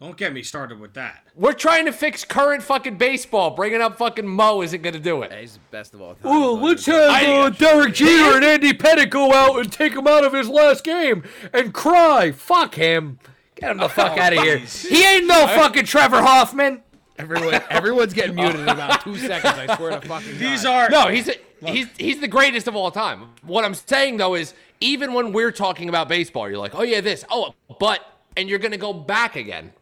Don't 0.00 0.16
get 0.16 0.32
me 0.32 0.42
started 0.42 0.80
with 0.80 0.94
that. 0.94 1.24
We're 1.36 1.52
trying 1.52 1.84
to 1.86 1.92
fix 1.92 2.24
current 2.24 2.64
fucking 2.64 2.96
baseball. 2.96 3.50
Bringing 3.50 3.80
up 3.80 3.98
fucking 3.98 4.26
Mo 4.26 4.60
isn't 4.62 4.82
going 4.82 4.94
to 4.94 5.00
do 5.00 5.22
it. 5.22 5.32
He's 5.32 5.54
the 5.54 5.60
best 5.70 5.94
of 5.94 6.00
all 6.00 6.14
time. 6.14 6.22
Oh, 6.24 6.56
but- 6.56 6.62
let's 6.64 6.86
have 6.86 7.28
uh, 7.28 7.50
Derek 7.50 7.94
Jeter 7.94 8.34
and 8.36 8.44
Andy 8.44 8.72
Pettitte 8.72 9.10
go 9.10 9.32
out 9.32 9.60
and 9.60 9.70
take 9.70 9.92
him 9.92 10.08
out 10.08 10.24
of 10.24 10.32
his 10.32 10.48
last 10.48 10.82
game 10.82 11.22
and 11.52 11.72
cry. 11.72 12.32
Fuck 12.32 12.74
him. 12.74 13.20
Get 13.54 13.70
him 13.70 13.76
the 13.78 13.88
fuck 13.88 14.18
out 14.18 14.32
of 14.32 14.42
here. 14.42 14.58
He 14.58 15.04
ain't 15.04 15.26
no 15.26 15.46
fucking 15.46 15.84
Trevor 15.84 16.20
Hoffman. 16.20 16.82
Everyone, 17.18 17.60
everyone's 17.70 18.14
getting 18.14 18.34
muted 18.34 18.60
in 18.60 18.68
about 18.68 19.02
two 19.02 19.16
seconds. 19.16 19.54
I 19.58 19.76
swear 19.76 20.00
to 20.00 20.00
fucking 20.08 20.38
These 20.38 20.64
are 20.64 20.88
No, 20.88 21.08
he's 21.08 21.30
he's 21.64 21.86
he's 21.98 22.20
the 22.20 22.28
greatest 22.28 22.66
of 22.68 22.74
all 22.76 22.90
time. 22.90 23.28
What 23.42 23.64
I'm 23.64 23.74
saying 23.74 24.16
though 24.16 24.34
is, 24.34 24.54
even 24.80 25.12
when 25.12 25.32
we're 25.32 25.52
talking 25.52 25.88
about 25.88 26.08
baseball, 26.08 26.48
you're 26.48 26.58
like, 26.58 26.74
oh 26.74 26.82
yeah, 26.82 27.00
this, 27.00 27.24
oh, 27.30 27.54
but, 27.78 28.00
and 28.36 28.48
you're 28.48 28.58
gonna 28.58 28.76
go 28.78 28.92
back 28.92 29.36
again. 29.36 29.72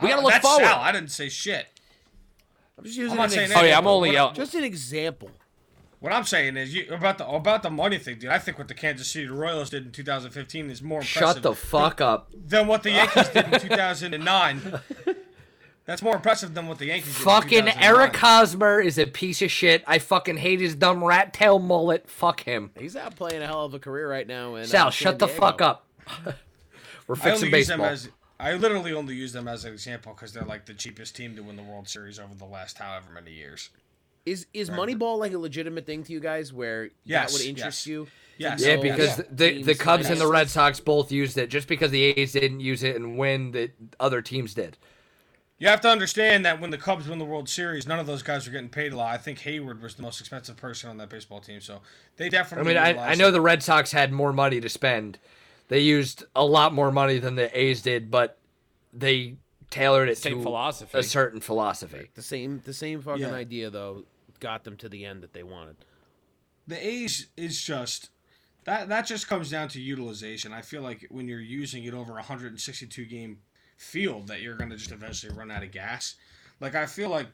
We 0.00 0.08
gotta 0.08 0.20
uh, 0.20 0.24
look 0.24 0.32
That's 0.32 0.46
forward. 0.46 0.64
Sal. 0.64 0.80
I 0.80 0.92
didn't 0.92 1.10
say 1.10 1.28
shit. 1.28 1.66
I'm 2.78 2.84
just 2.84 2.96
using 2.96 3.12
I'm 3.12 3.16
not 3.18 3.24
an 3.24 3.30
saying 3.30 3.42
example. 3.44 3.64
Oh 3.64 3.68
yeah, 3.68 3.78
I'm 3.78 3.86
only 3.86 4.08
What- 4.08 4.14
yelling. 4.14 4.34
just 4.34 4.54
an 4.54 4.64
example. 4.64 5.30
What 6.00 6.12
I'm 6.12 6.24
saying 6.24 6.56
is 6.56 6.74
you, 6.74 6.88
about 6.92 7.18
the 7.18 7.28
about 7.28 7.62
the 7.62 7.70
money 7.70 7.96
thing, 7.98 8.18
dude. 8.18 8.30
I 8.30 8.40
think 8.40 8.58
what 8.58 8.66
the 8.66 8.74
Kansas 8.74 9.08
City 9.08 9.28
Royals 9.28 9.70
did 9.70 9.84
in 9.86 9.92
2015 9.92 10.68
is 10.68 10.82
more 10.82 10.98
impressive 10.98 11.34
Shut 11.36 11.42
the 11.44 11.54
fuck 11.54 12.00
up. 12.00 12.32
than 12.34 12.66
what 12.66 12.82
the 12.82 12.90
Yankees 12.90 13.28
did 13.28 13.44
in 13.52 13.60
2009. 13.60 14.80
That's 15.84 16.00
more 16.02 16.14
impressive 16.14 16.54
than 16.54 16.68
what 16.68 16.78
the 16.78 16.86
Yankees 16.86 17.16
did. 17.16 17.24
Fucking 17.24 17.58
in 17.58 17.64
2009. 17.64 17.84
Eric 17.84 18.16
Hosmer 18.16 18.80
is 18.80 18.98
a 18.98 19.06
piece 19.06 19.42
of 19.42 19.50
shit. 19.50 19.82
I 19.86 19.98
fucking 19.98 20.36
hate 20.36 20.60
his 20.60 20.76
dumb 20.76 21.02
rat 21.02 21.34
tail 21.34 21.58
mullet. 21.58 22.08
Fuck 22.08 22.44
him. 22.44 22.70
He's 22.78 22.94
out 22.94 23.16
playing 23.16 23.42
a 23.42 23.46
hell 23.46 23.64
of 23.64 23.74
a 23.74 23.80
career 23.80 24.08
right 24.08 24.26
now. 24.26 24.54
In, 24.54 24.64
Sal, 24.66 24.88
uh, 24.88 24.90
shut 24.90 25.12
San 25.14 25.18
the 25.18 25.28
fuck 25.28 25.60
up. 25.60 25.86
We're 27.06 27.16
I 27.16 27.18
fixing 27.18 27.46
only 27.46 27.50
baseball. 27.50 27.84
as 27.84 28.08
I 28.38 28.54
literally 28.54 28.92
only 28.92 29.14
use 29.14 29.32
them 29.32 29.48
as 29.48 29.64
an 29.64 29.72
example 29.72 30.12
because 30.14 30.32
they're 30.32 30.44
like 30.44 30.66
the 30.66 30.74
cheapest 30.74 31.16
team 31.16 31.34
to 31.36 31.42
win 31.42 31.56
the 31.56 31.62
World 31.62 31.88
Series 31.88 32.18
over 32.18 32.34
the 32.34 32.44
last 32.44 32.78
however 32.78 33.06
many 33.12 33.32
years. 33.32 33.70
Is 34.24 34.46
is 34.54 34.70
Moneyball 34.70 35.18
like 35.18 35.32
a 35.32 35.38
legitimate 35.38 35.84
thing 35.84 36.04
to 36.04 36.12
you 36.12 36.20
guys 36.20 36.52
where 36.52 36.90
Yes, 37.04 37.32
that 37.32 37.38
would 37.38 37.46
interest 37.48 37.86
yes. 37.86 37.86
you? 37.88 38.06
Yes. 38.38 38.64
Yeah, 38.64 38.76
because 38.76 39.16
what 39.18 39.36
the 39.36 39.62
the 39.62 39.74
teams 39.74 39.78
Cubs 39.78 40.04
like- 40.04 40.12
and 40.12 40.20
the 40.20 40.28
Red 40.28 40.48
Sox 40.48 40.78
both 40.78 41.10
used 41.10 41.36
it. 41.38 41.50
Just 41.50 41.66
because 41.66 41.90
the 41.90 42.02
A's 42.04 42.32
didn't 42.32 42.60
use 42.60 42.84
it 42.84 42.94
and 42.94 43.18
win, 43.18 43.50
that 43.52 43.72
other 43.98 44.22
teams 44.22 44.54
did. 44.54 44.76
You 45.62 45.68
have 45.68 45.80
to 45.82 45.88
understand 45.88 46.44
that 46.44 46.60
when 46.60 46.70
the 46.70 46.76
Cubs 46.76 47.08
won 47.08 47.20
the 47.20 47.24
World 47.24 47.48
Series, 47.48 47.86
none 47.86 48.00
of 48.00 48.06
those 48.08 48.24
guys 48.24 48.46
were 48.46 48.52
getting 48.52 48.68
paid 48.68 48.92
a 48.92 48.96
lot. 48.96 49.14
I 49.14 49.16
think 49.16 49.38
Hayward 49.38 49.80
was 49.80 49.94
the 49.94 50.02
most 50.02 50.18
expensive 50.18 50.56
person 50.56 50.90
on 50.90 50.96
that 50.96 51.08
baseball 51.08 51.38
team, 51.38 51.60
so 51.60 51.82
they 52.16 52.28
definitely. 52.28 52.76
I 52.76 52.92
mean, 52.92 52.98
I, 52.98 53.10
I 53.10 53.14
know 53.14 53.28
it. 53.28 53.30
the 53.30 53.40
Red 53.40 53.62
Sox 53.62 53.92
had 53.92 54.10
more 54.10 54.32
money 54.32 54.60
to 54.60 54.68
spend. 54.68 55.20
They 55.68 55.78
used 55.78 56.24
a 56.34 56.44
lot 56.44 56.74
more 56.74 56.90
money 56.90 57.20
than 57.20 57.36
the 57.36 57.56
A's 57.56 57.80
did, 57.80 58.10
but 58.10 58.38
they 58.92 59.36
tailored 59.70 60.08
it 60.08 60.18
Same 60.18 60.38
to 60.38 60.42
philosophy. 60.42 60.98
a 60.98 61.02
certain 61.04 61.40
philosophy. 61.40 62.10
The 62.16 62.22
same 62.22 62.60
the 62.64 62.74
same 62.74 63.00
fucking 63.00 63.22
Yeah. 63.22 63.32
idea 63.32 63.70
though 63.70 64.02
got 64.40 64.64
them 64.64 64.76
to 64.78 64.88
the 64.88 65.04
end 65.04 65.22
that 65.22 65.32
they 65.32 65.44
wanted. 65.44 65.76
the 66.66 66.84
A's 66.84 67.28
is 67.36 67.62
just 67.62 68.10
that 68.64 68.88
that 68.88 69.06
just 69.06 69.28
comes 69.28 69.48
down 69.48 69.68
to 69.68 69.80
utilization. 69.80 70.52
I 70.52 70.62
feel 70.62 70.82
like 70.82 71.06
when 71.08 71.28
you're 71.28 71.38
using 71.38 71.84
it 71.84 71.94
over 71.94 72.14
a 72.14 72.16
162 72.16 73.04
game 73.04 73.38
field, 73.82 74.28
that 74.28 74.40
you're 74.40 74.56
going 74.56 74.70
to 74.70 74.76
just 74.76 74.92
eventually 74.92 75.34
run 75.34 75.50
out 75.50 75.62
of 75.62 75.70
gas. 75.70 76.14
Like 76.60 76.74
I 76.74 76.86
feel 76.86 77.08
like 77.10 77.26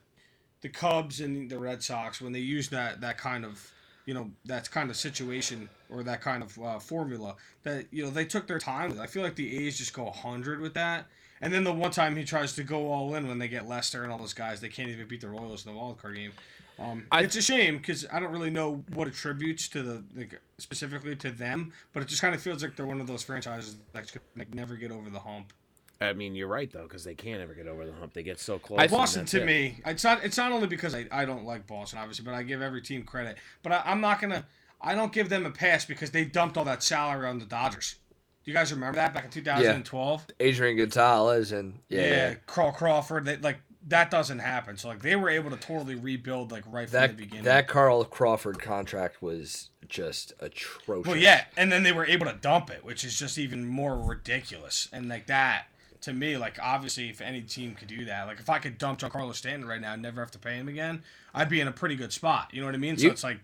the 0.60 0.68
Cubs 0.68 1.20
and 1.20 1.50
the 1.50 1.58
Red 1.58 1.82
Sox 1.82 2.20
when 2.20 2.32
they 2.32 2.40
use 2.40 2.68
that 2.70 3.00
that 3.00 3.18
kind 3.18 3.44
of 3.44 3.70
you 4.06 4.14
know 4.14 4.30
that 4.46 4.70
kind 4.70 4.90
of 4.90 4.96
situation 4.96 5.68
or 5.90 6.02
that 6.02 6.20
kind 6.20 6.42
of 6.42 6.58
uh, 6.58 6.78
formula 6.78 7.36
that 7.62 7.86
you 7.92 8.02
know 8.04 8.10
they 8.10 8.24
took 8.24 8.46
their 8.46 8.58
time. 8.58 8.90
with. 8.90 8.98
I 8.98 9.06
feel 9.06 9.22
like 9.22 9.34
the 9.36 9.66
A's 9.66 9.78
just 9.78 9.92
go 9.92 10.04
100 10.04 10.60
with 10.60 10.74
that. 10.74 11.06
And 11.40 11.52
then 11.54 11.62
the 11.62 11.72
one 11.72 11.92
time 11.92 12.16
he 12.16 12.24
tries 12.24 12.54
to 12.54 12.64
go 12.64 12.90
all 12.90 13.14
in 13.14 13.28
when 13.28 13.38
they 13.38 13.46
get 13.46 13.68
Lester 13.68 14.02
and 14.02 14.10
all 14.10 14.18
those 14.18 14.34
guys, 14.34 14.60
they 14.60 14.68
can't 14.68 14.88
even 14.88 15.06
beat 15.06 15.20
the 15.20 15.28
Royals 15.28 15.64
in 15.64 15.72
the 15.72 15.78
wild 15.78 15.98
card 15.98 16.16
game. 16.16 16.32
Um, 16.80 17.06
I- 17.12 17.22
it's 17.22 17.36
a 17.36 17.42
shame 17.42 17.78
because 17.78 18.06
I 18.12 18.18
don't 18.18 18.32
really 18.32 18.50
know 18.50 18.82
what 18.94 19.06
attributes 19.06 19.68
to 19.68 19.82
the 19.82 20.02
like, 20.16 20.40
specifically 20.58 21.14
to 21.16 21.30
them, 21.30 21.72
but 21.92 22.02
it 22.02 22.08
just 22.08 22.20
kind 22.22 22.34
of 22.34 22.42
feels 22.42 22.62
like 22.62 22.74
they're 22.74 22.86
one 22.86 23.00
of 23.00 23.06
those 23.06 23.22
franchises 23.22 23.76
that 23.92 24.10
could 24.10 24.22
like, 24.36 24.52
never 24.52 24.74
get 24.74 24.90
over 24.90 25.10
the 25.10 25.20
hump. 25.20 25.52
I 26.00 26.12
mean, 26.12 26.34
you're 26.34 26.48
right 26.48 26.70
though, 26.70 26.84
because 26.84 27.04
they 27.04 27.14
can't 27.14 27.40
ever 27.40 27.54
get 27.54 27.66
over 27.66 27.84
the 27.84 27.92
hump. 27.92 28.12
They 28.12 28.22
get 28.22 28.38
so 28.38 28.58
close. 28.58 28.78
I- 28.78 28.84
and 28.84 28.90
Boston 28.92 29.26
to 29.26 29.42
it. 29.42 29.46
me, 29.46 29.80
it's 29.84 30.04
not 30.04 30.24
it's 30.24 30.36
not 30.36 30.52
only 30.52 30.66
because 30.66 30.94
I, 30.94 31.06
I 31.10 31.24
don't 31.24 31.44
like 31.44 31.66
Boston 31.66 31.98
obviously, 31.98 32.24
but 32.24 32.34
I 32.34 32.42
give 32.42 32.62
every 32.62 32.82
team 32.82 33.02
credit. 33.02 33.36
But 33.62 33.72
I, 33.72 33.82
I'm 33.84 34.00
not 34.00 34.20
gonna 34.20 34.46
I 34.80 34.94
don't 34.94 35.12
give 35.12 35.28
them 35.28 35.44
a 35.44 35.50
pass 35.50 35.84
because 35.84 36.10
they 36.12 36.24
dumped 36.24 36.56
all 36.56 36.64
that 36.64 36.82
salary 36.82 37.26
on 37.26 37.38
the 37.38 37.44
Dodgers. 37.46 37.96
Do 38.44 38.50
you 38.50 38.56
guys 38.56 38.72
remember 38.72 38.96
that 38.96 39.12
back 39.12 39.24
in 39.24 39.30
2012? 39.30 40.26
Adrian 40.40 40.76
Gonzalez 40.76 41.52
and 41.52 41.80
yeah, 41.88 42.00
Yeah, 42.00 42.34
Carl 42.46 42.72
Crawford. 42.72 43.24
They, 43.24 43.36
like 43.36 43.58
that 43.88 44.10
doesn't 44.10 44.38
happen. 44.38 44.76
So 44.76 44.88
like 44.88 45.02
they 45.02 45.16
were 45.16 45.28
able 45.28 45.50
to 45.50 45.56
totally 45.56 45.96
rebuild 45.96 46.52
like 46.52 46.64
right 46.70 46.88
from 46.88 47.00
that 47.00 47.16
the 47.16 47.24
beginning. 47.24 47.44
that 47.44 47.68
Carl 47.68 48.04
Crawford 48.04 48.60
contract 48.60 49.20
was 49.20 49.70
just 49.88 50.32
atrocious. 50.40 51.06
Well, 51.06 51.16
yeah, 51.16 51.44
and 51.56 51.72
then 51.72 51.82
they 51.82 51.92
were 51.92 52.06
able 52.06 52.26
to 52.26 52.34
dump 52.34 52.70
it, 52.70 52.84
which 52.84 53.04
is 53.04 53.18
just 53.18 53.38
even 53.38 53.66
more 53.66 53.98
ridiculous. 53.98 54.88
And 54.92 55.08
like 55.08 55.26
that, 55.26 55.66
to 56.02 56.12
me, 56.12 56.36
like 56.36 56.58
obviously, 56.62 57.08
if 57.10 57.20
any 57.20 57.42
team 57.42 57.74
could 57.74 57.88
do 57.88 58.04
that, 58.06 58.26
like 58.26 58.38
if 58.40 58.48
I 58.48 58.58
could 58.58 58.78
dump 58.78 59.00
Giancarlo 59.00 59.34
Stanton 59.34 59.66
right 59.68 59.80
now 59.80 59.94
and 59.94 60.02
never 60.02 60.20
have 60.20 60.30
to 60.32 60.38
pay 60.38 60.54
him 60.54 60.68
again, 60.68 61.02
I'd 61.34 61.48
be 61.48 61.60
in 61.60 61.68
a 61.68 61.72
pretty 61.72 61.96
good 61.96 62.12
spot. 62.12 62.50
You 62.52 62.60
know 62.60 62.66
what 62.66 62.74
I 62.74 62.78
mean? 62.78 62.96
So 62.96 63.08
it's 63.08 63.24
like, 63.24 63.38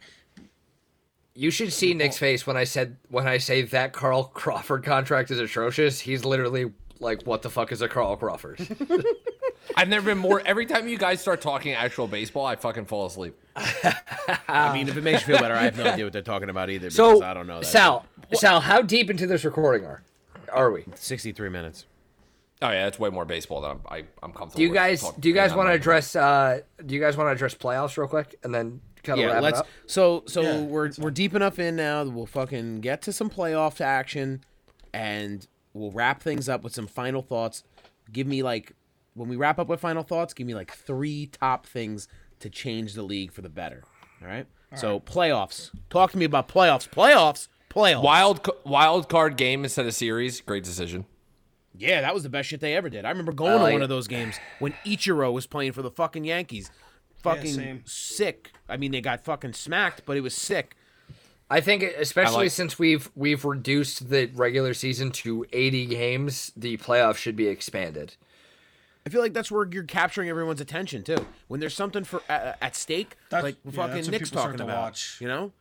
You 1.34 1.50
should 1.50 1.72
see 1.72 1.94
Nick's 1.94 2.18
face 2.18 2.46
when 2.46 2.56
I 2.56 2.64
said 2.64 2.96
when 3.08 3.26
I 3.26 3.38
say 3.38 3.62
that 3.62 3.92
Carl 3.92 4.24
Crawford 4.34 4.84
contract 4.84 5.30
is 5.30 5.38
atrocious. 5.38 6.00
He's 6.00 6.24
literally 6.24 6.72
like, 7.00 7.22
"What 7.22 7.42
the 7.42 7.50
fuck 7.50 7.72
is 7.72 7.82
a 7.82 7.88
Carl 7.88 8.16
Crawford?" 8.16 8.60
I've 9.76 9.88
never 9.88 10.10
been 10.10 10.18
more. 10.18 10.42
Every 10.44 10.66
time 10.66 10.86
you 10.88 10.98
guys 10.98 11.20
start 11.20 11.40
talking 11.40 11.72
actual 11.72 12.06
baseball, 12.06 12.44
I 12.44 12.54
fucking 12.54 12.84
fall 12.84 13.06
asleep. 13.06 13.34
I 13.56 14.72
mean, 14.74 14.88
if 14.88 14.96
it 14.96 15.02
makes 15.02 15.20
you 15.22 15.34
feel 15.34 15.40
better, 15.40 15.54
I 15.54 15.62
have 15.64 15.76
no 15.76 15.84
idea 15.84 16.04
what 16.04 16.12
they're 16.12 16.22
talking 16.22 16.50
about 16.50 16.68
either. 16.70 16.88
Because 16.90 16.96
so 16.96 17.22
I 17.24 17.32
don't 17.32 17.46
know. 17.46 17.60
That 17.60 17.66
Sal, 17.66 18.04
Sal, 18.34 18.60
how 18.60 18.82
deep 18.82 19.10
into 19.10 19.26
this 19.26 19.44
recording 19.44 19.86
are 19.86 20.02
are 20.54 20.70
we? 20.70 20.84
63 20.94 21.48
minutes. 21.48 21.86
Oh 22.64 22.70
yeah, 22.70 22.84
that's 22.84 22.98
way 22.98 23.10
more 23.10 23.24
baseball 23.24 23.60
than 23.60 23.72
I'm, 23.72 23.80
I, 23.88 23.98
I'm 24.22 24.32
comfortable. 24.32 24.56
Do 24.56 24.62
you 24.62 24.70
with 24.70 24.76
guys 24.76 25.02
talking- 25.02 25.20
do 25.20 25.28
you 25.28 25.34
guys 25.34 25.54
want 25.54 25.68
to 25.68 25.72
address 25.72 26.16
uh 26.16 26.60
do 26.84 26.94
you 26.94 27.00
guys 27.00 27.16
want 27.16 27.28
to 27.28 27.32
address 27.32 27.54
playoffs 27.54 27.96
real 27.98 28.08
quick 28.08 28.36
and 28.42 28.54
then 28.54 28.80
kind 29.02 29.20
of 29.20 29.26
Yeah, 29.26 29.32
wrap 29.34 29.42
let's. 29.42 29.58
it 29.58 29.60
up? 29.60 29.68
So 29.86 30.24
so 30.26 30.40
Yeah, 30.40 30.60
we're 30.62 30.90
we're 30.98 31.10
deep 31.10 31.34
enough 31.34 31.58
in 31.58 31.76
now. 31.76 32.04
that 32.04 32.10
We'll 32.10 32.26
fucking 32.26 32.80
get 32.80 33.02
to 33.02 33.12
some 33.12 33.28
playoff 33.30 33.80
action, 33.80 34.42
and 34.92 35.46
we'll 35.74 35.90
wrap 35.90 36.22
things 36.22 36.48
up 36.48 36.62
with 36.64 36.72
some 36.74 36.86
final 36.86 37.22
thoughts. 37.22 37.64
Give 38.12 38.26
me 38.26 38.42
like 38.42 38.72
when 39.14 39.28
we 39.28 39.36
wrap 39.36 39.58
up 39.58 39.68
with 39.68 39.80
final 39.80 40.02
thoughts. 40.02 40.32
Give 40.34 40.46
me 40.46 40.54
like 40.54 40.72
three 40.72 41.26
top 41.26 41.66
things 41.66 42.08
to 42.40 42.48
change 42.50 42.94
the 42.94 43.02
league 43.02 43.32
for 43.32 43.42
the 43.42 43.48
better. 43.48 43.84
All 44.22 44.28
right. 44.28 44.46
so 44.74 45.00
playoffs. 45.00 45.70
Talk 45.90 46.12
to 46.12 46.18
me 46.18 46.24
about 46.24 46.48
playoffs. 46.48 46.88
Playoffs. 46.88 47.48
Playoffs. 47.70 48.02
Wild 48.02 48.48
wild 48.64 49.08
card 49.08 49.36
game 49.36 49.64
instead 49.64 49.84
of 49.86 49.94
series. 49.94 50.40
Great 50.40 50.64
decision. 50.64 51.04
Yeah, 51.76 52.00
that 52.02 52.14
was 52.14 52.22
the 52.22 52.28
best 52.28 52.48
shit 52.48 52.60
they 52.60 52.76
ever 52.76 52.88
did. 52.88 53.04
I 53.04 53.10
remember 53.10 53.32
going 53.32 53.52
to 53.58 53.58
one 53.58 53.72
it. 53.74 53.82
of 53.82 53.88
those 53.88 54.06
games 54.06 54.36
when 54.60 54.72
Ichiro 54.86 55.32
was 55.32 55.46
playing 55.46 55.72
for 55.72 55.82
the 55.82 55.90
fucking 55.90 56.24
Yankees. 56.24 56.70
Fucking 57.22 57.54
same. 57.54 57.82
sick. 57.86 58.52
I 58.68 58.76
mean, 58.76 58.92
they 58.92 59.00
got 59.00 59.24
fucking 59.24 59.54
smacked, 59.54 60.02
but 60.06 60.16
it 60.16 60.20
was 60.20 60.34
sick. 60.34 60.76
I 61.50 61.60
think, 61.60 61.82
especially 61.82 62.44
like- 62.44 62.50
since 62.52 62.78
we've 62.78 63.10
we've 63.14 63.44
reduced 63.44 64.08
the 64.10 64.26
regular 64.34 64.72
season 64.74 65.10
to 65.12 65.44
80 65.52 65.86
games, 65.86 66.52
the 66.56 66.76
playoffs 66.76 67.16
should 67.16 67.36
be 67.36 67.48
expanded. 67.48 68.16
I 69.06 69.10
feel 69.10 69.20
like 69.20 69.34
that's 69.34 69.50
where 69.50 69.68
you're 69.70 69.84
capturing 69.84 70.30
everyone's 70.30 70.60
attention 70.62 71.02
too. 71.02 71.26
When 71.48 71.60
there's 71.60 71.74
something 71.74 72.04
for 72.04 72.22
uh, 72.28 72.52
at 72.62 72.74
stake, 72.76 73.16
That's- 73.30 73.44
like 73.44 73.56
yeah, 73.64 73.70
fucking 73.72 73.94
that's 73.96 74.08
Nick's 74.08 74.30
talking 74.30 74.60
about. 74.60 74.80
watch. 74.82 75.18
You 75.20 75.28
know, 75.28 75.52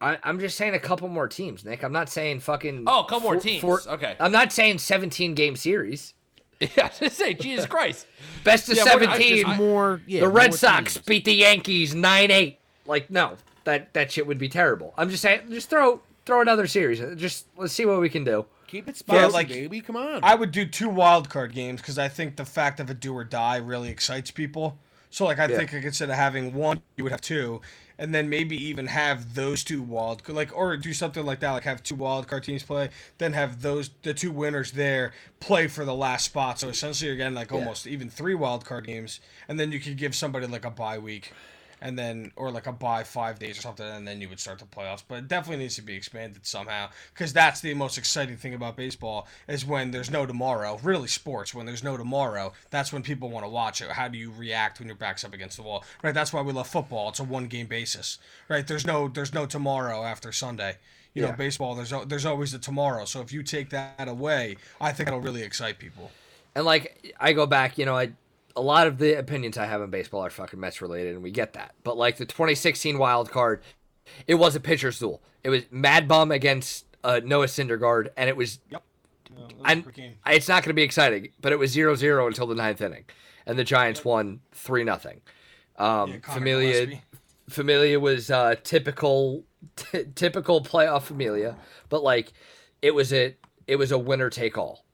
I, 0.00 0.18
I'm 0.22 0.38
just 0.38 0.56
saying 0.56 0.74
a 0.74 0.78
couple 0.78 1.08
more 1.08 1.26
teams, 1.28 1.64
Nick. 1.64 1.82
I'm 1.82 1.92
not 1.92 2.08
saying 2.08 2.40
fucking. 2.40 2.84
Oh, 2.86 3.00
a 3.00 3.08
couple 3.08 3.20
more 3.20 3.36
teams. 3.40 3.60
four- 3.60 3.80
Okay. 3.86 4.14
I'm 4.20 4.30
not 4.32 4.52
saying 4.52 4.78
17 4.78 5.34
game 5.34 5.56
series. 5.56 6.14
Yeah, 6.60 6.68
I 6.76 6.82
was 6.88 6.98
gonna 6.98 7.10
say, 7.10 7.34
Jesus 7.34 7.66
Christ. 7.74 8.06
Best 8.42 8.68
of 8.68 8.76
Yeah, 8.76 8.84
we're- 8.96 9.06
I 9.06 9.12
17. 9.18 9.44
just- 9.46 9.58
more. 9.58 10.00
Yeah, 10.08 10.20
the 10.22 10.28
Red 10.28 10.50
more 10.50 10.56
Sox 10.58 10.94
teams. 10.94 11.06
beat 11.06 11.24
the 11.24 11.34
Yankees 11.34 11.94
9-8. 11.94 12.56
Like 12.86 13.10
no, 13.10 13.36
that 13.64 13.92
that 13.94 14.10
shit 14.10 14.26
would 14.26 14.38
be 14.38 14.48
terrible. 14.48 14.92
I'm 14.96 15.08
just 15.08 15.22
saying, 15.22 15.42
just 15.50 15.70
throw 15.70 16.00
throw 16.26 16.40
another 16.40 16.66
series. 16.66 16.98
Just 17.20 17.46
let's 17.56 17.72
see 17.72 17.86
what 17.86 18.00
we 18.00 18.08
can 18.08 18.24
do. 18.24 18.44
Keep 18.66 18.88
it 18.88 18.96
spicy, 18.96 19.32
like- 19.32 19.48
baby. 19.48 19.80
Come 19.80 19.94
on. 19.96 20.20
I 20.24 20.34
would 20.34 20.50
do 20.50 20.66
two 20.66 20.88
wild 20.88 21.28
card 21.30 21.52
games 21.54 21.80
because 21.80 21.96
I 21.98 22.08
think 22.08 22.34
the 22.36 22.44
fact 22.44 22.80
of 22.80 22.90
a 22.90 22.94
do 22.94 23.14
or 23.14 23.22
die 23.24 23.56
really 23.58 23.88
excites 23.88 24.30
people. 24.32 24.78
So 25.10 25.24
like 25.26 25.38
I 25.38 25.46
Yeah. 25.46 25.58
think 25.58 25.72
instead 25.72 26.10
of 26.10 26.16
having 26.16 26.54
one, 26.54 26.82
you 26.96 27.04
would 27.04 27.12
have 27.12 27.20
two, 27.20 27.60
and 27.98 28.14
then 28.14 28.28
maybe 28.28 28.56
even 28.56 28.86
have 28.86 29.34
those 29.34 29.64
two 29.64 29.82
wild 29.82 30.26
like 30.28 30.56
or 30.56 30.76
do 30.76 30.92
something 30.92 31.26
like 31.26 31.40
that, 31.40 31.52
like 31.52 31.64
have 31.64 31.82
two 31.82 31.96
wild 31.96 32.28
card 32.28 32.44
teams 32.44 32.62
play, 32.62 32.90
then 33.18 33.32
have 33.32 33.62
those 33.62 33.90
the 34.02 34.14
two 34.14 34.30
winners 34.30 34.72
there 34.72 35.12
play 35.40 35.66
for 35.66 35.84
the 35.84 35.94
last 35.94 36.26
spot. 36.26 36.58
So 36.60 36.68
essentially 36.68 37.08
you're 37.08 37.16
getting 37.16 37.34
like 37.34 37.52
almost 37.52 37.86
even 37.86 38.08
three 38.08 38.34
wild 38.34 38.64
card 38.64 38.86
games, 38.86 39.20
and 39.48 39.58
then 39.58 39.72
you 39.72 39.80
could 39.80 39.96
give 39.96 40.14
somebody 40.14 40.46
like 40.46 40.64
a 40.64 40.70
bye 40.70 40.98
week. 40.98 41.32
And 41.80 41.98
then, 41.98 42.32
or 42.36 42.50
like 42.50 42.66
a 42.66 42.72
bye 42.72 43.04
five 43.04 43.38
days 43.38 43.58
or 43.58 43.62
something, 43.62 43.86
and 43.86 44.06
then 44.06 44.20
you 44.20 44.28
would 44.28 44.40
start 44.40 44.58
the 44.58 44.64
playoffs. 44.64 45.02
But 45.06 45.18
it 45.18 45.28
definitely 45.28 45.62
needs 45.62 45.76
to 45.76 45.82
be 45.82 45.94
expanded 45.94 46.44
somehow, 46.46 46.88
because 47.14 47.32
that's 47.32 47.60
the 47.60 47.74
most 47.74 47.98
exciting 47.98 48.36
thing 48.36 48.54
about 48.54 48.76
baseball 48.76 49.28
is 49.46 49.64
when 49.64 49.90
there's 49.90 50.10
no 50.10 50.26
tomorrow. 50.26 50.80
Really, 50.82 51.08
sports 51.08 51.54
when 51.54 51.66
there's 51.66 51.84
no 51.84 51.96
tomorrow, 51.96 52.52
that's 52.70 52.92
when 52.92 53.02
people 53.02 53.30
want 53.30 53.44
to 53.44 53.50
watch 53.50 53.80
it. 53.80 53.90
How 53.90 54.08
do 54.08 54.18
you 54.18 54.32
react 54.36 54.78
when 54.78 54.88
your 54.88 54.96
back's 54.96 55.24
up 55.24 55.34
against 55.34 55.56
the 55.56 55.62
wall? 55.62 55.84
Right. 56.02 56.14
That's 56.14 56.32
why 56.32 56.42
we 56.42 56.52
love 56.52 56.68
football. 56.68 57.10
It's 57.10 57.20
a 57.20 57.24
one 57.24 57.46
game 57.46 57.66
basis. 57.66 58.18
Right. 58.48 58.66
There's 58.66 58.86
no 58.86 59.08
there's 59.08 59.32
no 59.32 59.46
tomorrow 59.46 60.02
after 60.02 60.32
Sunday. 60.32 60.76
You 61.14 61.22
know, 61.22 61.32
baseball. 61.32 61.74
There's 61.74 61.92
there's 62.06 62.26
always 62.26 62.54
a 62.54 62.60
tomorrow. 62.60 63.04
So 63.04 63.20
if 63.20 63.32
you 63.32 63.42
take 63.42 63.70
that 63.70 64.06
away, 64.06 64.56
I 64.80 64.92
think 64.92 65.08
it'll 65.08 65.20
really 65.20 65.42
excite 65.42 65.78
people. 65.80 66.12
And 66.54 66.64
like 66.64 67.14
I 67.18 67.32
go 67.32 67.46
back, 67.46 67.76
you 67.76 67.84
know, 67.86 67.96
I 67.96 68.12
a 68.58 68.60
lot 68.60 68.86
of 68.86 68.98
the 68.98 69.16
opinions 69.18 69.56
I 69.56 69.66
have 69.66 69.80
on 69.80 69.90
baseball 69.90 70.24
are 70.24 70.30
fucking 70.30 70.58
Mets 70.58 70.82
related, 70.82 71.14
and 71.14 71.22
we 71.22 71.30
get 71.30 71.52
that. 71.52 71.74
But 71.84 71.96
like 71.96 72.16
the 72.16 72.26
2016 72.26 72.98
wild 72.98 73.30
card, 73.30 73.62
it 74.26 74.34
was 74.34 74.56
a 74.56 74.60
pitcher's 74.60 74.98
duel. 74.98 75.22
It 75.44 75.50
was 75.50 75.62
Mad 75.70 76.08
Bum 76.08 76.32
against 76.32 76.84
uh, 77.04 77.20
Noah 77.24 77.46
Syndergaard, 77.46 78.08
and 78.16 78.28
it 78.28 78.36
was. 78.36 78.58
Yep. 78.70 78.82
That 79.30 79.40
was 79.42 79.52
a 79.64 79.70
And 79.70 80.14
it's 80.26 80.48
not 80.48 80.62
going 80.62 80.70
to 80.70 80.74
be 80.74 80.82
exciting, 80.82 81.28
but 81.40 81.52
it 81.52 81.58
was 81.58 81.74
0-0 81.74 82.26
until 82.26 82.46
the 82.46 82.54
ninth 82.56 82.80
inning, 82.80 83.04
and 83.46 83.58
the 83.58 83.64
Giants 83.64 84.04
won 84.04 84.40
three 84.52 84.82
nothing. 84.84 85.20
Um, 85.76 86.10
Yeah, 86.10 86.34
Familia, 86.34 86.86
Gillaspie. 86.86 87.00
Familia 87.48 88.00
was 88.00 88.30
uh, 88.30 88.56
typical, 88.64 89.44
t- 89.76 90.04
typical 90.14 90.62
playoff 90.62 91.02
Familia, 91.02 91.56
but 91.88 92.02
like 92.02 92.32
it 92.82 92.94
was 92.94 93.12
a 93.12 93.36
it 93.68 93.76
was 93.76 93.92
a 93.92 93.98
winner 93.98 94.30
take 94.30 94.58
all, 94.58 94.84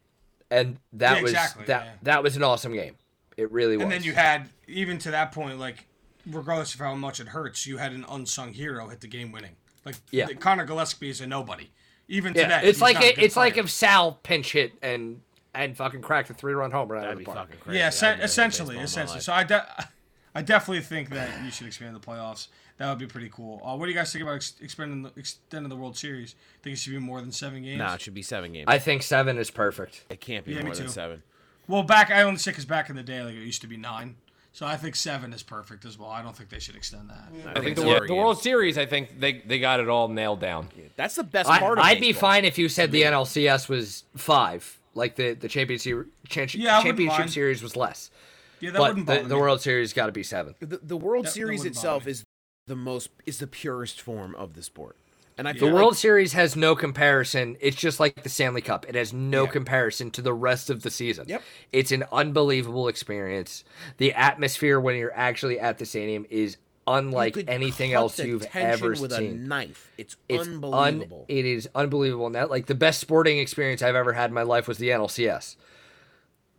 and 0.50 0.78
that 0.92 1.16
Yeah, 1.16 1.22
was 1.22 1.30
exactly, 1.32 1.64
that 1.66 1.84
yeah. 1.84 1.92
that 2.02 2.22
was 2.22 2.36
an 2.36 2.42
awesome 2.42 2.74
game. 2.74 2.96
It 3.36 3.50
really 3.52 3.76
was. 3.76 3.84
And 3.84 3.92
then 3.92 4.02
you 4.02 4.12
had 4.12 4.48
even 4.68 4.98
to 4.98 5.10
that 5.10 5.32
point, 5.32 5.58
like 5.58 5.86
regardless 6.26 6.74
of 6.74 6.80
how 6.80 6.94
much 6.94 7.20
it 7.20 7.28
hurts, 7.28 7.66
you 7.66 7.78
had 7.78 7.92
an 7.92 8.04
unsung 8.08 8.52
hero 8.52 8.88
hit 8.88 9.00
the 9.00 9.08
game 9.08 9.32
winning. 9.32 9.56
Like 9.84 9.96
Yeah. 10.10 10.26
Conor 10.32 10.66
Gillaspie 10.66 11.08
is 11.10 11.20
a 11.20 11.26
nobody. 11.26 11.70
Even 12.08 12.34
yeah, 12.34 12.42
today, 12.58 12.68
it's 12.68 12.80
like 12.80 12.96
it, 13.00 13.16
good 13.16 13.24
it's 13.24 13.36
like 13.36 13.54
player. 13.54 13.64
if 13.64 13.70
Sal 13.70 14.12
pinch 14.22 14.52
hit 14.52 14.72
and 14.82 15.20
and 15.54 15.76
fucking 15.76 16.02
cracked 16.02 16.28
a 16.30 16.34
three 16.34 16.52
run 16.52 16.70
homer 16.70 16.96
out 16.96 17.00
That'd 17.02 17.12
of 17.14 17.18
be 17.18 17.24
the 17.24 17.30
park. 17.32 17.46
fucking 17.48 17.60
crazy. 17.60 17.78
yeah, 17.78 17.86
I've 17.86 17.92
essen- 17.94 18.06
never 18.08 18.16
played 18.18 18.24
essentially, 18.24 18.66
baseball 18.66 18.72
in 18.74 18.78
my 18.78 18.84
essentially. 18.84 19.20
So 19.20 19.32
I, 19.32 19.44
de- 19.44 19.86
I 20.34 20.42
definitely 20.42 20.82
think 20.82 21.10
that 21.10 21.44
you 21.44 21.50
should 21.50 21.66
expand 21.66 21.94
the 21.96 22.00
playoffs. 22.00 22.48
That 22.76 22.88
would 22.90 22.98
be 22.98 23.06
pretty 23.06 23.30
cool. 23.32 23.62
Uh, 23.64 23.76
what 23.76 23.86
do 23.86 23.92
you 23.92 23.96
guys 23.96 24.12
think 24.12 24.22
about 24.24 24.34
ex- 24.34 24.54
expanding 24.60 25.02
the 25.02 25.12
extending 25.16 25.68
the 25.70 25.76
World 25.76 25.96
Series? 25.96 26.34
Think 26.62 26.74
it 26.74 26.78
should 26.80 26.92
be 26.92 26.98
more 26.98 27.20
than 27.20 27.30
seven 27.30 27.62
games? 27.62 27.78
Nah, 27.78 27.94
it 27.94 28.00
should 28.00 28.14
be 28.14 28.22
seven 28.22 28.52
games. 28.52 28.64
I 28.68 28.78
think 28.80 29.02
seven 29.04 29.38
is 29.38 29.50
perfect. 29.52 30.04
it 30.10 30.20
can't 30.20 30.44
be 30.44 30.54
Yeah, 30.54 30.62
more 30.64 30.74
than 30.74 30.88
seven. 30.88 31.22
Well, 31.66 31.82
back 31.82 32.10
I 32.10 32.22
only 32.22 32.38
say 32.38 32.50
because 32.50 32.64
back 32.64 32.90
in 32.90 32.96
the 32.96 33.02
day, 33.02 33.22
like 33.22 33.34
it 33.34 33.40
used 33.42 33.62
to 33.62 33.66
be 33.66 33.76
nine. 33.76 34.16
So 34.52 34.66
I 34.66 34.76
think 34.76 34.94
seven 34.94 35.32
is 35.32 35.42
perfect 35.42 35.84
as 35.84 35.98
well. 35.98 36.10
I 36.10 36.22
don't 36.22 36.36
think 36.36 36.48
they 36.48 36.60
should 36.60 36.76
extend 36.76 37.10
that. 37.10 37.56
I 37.56 37.60
think 37.60 37.74
the, 37.74 37.90
it's 37.96 38.06
the 38.06 38.14
World 38.14 38.40
Series, 38.40 38.78
I 38.78 38.86
think 38.86 39.18
they, 39.18 39.42
they 39.44 39.58
got 39.58 39.80
it 39.80 39.88
all 39.88 40.06
nailed 40.06 40.38
down. 40.38 40.68
That's 40.94 41.16
the 41.16 41.24
best 41.24 41.50
I, 41.50 41.58
part 41.58 41.76
of 41.76 41.84
it. 41.84 41.88
I'd 41.88 42.00
be 42.00 42.12
fine 42.12 42.44
if 42.44 42.56
you 42.56 42.68
said 42.68 42.92
the 42.92 43.02
NLCS 43.02 43.68
was 43.68 44.04
five, 44.16 44.78
like 44.94 45.16
the 45.16 45.34
the 45.34 45.48
championship 45.48 46.06
chan- 46.28 46.50
Yeah, 46.54 46.80
championship 46.82 47.30
series 47.30 47.64
was 47.64 47.74
less. 47.74 48.12
Yeah, 48.60 48.70
that 48.70 48.78
but 48.78 48.88
wouldn't 48.90 49.06
the, 49.06 49.12
bother 49.16 49.28
the 49.28 49.34
me. 49.34 49.40
World 49.40 49.60
Series 49.60 49.92
got 49.92 50.06
to 50.06 50.12
be 50.12 50.22
seven. 50.22 50.54
The, 50.60 50.78
the 50.80 50.96
World 50.96 51.24
That- 51.24 51.30
that 51.30 51.34
Series 51.34 51.60
wouldn't 51.60 51.74
itself 51.76 52.06
is 52.06 52.22
the 52.68 52.76
most 52.76 53.10
is 53.26 53.38
the 53.38 53.48
purest 53.48 54.00
form 54.00 54.36
of 54.36 54.54
the 54.54 54.62
sport, 54.62 54.96
and 55.36 55.48
I 55.48 55.52
The 55.52 55.64
like 55.66 55.74
World 55.74 55.96
Series 55.96 56.32
has 56.34 56.54
no 56.56 56.74
comparison. 56.76 57.56
It's 57.60 57.76
just 57.76 57.98
like 58.00 58.22
the 58.22 58.28
Stanley 58.28 58.60
Cup. 58.60 58.86
It 58.88 58.94
has 58.94 59.12
no 59.12 59.44
Yeah. 59.44 59.50
comparison 59.50 60.10
to 60.12 60.22
the 60.22 60.32
rest 60.32 60.70
of 60.70 60.82
the 60.82 60.90
season. 60.90 61.26
Yep. 61.28 61.42
It's 61.72 61.92
an 61.92 62.04
unbelievable 62.12 62.88
experience. 62.88 63.64
The 63.98 64.12
atmosphere 64.12 64.78
when 64.80 64.96
you're 64.96 65.14
actually 65.14 65.58
at 65.58 65.78
the 65.78 65.86
stadium 65.86 66.26
is 66.30 66.56
unlike 66.86 67.36
anything 67.48 67.94
else 67.94 68.18
you've 68.18 68.46
ever 68.54 68.90
with 68.90 69.10
a 69.12 69.16
seen. 69.16 69.48
knife. 69.48 69.90
It's, 69.96 70.16
It's 70.28 70.46
un- 70.46 70.54
unbelievable. 70.54 71.24
it 71.28 71.44
is 71.46 71.68
unbelievable. 71.74 72.26
And 72.26 72.34
that 72.34 72.50
like 72.50 72.66
the 72.66 72.74
best 72.74 73.00
sporting 73.00 73.38
experience 73.38 73.80
I've 73.82 73.94
ever 73.94 74.12
had 74.12 74.30
in 74.30 74.34
my 74.34 74.42
life 74.42 74.68
was 74.68 74.78
the 74.78 74.90
NLCS. 74.90 75.56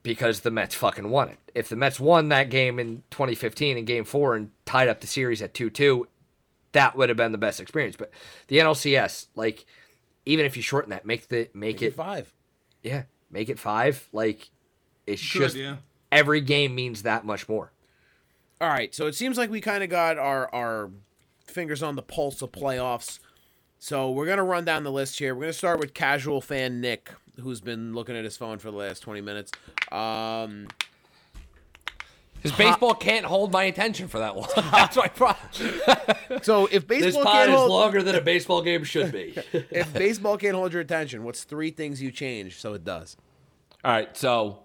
Because 0.04 0.42
the 0.42 0.52
Mets 0.52 0.76
fucking 0.76 1.10
won 1.10 1.30
it. 1.30 1.38
If 1.56 1.68
the 1.70 1.76
Mets 1.76 2.00
won 2.00 2.30
that 2.30 2.52
game 2.52 2.78
in 2.80 3.02
2015 3.10 3.78
in 3.78 3.86
game 3.86 4.04
four 4.04 4.36
and 4.36 4.52
tied 4.66 4.88
up 4.88 5.02
the 5.02 5.08
series 5.08 5.42
at 5.42 5.54
2 5.56 5.72
2, 5.72 6.08
that 6.76 6.96
would 6.96 7.10
have 7.10 7.18
been 7.18 7.32
the 7.32 7.38
best 7.38 7.60
experience. 7.60 7.96
But 7.98 8.12
the 8.48 8.60
NLCS, 8.60 9.28
like, 9.36 9.66
even 10.26 10.46
if 10.46 10.56
you 10.56 10.62
shorten 10.64 10.92
that, 10.92 11.06
make 11.06 11.28
the 11.28 11.50
make, 11.54 11.76
Make 11.76 11.82
it, 11.82 11.86
it 11.88 11.94
five. 11.96 12.34
yeah, 12.84 13.04
make 13.32 13.50
it 13.50 13.58
five. 13.60 14.08
Like, 14.14 14.50
it's 15.08 15.22
Good, 15.34 15.40
just 15.40 15.56
yeah. 15.56 15.78
every 16.12 16.42
game 16.42 16.76
means 16.76 17.02
that 17.04 17.26
much 17.26 17.50
more. 17.50 17.72
All 18.62 18.70
right, 18.70 18.94
so 18.96 19.08
it 19.08 19.16
seems 19.16 19.38
like 19.38 19.50
we 19.50 19.60
kind 19.60 19.84
of 19.84 19.90
got 19.90 20.18
our 20.18 20.54
our 20.54 20.92
fingers 21.46 21.82
on 21.84 21.96
the 21.96 22.02
pulse 22.02 22.42
of 22.42 22.52
playoffs. 22.52 23.20
So 23.80 24.10
we're 24.12 24.26
gonna 24.26 24.44
run 24.44 24.66
down 24.66 24.84
the 24.84 24.92
list 24.92 25.20
here. 25.20 25.36
We're 25.36 25.42
gonna 25.42 25.54
start 25.54 25.80
with 25.80 25.94
casual 25.94 26.42
fan 26.42 26.80
Nick, 26.82 27.12
who's 27.42 27.62
been 27.62 27.94
looking 27.94 28.16
at 28.16 28.24
his 28.24 28.38
phone 28.38 28.58
for 28.60 28.72
the 28.72 28.78
last 28.78 29.02
twenty 29.02 29.22
minutes. 29.22 29.52
Um, 29.92 30.68
Because 32.46 32.58
baseball 32.60 32.94
can't 32.94 33.26
hold 33.26 33.52
my 33.52 33.64
attention 33.64 34.08
for 34.08 34.20
that 34.20 34.36
long. 34.36 34.48
That's 34.72 34.96
my 34.96 35.08
problem. 35.08 35.50
so 36.44 36.68
if 36.68 36.88
This 36.88 37.02
baseball 37.02 37.24
pod 37.24 37.34
can't 37.34 37.50
is 37.50 37.56
hold, 37.56 37.72
longer 37.72 38.04
than 38.04 38.14
a 38.14 38.22
baseball 38.22 38.62
game 38.62 38.84
should 38.84 39.12
be. 39.12 39.36
if 39.72 39.92
baseball 39.94 40.38
can't 40.38 40.56
hold 40.56 40.72
your 40.72 40.82
attention, 40.84 41.24
what's 41.24 41.44
three 41.44 41.72
things 41.72 42.04
you 42.04 42.12
change 42.12 42.60
so 42.60 42.76
it 42.76 42.84
does? 42.84 43.18
All 43.84 43.92
right, 43.92 44.16
so 44.16 44.60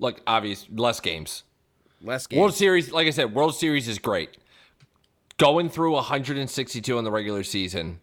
look, 0.00 0.20
obvious 0.26 0.66
less 0.74 0.98
games. 0.98 1.44
Less 2.02 2.26
games. 2.26 2.40
World 2.40 2.54
Series, 2.54 2.90
like 2.90 3.06
I 3.06 3.10
said, 3.10 3.32
World 3.32 3.54
Series 3.54 3.86
is 3.86 4.00
great. 4.00 4.36
Going 5.38 5.68
through 5.68 5.92
162 5.92 6.98
in 6.98 7.04
the 7.04 7.12
regular 7.12 7.44
season 7.44 8.00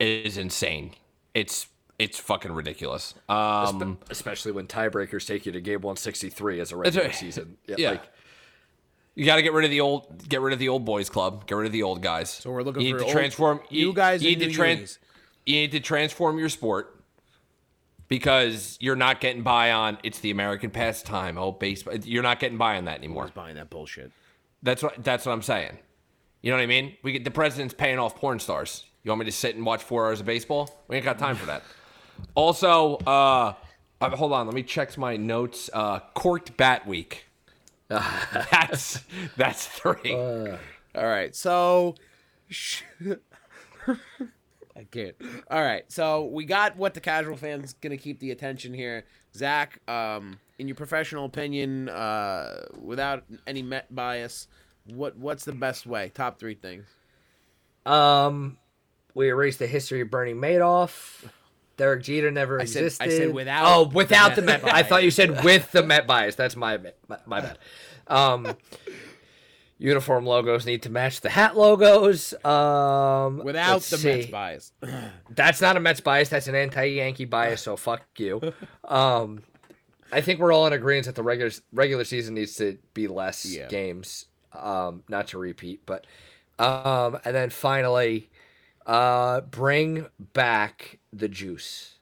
is 0.00 0.38
insane. 0.38 0.94
It's 1.34 1.68
it's 1.98 2.18
fucking 2.18 2.52
ridiculous. 2.52 3.14
Um, 3.28 3.98
Especially 4.10 4.50
when 4.50 4.66
tiebreakers 4.66 5.26
take 5.26 5.46
you 5.46 5.52
to 5.52 5.60
game 5.60 5.80
163 5.82 6.60
as 6.60 6.72
a 6.72 6.76
regular 6.76 7.06
right. 7.06 7.14
season. 7.14 7.56
yeah. 7.66 7.90
Like, 7.90 8.13
you 9.14 9.24
got 9.24 9.36
to 9.36 9.42
get 9.42 9.52
rid 9.52 9.64
of 9.64 9.70
the 9.70 9.80
old, 9.80 10.28
get 10.28 10.40
rid 10.40 10.52
of 10.52 10.58
the 10.58 10.68
old 10.68 10.84
boys 10.84 11.08
club, 11.08 11.46
get 11.46 11.54
rid 11.56 11.66
of 11.66 11.72
the 11.72 11.82
old 11.82 12.02
guys. 12.02 12.30
So 12.30 12.50
we're 12.50 12.62
looking 12.62 12.82
you 12.82 12.88
need 12.88 12.92
for 12.94 12.98
to 13.00 13.04
old- 13.04 13.12
transform 13.12 13.60
new 13.70 13.92
guys 13.92 14.22
You 14.22 14.36
need 14.36 14.40
to 14.52 14.58
tran- 14.58 14.76
unis. 14.76 14.98
You 15.46 15.54
need 15.56 15.72
to 15.72 15.80
transform 15.80 16.38
your 16.38 16.48
sport 16.48 17.02
because 18.08 18.76
you're 18.80 18.96
not 18.96 19.20
getting 19.20 19.42
by 19.42 19.72
on 19.72 19.98
it's 20.02 20.20
the 20.20 20.30
American 20.30 20.70
pastime. 20.70 21.38
Oh, 21.38 21.52
baseball. 21.52 21.94
You're 21.96 22.22
not 22.22 22.40
getting 22.40 22.58
by 22.58 22.76
on 22.76 22.86
that 22.86 22.98
anymore. 22.98 23.30
buying 23.34 23.56
that 23.56 23.70
bullshit. 23.70 24.12
That's 24.62 24.82
what 24.82 25.02
that's 25.04 25.26
what 25.26 25.32
I'm 25.32 25.42
saying. 25.42 25.78
You 26.42 26.50
know 26.50 26.56
what 26.56 26.62
I 26.62 26.66
mean? 26.66 26.96
We 27.02 27.12
get 27.12 27.24
the 27.24 27.30
president's 27.30 27.74
paying 27.74 27.98
off 27.98 28.16
porn 28.16 28.38
stars. 28.38 28.84
You 29.02 29.10
want 29.10 29.20
me 29.20 29.24
to 29.26 29.32
sit 29.32 29.54
and 29.56 29.64
watch 29.66 29.82
four 29.82 30.06
hours 30.06 30.20
of 30.20 30.26
baseball? 30.26 30.82
We 30.88 30.96
ain't 30.96 31.04
got 31.04 31.18
time 31.18 31.36
for 31.36 31.46
that. 31.46 31.62
Also, 32.34 32.96
uh, 33.06 33.54
uh, 34.00 34.10
hold 34.10 34.32
on, 34.32 34.46
let 34.46 34.54
me 34.54 34.62
check 34.62 34.96
my 34.96 35.16
notes. 35.16 35.68
Uh, 35.72 36.00
corked 36.14 36.56
bat 36.56 36.86
week. 36.86 37.26
that's 37.88 39.00
that's 39.36 39.66
three. 39.66 40.14
All 40.14 41.06
right, 41.06 41.34
so 41.34 41.94
I 44.76 44.84
can't. 44.90 45.14
All 45.50 45.62
right, 45.62 45.90
so 45.90 46.24
we 46.24 46.44
got 46.44 46.76
what 46.76 46.94
the 46.94 47.00
casual 47.00 47.36
fan's 47.36 47.74
gonna 47.74 47.96
keep 47.96 48.20
the 48.20 48.30
attention 48.30 48.72
here. 48.72 49.04
Zach, 49.36 49.80
um, 49.88 50.38
in 50.58 50.68
your 50.68 50.76
professional 50.76 51.24
opinion, 51.26 51.88
uh, 51.88 52.66
without 52.80 53.24
any 53.46 53.62
Met 53.62 53.94
bias, 53.94 54.48
what 54.86 55.16
what's 55.16 55.44
the 55.44 55.52
best 55.52 55.86
way? 55.86 56.10
Top 56.14 56.38
three 56.38 56.54
things. 56.54 56.86
Um, 57.84 58.56
we 59.14 59.28
erased 59.28 59.58
the 59.58 59.66
history 59.66 60.00
of 60.00 60.10
Bernie 60.10 60.34
Madoff. 60.34 61.24
Derek 61.76 62.02
Jeter 62.02 62.30
never 62.30 62.60
I 62.60 62.64
said- 62.64 62.82
I 62.82 62.86
existed. 62.86 63.10
said 63.12 63.34
without 63.34 63.64
Oh, 63.66 63.84
the 63.84 63.94
without 63.96 64.36
the 64.36 64.42
Met 64.42 64.64
Met. 64.64 64.74
I 64.74 64.82
thought 64.82 65.02
you 65.04 65.10
said 65.10 65.42
with 65.44 65.70
the 65.72 65.82
Met 65.82 66.06
bias. 66.06 66.34
That's 66.34 66.56
my 66.56 66.78
my, 67.08 67.18
my 67.26 67.40
bad. 67.40 67.58
Um, 68.06 68.56
uniform 69.78 70.24
logos 70.24 70.66
need 70.66 70.82
to 70.82 70.90
match 70.90 71.20
the 71.20 71.28
hat 71.30 71.56
logos. 71.56 72.32
Um, 72.44 73.38
Without 73.44 73.82
the 73.82 73.98
Mets 73.98 74.26
bias. 74.26 74.72
That's 75.30 75.60
not 75.60 75.76
a 75.76 75.80
Mets 75.80 76.00
bias. 76.00 76.28
That's 76.28 76.46
an 76.46 76.54
anti-Yankee 76.54 77.24
bias. 77.26 77.62
So 77.62 77.76
fuck 77.76 78.02
you. 78.18 78.52
Um, 78.84 79.42
I 80.12 80.20
think 80.20 80.38
we're 80.38 80.52
all 80.52 80.66
in 80.66 80.72
agreement 80.72 81.06
that 81.06 81.16
the 81.16 81.22
regular 81.22 81.50
regular 81.72 82.04
season 82.04 82.34
needs 82.34 82.54
to 82.56 82.78
be 82.94 83.08
less 83.08 83.44
Yeah. 83.44 83.66
games. 83.68 84.26
Um, 84.52 85.02
not 85.08 85.28
to 85.28 85.38
repeat, 85.38 85.84
but 85.84 86.06
um, 86.60 87.18
and 87.24 87.34
then 87.34 87.50
finally, 87.50 88.30
uh, 88.86 89.40
bring 89.40 90.06
back 90.32 91.00
the 91.18 91.28
juice. 91.28 91.94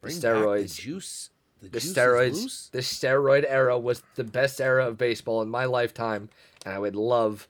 Bring 0.00 0.18
the 0.20 0.28
steroids. 0.28 0.76
the 0.76 0.82
juice. 0.82 1.30
The, 1.60 1.68
the 1.68 1.80
juice 1.80 1.92
steroids. 1.92 2.70
The 2.70 2.78
steroid 2.78 3.44
era 3.48 3.78
was 3.78 4.02
the 4.16 4.24
best 4.24 4.60
era 4.60 4.86
of 4.86 4.98
baseball 4.98 5.42
in 5.42 5.48
my 5.48 5.64
lifetime, 5.64 6.28
and 6.64 6.74
I 6.74 6.78
would 6.78 6.96
love 6.96 7.48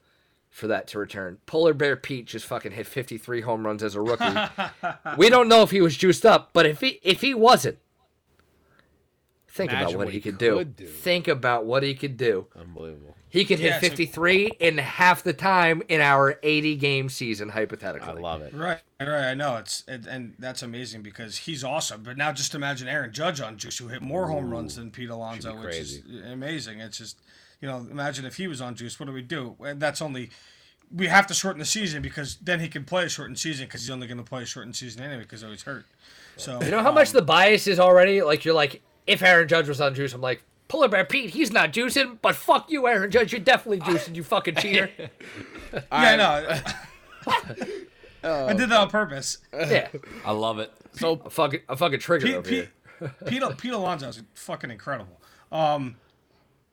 for 0.49 0.67
that 0.67 0.87
to 0.87 0.99
return. 0.99 1.37
Polar 1.45 1.73
Bear 1.73 1.97
Pete 1.97 2.25
just 2.25 2.45
fucking 2.45 2.71
hit 2.71 2.87
53 2.87 3.41
home 3.41 3.65
runs 3.65 3.83
as 3.83 3.95
a 3.95 4.01
rookie. 4.01 4.23
we 5.17 5.29
don't 5.29 5.49
know 5.49 5.63
if 5.63 5.71
he 5.71 5.81
was 5.81 5.97
juiced 5.97 6.25
up, 6.25 6.51
but 6.53 6.65
if 6.65 6.79
he 6.79 6.99
if 7.03 7.21
he 7.21 7.33
wasn't, 7.33 7.77
think 9.49 9.71
Imagine 9.71 9.87
about 9.87 9.97
what, 9.97 10.05
what 10.05 10.13
he 10.13 10.19
he 10.19 10.21
could 10.21 10.37
do. 10.37 10.57
could 10.57 10.75
do. 10.77 10.87
Think 10.87 11.27
about 11.27 11.65
what 11.65 11.83
he 11.83 11.93
could 11.93 12.15
do. 12.15 12.47
Unbelievable. 12.57 13.14
He 13.35 13.45
could 13.45 13.59
hit 13.59 13.67
Yeah, 13.67 13.79
so- 13.81 13.89
53 13.89 14.51
in 14.59 14.77
half 14.77 15.23
the 15.23 15.33
time 15.33 15.83
in 15.89 16.01
our 16.01 16.39
80 16.41 16.75
game 16.77 17.09
season, 17.09 17.49
hypothetically. 17.49 18.07
I 18.07 18.13
love 18.13 18.41
it. 18.41 18.53
Right, 18.53 18.79
right. 18.99 19.09
I 19.29 19.33
know 19.33 19.57
it's 19.57 19.83
it, 19.87 20.07
and 20.07 20.35
that's 20.39 20.63
amazing 20.63 21.01
because 21.01 21.37
he's 21.39 21.63
awesome. 21.63 22.03
But 22.03 22.17
now 22.17 22.31
just 22.31 22.55
imagine 22.55 22.87
Aaron 22.87 23.11
Judge 23.11 23.41
on 23.41 23.57
Juice, 23.57 23.77
who 23.77 23.89
hit 23.89 24.01
more 24.01 24.27
home 24.27 24.49
runs 24.49 24.75
than 24.77 24.89
Pete 24.89 25.09
Alonso, 25.09 25.53
which 25.61 25.75
is 25.75 26.01
amazing. 26.31 26.79
It's 26.79 26.97
just 26.97 27.19
you 27.61 27.67
know, 27.67 27.77
imagine 27.89 28.25
if 28.25 28.37
he 28.37 28.47
was 28.47 28.61
on 28.61 28.75
Juice, 28.75 28.99
what 28.99 29.07
do 29.07 29.11
we 29.11 29.21
do? 29.21 29.55
And 29.59 29.79
that's 29.79 30.01
only 30.01 30.29
we 30.93 31.07
have 31.07 31.27
to 31.27 31.33
shorten 31.33 31.59
the 31.59 31.65
season 31.65 32.01
because 32.01 32.37
then 32.37 32.59
he 32.59 32.67
can 32.67 32.85
play 32.85 33.05
a 33.05 33.09
shortened 33.09 33.39
season 33.39 33.65
because 33.65 33.81
he's 33.81 33.89
only 33.89 34.07
going 34.07 34.17
to 34.17 34.23
play 34.23 34.43
a 34.43 34.45
shortened 34.45 34.75
season 34.75 35.01
anyway 35.01 35.23
because 35.23 35.41
he's 35.41 35.63
hurt. 35.63 35.85
So 36.37 36.61
You 36.61 36.71
know 36.71 36.81
how 36.83 36.91
much 36.91 37.09
um, 37.09 37.13
the 37.15 37.21
bias 37.21 37.67
is 37.67 37.79
already? 37.79 38.21
Like, 38.21 38.45
you're 38.45 38.53
like, 38.53 38.81
if 39.07 39.23
Aaron 39.23 39.47
Judge 39.47 39.67
was 39.67 39.81
on 39.81 39.93
juice, 39.95 40.13
I'm 40.13 40.21
like, 40.21 40.43
Polar 40.67 40.87
Bear 40.87 41.05
Pete, 41.05 41.31
he's 41.31 41.51
not 41.51 41.71
juicing, 41.71 42.17
but 42.21 42.35
fuck 42.35 42.71
you, 42.71 42.87
Aaron 42.87 43.11
Judge, 43.11 43.31
you're 43.31 43.41
definitely 43.41 43.79
juicing, 43.79 44.15
you 44.15 44.23
fucking 44.23 44.55
cheater. 44.55 44.89
yeah, 45.73 45.81
I 45.91 46.15
know. 46.15 46.59
I 48.23 48.53
did 48.53 48.69
that 48.69 48.79
on 48.79 48.89
purpose. 48.89 49.37
yeah. 49.53 49.89
I 50.25 50.31
love 50.31 50.57
it. 50.59 50.71
So 50.93 51.21
A 51.25 51.29
fucking, 51.29 51.59
a 51.69 51.77
fucking 51.77 51.99
trigger 51.99 52.25
Pete, 52.25 52.35
over 52.35 52.49
Pete, 52.49 52.69
here. 52.99 53.15
Pete, 53.27 53.57
Pete 53.57 53.73
Alonso 53.73 54.07
is 54.07 54.23
fucking 54.33 54.71
incredible. 54.71 55.21
Um, 55.51 55.97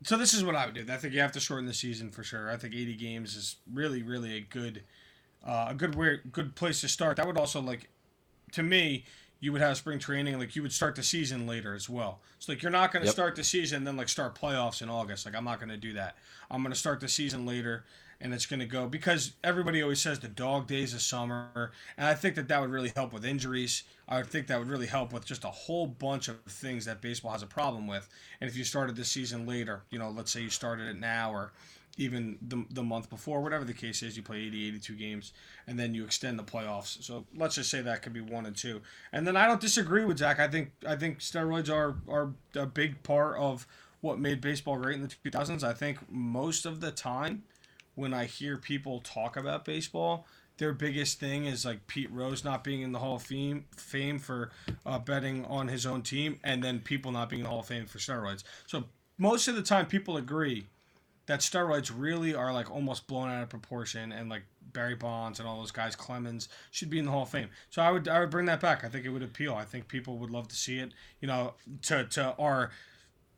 so 0.02 0.16
this 0.16 0.32
is 0.32 0.42
what 0.42 0.56
I 0.56 0.64
would 0.66 0.74
do. 0.74 0.84
I 0.90 0.96
think 0.96 1.12
you 1.12 1.20
have 1.20 1.32
to 1.32 1.40
shorten 1.40 1.66
the 1.66 1.74
season 1.74 2.10
for 2.10 2.22
sure. 2.22 2.50
I 2.50 2.56
think 2.56 2.74
80 2.74 2.96
games 2.96 3.36
is 3.36 3.56
really, 3.72 4.02
really 4.02 4.36
a 4.36 4.40
good, 4.40 4.82
uh, 5.46 5.66
a 5.68 5.74
good 5.74 5.94
way, 5.94 6.20
good 6.32 6.54
place 6.54 6.80
to 6.80 6.88
start. 6.88 7.18
That 7.18 7.26
would 7.26 7.36
also 7.38 7.60
like, 7.60 7.88
to 8.52 8.62
me, 8.62 9.04
you 9.42 9.50
would 9.52 9.60
have 9.60 9.76
spring 9.76 9.98
training. 9.98 10.38
Like 10.38 10.54
you 10.56 10.62
would 10.62 10.72
start 10.72 10.94
the 10.94 11.02
season 11.02 11.46
later 11.48 11.74
as 11.74 11.88
well. 11.90 12.20
So 12.38 12.52
like 12.52 12.62
you're 12.62 12.70
not 12.70 12.92
going 12.92 13.02
to 13.02 13.06
Yep. 13.08 13.12
start 13.12 13.36
the 13.36 13.44
season 13.44 13.78
and 13.78 13.86
then 13.86 13.96
like 13.96 14.08
start 14.08 14.34
playoffs 14.40 14.80
in 14.80 14.88
August. 14.88 15.26
Like 15.26 15.34
I'm 15.34 15.44
not 15.44 15.58
going 15.58 15.68
to 15.68 15.76
do 15.76 15.92
that. 15.94 16.16
I'm 16.50 16.62
going 16.62 16.72
to 16.72 16.78
start 16.78 17.00
the 17.00 17.08
season 17.08 17.44
later. 17.44 17.84
And 18.20 18.32
it's 18.32 18.46
going 18.46 18.60
to 18.60 18.66
go 18.66 18.86
because 18.86 19.32
everybody 19.42 19.82
always 19.82 20.00
says 20.00 20.20
the 20.20 20.28
dog 20.28 20.68
days 20.68 20.94
of 20.94 21.02
summer, 21.02 21.72
and 21.98 22.06
I 22.06 22.14
think 22.14 22.36
that 22.36 22.46
that 22.46 22.60
would 22.60 22.70
really 22.70 22.92
help 22.94 23.12
with 23.12 23.24
injuries. 23.24 23.82
I 24.08 24.18
would 24.18 24.28
think 24.28 24.46
that 24.46 24.60
would 24.60 24.68
really 24.68 24.86
help 24.86 25.12
with 25.12 25.26
just 25.26 25.42
a 25.42 25.48
whole 25.48 25.88
bunch 25.88 26.28
of 26.28 26.38
things 26.46 26.84
that 26.84 27.00
baseball 27.00 27.32
has 27.32 27.42
a 27.42 27.48
problem 27.48 27.88
with. 27.88 28.08
And 28.40 28.48
if 28.48 28.56
you 28.56 28.62
started 28.62 28.94
the 28.94 29.04
season 29.04 29.44
later, 29.44 29.82
you 29.90 29.98
know, 29.98 30.08
let's 30.10 30.30
say 30.30 30.40
you 30.40 30.50
started 30.50 30.86
it 30.86 31.00
now 31.00 31.32
or 31.32 31.50
even 31.98 32.38
the, 32.40 32.64
the 32.70 32.82
month 32.82 33.10
before, 33.10 33.42
whatever 33.42 33.64
the 33.64 33.74
case 33.74 34.02
is, 34.02 34.16
you 34.16 34.22
play 34.22 34.38
80, 34.38 34.68
82 34.68 34.94
games, 34.94 35.32
and 35.66 35.78
then 35.78 35.94
you 35.94 36.04
extend 36.04 36.38
the 36.38 36.42
playoffs. 36.42 37.02
So 37.02 37.26
let's 37.36 37.56
just 37.56 37.70
say 37.70 37.82
that 37.82 38.02
could 38.02 38.12
be 38.12 38.20
one 38.20 38.46
and 38.46 38.56
two. 38.56 38.80
And 39.12 39.26
then 39.26 39.36
I 39.36 39.46
don't 39.46 39.60
disagree 39.60 40.04
with 40.04 40.18
Zach. 40.18 40.40
I 40.40 40.48
think 40.48 40.72
I 40.86 40.96
think 40.96 41.18
steroids 41.18 41.70
are 41.70 41.96
are 42.08 42.32
a 42.54 42.66
big 42.66 43.02
part 43.02 43.38
of 43.38 43.66
what 44.00 44.18
made 44.18 44.40
baseball 44.40 44.76
great 44.78 44.96
in 44.96 45.02
the 45.02 45.30
2000s. 45.30 45.62
I 45.62 45.72
think 45.72 45.98
most 46.10 46.66
of 46.66 46.80
the 46.80 46.90
time 46.90 47.44
when 47.94 48.14
I 48.14 48.24
hear 48.24 48.56
people 48.56 49.00
talk 49.00 49.36
about 49.36 49.64
baseball, 49.64 50.26
their 50.58 50.72
biggest 50.72 51.20
thing 51.20 51.44
is 51.44 51.64
like 51.64 51.86
Pete 51.86 52.10
Rose 52.10 52.44
not 52.44 52.64
being 52.64 52.82
in 52.82 52.92
the 52.92 52.98
Hall 52.98 53.16
of 53.16 53.22
Fame, 53.22 53.64
fame 53.76 54.18
for 54.18 54.50
uh, 54.84 54.98
betting 54.98 55.44
on 55.44 55.68
his 55.68 55.86
own 55.86 56.02
team, 56.02 56.38
and 56.42 56.62
then 56.62 56.80
people 56.80 57.12
not 57.12 57.28
being 57.28 57.40
in 57.40 57.44
the 57.44 57.50
Hall 57.50 57.60
of 57.60 57.66
Fame 57.66 57.86
for 57.86 57.98
steroids. 57.98 58.44
So 58.66 58.84
most 59.18 59.46
of 59.46 59.54
the 59.54 59.62
time, 59.62 59.86
people 59.86 60.16
agree 60.16 60.66
that 61.26 61.40
steroids 61.40 61.92
really 61.94 62.34
are 62.34 62.52
like 62.52 62.70
almost 62.70 63.06
blown 63.06 63.30
out 63.30 63.42
of 63.42 63.48
proportion, 63.48 64.12
and 64.12 64.28
like 64.28 64.42
Barry 64.72 64.94
Bonds 64.94 65.38
and 65.38 65.48
all 65.48 65.58
those 65.58 65.70
guys, 65.70 65.94
Clemens 65.94 66.48
should 66.70 66.90
be 66.90 66.98
in 66.98 67.04
the 67.04 67.10
Hall 67.10 67.22
of 67.22 67.28
Fame. 67.28 67.48
So 67.70 67.82
I 67.82 67.90
would 67.90 68.08
I 68.08 68.20
would 68.20 68.30
bring 68.30 68.46
that 68.46 68.60
back. 68.60 68.84
I 68.84 68.88
think 68.88 69.04
it 69.04 69.10
would 69.10 69.22
appeal. 69.22 69.54
I 69.54 69.64
think 69.64 69.88
people 69.88 70.18
would 70.18 70.30
love 70.30 70.48
to 70.48 70.56
see 70.56 70.78
it. 70.78 70.92
You 71.20 71.28
know, 71.28 71.54
to 71.82 72.04
to 72.06 72.34
our 72.38 72.70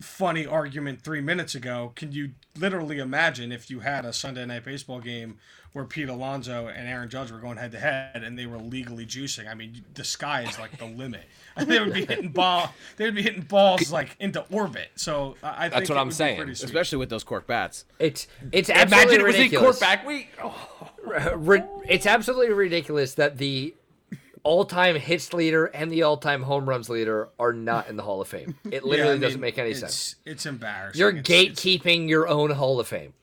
funny 0.01 0.47
argument 0.47 1.03
three 1.03 1.21
minutes 1.21 1.55
ago. 1.55 1.93
Can 1.95 2.13
you 2.13 2.33
literally 2.57 2.99
imagine 2.99 3.53
if 3.53 3.71
you 3.71 3.81
had 3.81 4.05
a 4.05 4.13
Sunday 4.13 4.45
night 4.45 4.65
baseball 4.65 5.01
game 5.01 5.39
where 5.75 5.85
Pete 5.85 6.09
Alonso 6.09 6.69
and 6.69 6.89
Aaron 6.89 7.11
Judge 7.11 7.31
were 7.31 7.39
going 7.39 7.59
head 7.59 7.73
to 7.73 7.79
head 7.79 8.23
and 8.25 8.39
they 8.39 8.47
were 8.47 8.57
legally 8.59 9.05
juicing? 9.05 9.49
I 9.51 9.55
mean, 9.55 9.85
the 9.95 10.05
sky 10.05 10.43
is 10.49 10.59
like 10.59 10.79
the 10.79 10.87
limit. 10.87 11.25
they 11.57 11.79
would 11.79 11.93
be 11.93 12.05
hitting 12.07 12.31
ball. 12.31 12.73
They 12.97 13.05
would 13.05 13.15
be 13.15 13.23
hitting 13.23 13.43
balls 13.43 13.93
like 13.93 14.17
into 14.19 14.45
orbit. 14.51 14.89
So 14.97 15.37
I 15.43 15.49
I 15.49 15.61
think 15.63 15.73
That's 15.75 15.91
what 15.91 15.99
I'm 15.99 16.11
saying. 16.11 16.49
especially 16.49 16.99
with 16.99 17.11
those 17.11 17.23
cork 17.25 17.47
bats. 17.47 17.85
It's, 17.99 18.27
it's 18.51 18.71
absolutely 18.71 19.17
Imagine 19.17 19.21
it 19.21 19.25
was 19.27 19.35
in 19.37 19.41
ridiculous. 19.43 19.79
cork 19.79 19.81
bat 19.81 20.07
week. 20.07 20.29
Ri- 21.37 21.63
it's 21.87 22.07
absolutely 22.07 22.53
ridiculous 22.55 23.15
that 23.15 23.37
the 23.39 23.75
all-time 24.43 24.97
hits 24.97 25.33
leader 25.33 25.67
and 25.67 25.91
the 25.91 26.03
all-time 26.03 26.43
home 26.43 26.69
runs 26.69 26.89
leader 26.91 27.29
are 27.39 27.53
not 27.53 27.89
in 27.89 27.97
the 27.97 28.03
Hall 28.03 28.21
of 28.21 28.29
Fame. 28.29 28.55
It 28.65 28.75
Yeah, 28.75 28.81
literally 28.85 29.11
I 29.11 29.15
mean, 29.15 29.23
doesn't 29.23 29.41
make 29.41 29.59
any 29.59 29.71
it's, 29.71 29.81
sense. 29.81 30.17
It's 30.27 30.45
embarrassing. 30.47 30.99
You're 31.01 31.11
It's- 31.17 31.31
it's- 31.31 31.61
gatekeeping 31.65 32.09
your 32.09 32.29
own 32.29 32.51
Hall 32.51 32.79
of 32.79 32.87
Fame. 32.87 33.15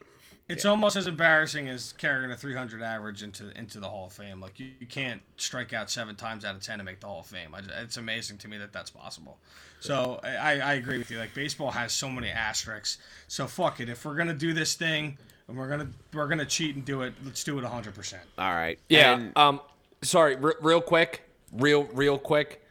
It's 0.52 0.66
almost 0.66 0.96
as 0.96 1.08
embarrassing 1.08 1.68
as 1.70 1.94
carrying 1.94 2.32
a 2.32 2.38
300 2.38 2.82
average 2.82 3.24
into 3.24 3.58
into 3.58 3.80
the 3.80 3.88
Hall 3.88 4.08
of 4.08 4.14
Fame. 4.14 4.40
Like 4.42 4.60
you, 4.60 4.72
you 4.80 4.88
can't 4.88 5.22
strike 5.38 5.74
out 5.74 5.90
seven 5.90 6.16
times 6.16 6.46
out 6.46 6.56
of 6.56 6.62
ten 6.62 6.78
to 6.80 6.84
make 6.84 7.00
the 7.00 7.08
Hall 7.08 7.22
of 7.22 7.26
Fame. 7.26 7.56
I, 7.56 7.62
it's 7.82 7.98
amazing 7.98 8.38
to 8.40 8.48
me 8.48 8.58
that 8.58 8.74
that's 8.74 8.90
possible. 8.90 9.38
So 9.80 10.20
I, 10.24 10.60
I 10.60 10.74
agree 10.74 10.98
with 11.00 11.10
you. 11.10 11.18
Like 11.18 11.34
baseball 11.34 11.72
has 11.72 11.92
so 11.94 12.08
many 12.10 12.30
asterisks. 12.30 13.00
So 13.28 13.48
fuck 13.48 13.80
it. 13.80 13.90
If 13.90 14.06
we're 14.06 14.16
gonna 14.16 14.34
do 14.34 14.54
this 14.54 14.76
thing 14.76 15.18
and 15.48 15.58
we're 15.58 15.70
gonna 15.70 15.90
we're 16.14 16.28
gonna 16.28 16.46
cheat 16.46 16.76
and 16.76 16.86
do 16.86 17.02
it, 17.02 17.14
let's 17.26 17.44
do 17.44 17.58
it 17.58 17.64
100. 17.64 17.96
percent 17.96 18.22
All 18.38 18.54
right. 18.54 18.78
Yeah. 18.90 19.16
And 19.16 19.38
um. 19.38 19.62
Sorry. 20.04 20.36
R- 20.36 20.56
real 20.62 20.82
quick. 20.82 21.24
Real. 21.52 21.84
Real 21.86 22.18
quick. 22.20 22.64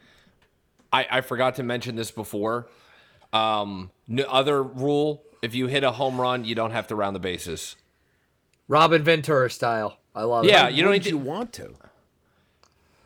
I 0.93 1.07
I 1.09 1.21
forgot 1.21 1.55
to 1.55 1.63
mention 1.63 1.95
this 1.95 2.11
before. 2.11 2.67
Um. 3.33 3.91
No 4.07 4.23
other 4.23 4.61
rule: 4.63 5.23
if 5.41 5.55
you 5.55 5.67
hit 5.67 5.83
a 5.83 5.91
home 5.93 6.19
run, 6.21 6.45
you 6.45 6.55
don't 6.55 6.71
have 6.71 6.87
to 6.87 6.95
round 6.95 7.15
the 7.15 7.19
bases. 7.19 7.75
Robin 8.67 9.03
Ventura 9.03 9.49
style. 9.49 9.97
I 10.15 10.23
love 10.23 10.45
Yeah. 10.45 10.51
it. 10.51 10.55
Yeah, 10.55 10.69
you 10.69 10.81
don't 10.83 10.91
would 10.91 11.03
need 11.03 11.11
you 11.11 11.11
to 11.11 11.17
want 11.17 11.53
to? 11.53 11.73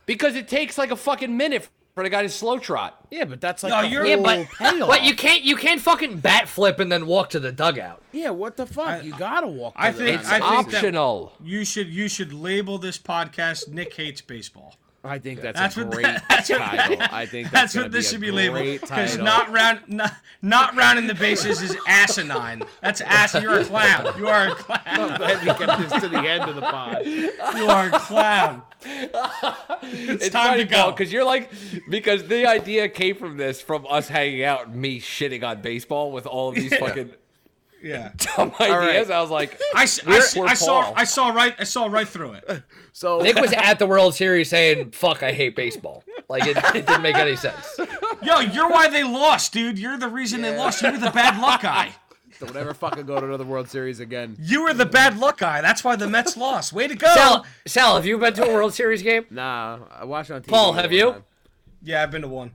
because 0.05 0.35
it 0.35 0.47
takes 0.47 0.77
like 0.77 0.91
a 0.91 0.95
fucking 0.95 1.35
minute 1.35 1.67
for 1.95 2.03
the 2.03 2.09
guy 2.09 2.21
to 2.21 2.29
slow 2.29 2.59
trot. 2.59 3.07
Yeah, 3.09 3.23
but 3.25 3.41
that's 3.41 3.63
like 3.63 3.71
No, 3.71 3.81
the 3.81 3.87
you're- 3.87 4.07
Yeah, 4.09 4.15
whole 4.17 4.23
but, 4.23 4.47
payoff. 4.57 4.87
but 4.89 5.03
you 5.03 5.15
can't 5.15 5.41
you 5.43 5.55
can't 5.55 5.81
fucking 5.81 6.17
bat 6.19 6.47
flip 6.47 6.79
and 6.79 6.91
then 6.91 7.05
walk 7.07 7.29
to 7.31 7.39
the 7.39 7.51
dugout. 7.51 8.01
Yeah, 8.11 8.31
what 8.31 8.57
the 8.57 8.65
fuck? 8.65 9.03
you 9.03 9.15
gotta 9.17 9.47
walk. 9.47 9.73
I 9.77 9.91
to 9.91 9.97
the 9.97 10.03
think- 10.03 10.19
it's 10.21 10.29
I 10.29 10.39
think 10.39 10.67
Optional. 10.73 11.33
You 11.43 11.63
should 11.65 11.87
you 11.87 12.07
should 12.07 12.33
label 12.33 12.77
this 12.77 12.97
podcast 12.99 13.67
"Nick 13.69 13.93
Hates 13.95 14.21
Baseball." 14.21 14.75
I 15.05 15.19
think 15.19 15.41
that's, 15.41 15.57
That's 15.59 15.77
a 15.77 15.85
what 15.85 15.91
great 15.93 16.03
that's 16.29 16.49
what- 16.49 16.57
title. 16.59 16.97
I 17.11 17.25
think 17.25 17.51
That's 17.51 17.73
that's, 17.73 17.83
what 17.83 17.91
this 17.91 18.09
should 18.09 18.21
be 18.21 18.31
labeled 18.31 18.61
labeled 18.65 18.81
because 18.81 19.11
because 19.13 19.17
not 19.23 19.51
round 19.51 19.81
not, 19.87 20.13
not 20.41 20.75
rounding 20.75 21.07
the 21.07 21.13
bases 21.15 21.61
is 21.61 21.77
asinine. 21.87 22.63
That's 22.81 23.01
ass. 23.01 23.33
You're 23.41 23.59
a 23.59 23.65
clown. 23.65 24.13
You 24.17 24.27
are 24.27 24.47
a 24.49 24.55
clown. 24.55 24.81
I'm 24.85 25.17
glad 25.17 25.39
we 25.41 25.65
kept 25.65 25.89
this 25.89 26.01
to 26.01 26.09
the 26.09 26.17
end 26.19 26.49
of 26.49 26.55
the 26.55 26.61
pod. 26.61 27.05
You 27.05 27.67
are 27.67 27.87
a 27.87 27.99
clown. 27.99 28.61
It's 29.83 30.29
time 30.29 30.57
to 30.57 30.65
go. 30.65 30.91
because 30.91 31.11
you're 31.11 31.23
like 31.25 31.51
because 31.89 32.27
the 32.27 32.45
idea 32.45 32.89
came 32.89 33.15
from 33.15 33.37
this 33.37 33.61
from 33.61 33.85
us 33.89 34.07
hanging 34.07 34.43
out 34.43 34.67
and 34.67 34.75
me 34.75 34.99
shitting 34.99 35.43
on 35.43 35.61
baseball 35.61 36.11
with 36.11 36.25
all 36.25 36.49
of 36.49 36.55
these 36.55 36.75
fucking 36.77 37.11
Yeah. 37.83 38.11
dumb 38.37 38.51
ideas. 38.59 39.09
right. 39.09 39.11
I 39.11 39.21
was 39.21 39.29
like, 39.29 39.59
I, 39.75 39.83
s- 39.83 39.99
I 40.07 40.17
s- 40.17 40.33
Poor 40.33 40.47
I 40.47 40.53
saw 40.53 40.93
I 40.95 41.03
saw 41.03 41.29
right 41.29 41.55
I 41.59 41.63
saw 41.65 41.85
right 41.87 42.07
through 42.07 42.33
it. 42.33 42.63
So 42.97 43.19
Nick 43.19 43.35
was 43.35 43.51
at 43.51 43.77
the 43.77 43.85
World 43.85 44.15
Series 44.15 44.49
saying, 44.49 44.91
"Fuck, 44.91 45.21
I 45.21 45.33
hate 45.33 45.53
baseball." 45.53 46.05
Like 46.29 46.47
it, 46.47 46.55
it 46.73 46.87
didn't 46.87 47.01
make 47.01 47.17
any 47.17 47.35
sense. 47.35 47.77
Yo, 48.23 48.39
you're 48.39 48.69
why 48.69 48.87
they 48.87 49.03
lost, 49.03 49.51
dude. 49.51 49.77
You're 49.77 49.97
the 49.97 50.07
reason 50.07 50.41
they 50.41 50.55
lost. 50.57 50.81
You 50.81 50.93
were 50.93 50.97
the 50.97 51.11
bad 51.11 51.37
luck 51.41 51.63
guy. 51.63 51.91
don't 52.39 52.55
ever 52.55 52.73
fucking 52.73 53.05
go 53.05 53.19
to 53.19 53.25
another 53.25 53.43
World 53.43 53.67
Series 53.69 53.99
again. 53.99 54.37
You 54.39 54.63
were 54.63 54.73
the 54.73 54.85
bad 54.85 55.17
luck 55.19 55.39
guy. 55.39 55.59
That's 55.59 55.83
why 55.83 55.97
the 55.97 56.07
Mets 56.07 56.37
lost. 56.37 56.71
Way 56.71 56.87
to 56.87 56.95
go. 56.95 57.13
Sal, 57.13 57.45
Sal, 57.67 57.95
have 57.97 58.05
you 58.05 58.17
been 58.17 58.33
to 58.35 58.45
a 58.49 58.53
World 58.53 58.73
Series 58.73 59.01
game? 59.03 59.25
Nah, 59.29 59.79
I 59.91 60.05
watched 60.05 60.31
on 60.31 60.41
TV. 60.41 60.47
Paul, 60.47 60.71
have 60.71 60.93
you? 60.93 61.11
time. 61.11 61.23
Yeah, 61.83 62.01
I've 62.01 62.11
been 62.11 62.21
to 62.21 62.29
one. 62.29 62.51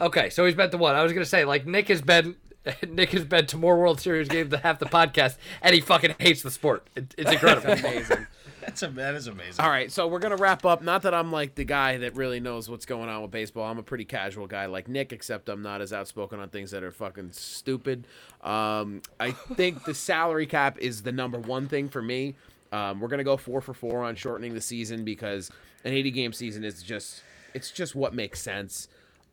Okay, 0.00 0.30
so 0.30 0.46
he's 0.46 0.54
been 0.54 0.70
to 0.70 0.78
one. 0.78 0.94
I 0.94 1.02
was 1.02 1.12
gonna 1.12 1.26
say, 1.26 1.44
like 1.44 1.66
Nick 1.66 1.88
has 1.88 2.00
been, 2.00 2.34
Nick 2.88 3.10
has 3.10 3.24
been 3.24 3.46
to 3.46 3.56
more 3.56 3.78
World 3.78 4.00
Series 4.00 4.28
games 4.28 4.50
than 4.50 4.60
half 4.60 4.78
the 4.78 4.86
podcast, 4.86 5.36
and 5.60 5.74
he 5.74 5.80
fucking 5.80 6.14
hates 6.18 6.42
the 6.42 6.50
sport. 6.50 6.86
It, 6.94 7.14
it's 7.18 7.32
incredible. 7.32 7.72
Amazing. 7.72 8.26
That's 8.60 8.82
a, 8.84 8.88
that 8.88 9.14
is 9.16 9.26
amazing. 9.26 9.64
All 9.64 9.70
right, 9.70 9.90
so 9.90 10.06
we're 10.06 10.20
gonna 10.20 10.36
wrap 10.36 10.64
up. 10.64 10.82
Not 10.82 11.02
that 11.02 11.14
I'm 11.14 11.32
like 11.32 11.56
the 11.56 11.64
guy 11.64 11.98
that 11.98 12.14
really 12.14 12.38
knows 12.38 12.70
what's 12.70 12.86
going 12.86 13.08
on 13.08 13.22
with 13.22 13.32
baseball. 13.32 13.64
I'm 13.64 13.78
a 13.78 13.82
pretty 13.82 14.04
casual 14.04 14.46
guy 14.46 14.66
like 14.66 14.88
Nick, 14.88 15.12
except 15.12 15.48
I'm 15.48 15.62
not 15.62 15.80
as 15.80 15.92
outspoken 15.92 16.38
on 16.38 16.48
things 16.48 16.70
that 16.70 16.84
are 16.84 16.92
fucking 16.92 17.32
stupid. 17.32 18.06
Um, 18.40 19.02
I 19.18 19.32
think 19.32 19.84
the 19.84 19.94
salary 19.94 20.46
cap 20.46 20.78
is 20.78 21.02
the 21.02 21.10
number 21.12 21.38
one 21.40 21.66
thing 21.66 21.88
for 21.88 22.00
me. 22.00 22.36
Um, 22.70 23.00
we're 23.00 23.08
gonna 23.08 23.24
go 23.24 23.36
four 23.36 23.60
for 23.60 23.74
four 23.74 24.04
on 24.04 24.14
shortening 24.14 24.54
the 24.54 24.60
season 24.60 25.04
because 25.04 25.50
an 25.84 25.92
80 25.92 26.10
game 26.12 26.32
season 26.32 26.62
is 26.62 26.82
just 26.84 27.24
it's 27.54 27.72
just 27.72 27.96
what 27.96 28.14
makes 28.14 28.40
sense. 28.40 28.86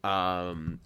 Um, 0.04 0.80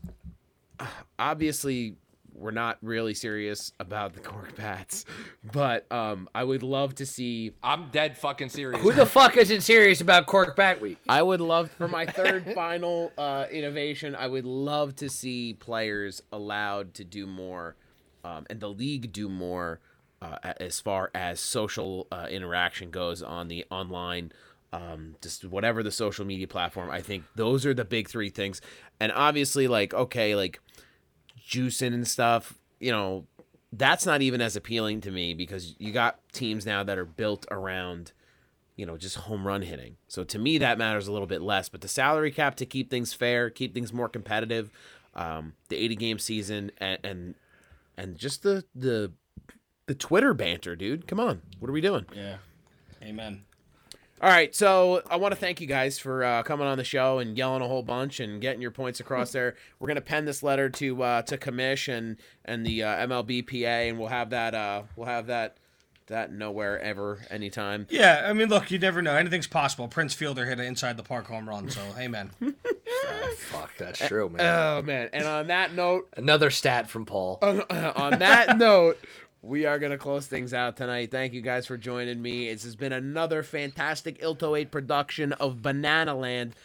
obviously 1.18 1.95
we're 2.35 2.51
not 2.51 2.77
really 2.81 3.14
serious 3.14 3.72
about 3.80 4.14
the 4.14 4.19
cork 4.19 4.55
bats, 4.55 5.05
but 5.51 5.91
um, 5.91 6.27
I 6.34 6.43
would 6.43 6.64
love 6.64 6.95
to 6.95 7.05
see 7.05 7.53
I'm 7.64 7.89
dead 7.89 8.18
fucking 8.18 8.49
serious. 8.49 8.81
Who 8.81 8.91
the 8.91 9.05
fuck 9.05 9.38
isn't 9.38 9.61
serious 9.61 10.01
about 10.01 10.26
Cork 10.26 10.55
Bat 10.55 10.81
Week? 10.81 10.97
I 11.07 11.22
would 11.22 11.41
love 11.41 11.72
for 11.72 11.88
my 11.88 12.05
third 12.05 12.51
final 12.55 13.11
uh, 13.18 13.45
innovation. 13.51 14.15
I 14.15 14.27
would 14.27 14.45
love 14.45 14.95
to 14.97 15.10
see 15.10 15.53
players 15.53 16.22
allowed 16.31 16.93
to 16.95 17.03
do 17.03 17.26
more, 17.26 17.76
um, 18.23 18.45
and 18.49 18.60
the 18.60 18.69
league 18.69 19.11
do 19.11 19.30
more 19.30 19.80
uh, 20.22 20.53
as 20.60 20.80
far 20.80 21.11
as 21.14 21.39
social 21.39 22.07
uh, 22.11 22.27
interaction 22.30 22.89
goes 22.89 23.22
on 23.22 23.47
the 23.47 23.65
online, 23.69 24.31
um, 24.72 25.15
just 25.22 25.45
whatever 25.45 25.84
the 25.84 25.91
social 25.91 26.26
media 26.26 26.47
platform. 26.47 26.89
I 26.89 27.01
think 27.01 27.23
those 27.35 27.65
are 27.65 27.73
the 27.73 27.85
big 27.85 28.10
three 28.10 28.30
things, 28.30 28.61
and 28.99 29.11
obviously, 29.11 29.68
like 29.68 29.93
okay, 29.93 30.35
like 30.35 30.60
juicing 31.48 31.94
and 31.94 32.07
stuff. 32.07 32.57
You 32.80 32.91
know, 32.91 33.26
that's 33.72 34.06
not 34.06 34.22
even 34.22 34.41
as 34.41 34.56
appealing 34.56 35.02
to 35.02 35.11
me 35.11 35.34
because 35.34 35.76
you 35.80 35.91
got 35.91 36.20
teams 36.32 36.65
now 36.65 36.84
that 36.84 36.98
are 36.98 37.06
built 37.06 37.45
around 37.49 38.11
you 38.76 38.86
know, 38.86 38.98
just 38.98 39.15
home 39.18 39.45
run 39.45 39.61
hitting. 39.61 39.98
So 40.07 40.24
to 40.24 40.40
me, 40.40 40.57
that 40.57 40.78
matters 40.78 41.07
a 41.07 41.11
little 41.11 41.28
bit 41.28 41.41
less. 41.41 41.70
But 41.70 41.82
the 41.82 41.88
salary 41.88 42.32
cap 42.32 42.56
to 42.56 42.65
keep 42.65 42.90
things 42.90 43.14
fair, 43.14 43.49
keep 43.49 43.74
things 43.74 43.94
more 43.94 44.10
competitive, 44.10 44.72
um, 45.15 45.53
the 45.70 45.78
80 45.78 45.95
game 45.95 46.20
season, 46.20 46.72
and 46.78 46.99
and 47.03 47.36
and 47.98 48.18
just 48.18 48.44
the 48.44 48.65
the 48.74 49.11
the 49.86 49.95
Twitter 49.95 50.34
banter, 50.34 50.76
dude. 50.76 51.07
Come 51.07 51.20
on, 51.20 51.41
what 51.60 51.70
are 51.70 51.74
we 51.74 51.82
doing? 51.82 52.06
Yeah. 52.15 52.38
Amen. 53.03 53.44
All 54.22 54.30
right, 54.30 54.56
so 54.56 55.02
I 55.10 55.18
want 55.18 55.34
to 55.34 55.40
thank 55.40 55.60
you 55.60 55.68
guys 55.68 55.99
for 55.99 56.23
uh, 56.23 56.44
coming 56.44 56.65
on 56.65 56.77
the 56.77 56.84
show 56.85 57.19
and 57.19 57.38
yelling 57.38 57.61
a 57.61 57.68
whole 57.68 57.84
bunch 57.84 58.22
and 58.22 58.40
getting 58.40 58.61
your 58.61 58.72
points 58.72 59.02
across 59.02 59.34
there. 59.34 59.56
We're 59.80 59.90
gonna 59.90 59.99
pen 60.02 60.23
this 60.23 60.41
letter 60.41 60.69
to 60.69 61.03
uh, 61.03 61.22
to 61.23 61.38
Commish 61.38 61.91
and 61.91 62.15
and 62.45 62.65
the 62.65 62.84
uh, 62.84 63.07
MLBPA, 63.07 63.90
and 63.90 63.99
we'll 63.99 64.07
have 64.07 64.30
that 64.30 64.56
uh, 64.56 64.84
we'll 64.95 65.07
have 65.07 65.27
that 65.27 65.57
that 66.07 66.31
nowhere 66.31 66.80
ever 66.80 67.19
anytime. 67.30 67.88
Yeah, 67.90 68.26
I 68.26 68.31
mean, 68.34 68.48
look, 68.48 68.72
you 68.72 68.80
never 68.80 69.02
know. 69.02 69.15
Anything's 69.15 69.48
possible. 69.48 69.88
Prince 69.90 70.14
Fielder 70.14 70.45
hit 70.45 70.60
an 70.60 70.65
inside 70.65 70.95
the 70.95 71.03
park 71.03 71.27
home 71.27 71.49
run, 71.49 71.69
so 71.69 71.81
amen. 71.98 72.31
Fuck, 73.38 73.72
that's 73.77 73.99
true, 74.07 74.30
man. 74.30 74.41
Oh 74.41 74.81
man! 74.84 75.10
And 75.11 75.26
on 75.26 75.48
that 75.48 75.73
note, 75.73 76.07
Another 76.15 76.49
stat 76.49 76.90
from 76.90 77.06
Paul. 77.06 77.40
on 77.41 78.19
that 78.19 78.57
note, 78.57 78.99
we 79.44 79.65
are 79.65 79.78
going 79.78 79.91
to 79.91 79.98
close 79.98 80.26
things 80.26 80.53
out 80.53 80.78
tonight. 80.78 81.11
Thank 81.11 81.34
you 81.34 81.41
guys 81.41 81.68
for 81.68 81.78
joining 81.78 82.22
me. 82.22 82.52
This 82.52 82.64
has 82.64 82.78
been 82.78 82.94
another 82.94 83.44
fantastic 83.44 84.24
Ilto 84.24 84.56
8 84.56 84.72
production 84.72 85.34
of 85.34 85.61
Banana 85.61 86.15
Land. 86.15 86.56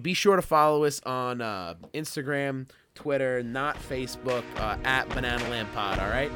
Be 0.00 0.14
sure 0.14 0.36
to 0.36 0.42
follow 0.42 0.84
us 0.84 1.02
on 1.04 1.40
uh, 1.40 1.74
Instagram, 1.92 2.68
Twitter, 2.94 3.42
not 3.42 3.76
Facebook, 3.76 4.44
uh, 4.56 4.76
at 4.84 5.08
Banana 5.08 5.42
Land 5.48 5.72
Pod, 5.72 5.98
all 5.98 6.10
right? 6.10 6.30